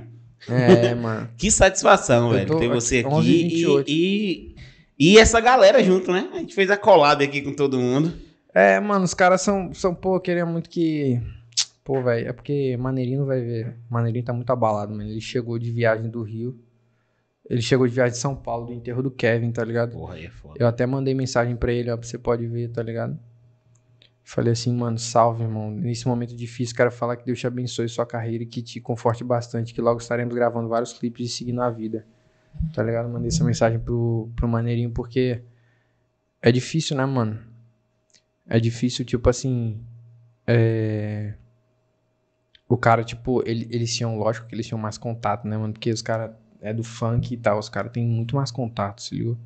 [0.47, 1.29] É, mano.
[1.37, 3.89] Que satisfação, Eu velho, ter você aqui, aqui 11 e 28.
[3.89, 4.55] e,
[4.97, 6.29] e, e essa galera junto, né?
[6.33, 8.13] A gente fez a collab aqui com todo mundo.
[8.53, 11.21] É, mano, os caras são, são, pô, queria muito que.
[11.87, 13.77] Pô, velho, é porque Maneirinho vai ver.
[13.89, 15.09] Maneirinho tá muito abalado, mano.
[15.09, 16.59] Ele chegou de viagem do Rio.
[17.49, 19.93] Ele chegou de viagem de São Paulo, do enterro do Kevin, tá ligado?
[19.93, 20.55] Porra, aí é foda.
[20.59, 23.17] Eu até mandei mensagem pra ele, ó, você pode ver, tá ligado?
[24.21, 25.71] Falei assim, mano, salve, irmão.
[25.71, 29.23] Nesse momento difícil, quero falar que Deus te abençoe sua carreira e que te conforte
[29.23, 32.05] bastante, que logo estaremos gravando vários clipes e seguindo a vida.
[32.73, 33.07] Tá ligado?
[33.07, 35.41] Mandei essa mensagem pro, pro Maneirinho porque
[36.41, 37.39] é difícil, né, mano?
[38.45, 39.81] É difícil, tipo assim.
[40.45, 41.35] É...
[42.69, 45.73] O cara, tipo, ele, eles tinham, lógico que eles tinham mais contato, né, mano?
[45.73, 46.31] Porque os caras
[46.61, 49.37] é do funk e tal, os caras têm muito mais contato, se ligou?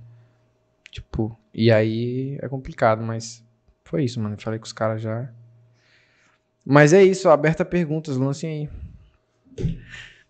[0.90, 3.44] Tipo, e aí é complicado, mas
[3.86, 4.36] foi isso, mano.
[4.40, 5.30] Falei com os caras já.
[6.66, 8.70] Mas é isso, aberta perguntas, lancem
[9.58, 9.72] aí.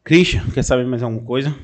[0.03, 1.55] Christian, quer saber mais alguma coisa?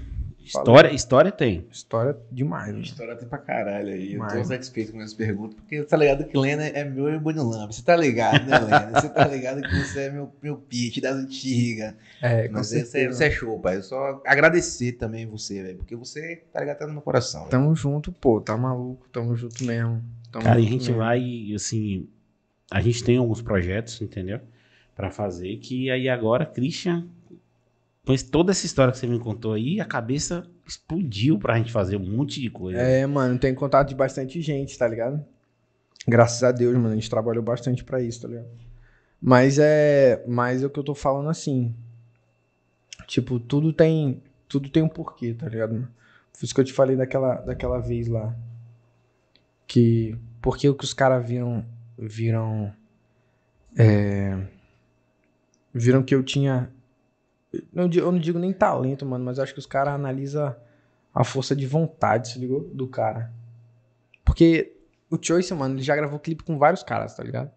[0.47, 1.65] História, história tem.
[1.71, 2.81] História demais, mano.
[2.83, 4.13] História tem pra caralho aí.
[4.13, 7.71] Eu tô satisfeito com essas perguntas, porque tá ligado que Lena é meu e Bonilamba.
[7.71, 8.91] Você tá ligado, né, Lena?
[9.01, 11.93] Você tá ligado que você é meu, meu pitch das antigas.
[12.21, 13.17] É, com Mas você, certeza.
[13.17, 13.75] você é show, pai.
[13.77, 15.77] Eu só agradecer também você, velho.
[15.77, 17.41] Porque você, tá ligado, tá no meu coração.
[17.41, 17.51] velho.
[17.51, 18.39] Tamo junto, pô.
[18.41, 19.07] Tá maluco.
[19.09, 20.03] Tamo junto mesmo.
[20.31, 20.97] Tamo Cara, a junto gente mesmo.
[20.97, 22.07] vai, assim,
[22.71, 24.39] a gente tem alguns projetos, entendeu?
[24.95, 27.07] Pra fazer, que aí agora, Christian,
[28.07, 31.97] pois toda essa história que você me contou aí, a cabeça explodiu pra gente fazer
[31.97, 32.79] um monte de coisa.
[32.79, 35.23] É, mano, tem contato de bastante gente, tá ligado?
[36.07, 38.47] Graças a Deus, mano, a gente trabalhou bastante pra isso, tá ligado?
[39.21, 41.75] Mas é, mas é o que eu tô falando assim.
[43.07, 45.85] Tipo, tudo tem, tudo tem um porquê, tá ligado?
[46.31, 48.33] Foi isso que eu te falei daquela, daquela vez lá.
[49.67, 51.65] Que o que os caras viram
[51.97, 52.73] viram
[53.77, 54.47] é,
[55.73, 56.71] viram que eu tinha
[57.51, 60.55] eu não digo nem talento, mano, mas acho que os caras analisam
[61.13, 62.61] a força de vontade, se ligou?
[62.73, 63.31] Do cara.
[64.23, 64.75] Porque
[65.09, 67.51] o Choice, mano, ele já gravou clipe com vários caras, tá ligado?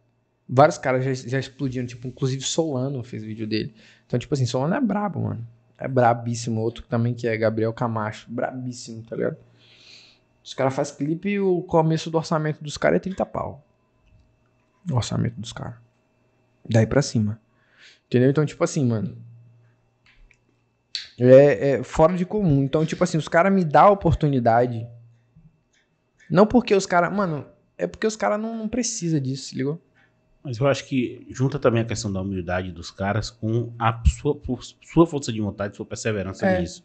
[0.48, 3.74] Vários caras já, já explodiram, tipo, inclusive Solano fez vídeo dele.
[4.06, 5.46] Então, tipo assim, Solano é brabo, mano.
[5.78, 6.60] É brabíssimo.
[6.60, 8.30] Outro também que é Gabriel Camacho.
[8.30, 9.36] Brabíssimo, tá ligado?
[10.42, 13.64] Os caras fazem clipe e o começo do orçamento dos caras é 30 pau.
[14.90, 15.76] O orçamento dos caras.
[16.68, 17.40] Daí pra cima.
[18.06, 18.30] Entendeu?
[18.30, 19.16] Então, tipo assim, mano.
[21.20, 22.62] É, é fora de comum.
[22.64, 24.86] Então, tipo assim, os caras me dão a oportunidade.
[26.30, 27.12] Não porque os caras.
[27.14, 27.44] Mano,
[27.76, 29.80] é porque os caras não, não precisam disso, se ligou?
[30.42, 34.40] Mas eu acho que junta também a questão da humildade dos caras com a sua,
[34.82, 36.60] sua força de vontade, sua perseverança É.
[36.60, 36.82] nisso.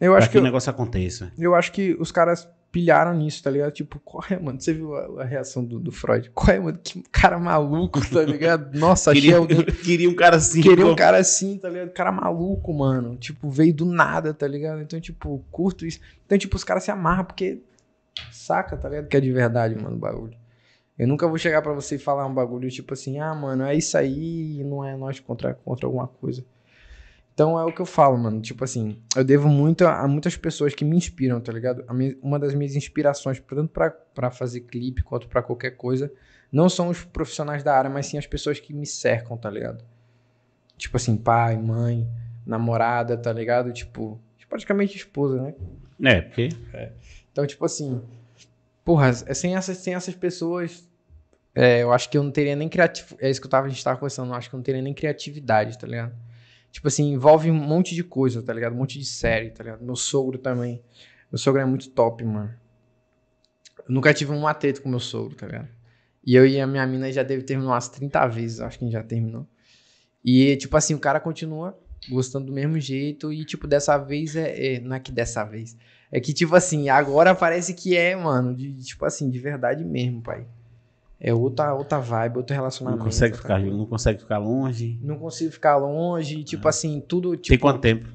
[0.00, 1.32] Eu Pra acho que, que, o negócio aconteça.
[1.38, 3.70] eu acho que os caras pilharam nisso, tá ligado?
[3.70, 4.60] Tipo, qual é, mano?
[4.60, 6.28] Você viu a, a reação do, do Freud?
[6.34, 6.76] Qual é, mano?
[6.82, 8.76] Que cara maluco, tá ligado?
[8.76, 9.62] Nossa, Queria, alguém.
[9.84, 10.60] queria um cara assim.
[10.60, 11.90] Queria um cara assim, tá ligado?
[11.90, 13.14] Cara maluco, mano.
[13.14, 14.82] Tipo, veio do nada, tá ligado?
[14.82, 16.00] Então, tipo, curto isso.
[16.26, 17.62] Então, tipo, os caras se amarram porque
[18.32, 19.06] saca, tá ligado?
[19.06, 20.36] Que é de verdade, mano, o bagulho.
[20.98, 23.76] Eu nunca vou chegar pra você e falar um bagulho tipo assim, ah, mano, é
[23.76, 26.44] isso aí não é nós contra, contra alguma coisa.
[27.34, 28.40] Então é o que eu falo, mano.
[28.40, 31.84] Tipo assim, eu devo muito a, a muitas pessoas que me inspiram, tá ligado?
[31.88, 36.12] A minha- uma das minhas inspirações, tanto pra, pra fazer clipe quanto pra qualquer coisa,
[36.52, 39.84] não são os profissionais da área, mas sim as pessoas que me cercam, tá ligado?
[40.78, 42.08] Tipo assim, pai, mãe,
[42.46, 43.72] namorada, tá ligado?
[43.72, 45.54] Tipo, praticamente esposa, né?
[46.02, 46.48] É, porque.
[47.32, 48.00] Então, tipo assim,
[48.84, 50.88] porra, é sem essas, sem essas pessoas,
[51.52, 53.24] é, eu acho que eu não teria nem criatividade.
[53.26, 54.82] É isso que eu tava, a gente tava conversando, eu acho que eu não teria
[54.82, 56.12] nem criatividade, tá ligado?
[56.74, 58.72] Tipo assim, envolve um monte de coisa, tá ligado?
[58.72, 59.84] Um monte de série, tá ligado?
[59.84, 60.82] Meu sogro também.
[61.30, 62.52] Meu sogro é muito top, mano.
[63.78, 65.68] Eu nunca tive um atrito com meu sogro, tá ligado?
[66.26, 69.04] E eu e a minha mina já deve terminar umas 30 vezes, acho que já
[69.04, 69.46] terminou.
[70.24, 71.78] E, tipo assim, o cara continua
[72.10, 75.76] gostando do mesmo jeito e, tipo, dessa vez é, é- Não é que dessa vez.
[76.10, 80.20] É que, tipo assim, agora parece que é, mano, de, tipo assim, de verdade mesmo,
[80.20, 80.44] pai.
[81.20, 83.04] É outra, outra vibe, outro Não relacionamento.
[83.04, 83.76] consegue, outra ficar, coisa.
[83.76, 84.98] não consegue ficar longe.
[85.02, 87.62] Não consigo ficar longe, tipo assim, tudo, Tem tipo...
[87.62, 88.08] quanto tempo?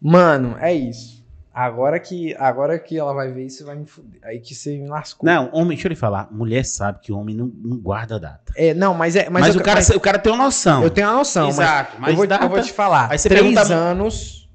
[0.00, 1.24] Mano, é isso.
[1.54, 4.20] Agora que, agora que ela vai ver isso, vai me fuder.
[4.24, 5.26] Aí que você me lascou.
[5.26, 6.28] Não, homem, deixa eu lhe falar.
[6.30, 8.52] Mulher sabe que homem não, não guarda data.
[8.56, 9.30] É, não, mas é...
[9.30, 10.82] Mas, Mas, eu, o, cara, mas o cara tem uma noção.
[10.82, 13.10] eu tenho uma noção, Exato, mas, mas eu, vou, data- eu vou te falar.
[13.10, 14.50] Aí você três pergunta- anos...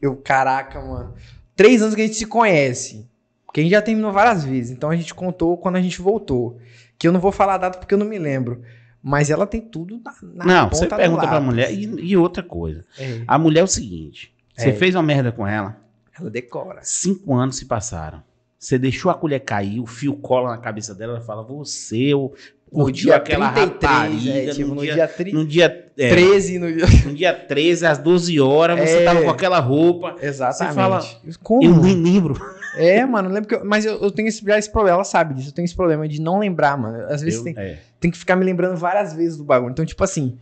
[0.00, 1.14] Eu, caraca, mano.
[1.56, 3.08] Três anos que a gente se conhece.
[3.52, 4.70] Porque a gente já terminou várias vezes.
[4.70, 6.58] Então a gente contou quando a gente voltou.
[6.98, 8.62] Que eu não vou falar a data porque eu não me lembro.
[9.02, 11.70] Mas ela tem tudo na, na Não, você pergunta pra mulher.
[11.70, 12.82] E, e outra coisa.
[12.98, 14.72] É, A mulher é o seguinte: você É.
[14.72, 15.76] fez uma merda com ela,
[16.18, 16.80] ela decora.
[16.82, 18.22] cinco anos se passaram.
[18.58, 22.32] Você deixou a colher cair, o fio cola na cabeça dela, ela fala: Você, eu
[22.72, 24.30] No curtiu dia aquela 33, rapariga.
[24.38, 26.86] é, tipo, no, no dia, dia, tri- no dia, é, 13, no dia...
[27.04, 29.04] no dia 13, às 12 horas, você É.
[29.04, 30.14] tava com aquela roupa.
[30.22, 30.74] Exatamente.
[30.76, 31.00] fala,
[31.42, 31.64] Como?
[31.64, 32.40] Eu nem lembro.
[32.74, 35.04] É, mano, eu lembro que eu, mas eu, eu tenho esse, já esse problema, ela
[35.04, 37.04] sabe disso, eu tenho esse problema de não lembrar, mano.
[37.06, 37.78] Às vezes Eu- tem, é.
[38.00, 39.72] tem que ficar me lembrando várias vezes do bagulho.
[39.72, 40.38] Então, tipo assim,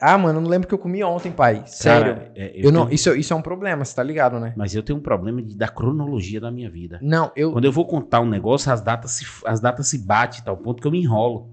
[0.00, 1.64] ah, mano, eu não lembro o que eu comi ontem, pai.
[1.66, 2.14] Sério.
[2.14, 4.52] Cara, é, eu não, tenho- isso, isso é um problema, você tá ligado, né?
[4.56, 7.00] Mas eu tenho um problema de, da cronologia da minha vida.
[7.02, 7.50] Não, eu.
[7.50, 10.80] Quando eu vou contar um negócio, as datas se, as datas se batem, tal ponto
[10.80, 11.50] que eu me enrolo.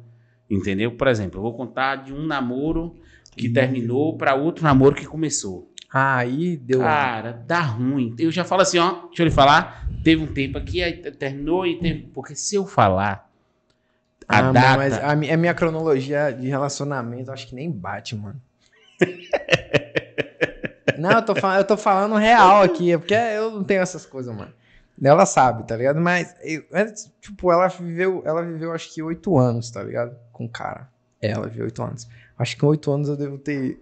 [0.48, 0.91] Entendeu?
[0.95, 2.94] Por exemplo, eu vou contar de um namoro
[3.36, 5.72] que terminou para outro namoro que começou.
[5.98, 6.82] Ah, aí deu.
[6.82, 8.14] Cara, dá ruim.
[8.20, 11.10] Eu já falo assim, ó, deixa eu lhe falar, teve um tempo aqui, aí te-
[11.12, 12.10] terminou e teve.
[12.14, 13.32] Porque se eu falar
[14.28, 14.78] a Ah, data.
[14.78, 18.42] mas a, a minha cronologia de relacionamento, acho que nem bate, mano.
[20.98, 24.06] não, eu tô, falando, eu tô falando real aqui, é porque eu não tenho essas
[24.06, 24.54] coisas, mano.
[25.02, 26.00] Ela sabe, tá ligado?
[26.02, 26.86] Mas, eu- é,
[27.22, 30.14] tipo, ela viveu, ela viveu acho que oito anos, tá ligado?
[30.34, 30.90] Com o cara.
[31.22, 32.06] Ela viveu oito anos.
[32.38, 33.78] Acho que com oito anos eu devo ter.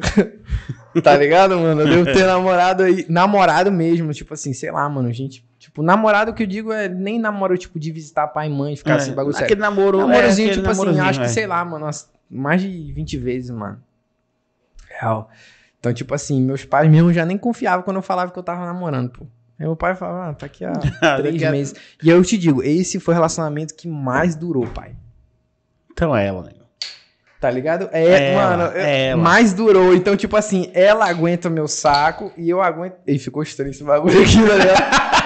[1.03, 1.81] tá ligado, mano?
[1.81, 3.05] Eu devo ter namorado aí.
[3.09, 5.11] Namorado mesmo, tipo assim, sei lá, mano.
[5.11, 5.43] Gente.
[5.57, 8.93] Tipo, namorado que eu digo é nem namoro, tipo, de visitar pai e mãe, ficar
[8.93, 9.97] é, assim, bagulho aquele namoro.
[9.99, 11.30] Namorozinho, é, aquele tipo assim, namorozinho, acho que, é.
[11.30, 13.81] sei lá, mano, umas- mais de 20 vezes, mano.
[14.99, 15.31] Real.
[15.80, 18.65] Então, tipo assim, meus pais mesmo já nem confiavam quando eu falava que eu tava
[18.65, 19.25] namorando, pô.
[19.59, 20.73] Aí meu pai falava, ah, tá aqui há
[21.17, 21.75] três Daqui a- meses.
[22.03, 24.95] E eu te digo, esse foi o relacionamento que mais durou, pai.
[25.91, 26.51] Então é ela, né?
[27.43, 27.89] Tá ligado?
[27.91, 29.22] É, Ela, mano, ela.
[29.22, 29.93] mais durou.
[29.93, 32.93] Então, tipo assim, ela aguenta meu saco e eu aguento.
[33.05, 35.19] E ficou estranho esse bagulho aqui, ligado?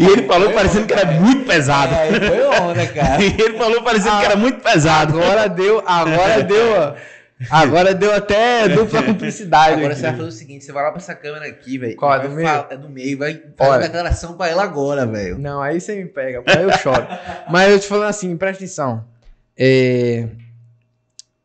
[0.00, 1.94] E ele falou parecendo que era muito pesado.
[1.94, 3.22] É, foi onda, cara.
[3.22, 5.16] E ele falou parecendo que era muito pesado.
[5.20, 6.92] Agora deu, agora deu, ó.
[7.50, 9.74] Agora deu até dupla cumplicidade.
[9.74, 10.00] Agora aqui.
[10.00, 11.96] você vai fazer o seguinte: você vai lá pra essa câmera aqui, velho.
[11.96, 12.48] Qual, é do meio?
[12.48, 13.70] É do meio, vai fazer Olha.
[13.70, 15.38] uma declaração pra ela agora, velho.
[15.38, 17.06] Não, aí você me pega, aí eu choro.
[17.48, 19.04] Mas eu te falando assim, presta atenção.
[19.56, 20.28] É,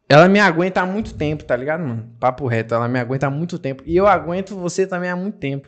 [0.09, 2.09] Ela me aguenta há muito tempo, tá ligado, mano?
[2.19, 3.83] Papo reto, ela me aguenta há muito tempo.
[3.85, 5.67] E eu aguento você também há muito tempo.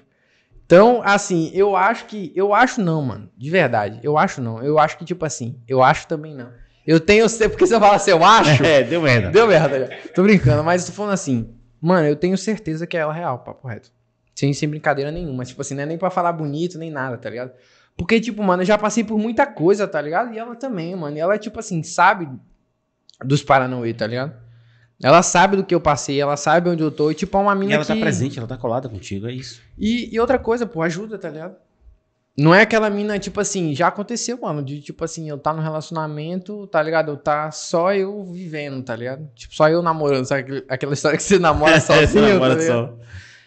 [0.66, 2.32] Então, assim, eu acho que.
[2.36, 3.30] Eu acho não, mano.
[3.38, 4.00] De verdade.
[4.02, 4.64] Eu acho não.
[4.64, 6.50] Eu acho que, tipo assim, eu acho também não.
[6.86, 7.26] Eu tenho.
[7.30, 8.64] Porque você fala assim, eu acho.
[8.64, 9.30] É, deu merda.
[9.32, 9.90] Deu merda.
[10.14, 11.50] Tô brincando, mas tô falando assim,
[11.82, 13.92] mano, eu tenho certeza que é ela real, papo reto.
[14.36, 15.46] Sem, sem brincadeira nenhuma.
[15.46, 17.52] Tipo assim, não é nem pra falar bonito, nem nada, tá ligado?
[17.98, 20.34] Porque, tipo, mano, eu já passei por muita coisa, tá ligado?
[20.34, 21.16] E ela também, mano.
[21.16, 22.30] E ela, tipo assim, sabe
[23.24, 24.34] dos Paranauê, tá ligado?
[25.02, 27.12] Ela sabe do que eu passei, ela sabe onde eu tô.
[27.12, 27.94] E, tipo, é uma E mina ela que...
[27.94, 29.62] tá presente, ela tá colada contigo, é isso.
[29.78, 31.56] E, e outra coisa, pô, ajuda, tá ligado?
[32.38, 35.62] Não é aquela mina, tipo assim, já aconteceu, mano, de tipo assim, eu tá no
[35.62, 37.12] relacionamento, tá ligado?
[37.12, 39.30] Eu tá só eu vivendo, tá ligado?
[39.34, 40.66] Tipo, só eu namorando, sabe?
[40.68, 42.98] Aquela história que você namora sozinho, Você namora tá só.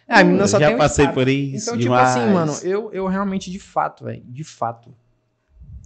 [0.09, 1.15] É, a menina só já tem um passei estado.
[1.15, 1.65] por isso.
[1.65, 2.17] Então, tipo demais.
[2.17, 4.95] assim, mano, eu, eu realmente, de fato, velho, de fato,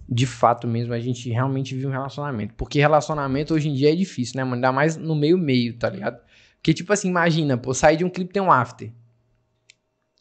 [0.07, 2.53] de fato mesmo, a gente realmente vive um relacionamento.
[2.53, 4.55] Porque relacionamento hoje em dia é difícil, né, mano?
[4.55, 6.21] Ainda mais no meio-meio, tá ligado?
[6.55, 8.93] Porque, tipo assim, imagina, pô, sair de um clipe tem um after.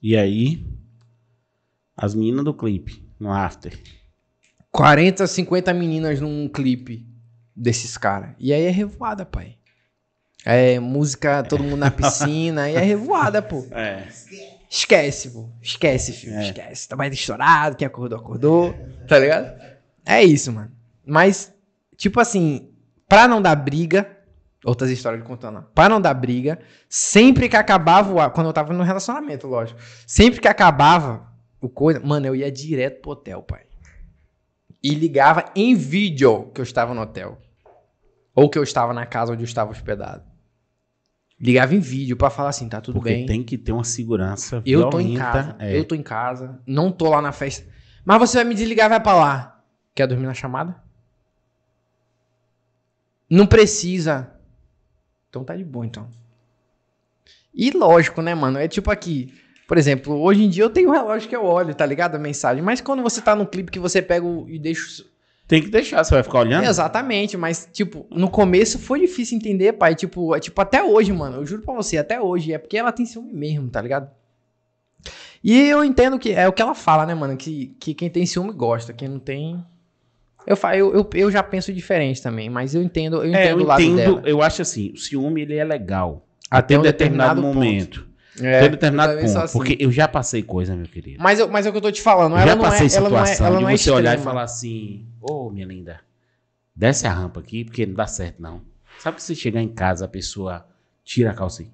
[0.02, 0.66] E aí,
[1.96, 3.78] as meninas do clipe, no after.
[4.70, 7.06] 40, 50 meninas num clipe
[7.54, 8.30] desses caras.
[8.38, 9.56] E aí é revoada, pai.
[10.44, 13.66] É, música, todo mundo na piscina, e é revoada, pô.
[13.70, 14.08] É.
[14.68, 15.50] Esquece, pô.
[15.60, 16.34] Esquece, filho.
[16.34, 16.46] É.
[16.46, 16.88] Esquece.
[16.88, 18.74] Tá mais estourado, quem acordou, acordou.
[19.06, 19.60] Tá ligado?
[20.04, 20.72] É isso, mano.
[21.04, 21.52] Mas,
[21.96, 22.70] tipo assim,
[23.06, 24.18] pra não dar briga,
[24.64, 28.82] outras histórias de contando, pra não dar briga, sempre que acabava quando eu tava no
[28.82, 29.78] relacionamento, lógico.
[30.06, 31.31] Sempre que acabava
[31.62, 33.62] o coisa, mano, eu ia direto pro hotel, pai.
[34.82, 37.40] E ligava em vídeo que eu estava no hotel.
[38.34, 40.24] Ou que eu estava na casa onde eu estava hospedado.
[41.38, 43.26] Ligava em vídeo pra falar assim, tá tudo Porque bem.
[43.26, 45.56] tem que ter uma segurança Eu tô em violenta, casa.
[45.58, 45.78] é.
[45.78, 46.60] Eu tô em casa.
[46.66, 47.68] Não tô lá na festa.
[48.04, 49.64] Mas você vai me desligar e vai pra lá.
[49.94, 50.82] Quer dormir na chamada?
[53.30, 54.32] Não precisa.
[55.28, 56.08] Então tá de boa, então.
[57.54, 58.58] E lógico, né, mano?
[58.58, 59.34] É tipo aqui.
[59.68, 62.14] Por exemplo, hoje em dia eu tenho um relógio que eu olho, tá ligado?
[62.16, 62.62] A mensagem.
[62.62, 65.04] Mas quando você tá num clipe que você pega o- e deixa.
[65.48, 66.64] Tem que deixar, você vai ficar olhando?
[66.64, 69.94] Exatamente, mas, tipo, no começo foi difícil entender, pai.
[69.94, 71.36] Tipo, é, tipo, até hoje, mano.
[71.38, 72.52] Eu juro pra você, até hoje.
[72.52, 74.08] É porque ela tem ciúme mesmo, tá ligado?
[75.42, 77.36] E eu entendo que é o que ela fala, né, mano?
[77.36, 79.62] Que, que quem tem ciúme gosta, quem não tem.
[80.46, 83.58] Eu, eu, eu, eu já penso diferente também, mas eu entendo, eu entendo É, eu
[83.58, 84.22] o lado entendo, dela.
[84.24, 86.26] eu acho assim, o ciúme ele é legal.
[86.50, 88.06] Até Até um um determinado, determinado momento.
[88.42, 89.38] É, até determinado eu ponto.
[89.38, 89.58] assim.
[89.58, 91.22] Porque eu já passei coisa, meu querido.
[91.22, 92.32] Mas, eu, mas é o que eu tô te falando.
[92.32, 93.90] Eu Ela já não é, passei ela não é, situação ela de não é você
[93.90, 96.00] olhar e falar assim, ô minha linda,
[96.74, 98.62] desce a rampa aqui, porque não dá certo não.
[98.98, 100.66] Sabe que você chegar em casa, a pessoa
[101.04, 101.70] tira a aí?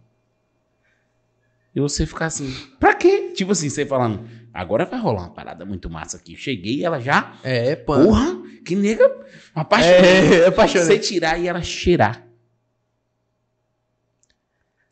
[1.75, 3.33] E você ficar assim, pra quê?
[3.35, 6.37] Tipo assim, você falando, agora vai rolar uma parada muito massa aqui.
[6.37, 8.07] Cheguei e ela já, É, pano.
[8.07, 9.09] porra, que nega,
[9.55, 10.07] apaixonada.
[10.07, 10.87] É, apaixonei.
[10.87, 12.28] Você tirar e ela cheirar.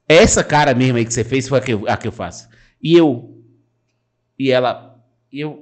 [0.08, 2.48] Essa cara mesmo aí que você fez foi a que eu, a que eu faço.
[2.82, 3.42] E eu.
[4.38, 4.96] E ela.
[5.32, 5.60] E eu.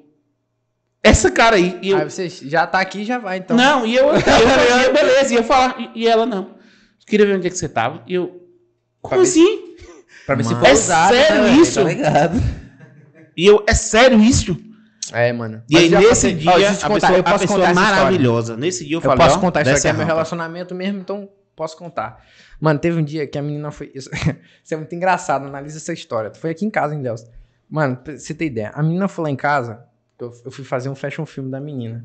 [1.03, 1.79] Essa cara aí.
[1.83, 3.57] E eu, Aí você já tá aqui já vai, então.
[3.57, 4.07] não, e eu.
[4.09, 4.15] eu,
[4.87, 5.77] eu beleza, e eu falar.
[5.95, 6.55] E, e ela não.
[7.07, 8.03] Queria ver onde é que você tava.
[8.07, 8.43] E eu.
[9.01, 9.75] Como Pra ver se- assim?
[10.27, 11.63] Pra ver se É usado, sério né, velho?
[11.63, 11.75] isso?
[11.83, 12.41] Tá ligado?
[13.37, 13.65] E eu.
[13.69, 14.57] É sério isso?
[15.13, 15.63] É, mano.
[15.69, 17.75] E aí, nesse passei- dia, Ó, eu a contar, pessoa, eu a história.
[17.75, 18.57] maravilhosa.
[18.57, 19.19] Nesse dia eu Eu falei.
[19.19, 22.25] posso ó, contar isso aqui, é meu relacionamento mesmo, então posso contar.
[22.61, 23.91] Mano, teve um dia que a menina foi.
[23.95, 24.11] Isso,
[24.63, 26.33] isso é muito engraçado, analisa essa história.
[26.35, 27.27] Foi aqui em casa, em Deus.
[27.69, 29.85] Mano, pra você ter ideia, a menina foi lá em casa,
[30.19, 32.05] eu, eu fui fazer um fashion film da menina.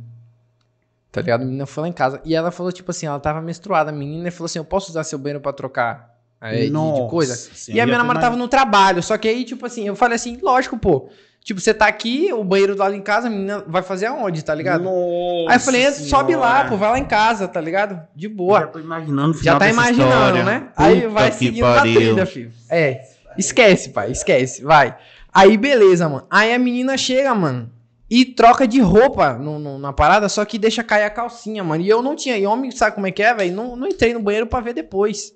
[1.12, 1.42] Tá ligado?
[1.42, 3.90] A menina foi lá em casa e ela falou, tipo assim, ela tava menstruada.
[3.90, 6.72] A menina e falou assim: Eu posso usar seu banheiro pra trocar é, de- de,
[6.72, 7.36] Nossa coisa?
[7.36, 9.02] Senhora, E a minha namorada tava no trabalho.
[9.02, 11.10] Só que aí, tipo assim, eu falei assim, lógico, pô.
[11.50, 14.54] Tipo, você tá aqui, o banheiro lá em casa, a menina vai fazer aonde, tá
[14.54, 14.84] ligado?
[14.84, 16.70] Nossa aí eu falei, sobe lá, Senhora.
[16.70, 18.00] pô, vai lá em casa, tá ligado?
[18.16, 18.68] De Já boa.
[18.68, 20.44] tô imaginando Já tá imaginando, história.
[20.44, 20.68] né?
[20.78, 21.96] Aí Puta vai que seguindo na pariu.
[21.96, 22.52] trilha, filho.
[22.70, 23.02] É.
[23.36, 24.64] Esquece, pai, esquece.
[24.64, 24.96] Vai.
[25.34, 26.28] Aí, beleza, mano.
[26.30, 27.72] Aí a menina chega, mano.
[28.08, 31.82] E troca de roupa no, no- na parada, só que deixa cair a calcinha, mano.
[31.82, 32.38] E eu não tinha.
[32.38, 33.56] E homem, sabe como é que é, velho?
[33.56, 35.34] Não, não entrei no banheiro pra ver depois.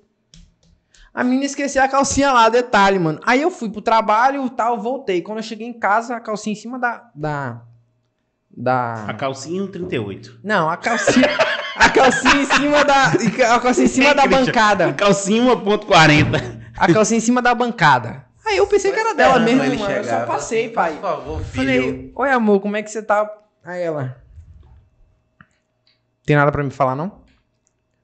[1.14, 3.20] A menina esqueceu a calcinha lá, detalhe, mano.
[3.24, 5.22] Aí eu fui pro trabalho e tal, voltei.
[5.22, 7.08] Quando eu cheguei em casa, a calcinha em cima da.
[7.14, 7.62] Da.
[8.50, 9.04] Da.
[9.06, 10.40] A calcinha um 38.
[10.42, 11.28] Não, a calcinha.
[11.76, 13.12] a calcinha em cima da.
[13.54, 14.44] A calcinha em cima da Christian?
[14.46, 14.88] bancada.
[14.88, 16.64] A calcinha 1.40.
[16.76, 18.24] A calcinha em cima da bancada.
[18.44, 19.74] Aí eu pensei que era dela mesmo, mano.
[19.74, 20.20] Eu chegar.
[20.20, 20.94] só passei, pai.
[20.94, 21.54] Por favor, filho.
[21.54, 23.30] Falei, oi amor, como é que você tá?
[23.64, 24.20] Aí ela.
[26.26, 27.22] Tem nada pra me falar, não?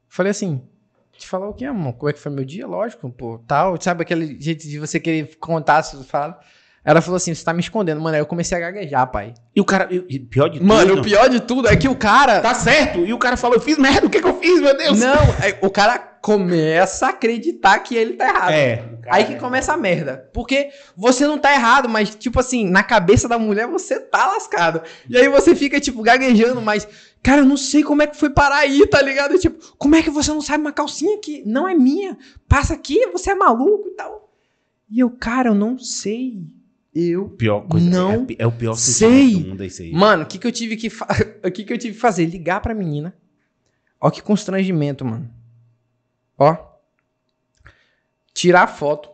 [0.08, 0.62] Falei assim,
[1.20, 1.92] te falar o que, amor?
[1.94, 2.66] Como é que foi meu dia?
[2.66, 3.80] Lógico, pô, tal.
[3.80, 6.38] Sabe aquele jeito de você querer contar, se fala.
[6.82, 8.14] Ela falou assim, você tá me escondendo, mano.
[8.16, 9.34] Aí eu comecei a gaguejar, pai.
[9.54, 11.00] E o cara, e- pior de Mano, tudo.
[11.00, 12.40] o pior de tudo é que o cara.
[12.40, 13.00] Tá certo.
[13.04, 14.06] E o cara falou, eu fiz merda.
[14.06, 14.98] O que que eu fiz, meu Deus?
[14.98, 18.50] Não, aí o cara começa a acreditar que ele tá errado.
[18.52, 18.82] É.
[19.10, 20.30] Aí que começa a merda.
[20.32, 24.80] Porque você não tá errado, mas, tipo assim, na cabeça da mulher você tá lascado.
[25.08, 26.88] E aí você fica, tipo, gaguejando, mas,
[27.22, 29.38] cara, eu não sei como é que foi parar aí, tá ligado?
[29.38, 32.16] Tipo, como é que você não sabe uma calcinha que não é minha?
[32.48, 34.32] Passa aqui, você é maluco e tal.
[34.90, 36.44] E eu, cara, eu não sei.
[36.94, 37.28] Eu.
[37.30, 37.88] Pior coisa.
[37.88, 39.34] Não é, é o pior sei.
[39.34, 39.92] do mundo, é isso aí.
[39.92, 41.06] Mano, o que que eu tive que fa...
[41.44, 42.26] o que que eu tive que fazer?
[42.26, 43.14] Ligar pra menina.
[44.00, 45.30] Ó que constrangimento, mano.
[46.36, 46.56] Ó.
[48.34, 49.10] Tirar a foto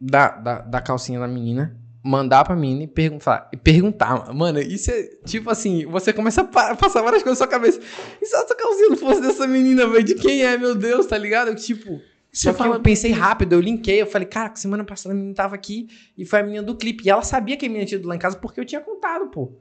[0.00, 4.32] da, da, da calcinha da menina, mandar pra menina e perguntar, e perguntar.
[4.34, 7.80] Mano, isso é tipo assim, você começa a pa- passar várias coisas na sua cabeça.
[8.20, 10.02] E se essa calcinha não fosse dessa menina, velho?
[10.04, 11.54] De quem é, meu Deus, tá ligado?
[11.54, 12.00] Tipo,
[12.32, 15.54] só que eu pensei rápido, eu linkei, eu falei, cara, semana passada a menina tava
[15.54, 17.04] aqui e foi a menina do clipe.
[17.04, 19.26] E ela sabia que a menina tinha ido lá em casa porque eu tinha contado,
[19.28, 19.52] pô.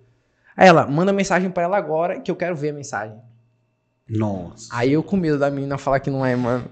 [0.56, 3.18] Aí ela, manda mensagem pra ela agora que eu quero ver a mensagem.
[4.10, 4.68] Nossa.
[4.72, 6.70] Aí eu com medo da menina falar que não é, mano.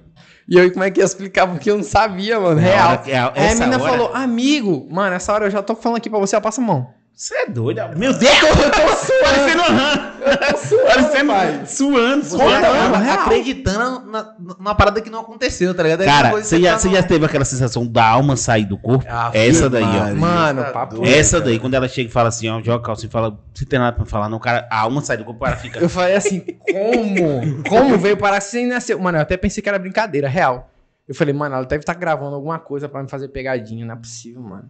[0.49, 1.45] E eu, como é que ia explicar?
[1.47, 2.89] Porque eu não sabia, mano, real.
[3.03, 5.97] hora é- Aí a menina hora- falou, amigo, mano, essa hora eu já tô falando
[5.97, 6.87] aqui pra você, ó, passa a mão.
[7.17, 7.81] Você é doido.
[7.97, 10.85] Meu Deus, eu tô suando.
[10.85, 11.65] Parecendo pai.
[11.65, 12.95] suando, Você suando.
[12.97, 13.19] real.
[13.21, 16.03] acreditando na, numa parada que não aconteceu, tá ligado?
[16.03, 18.77] É Cara, coisa você já, tá você já teve aquela sensação da alma sair do
[18.77, 19.03] corpo?
[19.09, 20.13] Ah, Essa daí, ó.
[20.13, 23.09] Mano, tá papo Essa daí, quando ela chega e fala assim, ó, joga calça e
[23.09, 25.57] fala, você tem nada pra falar, não, cara, a alma sai do corpo, o cara
[25.57, 25.79] fica.
[25.79, 27.63] Eu falei assim, como?
[27.67, 28.95] Como veio parar sem nascer?
[28.95, 30.69] Mano, eu até pensei que era brincadeira, real.
[31.07, 33.85] Eu falei, mano, ela deve estar gravando alguma coisa pra me fazer pegadinha.
[33.85, 34.69] Não é possível, mano.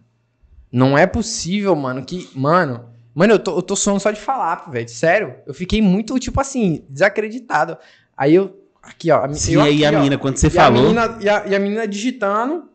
[0.70, 2.28] Não é possível, mano, que.
[2.34, 2.88] Mano.
[3.14, 4.88] Mano, eu tô, eu tô suando só de falar, velho.
[4.88, 5.34] Sério.
[5.46, 7.76] Eu fiquei muito, tipo assim, desacreditado.
[8.16, 8.56] Aí eu.
[8.82, 9.24] Aqui, ó.
[9.24, 10.78] a Sim, eu aqui, a ó, menina, quando você e falou.
[10.80, 12.68] A menina, e, a, e a menina digitando.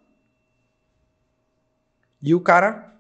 [2.22, 2.92] E o cara.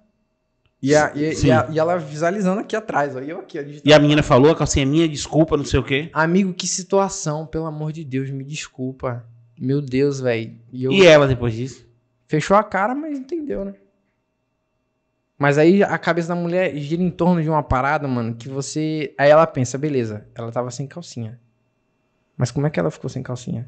[0.82, 3.20] E, a, e, e, a- e ela visualizando aqui atrás, ó.
[3.22, 3.64] E eu aqui, ó.
[3.86, 6.10] E a menina falou, a calcinha é minha, desculpa, não sei o quê.
[6.14, 9.26] Amigo, que situação, pelo amor de Deus, me desculpa.
[9.60, 10.56] Meu Deus, velho.
[10.74, 11.86] E eu E ela depois disso?
[12.28, 13.74] fechou a cara, mas entendeu, né?
[15.44, 19.14] Mas aí a cabeça da mulher gira em torno de uma parada, mano, que você.
[19.18, 21.38] Aí ela pensa, beleza, ela tava sem calcinha.
[22.38, 23.68] Mas como é que ela ficou sem calcinha?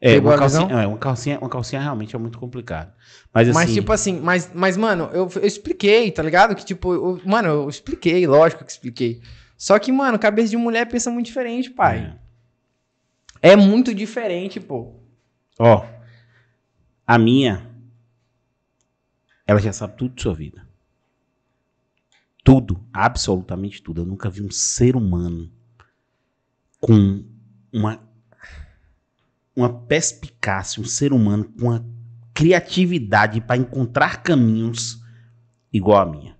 [0.00, 2.92] É, uma calcinha, é, uma calcinha, uma calcinha realmente é muito complicado.
[3.34, 6.54] Mas assim, Mas, tipo assim, mas, mas mano, eu, eu expliquei, tá ligado?
[6.54, 9.20] Que, tipo, eu- mano, eu expliquei, lógico que expliquei.
[9.56, 12.16] Só que, mano, cabeça de mulher pensa muito diferente, pai.
[13.40, 14.94] É, muito diferente, pô.
[15.58, 15.84] Ó,
[17.04, 17.68] a minha,
[19.52, 20.66] ela já sabe tudo de sua vida.
[22.44, 24.00] Tudo, absolutamente tudo.
[24.02, 25.50] Eu nunca vi um ser humano
[26.80, 27.24] com
[27.72, 28.00] uma
[29.54, 31.84] uma perspicácia, um ser humano com uma
[32.32, 34.98] criatividade para encontrar caminhos
[35.70, 36.36] igual a minha.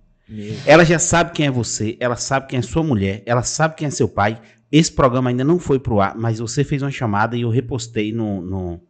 [0.65, 3.87] Ela já sabe quem é você, ela sabe quem é sua mulher, ela sabe quem
[3.87, 4.41] é seu pai.
[4.71, 8.11] Esse programa ainda não foi pro ar, mas você fez uma chamada e eu repostei
[8.11, 8.41] no.
[8.41, 8.81] no-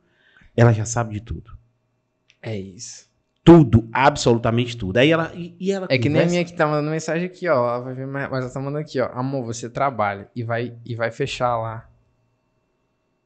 [0.55, 1.51] Ela já sabe de tudo.
[2.41, 3.09] É isso.
[3.43, 4.97] Tudo, absolutamente tudo.
[4.97, 5.31] Aí ela.
[5.35, 7.53] E, e ela É que nem a conversa- minha que tá mandando mensagem aqui, ó.
[7.75, 9.09] Ela vai ver, mas ela tá mandando aqui, ó.
[9.13, 11.85] Amor, você trabalha e vai, e vai fechar lá.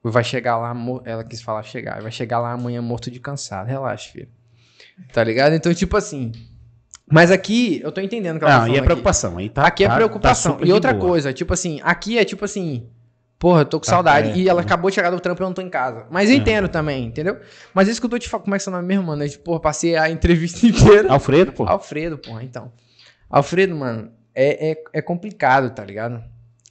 [0.03, 0.73] Vai chegar lá,
[1.05, 2.01] ela quis falar chegar.
[2.01, 3.67] Vai chegar lá amanhã morto de cansado.
[3.67, 4.29] Relaxa, filho.
[5.13, 5.53] Tá ligado?
[5.53, 6.31] Então, tipo assim.
[7.09, 8.85] Mas aqui, eu tô entendendo que ela tá Não, falando e é aqui.
[8.85, 9.37] preocupação.
[9.37, 10.57] Aí tá, aqui é tá- preocupação.
[10.57, 11.09] tá e outra boa.
[11.09, 12.87] coisa, tipo assim, aqui é tipo assim.
[13.39, 14.27] Porra, eu tô com Tá saudade.
[14.29, 14.65] perto, E ela né?
[14.65, 16.07] acabou de chegar do trampo e eu não tô em casa.
[16.09, 16.39] Mas eu É.
[16.39, 17.39] entendo também, entendeu?
[17.73, 19.23] Mas isso que eu tô te falando, como é que é seu nome mesmo, mano?
[19.23, 21.11] Eu, tipo, porra, passei a entrevista inteira.
[21.11, 21.65] Alfredo, pô.
[21.67, 22.71] Alfredo, porra, então.
[23.29, 26.23] Alfredo, mano, é, é, é complicado, tá ligado?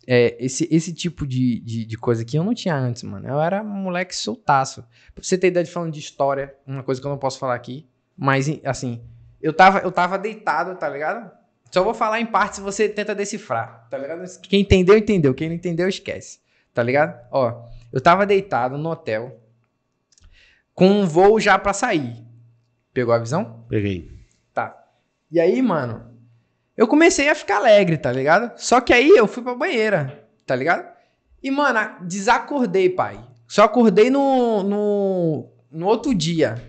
[0.08, 3.28] É, esse, esse tipo de, de, de coisa aqui eu não tinha antes, mano.
[3.28, 4.82] Eu era um moleque soltaço.
[5.14, 7.54] Pra você ter ideia de falando de história, uma coisa que eu não posso falar
[7.54, 7.86] aqui.
[8.16, 9.02] Mas, assim,
[9.42, 11.30] eu tava, eu tava deitado, tá ligado?
[11.72, 14.22] Só vou falar em partes se você tenta decifrar, tá ligado?
[14.42, 15.34] Quem entendeu, entendeu.
[15.34, 16.38] Quem não entendeu, esquece.
[16.76, 17.18] Tá ligado?
[17.30, 19.40] Ó, eu tava deitado no hotel
[20.74, 22.22] com um voo já pra sair.
[22.92, 23.64] Pegou a visão?
[23.66, 24.10] Peguei.
[24.52, 24.76] Tá.
[25.30, 26.04] E aí, mano,
[26.76, 28.52] eu comecei a ficar alegre, tá ligado?
[28.58, 30.86] Só que aí eu fui pra banheira, tá ligado?
[31.42, 33.24] E, mano, desacordei, pai.
[33.48, 36.62] Só acordei no, no, no outro dia.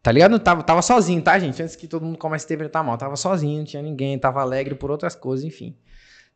[0.00, 0.38] Tá ligado?
[0.38, 1.60] Tava, tava sozinho, tá, gente?
[1.60, 2.96] Antes que todo mundo comece a ter tá mal.
[2.96, 5.76] Tava sozinho, não tinha ninguém, tava alegre por outras coisas, enfim.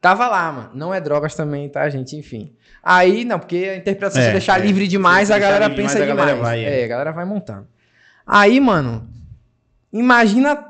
[0.04, 0.70] Tava lá, mano.
[0.74, 2.14] Não é drogas também, tá, gente?
[2.14, 2.52] Enfim.
[2.82, 4.62] Aí, não, porque a interpretação, É, se deixar é.
[4.66, 6.28] livre demais, a galera livre pensa demais, a demais.
[6.30, 6.80] galera vai, é.
[6.82, 7.66] é, a galera vai montando.
[8.26, 9.08] Aí, mano,
[9.90, 10.62] imagina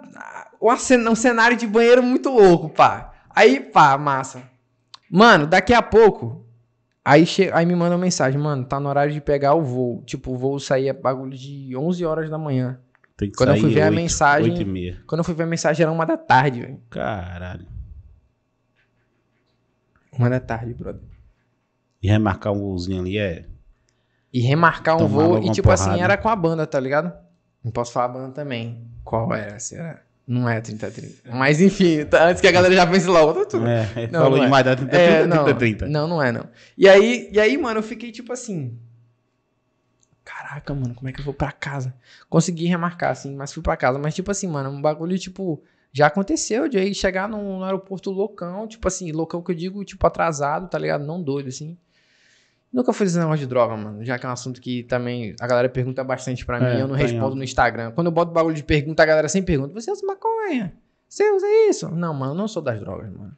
[0.63, 3.13] um cen- um cenário de banheiro muito louco, pá.
[3.35, 4.41] Aí, pá, massa.
[5.11, 6.47] Mano, daqui a pouco,
[7.05, 7.51] aí, che...
[7.53, 10.03] aí me manda uma mensagem, mano, tá no horário de pegar o voo.
[10.07, 12.79] Tipo, o voo saía bagulho de 11 horas da manhã.
[13.17, 14.99] Tem que Quando eu sair fui ver a oito, mensagem- e meia.
[15.09, 16.81] Quando eu fui ver a mensagem, era uma da tarde, velho.
[16.89, 17.67] Caralho.
[20.19, 21.03] Uma da tarde, brother.
[22.03, 23.47] E remarcar um golzinho ali é.
[24.33, 25.39] E remarcar um voo.
[25.43, 26.03] E tipo assim, porrada.
[26.03, 27.13] era com a banda, tá ligado?
[27.63, 28.87] Não posso falar a banda também.
[29.05, 29.59] Qual era?
[29.59, 30.03] Se era?
[30.27, 31.31] Não é 3030.
[31.37, 33.33] Mas enfim, tá- antes que a galera já pense logo.
[33.41, 33.67] tá tudo.
[33.67, 34.47] É, Não, falou não é.
[34.47, 35.87] demais, dá 30, É, 30, não, 30, 30.
[35.87, 36.49] não, não é não.
[36.79, 38.79] E aí, e aí, mano, eu fiquei tipo assim.
[40.25, 41.95] Caraca, mano, como é que eu vou pra casa?
[42.31, 43.99] Consegui remarcar, assim, mas fui pra casa.
[43.99, 45.63] Mas, tipo assim, mano, um bagulho, tipo,
[45.95, 49.85] já aconteceu de aí chegar no, no aeroporto loucão, tipo assim, loucão que eu digo,
[49.85, 51.05] tipo, atrasado, tá ligado?
[51.07, 51.79] Não doido, assim.
[52.73, 54.05] Nunca fui esse negócio de droga, mano.
[54.05, 56.89] Já que é um assunto que também a galera pergunta bastante pra mim, É, eu
[56.89, 57.37] não respondo alta.
[57.37, 57.93] no Instagram.
[57.93, 60.75] Quando eu boto bagulho de pergunta, a galera sempre pergunta: Você usa maconha?
[61.09, 61.89] Você usa isso?
[61.89, 63.37] Não, mano, eu não sou das drogas, mano.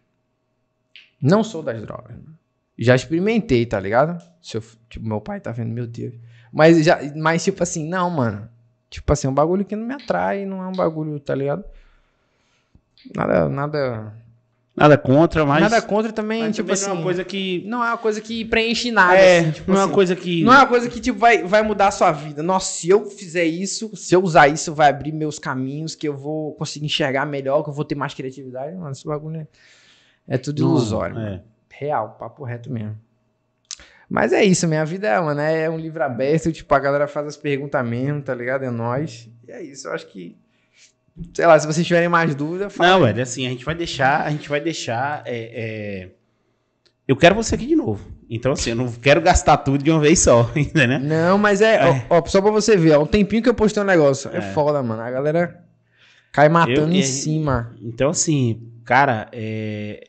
[1.20, 2.38] Não sou das drogas, mano.
[2.78, 4.18] Já experimentei, tá ligado?
[4.40, 6.14] Se eu, tipo, meu pai tá vendo, meu Deus.
[6.50, 8.48] Mas, já, mas, tipo assim, não, mano.
[8.88, 11.62] Tipo assim, é um bagulho que não me atrai, não é um bagulho, tá ligado?
[13.14, 14.12] Nada, nada.
[14.76, 15.62] Nada contra, mas.
[15.62, 16.86] Nada contra também, mas tipo também assim.
[16.86, 17.64] não é uma coisa que.
[17.66, 19.88] Não é uma coisa que preenche nada, é, assim, tipo não é assim.
[19.88, 20.44] uma coisa que.
[20.44, 22.42] Não é uma coisa que tipo, vai, vai mudar a sua vida.
[22.42, 26.14] Nossa, se eu fizer isso, se eu usar isso, vai abrir meus caminhos, que eu
[26.14, 28.76] vou conseguir enxergar melhor, que eu vou ter mais criatividade.
[28.76, 29.46] Mano, esse bagulho é,
[30.34, 31.14] é tudo Não, ilusório.
[31.14, 31.26] mano.
[31.26, 31.42] é.
[31.70, 32.96] Real, papo reto mesmo.
[34.08, 37.26] Mas é isso, minha vida é, mano, é um livro aberto, tipo, a galera faz
[37.26, 38.64] as perguntas mesmo, tá ligado?
[38.64, 39.28] É nóis.
[39.46, 40.36] E é isso, eu acho que.
[41.34, 42.90] Sei lá, se vocês tiverem mais dúvida, fala.
[42.90, 45.22] Não, velho, assim, a gente vai deixar, a gente vai deixar.
[45.24, 45.36] é,
[46.04, 46.08] é,
[47.08, 48.04] Eu quero você aqui de novo.
[48.28, 50.98] Então, assim, eu não quero gastar tudo de uma vez só, entendeu?
[50.98, 52.06] Não, mas é, É.
[52.10, 54.30] Ó, ó, só pra você ver, ó, um tempinho que eu postei um negócio.
[54.32, 54.40] É, É.
[54.42, 55.00] foda, mano.
[55.00, 55.64] A galera
[56.32, 57.74] cai matando Eu- em cima.
[57.80, 60.08] Então, assim, cara, é,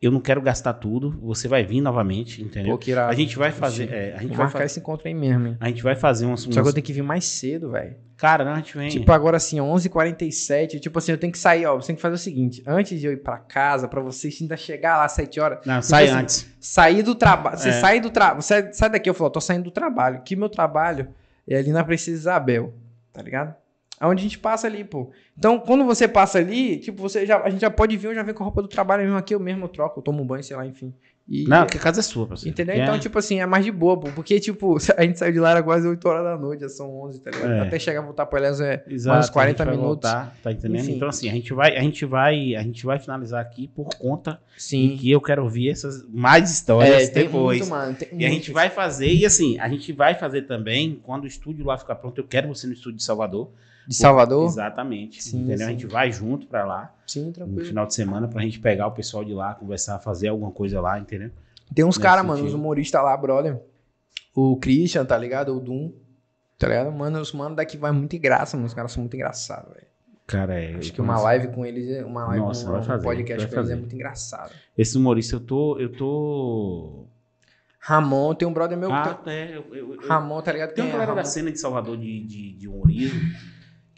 [0.00, 1.18] eu não quero gastar tudo.
[1.22, 2.78] Você vai vir novamente, entendeu?
[2.78, 2.84] Pô.
[3.08, 3.92] A gente vai fazer.
[3.92, 4.64] é, a gente Vou vai marcar fazer.
[4.66, 5.56] esse encontro aí mesmo, hein?
[5.60, 6.42] A gente vai fazer uns.
[6.42, 7.96] Só que eu tenho que vir mais cedo, velho.
[8.16, 8.88] Cara, não, a gente vem.
[8.88, 10.80] Tipo, agora assim, 11h47.
[10.80, 11.76] Tipo assim, eu tenho que sair, ó.
[11.76, 14.56] Você tem que fazer o seguinte: antes de eu ir pra casa, pra vocês ainda
[14.56, 16.46] chegar lá às 7 horas, não, sai assim, antes.
[16.60, 17.58] sair do trabalho.
[17.58, 17.72] Você É.
[17.72, 18.42] sai do trabalho.
[18.42, 20.22] Você sai daqui, eu falo, tô saindo do trabalho.
[20.24, 21.08] Que meu trabalho
[21.46, 22.74] é ali na Princesa Isabel,
[23.12, 23.54] tá ligado?
[24.00, 25.10] Aonde a gente passa ali, pô.
[25.36, 28.22] Então, quando você passa ali, tipo, você já, a gente já pode vir, eu já
[28.22, 30.26] venho com a roupa do trabalho mesmo aqui, eu mesmo eu troco, eu tomo um
[30.26, 30.94] banho, sei lá, enfim.
[31.30, 32.54] E, Não, que a casa é sua, parceiro.
[32.54, 32.74] Entendeu?
[32.76, 34.08] Então, é- tipo assim, é mais de boa, pô.
[34.14, 36.90] Porque, tipo, a gente saiu de lá era quase 8 horas da noite, já são
[37.02, 37.52] 11, tá ligado?
[37.52, 37.60] É.
[37.60, 40.10] Até chegar a voltar pra Elas é Exato, mais uns 40 a gente vai minutos.
[40.10, 40.80] voltar, tá entendendo?
[40.80, 40.92] Enfim.
[40.94, 44.40] Então, assim, a gente, vai, a, gente vai, a gente vai finalizar aqui por conta
[44.56, 44.96] Sim.
[44.98, 47.58] que eu quero ouvir essas mais histórias É, depois.
[47.58, 47.94] muito, mano.
[48.12, 51.66] E a gente vai fazer, e assim, a gente vai fazer também, quando o estúdio
[51.66, 53.50] lá ficar pronto, eu quero você no estúdio de Salvador.
[53.88, 54.44] De Salvador?
[54.46, 55.22] Exatamente.
[55.24, 55.58] Sim, entendeu?
[55.58, 55.64] sim.
[55.64, 57.64] A gente vai junto pra lá, Sim, no tranquilo.
[57.64, 60.98] final de semana, pra gente pegar o pessoal de lá, conversar, fazer alguma coisa lá,
[61.00, 61.30] entendeu?
[61.74, 63.58] Tem uns caras, mano, os humoristas lá, brother.
[64.34, 65.56] O Christian, tá ligado?
[65.56, 65.90] O Doom.
[66.58, 66.92] Tá ligado?
[66.92, 68.66] Mano, os mano daqui vai muito graça, mano.
[68.66, 69.86] Os caras são muito engraçados, velho.
[70.26, 70.74] Cara, é.
[70.74, 73.56] Acho que uma live com eles, é- uma live, Nossa, vai um fazer, podcast com
[73.56, 74.52] eles é muito engraçado.
[74.76, 75.78] Esse humorista, eu tô.
[75.78, 77.06] Eu tô.
[77.80, 78.92] Ramon, tem um brother meu.
[78.92, 79.56] Ah, tem- é.
[79.56, 80.74] Eu, eu, Ramon, tá ligado?
[80.74, 83.18] tem uma galera da cena de Salvador de, de, de humorismo.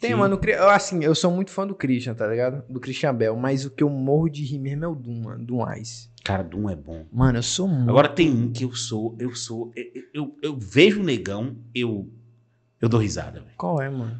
[0.01, 2.63] Tem, que- mano, eu, assim, eu sou muito fã do Christian, tá ligado?
[2.67, 5.45] Do Christian Bell, mas o que eu morro de rir mesmo é o Doom, mano,
[5.45, 6.09] Doom Ice.
[6.23, 7.05] Cara, Doom é bom.
[7.11, 7.89] Mano, eu sou muito.
[7.89, 12.11] Agora tem um que eu sou, eu sou, eu, eu, eu vejo o negão, eu,
[12.81, 13.53] eu dou risada, velho.
[13.57, 14.19] Qual é, mano?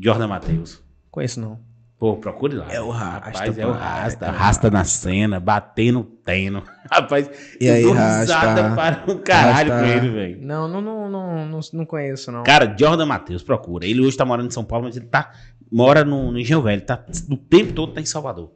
[0.00, 0.82] Jordan Matheus.
[1.10, 1.58] Conheço não.
[1.98, 2.70] Pô, procure lá.
[2.70, 2.90] É o.
[2.90, 3.68] Rasta, Rapaz, é pô.
[3.70, 4.24] o Rasta.
[4.24, 6.62] É, é o Rasta na cena, batendo, tendo.
[6.90, 8.20] Rapaz, E eu aí, dou Rasta?
[8.20, 9.84] risada para um caralho Rasta?
[9.86, 10.38] com ele, velho.
[10.42, 12.42] Não, não, não, não, não, não conheço, não.
[12.42, 13.86] Cara, Jordan Matheus, procura.
[13.86, 15.32] Ele hoje tá morando em São Paulo, mas ele tá,
[15.72, 16.82] mora no, no Engenho Velho.
[16.82, 18.52] Tá, o tempo todo tá em Salvador.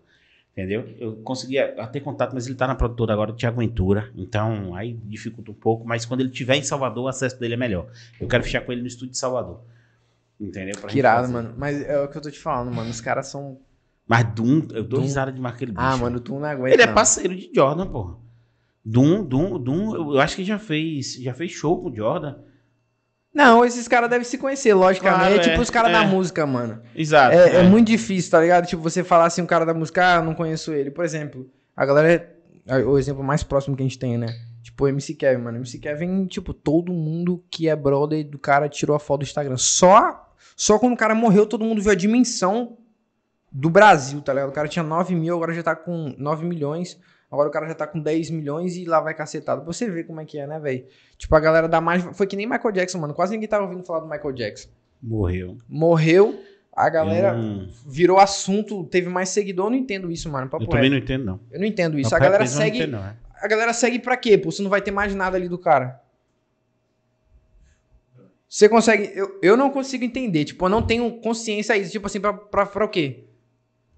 [0.52, 0.86] Entendeu?
[0.98, 1.56] Eu consegui
[1.90, 4.10] ter contato, mas ele tá na produtora agora do Tiago Ventura.
[4.14, 5.86] Então, aí dificulta um pouco.
[5.86, 7.86] Mas quando ele estiver em Salvador, o acesso dele é melhor.
[8.20, 9.62] Eu quero fechar com ele no estúdio de Salvador.
[10.40, 10.74] Entendeu?
[10.80, 11.32] Pra Que irado, fazer.
[11.32, 11.54] mano.
[11.56, 12.88] Mas é o que eu tô te falando, mano.
[12.88, 13.58] Os caras são.
[14.08, 15.02] Mas Doom, eu dou Doom.
[15.02, 15.84] risada de aquele bicho.
[15.84, 16.74] Ah, mano, tu não aguenta.
[16.74, 16.94] Ele é não.
[16.94, 18.16] parceiro de Jordan, porra.
[18.84, 22.36] Doom, Doom, Doom, eu acho que já fez, já fez show com o Jordan.
[23.32, 25.20] Não, esses caras devem se conhecer, logicamente.
[25.20, 25.92] Claro, é tipo é, os caras é.
[25.92, 26.80] da música, mano.
[26.96, 27.36] Exato.
[27.36, 28.66] É, é muito difícil, tá ligado?
[28.66, 30.90] Tipo, você falar assim, um cara da música, ah, não conheço ele.
[30.90, 32.34] Por exemplo, a galera.
[32.66, 34.26] é O exemplo mais próximo que a gente tem, né?
[34.62, 35.58] Tipo, o MC Kevin, mano.
[35.58, 39.24] O MC Kevin, tipo, todo mundo que é brother do cara tirou a foto do
[39.24, 39.56] Instagram.
[39.56, 40.29] Só,
[40.60, 42.76] só quando o cara morreu, todo mundo viu a dimensão
[43.50, 44.50] do Brasil, tá ligado?
[44.50, 47.00] O cara tinha 9 mil, agora já tá com 9 milhões.
[47.32, 49.62] Agora o cara já tá com 10 milhões e lá vai cacetado.
[49.62, 50.84] Pra você ver como é que é, né, velho?
[51.16, 52.04] Tipo, a galera da mais.
[52.14, 53.14] Foi que nem Michael Jackson, mano.
[53.14, 54.68] Quase ninguém tava ouvindo falar do Michael Jackson.
[55.02, 55.56] Morreu.
[55.66, 56.38] Morreu,
[56.76, 60.46] a galera Hum, virou assunto, teve mais seguidor, eu não entendo isso, mano.
[60.50, 60.92] Papo eu também reto.
[60.92, 61.40] não entendo, não.
[61.50, 62.10] Eu não entendo isso.
[62.10, 62.76] Não, a galera eu não segue.
[62.76, 63.16] entendo, não, é.
[63.40, 64.36] A galera segue pra quê?
[64.36, 66.02] Pô, você não vai ter mais nada ali do cara.
[68.52, 69.12] Você consegue.
[69.14, 70.44] Eu, eu não consigo entender.
[70.44, 71.92] Tipo, eu não tenho consciência disso.
[71.92, 73.26] Tipo assim, pra, pra, pra o quê?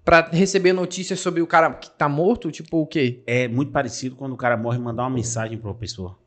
[0.05, 2.51] Pra receber notícias sobre o cara que tá morto?
[2.51, 3.23] Tipo, o quê?
[3.25, 6.19] É muito parecido quando o cara morre mandar uma mensagem pra uma pessoa.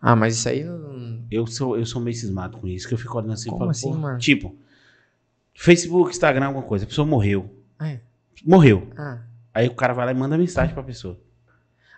[0.00, 0.64] Ah, mas isso aí.
[0.64, 3.52] não- Eu sou, eu sou meio cismado com isso, que eu fico olhando assim e
[3.52, 4.18] Como falo, assim, mano?
[4.18, 4.56] Tipo,
[5.54, 7.54] Facebook, Instagram, alguma coisa, a pessoa morreu.
[7.80, 8.00] É.
[8.44, 8.88] Morreu.
[8.98, 9.22] Ah.
[9.54, 11.20] Aí o cara vai lá e manda mensagem pra pessoa.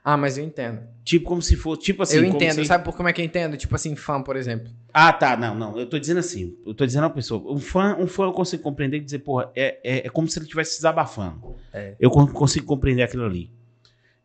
[0.04, 0.80] Ah, mas eu entendo.
[1.04, 1.82] Tipo, como se fosse.
[1.82, 2.16] Tipo assim.
[2.16, 2.54] eu entendo.
[2.56, 3.56] se- Sabe por como é que eu entendo?
[3.56, 4.68] Tipo assim, fã, por exemplo.
[4.92, 5.36] Ah, tá.
[5.36, 5.78] Não, não.
[5.78, 6.56] Eu tô dizendo assim.
[6.66, 7.52] Eu tô dizendo a pessoa.
[7.52, 10.38] Um fã, um fã eu consigo compreender e dizer, porra, é, é, é como se
[10.38, 11.54] ele estivesse desabafando.
[11.72, 11.94] É.
[12.00, 13.50] Eu con- consigo compreender aquilo ali.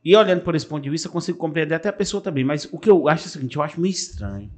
[0.04, 2.44] E olhando por esse ponto de vista, eu consigo compreender até a pessoa também.
[2.44, 4.52] Mas o que eu acho é o seguinte, eu acho meio estranho.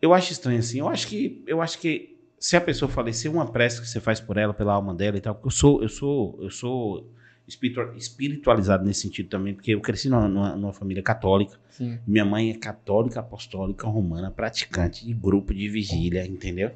[0.00, 0.80] Eu acho estranho assim.
[0.80, 1.44] Eu acho que.
[1.46, 4.72] Eu acho que se a pessoa falecer, uma prece que você faz por ela, pela
[4.72, 7.08] alma dela e tal, porque eu sou, eu sou, eu sou
[7.46, 11.58] espiritualizado nesse sentido também, porque eu cresci numa, numa- família católica.
[11.70, 11.98] Sim.
[12.06, 16.70] Minha mãe é católica, apostólica, romana, praticante de grupo de vigília, entendeu?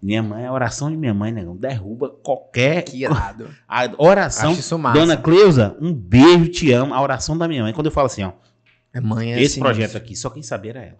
[0.00, 2.82] Minha mãe, a oração de minha mãe, negão, derruba qualquer.
[2.82, 3.48] Que irado.
[3.66, 4.50] A oração.
[4.52, 4.98] Acho isso massa.
[5.00, 6.94] Dona Cleusa, um beijo, te amo.
[6.94, 7.72] A oração da minha mãe.
[7.72, 8.32] Quando eu falo assim, ó,
[8.94, 9.98] É mãe é esse assim projeto mesmo.
[9.98, 10.98] aqui, só quem sabia era ela.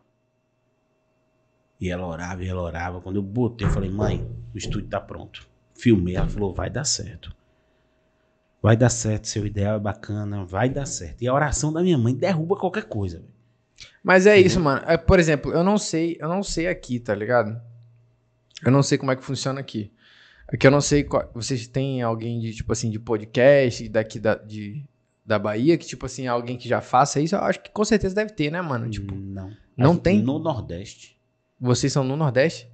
[1.80, 3.00] E ela orava e ela orava.
[3.00, 5.46] Quando eu botei, eu falei, mãe, o estúdio tá pronto.
[5.74, 7.32] Filmei, ela falou, vai dar certo.
[8.60, 11.22] Vai dar certo, seu ideal é bacana, vai dar certo.
[11.22, 13.18] E a oração da minha mãe derruba qualquer coisa.
[13.18, 13.38] velho.
[14.02, 14.82] Mas é isso, mano.
[14.86, 17.60] É, por exemplo, eu não sei, eu não sei aqui, tá ligado?
[18.64, 19.92] Eu não sei como é que funciona aqui.
[20.52, 24.34] Aqui eu não sei qual, vocês têm alguém de tipo assim de podcast daqui da,
[24.34, 24.82] de,
[25.24, 27.36] da Bahia que tipo assim alguém que já faça isso.
[27.36, 28.88] Eu acho que com certeza deve ter, né, mano?
[28.88, 29.52] Tipo, não.
[29.76, 30.22] não Mas tem?
[30.22, 31.16] No Nordeste.
[31.60, 32.68] vocês são no Nordeste?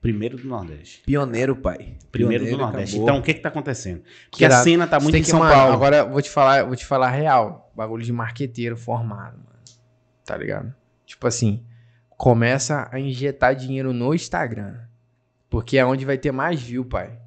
[0.00, 1.02] Primeiro do Nordeste.
[1.04, 1.96] Pioneiro, pai.
[2.12, 2.96] Primeiro Pioneiro, do Nordeste.
[2.96, 3.08] acabou.
[3.08, 4.02] Então, o que que tá acontecendo?
[4.30, 5.72] Porque Que a cena tá muito em São mano, Paulo.
[5.72, 7.72] Agora eu vou te falar, vou te falar real.
[7.74, 9.58] Bagulho de marqueteiro formado, mano.
[10.24, 10.72] Tá ligado?
[11.04, 11.64] Tipo assim,
[12.10, 14.76] começa a injetar dinheiro no Instagram.
[15.50, 17.18] Porque é onde vai ter mais view, pai.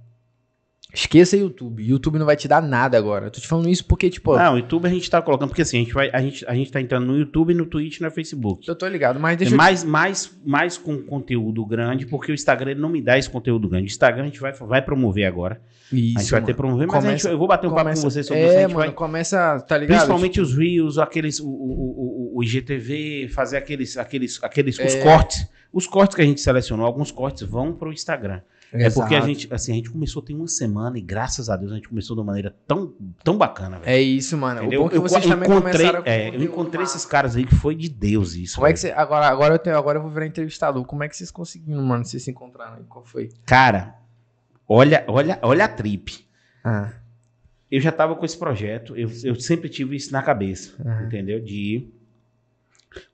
[0.94, 1.82] Esqueça YouTube.
[1.88, 3.28] YouTube não vai te dar nada agora.
[3.28, 5.61] Eu tô te falando isso porque, tipo, Não, o YouTube a gente tá colocando, porque
[5.61, 8.03] assim, a gente, vai, a, gente, a gente tá entrando no YouTube, no Twitch e
[8.03, 8.68] no Facebook.
[8.68, 12.36] eu tô ligado, mas É deixa eu mais, mais, mais com conteúdo grande, porque o
[12.36, 13.86] Instagram não me dá esse conteúdo grande.
[13.86, 15.61] O Instagram a gente vai, vai promover agora.
[15.94, 16.48] Isso, a gente vai mano.
[16.48, 18.45] ter promover, mas Começa- gente, eu vou bater um papo Começa- com você sobre é,
[18.48, 18.53] isso.
[18.56, 19.95] Gente mano, vai, começa, tá ligado?
[19.98, 25.02] principalmente os Reels, aqueles, o, o, o, o IGTV, fazer aqueles, aqueles, aqueles os É.
[25.03, 25.48] cortes.
[25.72, 28.42] Os cortes que a gente selecionou, alguns cortes vão pro Instagram.
[28.74, 29.25] É porque a Exato.
[29.27, 32.16] gente, assim, a gente começou tem uma semana e graças a Deus a gente começou
[32.16, 33.90] de uma maneira tão, tão bacana, velho.
[33.91, 34.61] É isso, mano.
[34.61, 34.82] Entendeu?
[34.82, 37.35] O bom é que eu vocês também encontrei, começaram com é, eu encontrei esses caras
[37.35, 38.56] aí que foi de Deus isso.
[38.56, 38.93] Como é que velho.
[38.93, 39.00] você.
[39.01, 40.85] Agora, agora, eu tenho, agora eu vou virar entrevistador.
[40.85, 42.06] Como é que vocês conseguiram, mano?
[42.06, 42.83] Vocês se encontraram aí?
[42.88, 43.30] Qual foi?
[43.45, 43.95] Cara,
[44.67, 46.25] olha, olha, olha a trip.
[46.64, 46.91] Ah,
[47.69, 50.74] Eu já tava com esse projeto, eu, eu sempre tive isso na cabeça,
[51.06, 51.41] entendeu?
[51.43, 51.90] De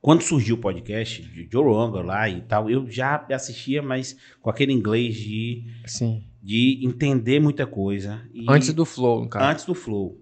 [0.02, 4.50] quando surgiu o podcast de Joe Rogan lá e tal, eu já assistia, mas com
[4.50, 6.24] aquele inglês de, sim.
[6.42, 8.22] de entender muita coisa.
[8.34, 9.46] E- Antes do Flow, no caso.
[9.46, 10.20] antes do flow.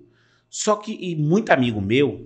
[0.50, 2.24] Só que e muito amigo meu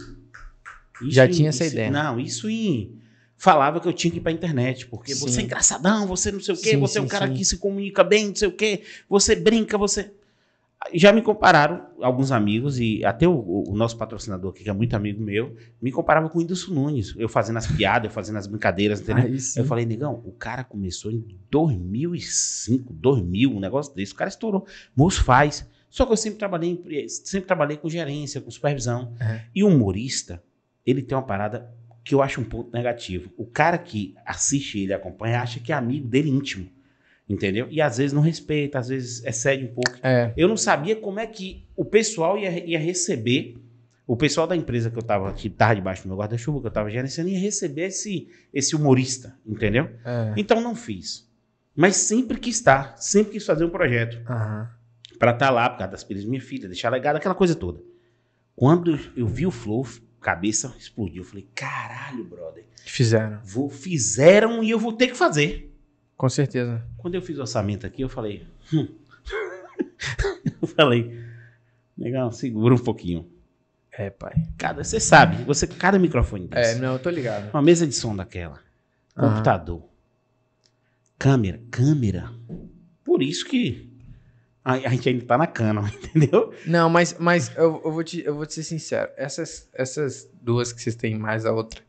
[1.07, 1.91] Já em- tinha essa isso- ideia.
[1.91, 2.95] Não, isso em
[3.37, 5.21] falava que eu tinha que ir pra internet, porque Sim.
[5.25, 7.33] você é engraçadão, você não sei o quê, Sim, você é um sim, cara sim.
[7.35, 10.11] que se comunica bem, não sei o quê, você brinca, você
[10.93, 14.95] já me compararam alguns amigos e até o, o nosso patrocinador aqui, que é muito
[14.95, 18.47] amigo meu, me comparava com o Whindersson Nunes, eu fazendo as piadas, eu fazendo as
[18.47, 19.23] brincadeiras, entendeu?
[19.25, 19.31] Aí.
[19.59, 24.13] Eu falei, negão, o cara começou em 2005, 2000, um negócio desse.
[24.13, 24.65] O cara estourou.
[24.95, 25.67] Moço faz.
[25.89, 29.13] Só que eu sempre trabalhei, em- sempre trabalhei com gerência, com supervisão.
[29.19, 29.41] É.
[29.55, 30.41] E o humorista,
[30.85, 33.31] ele tem uma parada que eu acho um ponto negativo.
[33.37, 36.67] O cara que assiste ele, acompanha, acha que é amigo dele íntimo.
[37.29, 37.67] Entendeu?
[37.69, 39.91] E às vezes não respeita, às vezes excede um pouco.
[40.01, 40.33] É.
[40.35, 43.55] Eu não sabia como é que o pessoal ia, ia receber,
[44.07, 46.71] o pessoal da empresa que eu tava, que tava debaixo do meu guarda-chuva, que eu
[46.71, 49.87] tava gerenciando, ia receber esse, esse humorista, entendeu?
[50.03, 50.33] É.
[50.35, 51.29] Então não fiz.
[51.75, 54.19] Mas sempre quis estar, sempre quis fazer um projeto
[55.19, 57.79] pra estar lá, por causa das filhas da minha filha, deixar legado, aquela coisa toda.
[58.55, 59.85] Quando eu vi o Flow,
[60.19, 61.21] cabeça explodiu.
[61.21, 62.65] Eu falei, caralho, brother.
[62.83, 63.39] Fizeram.
[63.43, 65.68] Vou, fizeram e eu vou ter que fazer.
[66.19, 66.83] Com certeza.
[66.97, 68.45] Quando eu fiz o orçamento aqui, eu falei.
[68.73, 68.89] hum.
[70.61, 71.17] eu falei,
[71.97, 73.25] legal, segura um pouquinho.
[73.89, 74.33] É, pai.
[74.57, 76.81] Cada, você sabe, você, cada microfone É, desse.
[76.81, 77.49] não, eu tô ligado.
[77.53, 78.59] Uma mesa de som daquela.
[79.15, 79.29] Aham.
[79.29, 79.81] Computador.
[81.17, 81.61] Câmera.
[81.71, 82.33] Câmera.
[83.01, 83.89] Por isso que
[84.61, 86.53] a, a gente ainda tá na cana, entendeu?
[86.67, 89.09] Não, mas, mas eu, eu, vou te, eu vou te ser sincero.
[89.15, 91.81] Essas, essas duas que vocês têm mais a outra.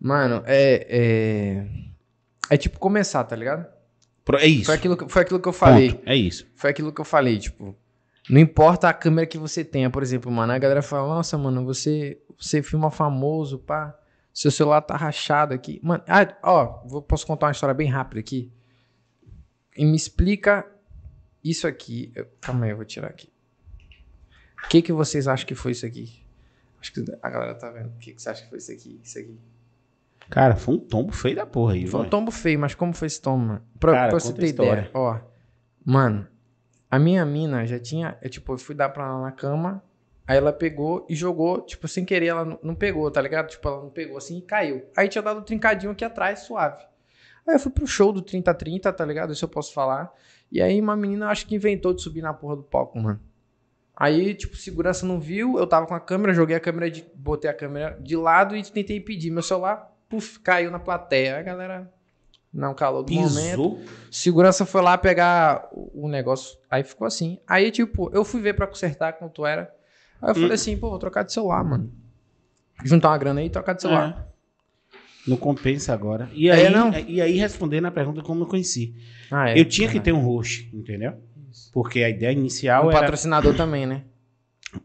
[0.00, 0.86] Mano, é.
[0.90, 1.66] É,
[2.50, 3.66] é tipo começar, tá ligado?
[4.40, 4.66] É isso.
[4.66, 5.92] Foi aquilo, que- foi aquilo que eu falei.
[5.92, 6.08] Ponto.
[6.08, 6.46] É isso.
[6.54, 7.76] Foi aquilo que eu falei, tipo.
[8.30, 10.50] Não importa a câmera que você tenha, por exemplo, mano.
[10.52, 13.94] A galera fala, nossa, mano, você, você filma famoso, pá.
[14.32, 15.78] Seu celular tá rachado aqui.
[15.82, 18.50] Mano, ah, ó, vou, posso contar uma história bem rápida aqui?
[19.76, 20.66] E me explica
[21.42, 22.10] isso aqui.
[22.14, 23.28] Eu- calma aí, eu vou tirar aqui.
[24.64, 26.24] O que, que vocês acham que foi isso aqui?
[26.80, 27.88] Acho que a galera tá vendo.
[27.90, 29.00] O que, que você acha que foi isso aqui?
[29.04, 29.38] Isso aqui.
[30.30, 31.86] Cara, foi um tombo feio da porra aí.
[31.86, 33.62] Foi um tombo feio, mas como foi esse tombo, mano?
[33.78, 35.18] Pra, Cara, pra você ter ideia, ó.
[35.84, 36.26] Mano,
[36.90, 38.16] a minha mina já tinha.
[38.22, 39.82] Eu, tipo, eu fui dar pra ela na cama.
[40.26, 43.48] Aí ela pegou e jogou, tipo, sem querer, ela não- não pegou, tá ligado?
[43.48, 44.82] Tipo, ela não pegou assim e caiu.
[44.96, 46.82] Aí tinha dado um trincadinho aqui atrás, suave.
[47.46, 49.34] Aí eu fui pro show do 3030, tá ligado?
[49.34, 50.10] Isso eu posso falar.
[50.50, 53.20] E aí uma menina, acho que inventou de subir na porra do palco, mano.
[53.94, 57.48] Aí, tipo, segurança não viu, eu tava com a câmera, joguei a câmera, de, botei
[57.50, 59.30] a câmera de lado e tentei pedir.
[59.30, 61.38] Meu celular, puf, caiu na plateia.
[61.38, 61.92] A galera,
[62.52, 63.30] não calou do momento.
[63.32, 63.80] Pisou.
[64.10, 66.56] Segurança foi lá pegar o negócio.
[66.70, 67.38] Aí ficou assim.
[67.46, 69.74] Aí, tipo, eu fui ver pra consertar quanto era.
[70.22, 70.54] Aí eu falei Hum.
[70.54, 71.92] assim, pô, vou trocar de celular, mano.
[72.84, 74.28] Juntar uma grana aí e trocar de celular.
[75.26, 76.28] Não compensa agora.
[76.32, 76.92] E É, aí, não.
[76.92, 78.94] e aí respondendo a pergunta como eu conheci.
[79.30, 79.58] Ah, é.
[79.58, 81.14] eu tinha que ter um host, entendeu?
[81.72, 83.00] Porque a ideia inicial um era.
[83.00, 84.02] patrocinador também, né?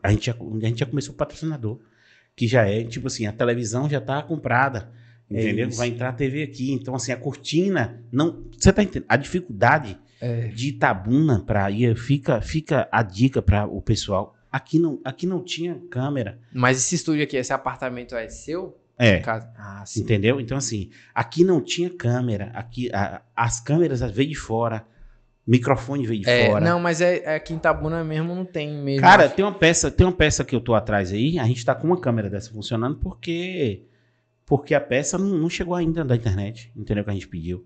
[0.03, 1.79] A gente, já, a gente já começou o patrocinador.
[2.35, 4.89] Que já é, tipo assim, a televisão já tá comprada.
[5.31, 5.67] É Entendeu?
[5.69, 5.77] isso.
[5.77, 6.71] Vai entrar a TV aqui.
[6.71, 8.01] Então, assim, a cortina.
[8.11, 9.05] não Você tá entendendo?
[9.09, 10.47] A dificuldade É.
[10.47, 14.35] de Itabuna pra ir, fica, fica a dica para o pessoal.
[14.51, 16.39] Aqui não, aqui não tinha câmera.
[16.51, 18.75] Mas esse estúdio aqui, esse apartamento é seu?
[18.97, 19.19] É.
[19.19, 19.49] Casa?
[19.55, 20.01] Ah, sim.
[20.01, 20.41] Entendeu?
[20.41, 22.51] Então, assim, aqui não tinha câmera.
[22.53, 24.83] Aqui, a- as câmeras veio de fora.
[25.47, 26.63] Microfone veio de É, fora.
[26.65, 29.01] não, mas é, é aqui em Tabuna mesmo não tem mesmo.
[29.01, 31.73] Cara, tem uma peça, tem uma peça que eu tô atrás aí, a gente tá
[31.73, 33.81] com uma câmera dessa funcionando porque
[34.49, 37.63] porque a peça não, não chegou ainda da internet, entendeu que a gente pediu.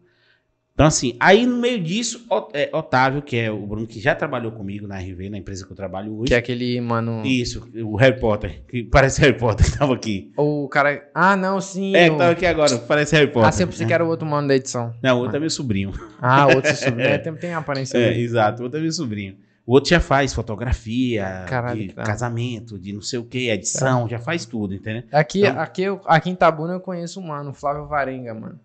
[0.73, 4.51] Então assim, aí no meio disso, é, Otávio, que é o Bruno que já trabalhou
[4.51, 6.29] comigo na RV, na empresa que eu trabalho hoje.
[6.29, 7.21] que é aquele mano.
[7.23, 10.31] Isso, o Harry Potter, que parece Harry Potter que tava aqui.
[10.35, 11.07] O cara.
[11.13, 11.95] Ah, não, sim.
[11.95, 13.47] É, o- que tava aqui agora, parece Harry Potter.
[13.49, 14.91] Ah, sempre pensei que era o outro mano da edição.
[15.01, 15.91] Não, o outro é meu sobrinho.
[16.19, 17.07] Ah, outro sobrinho.
[17.07, 19.35] É, tem, tem a aparência É, exato, o outro é meu sobrinho.
[19.65, 24.09] O outro já faz fotografia, Caralho, de da- casamento, de não sei o que, edição,
[24.09, 25.03] já faz tudo, entendeu?
[25.11, 28.59] Aqui, Então- aqui, eu- aqui em Tabuna eu conheço um mano, Flávio Varenga, mano.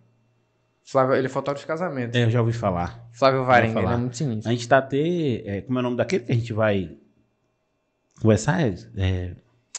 [0.83, 2.17] Flávio, ele é fotógrafo de casamento.
[2.17, 3.07] É, eu já ouvi falar.
[3.13, 3.87] Flávio Varenga, falar.
[3.87, 4.49] ele é muito sinistro.
[4.51, 4.99] A gente tá até.
[5.45, 6.97] é, como é o nome daquele que a gente vai
[8.21, 8.61] conversar?
[8.63, 9.33] É, é,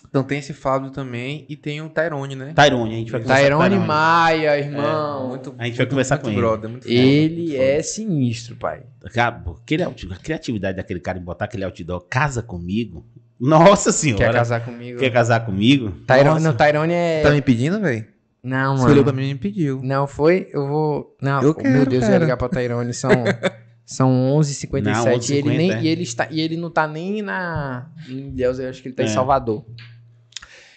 [0.10, 2.54] Então tem esse Fábio também e tem o Tyrone, né?
[2.56, 3.88] Tyrone, a gente vai conversar com Tairone Tyrone.
[3.88, 5.28] Maia, irmão.
[5.30, 6.40] muito, A gente vai conversar muito com ele.
[6.40, 7.64] brother, muito foda, ele muito foda.
[7.64, 8.82] é sinistro, pai.
[9.14, 13.06] Cara, aquele a criatividade daquele cara em botar aquele outdoor, casa comigo.
[13.40, 14.26] Nossa senhora.
[14.26, 15.00] Quer casar comigo?
[15.00, 15.92] Quer casar comigo?
[16.08, 17.22] Tyrone, não, Tyrone é.
[17.22, 18.06] Tá me pedindo, velho?
[18.44, 19.04] Não, mano.
[19.04, 19.80] pra mim e me pediu.
[19.84, 20.50] Não foi?
[20.52, 21.16] Eu vou.
[21.22, 22.24] Não, Eu meu quero, Deus, eu ia cara.
[22.24, 22.94] ligar pra Tyrone.
[22.94, 23.12] São,
[23.86, 25.82] são 11h57 Não, e, ele 11h50, nem, é.
[25.84, 27.90] e, ele está, e ele não tá nem na.
[28.10, 29.10] Em Deus, eu acho que ele tá em É.
[29.10, 29.66] Salvador.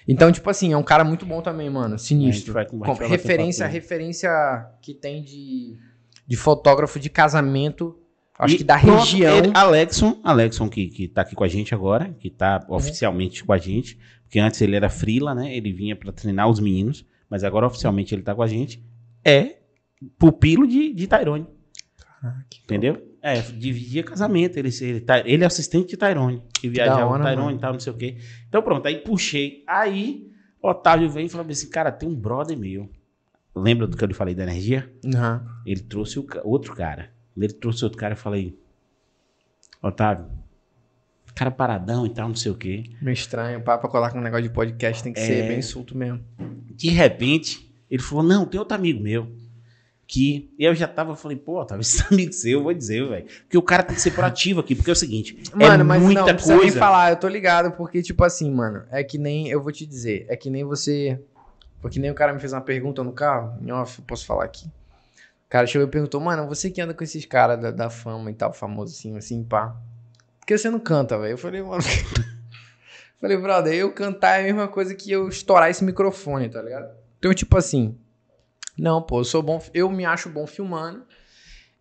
[0.06, 1.98] Então, tipo assim, é um cara muito bom também, mano.
[1.98, 2.52] Sinistro.
[2.52, 4.30] vai- a gente vai Com- referência, referência
[4.80, 5.76] que tem de,
[6.26, 7.98] de fotógrafo de casamento.
[8.38, 9.36] Acho E que da pronto, região.
[9.38, 13.52] ele- Alexson, Alexson que, que tá aqui com a gente agora, que tá oficialmente com
[13.52, 15.54] a gente, porque antes ele era frila, né?
[15.54, 18.82] Ele vinha pra treinar os meninos, mas agora oficialmente ele tá com a gente.
[19.24, 19.58] É
[20.18, 21.46] pupilo de, de Tyrone.
[22.64, 23.00] Entendeu?
[23.22, 24.56] É, dividia casamento.
[24.56, 26.42] Ele, ele, tá- ele é assistente de Tyrone.
[26.52, 27.56] Que viajava com Tyrone mano.
[27.56, 28.16] e tal, não sei o quê.
[28.48, 29.62] Então pronto, aí puxei.
[29.66, 30.28] Aí
[30.60, 32.90] Otávio vem e falou assim: cara, tem um brother meu.
[33.54, 34.90] Lembra do que eu lhe falei da energia?
[35.14, 35.46] Aham.
[35.64, 37.10] Ele trouxe o outro cara.
[37.36, 38.58] Ele trouxe outro cara, eu falei,
[39.82, 40.26] Otávio,
[41.34, 42.84] cara paradão e tal, não sei o quê.
[43.00, 43.60] Meio estranho.
[43.62, 45.24] Pra, pra colar com um negócio de podcast tem que É.
[45.26, 46.20] ser bem solto mesmo.
[46.74, 49.28] De repente, ele falou, não, tem outro amigo meu.
[50.12, 53.24] Que eu já tava, falei, pô, Otávio, esse amigo seu, eu vou dizer, velho.
[53.44, 56.02] Porque o cara tem que ser proativo aqui, porque é o seguinte, Mano, é mas
[56.02, 56.78] muita não, precisa nem coisa.
[56.78, 60.26] falar, eu tô ligado, porque, tipo assim, mano, é que nem, eu vou te dizer,
[60.28, 61.18] é que nem você,
[61.80, 64.44] porque nem o cara me fez uma pergunta no carro, em off, eu posso falar
[64.44, 64.66] aqui.
[64.66, 68.30] O cara chegou e perguntou, mano, você que anda com esses caras da, da fama
[68.30, 69.74] e tal, famoso assim, assim, pá,
[70.40, 71.32] por que você não canta, velho?
[71.32, 71.82] Eu falei, mano,
[73.18, 76.90] falei, brother, eu cantar é a mesma coisa que eu estourar esse microfone, tá ligado?
[77.18, 77.96] Então, tipo assim,
[78.78, 81.04] não, pô, eu sou bom, eu me acho bom filmando,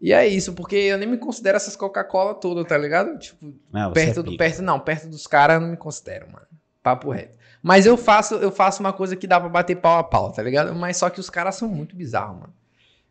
[0.02, 3.20] e é isso, porque eu nem me considero essas Coca-Cola todas, tá ligado?
[3.20, 6.26] Tipo, Não, você perto é do perto não perto dos caras eu não me considero
[6.32, 6.48] mano.
[6.82, 7.38] Papo reto.
[7.62, 10.42] Mas eu faço eu faço uma coisa que dá pra bater pau a pau tá
[10.42, 10.74] ligado?
[10.74, 12.54] Mas só que os caras são muito bizarros mano.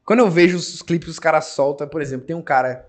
[0.05, 2.89] Quando eu vejo os clipes que os caras soltam por exemplo tem um cara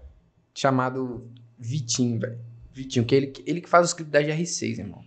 [0.56, 1.30] chamado
[1.60, 2.40] Vitinho velho.
[2.74, 5.04] Vitinho que ele ele que faz os clipes da GR6 irmão.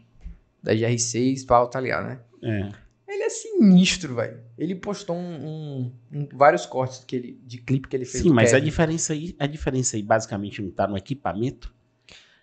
[0.63, 2.21] Da GR6 pau tá ligado né?
[2.45, 3.13] É.
[3.13, 7.89] ele é sinistro velho ele postou um, um- um- vários cortes que ele de clipe
[7.89, 8.65] que ele fez Sim, mas a Kevin.
[8.67, 11.75] diferença aí, a diferença aí basicamente não tá no equipamento,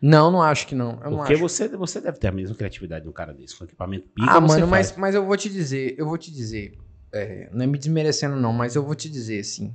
[0.02, 1.42] não não acho que não eu não porque acho.
[1.42, 4.42] você, você deve ter a mesma criatividade de um cara desse, com equipamento pica, Ah,
[4.42, 6.78] mano, mas, mas eu vou te dizer, eu vou te dizer,
[7.14, 9.74] é, não é me desmerecendo não, mas eu vou te dizer assim,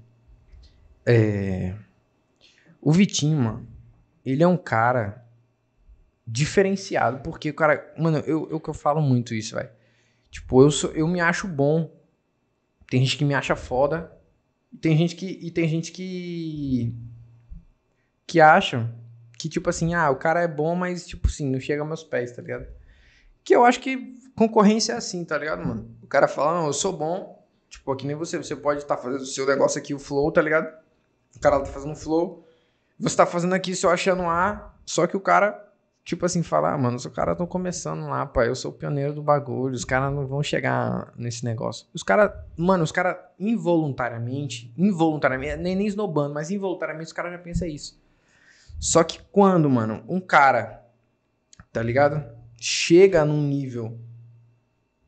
[1.07, 1.75] é,
[2.83, 3.67] o Vitinho, mano,
[4.25, 5.25] ele é um cara
[6.27, 9.71] diferenciado, porque o cara, mano, eu, eu que eu falo muito isso, velho,
[10.31, 11.91] tipo, eu, sou, eu me acho bom,
[12.89, 14.13] tem gente que me acha foda,
[14.81, 16.95] tem gente que, e tem gente que,
[18.27, 18.93] que acha
[19.39, 22.05] que, tipo assim, ah, o cara é bom, mas, tipo assim, não chega aos meus
[22.05, 22.67] pés, tá ligado?
[23.45, 25.95] Que eu acho que concorrência é assim, tá ligado, mano?
[26.03, 27.47] O cara fala, não, eu sou bom.
[27.69, 28.39] Tipo, que nem você.
[28.39, 30.73] Você pode estar fazendo o seu negócio aqui, o flow, tá ligado?
[31.35, 32.47] O cara tá fazendo flow.
[32.99, 34.75] Você tá fazendo aqui só achando A.
[34.85, 35.66] Só que o cara,
[36.07, 38.49] tipo assim, fala, ah, mano, os caras estão começando lá, pai.
[38.49, 39.75] Eu sou o pioneiro do bagulho.
[39.75, 41.89] Os caras não vão chegar nesse negócio.
[41.93, 47.39] Os caras, mano, os caras involuntariamente, involuntariamente, nem, nem esnobando, mas involuntariamente os caras já
[47.39, 48.01] pensam isso.
[48.79, 50.87] Só que quando, mano, um cara,
[51.73, 52.25] tá ligado?
[52.57, 53.99] Chega num nível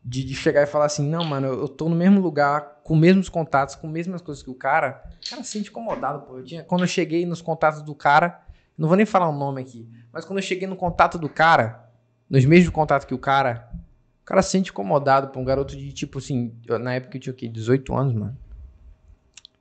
[0.02, 3.00] De, de chegar e falar assim, não, mano, eu, tô no mesmo lugar, com os
[3.00, 5.02] mesmos contatos, com as mesmas coisas que o cara.
[5.24, 6.38] O cara se sente incomodado, pô.
[6.38, 8.42] Eu tinha, quando eu cheguei nos contatos do cara,
[8.76, 11.88] não vou nem falar o nome aqui, mas quando eu cheguei no contato do cara,
[12.28, 13.70] nos mesmos contatos que o cara,
[14.22, 15.40] o cara se sente incomodado, pô.
[15.40, 17.48] Um garoto de tipo assim, na época eu tinha o quê?
[17.48, 18.36] 18 anos, mano.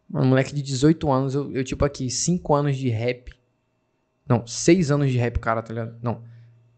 [0.10, 3.34] Mano, moleque de 18 anos, eu, eu tipo aqui, 5 anos de rap.
[4.28, 5.98] Não, 6 anos de rap, o cara, tá ligado?
[6.02, 6.24] Não,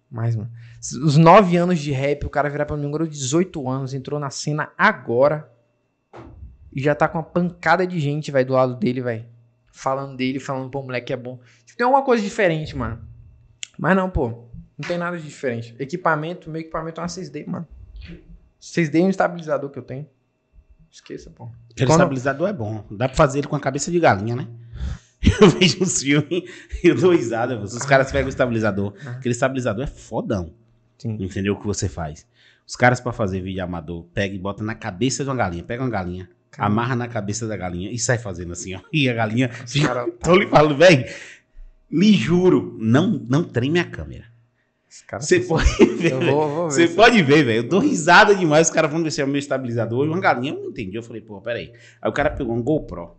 [0.10, 0.52] mais, mano.
[1.04, 3.94] Os 9 anos de rap, o cara virar pra mim, um garoto de 18 anos,
[3.94, 5.52] entrou na cena agora
[6.74, 9.28] e já tá com uma pancada de gente, vai do lado dele, vai
[9.72, 11.40] Falando dele, falando, pô, moleque é bom.
[11.66, 13.00] Tipo, tem alguma coisa diferente, mano.
[13.80, 14.50] Mas não, pô.
[14.78, 15.74] Não tem nada de diferente.
[15.80, 17.66] Equipamento, meu equipamento é uma 6D, mano.
[18.62, 20.06] 6D é um estabilizador que eu tenho.
[20.92, 21.46] Esqueça, pô.
[21.72, 22.84] Aquele Quando- estabilizador é bom.
[22.92, 24.48] Dá pra fazer ele com a cabeça de galinha, né?
[25.42, 26.44] Eu vejo uns filmes
[26.84, 27.58] e eu dou risada.
[27.60, 28.94] Os caras pegam o estabilizador.
[29.06, 30.54] Aquele estabilizador é fodão.
[30.98, 31.18] Sim.
[31.20, 32.26] Entendeu o que você faz?
[32.66, 35.62] Os caras, pra fazer vídeo amador, pega e bota na cabeça de uma galinha.
[35.64, 38.80] Pega uma galinha, amarra na cabeça da galinha e sai fazendo assim, ó.
[38.94, 39.50] E a galinha.
[39.66, 41.06] Os cara- Tô lhe falando, velho.
[41.92, 44.26] Lhe juro, não, não treme a câmera.
[45.20, 46.14] Você pode ver.
[46.66, 47.58] Você pode ver, velho.
[47.60, 48.68] Eu dou risada demais.
[48.68, 50.06] Os caras vão ver se é o meu estabilizador.
[50.06, 50.98] E uma galinha, eu não entendi.
[50.98, 51.72] Eu falei, pô, peraí.
[52.02, 53.16] Aí o cara pegou um GoPro,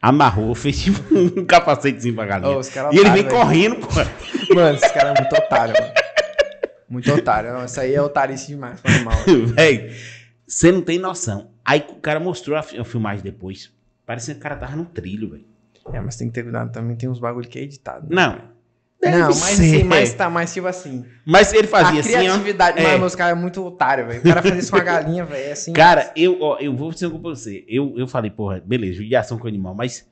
[0.00, 2.60] amarrou, fez tipo um capacetezinho pra galinha.
[2.72, 4.54] Caras e ele vem correndo, pô.
[4.54, 5.92] Mano, esse cara é muito otário, mano.
[6.88, 7.52] Muito otário.
[7.52, 8.80] Não, isso aí é otarice demais.
[9.54, 9.94] Velho,
[10.46, 11.50] você não tem noção.
[11.64, 13.72] Aí o cara mostrou a filmagem depois.
[14.06, 15.53] Parecia que o cara tava no trilho, velho.
[15.92, 16.96] É, mas tem que ter cuidado também.
[16.96, 18.08] Tem uns bagulho que é editado.
[18.08, 18.14] né?
[18.14, 18.54] Não.
[19.00, 19.62] Deve Não, mas, ser.
[19.62, 21.04] sim, mas tá mais tipo assim.
[21.26, 22.18] Mas ele fazia a assim, ó.
[22.18, 22.78] criatividade.
[22.78, 22.82] É.
[22.92, 24.20] Mano, os caras é muito otário, velho.
[24.20, 25.48] O cara fazer isso com a galinha, velho.
[25.48, 25.72] É assim.
[25.74, 27.64] Cara, eu, ó, eu vou dizer uma coisa pra você.
[27.68, 30.06] Eu, eu falei, porra, beleza, judiação com o animal, mas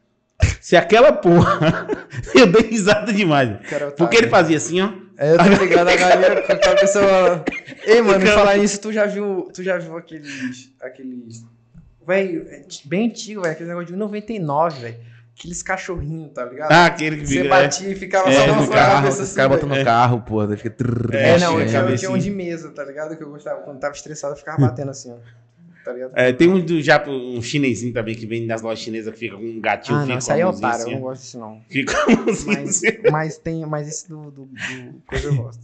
[0.61, 1.87] se aquela porra.
[2.35, 3.49] eu dei risada demais.
[3.49, 4.91] cara é otário, Porque ele fazia assim, ó.
[5.17, 7.45] É, eu tô ligado a galinha com a pessoa.
[7.87, 9.49] Ei, mano, falar isso, tu já viu.
[9.55, 10.71] Tu já viu aqueles.
[10.83, 11.45] aqueles.
[12.07, 12.45] Velho,
[12.85, 13.53] bem antigo, velho.
[13.53, 15.12] Aquele negócio de 99, velho.
[15.39, 16.71] Aqueles cachorrinhos, tá ligado?
[16.71, 19.21] Ah, aquele que Você batia e ficava É, só no na sua carro, cabeça os
[19.29, 19.37] assim.
[19.37, 20.71] caras botam no carro, pô, daí fica.
[20.71, 23.17] trrr, É, não, eu É, tinha, eu tinha um de mesa, tá ligado?
[23.17, 23.61] Que eu gostava.
[23.63, 25.17] Quando tava estressado, eu ficava batendo assim, ó.
[25.85, 26.13] Tá ligado?
[26.15, 29.37] É, tem um do Japo, um chinesinho também que vem nas lojas chinesas que fica
[29.37, 31.01] com um gatinho ah, fica não, com esse aí é otário, eu assim, não ó.
[31.01, 31.61] gosto disso não.
[31.69, 32.87] Fica Mas, assim.
[33.11, 35.61] mas tem, mas esse do, do, do coisa eu gosto.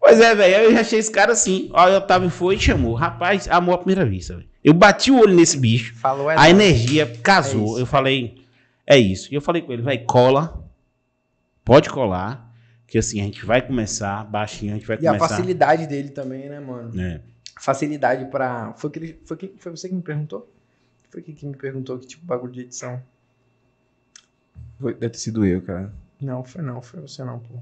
[0.00, 0.54] Pois é, velho.
[0.66, 1.68] Eu já achei esse cara assim.
[1.72, 2.94] Ó, o Otávio foi e chamou.
[2.94, 4.46] Rapaz, amor à primeira vista, velho.
[4.62, 5.94] Eu bati o olho nesse bicho.
[5.96, 6.50] Falou é A nóis.
[6.50, 7.64] energia É casou.
[7.72, 7.78] isso.
[7.80, 8.36] eu falei,
[8.88, 9.32] é isso.
[9.32, 10.64] E eu falei com ele, vai, cola.
[11.64, 12.48] Pode colar.
[12.86, 15.28] Que assim, a gente vai começar baixinho, a gente vai E a começar.
[15.28, 16.98] facilidade dele também, né, mano?
[16.98, 17.20] É.
[17.60, 18.72] Facilidade pra.
[18.78, 19.20] Foi, que ele...
[19.26, 19.52] foi, que...
[19.58, 20.50] foi você que me perguntou?
[21.10, 23.02] Foi quem que me perguntou que tipo bagulho de edição?
[24.80, 25.92] Foi- Deve ter sido eu, cara.
[26.20, 27.54] Não, foi não, foi você não, pô.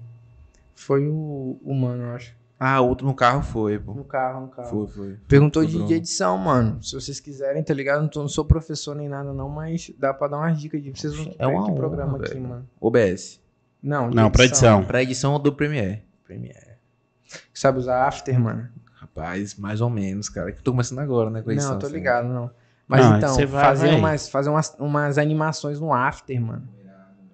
[0.74, 2.34] Foi o, o mano, eu acho.
[2.58, 3.92] Ah, outro no carro foi, pô.
[3.92, 4.68] No carro, no carro.
[4.68, 5.16] Foi, foi.
[5.28, 6.82] Perguntou Foi de, de edição, mano.
[6.82, 8.00] Se vocês quiserem, tá ligado?
[8.00, 10.90] Não, tô- não sou professor nem nada, não, mas dá pra dar umas dicas de
[10.90, 12.48] vocês vão É honra, programa aqui, velho.
[12.48, 12.68] mano.
[12.80, 13.40] OBS.
[13.82, 14.82] Não, de Não, pra edição.
[14.84, 16.02] Pra edição do Premiere.
[16.24, 16.76] Premiere.
[17.52, 18.68] Sabe usar After, mano?
[18.94, 20.50] Rapaz, mais ou menos, cara.
[20.50, 21.72] Que eu tô começando agora, né, com edição.
[21.72, 21.94] Não, tô assim.
[21.94, 22.50] ligado, não.
[22.88, 23.96] Mas Não, então, vai- fazer, vai.
[23.98, 26.66] umas, fazer umas, umas animações no After, mano.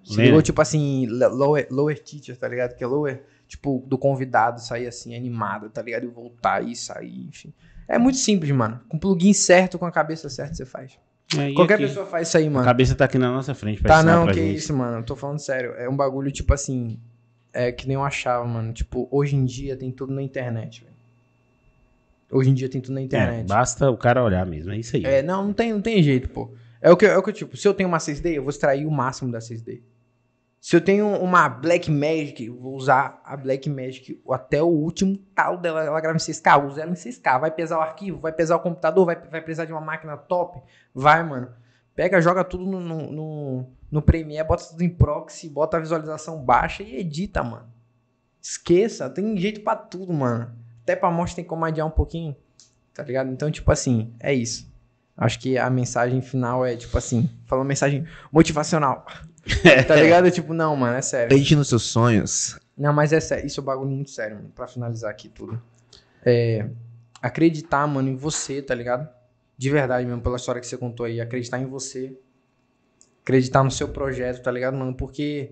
[0.03, 2.75] Se ligou, tipo assim, lower, lower teacher, tá ligado?
[2.75, 6.05] Que é lower, tipo, do convidado sair assim, animado, tá ligado?
[6.05, 7.53] E voltar e sair, enfim.
[7.87, 8.79] É muito simples, mano.
[8.89, 10.97] Com o plugin certo, com a cabeça certa, você faz.
[11.37, 11.83] É, Qualquer aqui?
[11.87, 12.65] pessoa faz isso aí, A mano.
[12.65, 14.55] cabeça tá aqui na nossa frente pra Tá, não, que gente.
[14.55, 14.97] isso, mano.
[14.97, 15.71] Eu tô falando sério.
[15.75, 16.99] É um bagulho, tipo assim,
[17.51, 18.73] é que nem eu achava, mano.
[18.73, 20.93] Tipo, hoje em dia tem tudo na internet, velho.
[22.31, 23.47] Hoje em dia tem tudo na É, internet.
[23.47, 25.05] basta o cara olhar mesmo, é isso aí.
[25.05, 26.51] É, não, não tem, não tem jeito, pô.
[26.81, 28.85] É o que, é o que, tipo, se eu tenho uma 6D, eu vou extrair
[28.85, 29.81] o máximo da 6D.
[30.63, 35.57] Se eu tenho uma Black Magic, vou usar a Black Magic até o último talo
[35.57, 35.83] dela.
[35.83, 37.41] Ela grava em 6K, eu uso ela em 6K.
[37.41, 40.61] Vai pesar o arquivo, vai pesar o computador, vai, vai precisar de uma máquina top.
[40.95, 41.49] Vai, mano.
[41.93, 46.41] Pega, joga tudo no, no, no, no Premiere, bota tudo em proxy, bota a visualização
[46.41, 47.67] baixa e edita, mano.
[48.41, 50.49] Esqueça, tem jeito pra tudo, mano.
[50.81, 52.37] Até pra morte tem como adiar um pouquinho,
[52.93, 53.29] tá ligado?
[53.29, 54.71] Então, tipo assim, é isso.
[55.17, 59.05] Acho que a mensagem final é, tipo assim, falou mensagem motivacional.
[59.87, 60.29] Tá ligado?
[60.31, 61.25] Tipo, não, mano, é sério.
[61.25, 62.57] Acredite nos seus sonhos.
[62.77, 63.45] Não, mas é sério.
[63.45, 64.51] Isso é um bagulho muito sério, mano.
[64.55, 65.61] Pra finalizar aqui tudo.
[66.25, 66.67] É.
[67.21, 69.07] Acreditar, mano, em você, tá ligado?
[69.57, 71.21] De verdade mesmo, pela história que você contou aí.
[71.21, 72.17] Acreditar em você.
[73.21, 74.93] Acreditar no seu projeto, tá ligado, mano?
[74.93, 75.51] Porque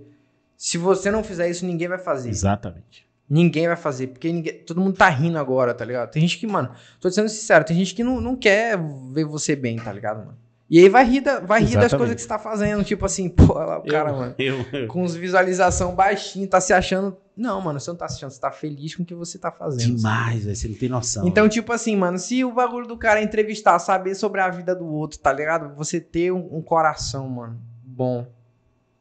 [0.57, 2.29] se você não fizer isso, ninguém vai fazer.
[2.29, 3.07] Exatamente.
[3.29, 6.11] Ninguém vai fazer, porque ninguém, todo mundo tá rindo agora, tá ligado?
[6.11, 8.77] Tem gente que, mano, tô sendo sincero, tem gente que não, não quer
[9.13, 10.37] ver você bem, tá ligado, mano?
[10.74, 13.27] E aí vai rir, da- vai rir das coisas que você tá fazendo, tipo assim,
[13.35, 14.35] pô, olha lá o cara, eu, mano.
[14.40, 18.30] Eu, eu- Com os visualização baixinho, tá se achando Não, mano, você não tá assistindo,
[18.32, 19.98] você tá feliz com o que você tá fazendo.
[19.98, 20.56] Demais, velho.
[20.56, 21.27] Você não tem noção.
[21.27, 24.74] Então, tipo assim, mano, se o bagulho do cara é entrevistar, saber sobre a vida
[24.74, 25.75] do outro, tá ligado?
[25.75, 28.25] Você ter um, um coração, mano, bom,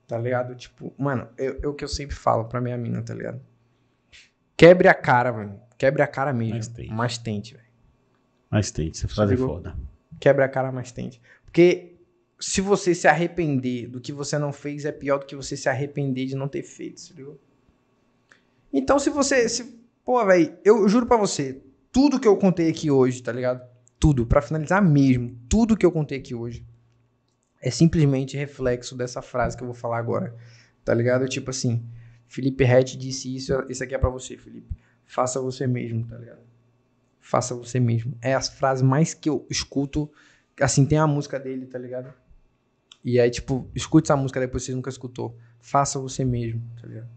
[0.08, 0.57] tá ligado?
[0.57, 3.40] Tipo, mano, é, é o que eu sempre falo pra minha mina, tá ligado?
[4.57, 5.55] Quebre a cara, velho.
[5.78, 6.55] Quebre a cara mesmo.
[6.57, 6.92] Mas tente.
[6.92, 7.66] Mas tente, velho.
[9.15, 9.49] Fazer ligou?
[9.57, 9.76] foda.
[10.18, 11.20] Quebre a cara, mas tente.
[11.50, 11.96] Porque
[12.38, 15.68] se você se arrepender do que você não fez, é pior do que você se
[15.68, 17.38] arrepender de não ter feito, ligou?
[18.72, 19.48] Então, se você.
[19.48, 23.68] Se, pô, velho, eu juro pra você, tudo que eu contei aqui hoje, tá ligado?
[23.98, 26.64] Tudo, pra finalizar mesmo, tudo que eu contei aqui hoje
[27.60, 30.34] é simplesmente reflexo dessa frase que eu vou falar agora,
[30.82, 31.28] tá ligado?
[31.28, 31.84] Tipo assim,
[32.26, 34.74] Felipe Rett disse isso, isso aqui é pra você, Felipe.
[35.04, 36.40] Faça você mesmo, tá ligado?
[37.20, 38.16] Faça você mesmo.
[38.22, 40.10] É as frases mais que eu escuto,
[40.60, 42.12] assim, tem a música dele, tá ligado?
[43.05, 45.36] E aí, tipo, escute essa música depois que você nunca escutou.
[45.58, 47.08] Faça você mesmo, tá ligado?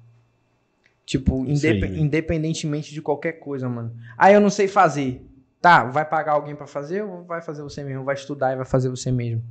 [1.05, 1.97] Tipo, indep- velho.
[1.97, 3.93] independentemente de qualquer coisa, mano.
[4.17, 5.25] Ah, eu não sei fazer.
[5.61, 8.03] Tá, vai pagar alguém pra fazer ou vai fazer você mesmo?
[8.03, 9.43] Vai estudar e vai fazer você mesmo.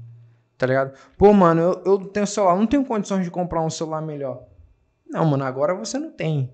[0.57, 0.93] Tá ligado?
[1.17, 4.45] Pô, mano, eu, eu tenho celular, não tenho condições de comprar um celular melhor.
[5.09, 6.53] Não, mano, agora você não tem.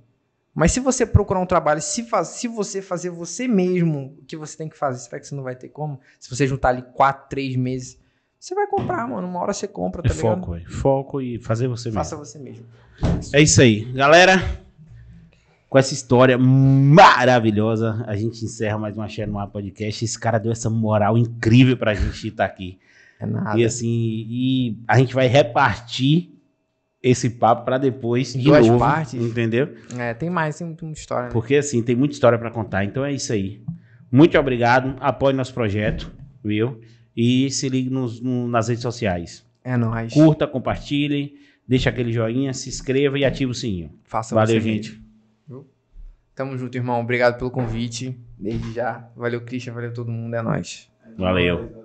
[0.59, 4.37] Mas se você procurar um trabalho, se, faz, se você fazer você mesmo o que
[4.37, 6.01] você tem que fazer, será que você não vai ter como?
[6.19, 7.97] Se você juntar ali quatro, três meses,
[8.41, 9.28] você vai comprar, mano.
[9.28, 10.41] Uma hora você compra, É tá ligado?
[10.41, 10.69] foco, velho.
[10.70, 12.01] Foco e fazer você mesmo.
[12.01, 12.67] Faça você mesmo.
[13.33, 13.85] É isso aí.
[13.93, 14.43] Galera,
[15.69, 20.05] com essa história maravilhosa, a gente encerra mais uma Share no Ar Podcast.
[20.05, 22.81] Esse cara deu essa moral incrível pra gente estar aqui.
[23.20, 23.57] É nada.
[23.57, 23.87] E assim,
[24.28, 26.37] e a gente vai repartir
[27.02, 29.15] esse papo pra depois de Duas novo, partes.
[29.15, 29.75] entendeu?
[29.99, 31.27] É, tem mais, tem muita história.
[31.27, 31.33] Né?
[31.33, 32.85] Porque assim, tem muita história pra contar.
[32.85, 33.62] Então é isso aí.
[34.10, 34.97] Muito obrigado.
[35.01, 36.10] Apoie nosso projeto,
[36.43, 36.81] viu?
[37.17, 39.44] E se ligue nos- no- nas redes sociais.
[39.65, 40.12] É nóis.
[40.12, 41.35] Curta, compartilhe,
[41.67, 43.91] deixa aquele joinha, se inscreva e ative o sininho.
[44.05, 44.91] Faça Valeu, gente.
[44.93, 45.09] mesmo.
[46.35, 47.01] Tamo junto, irmão.
[47.01, 48.17] Obrigado pelo convite.
[48.39, 49.10] Desde já.
[49.17, 49.73] Valeu, Christian.
[49.75, 50.35] Valeu todo mundo.
[50.35, 50.89] É nóis.
[51.17, 51.77] Valeu.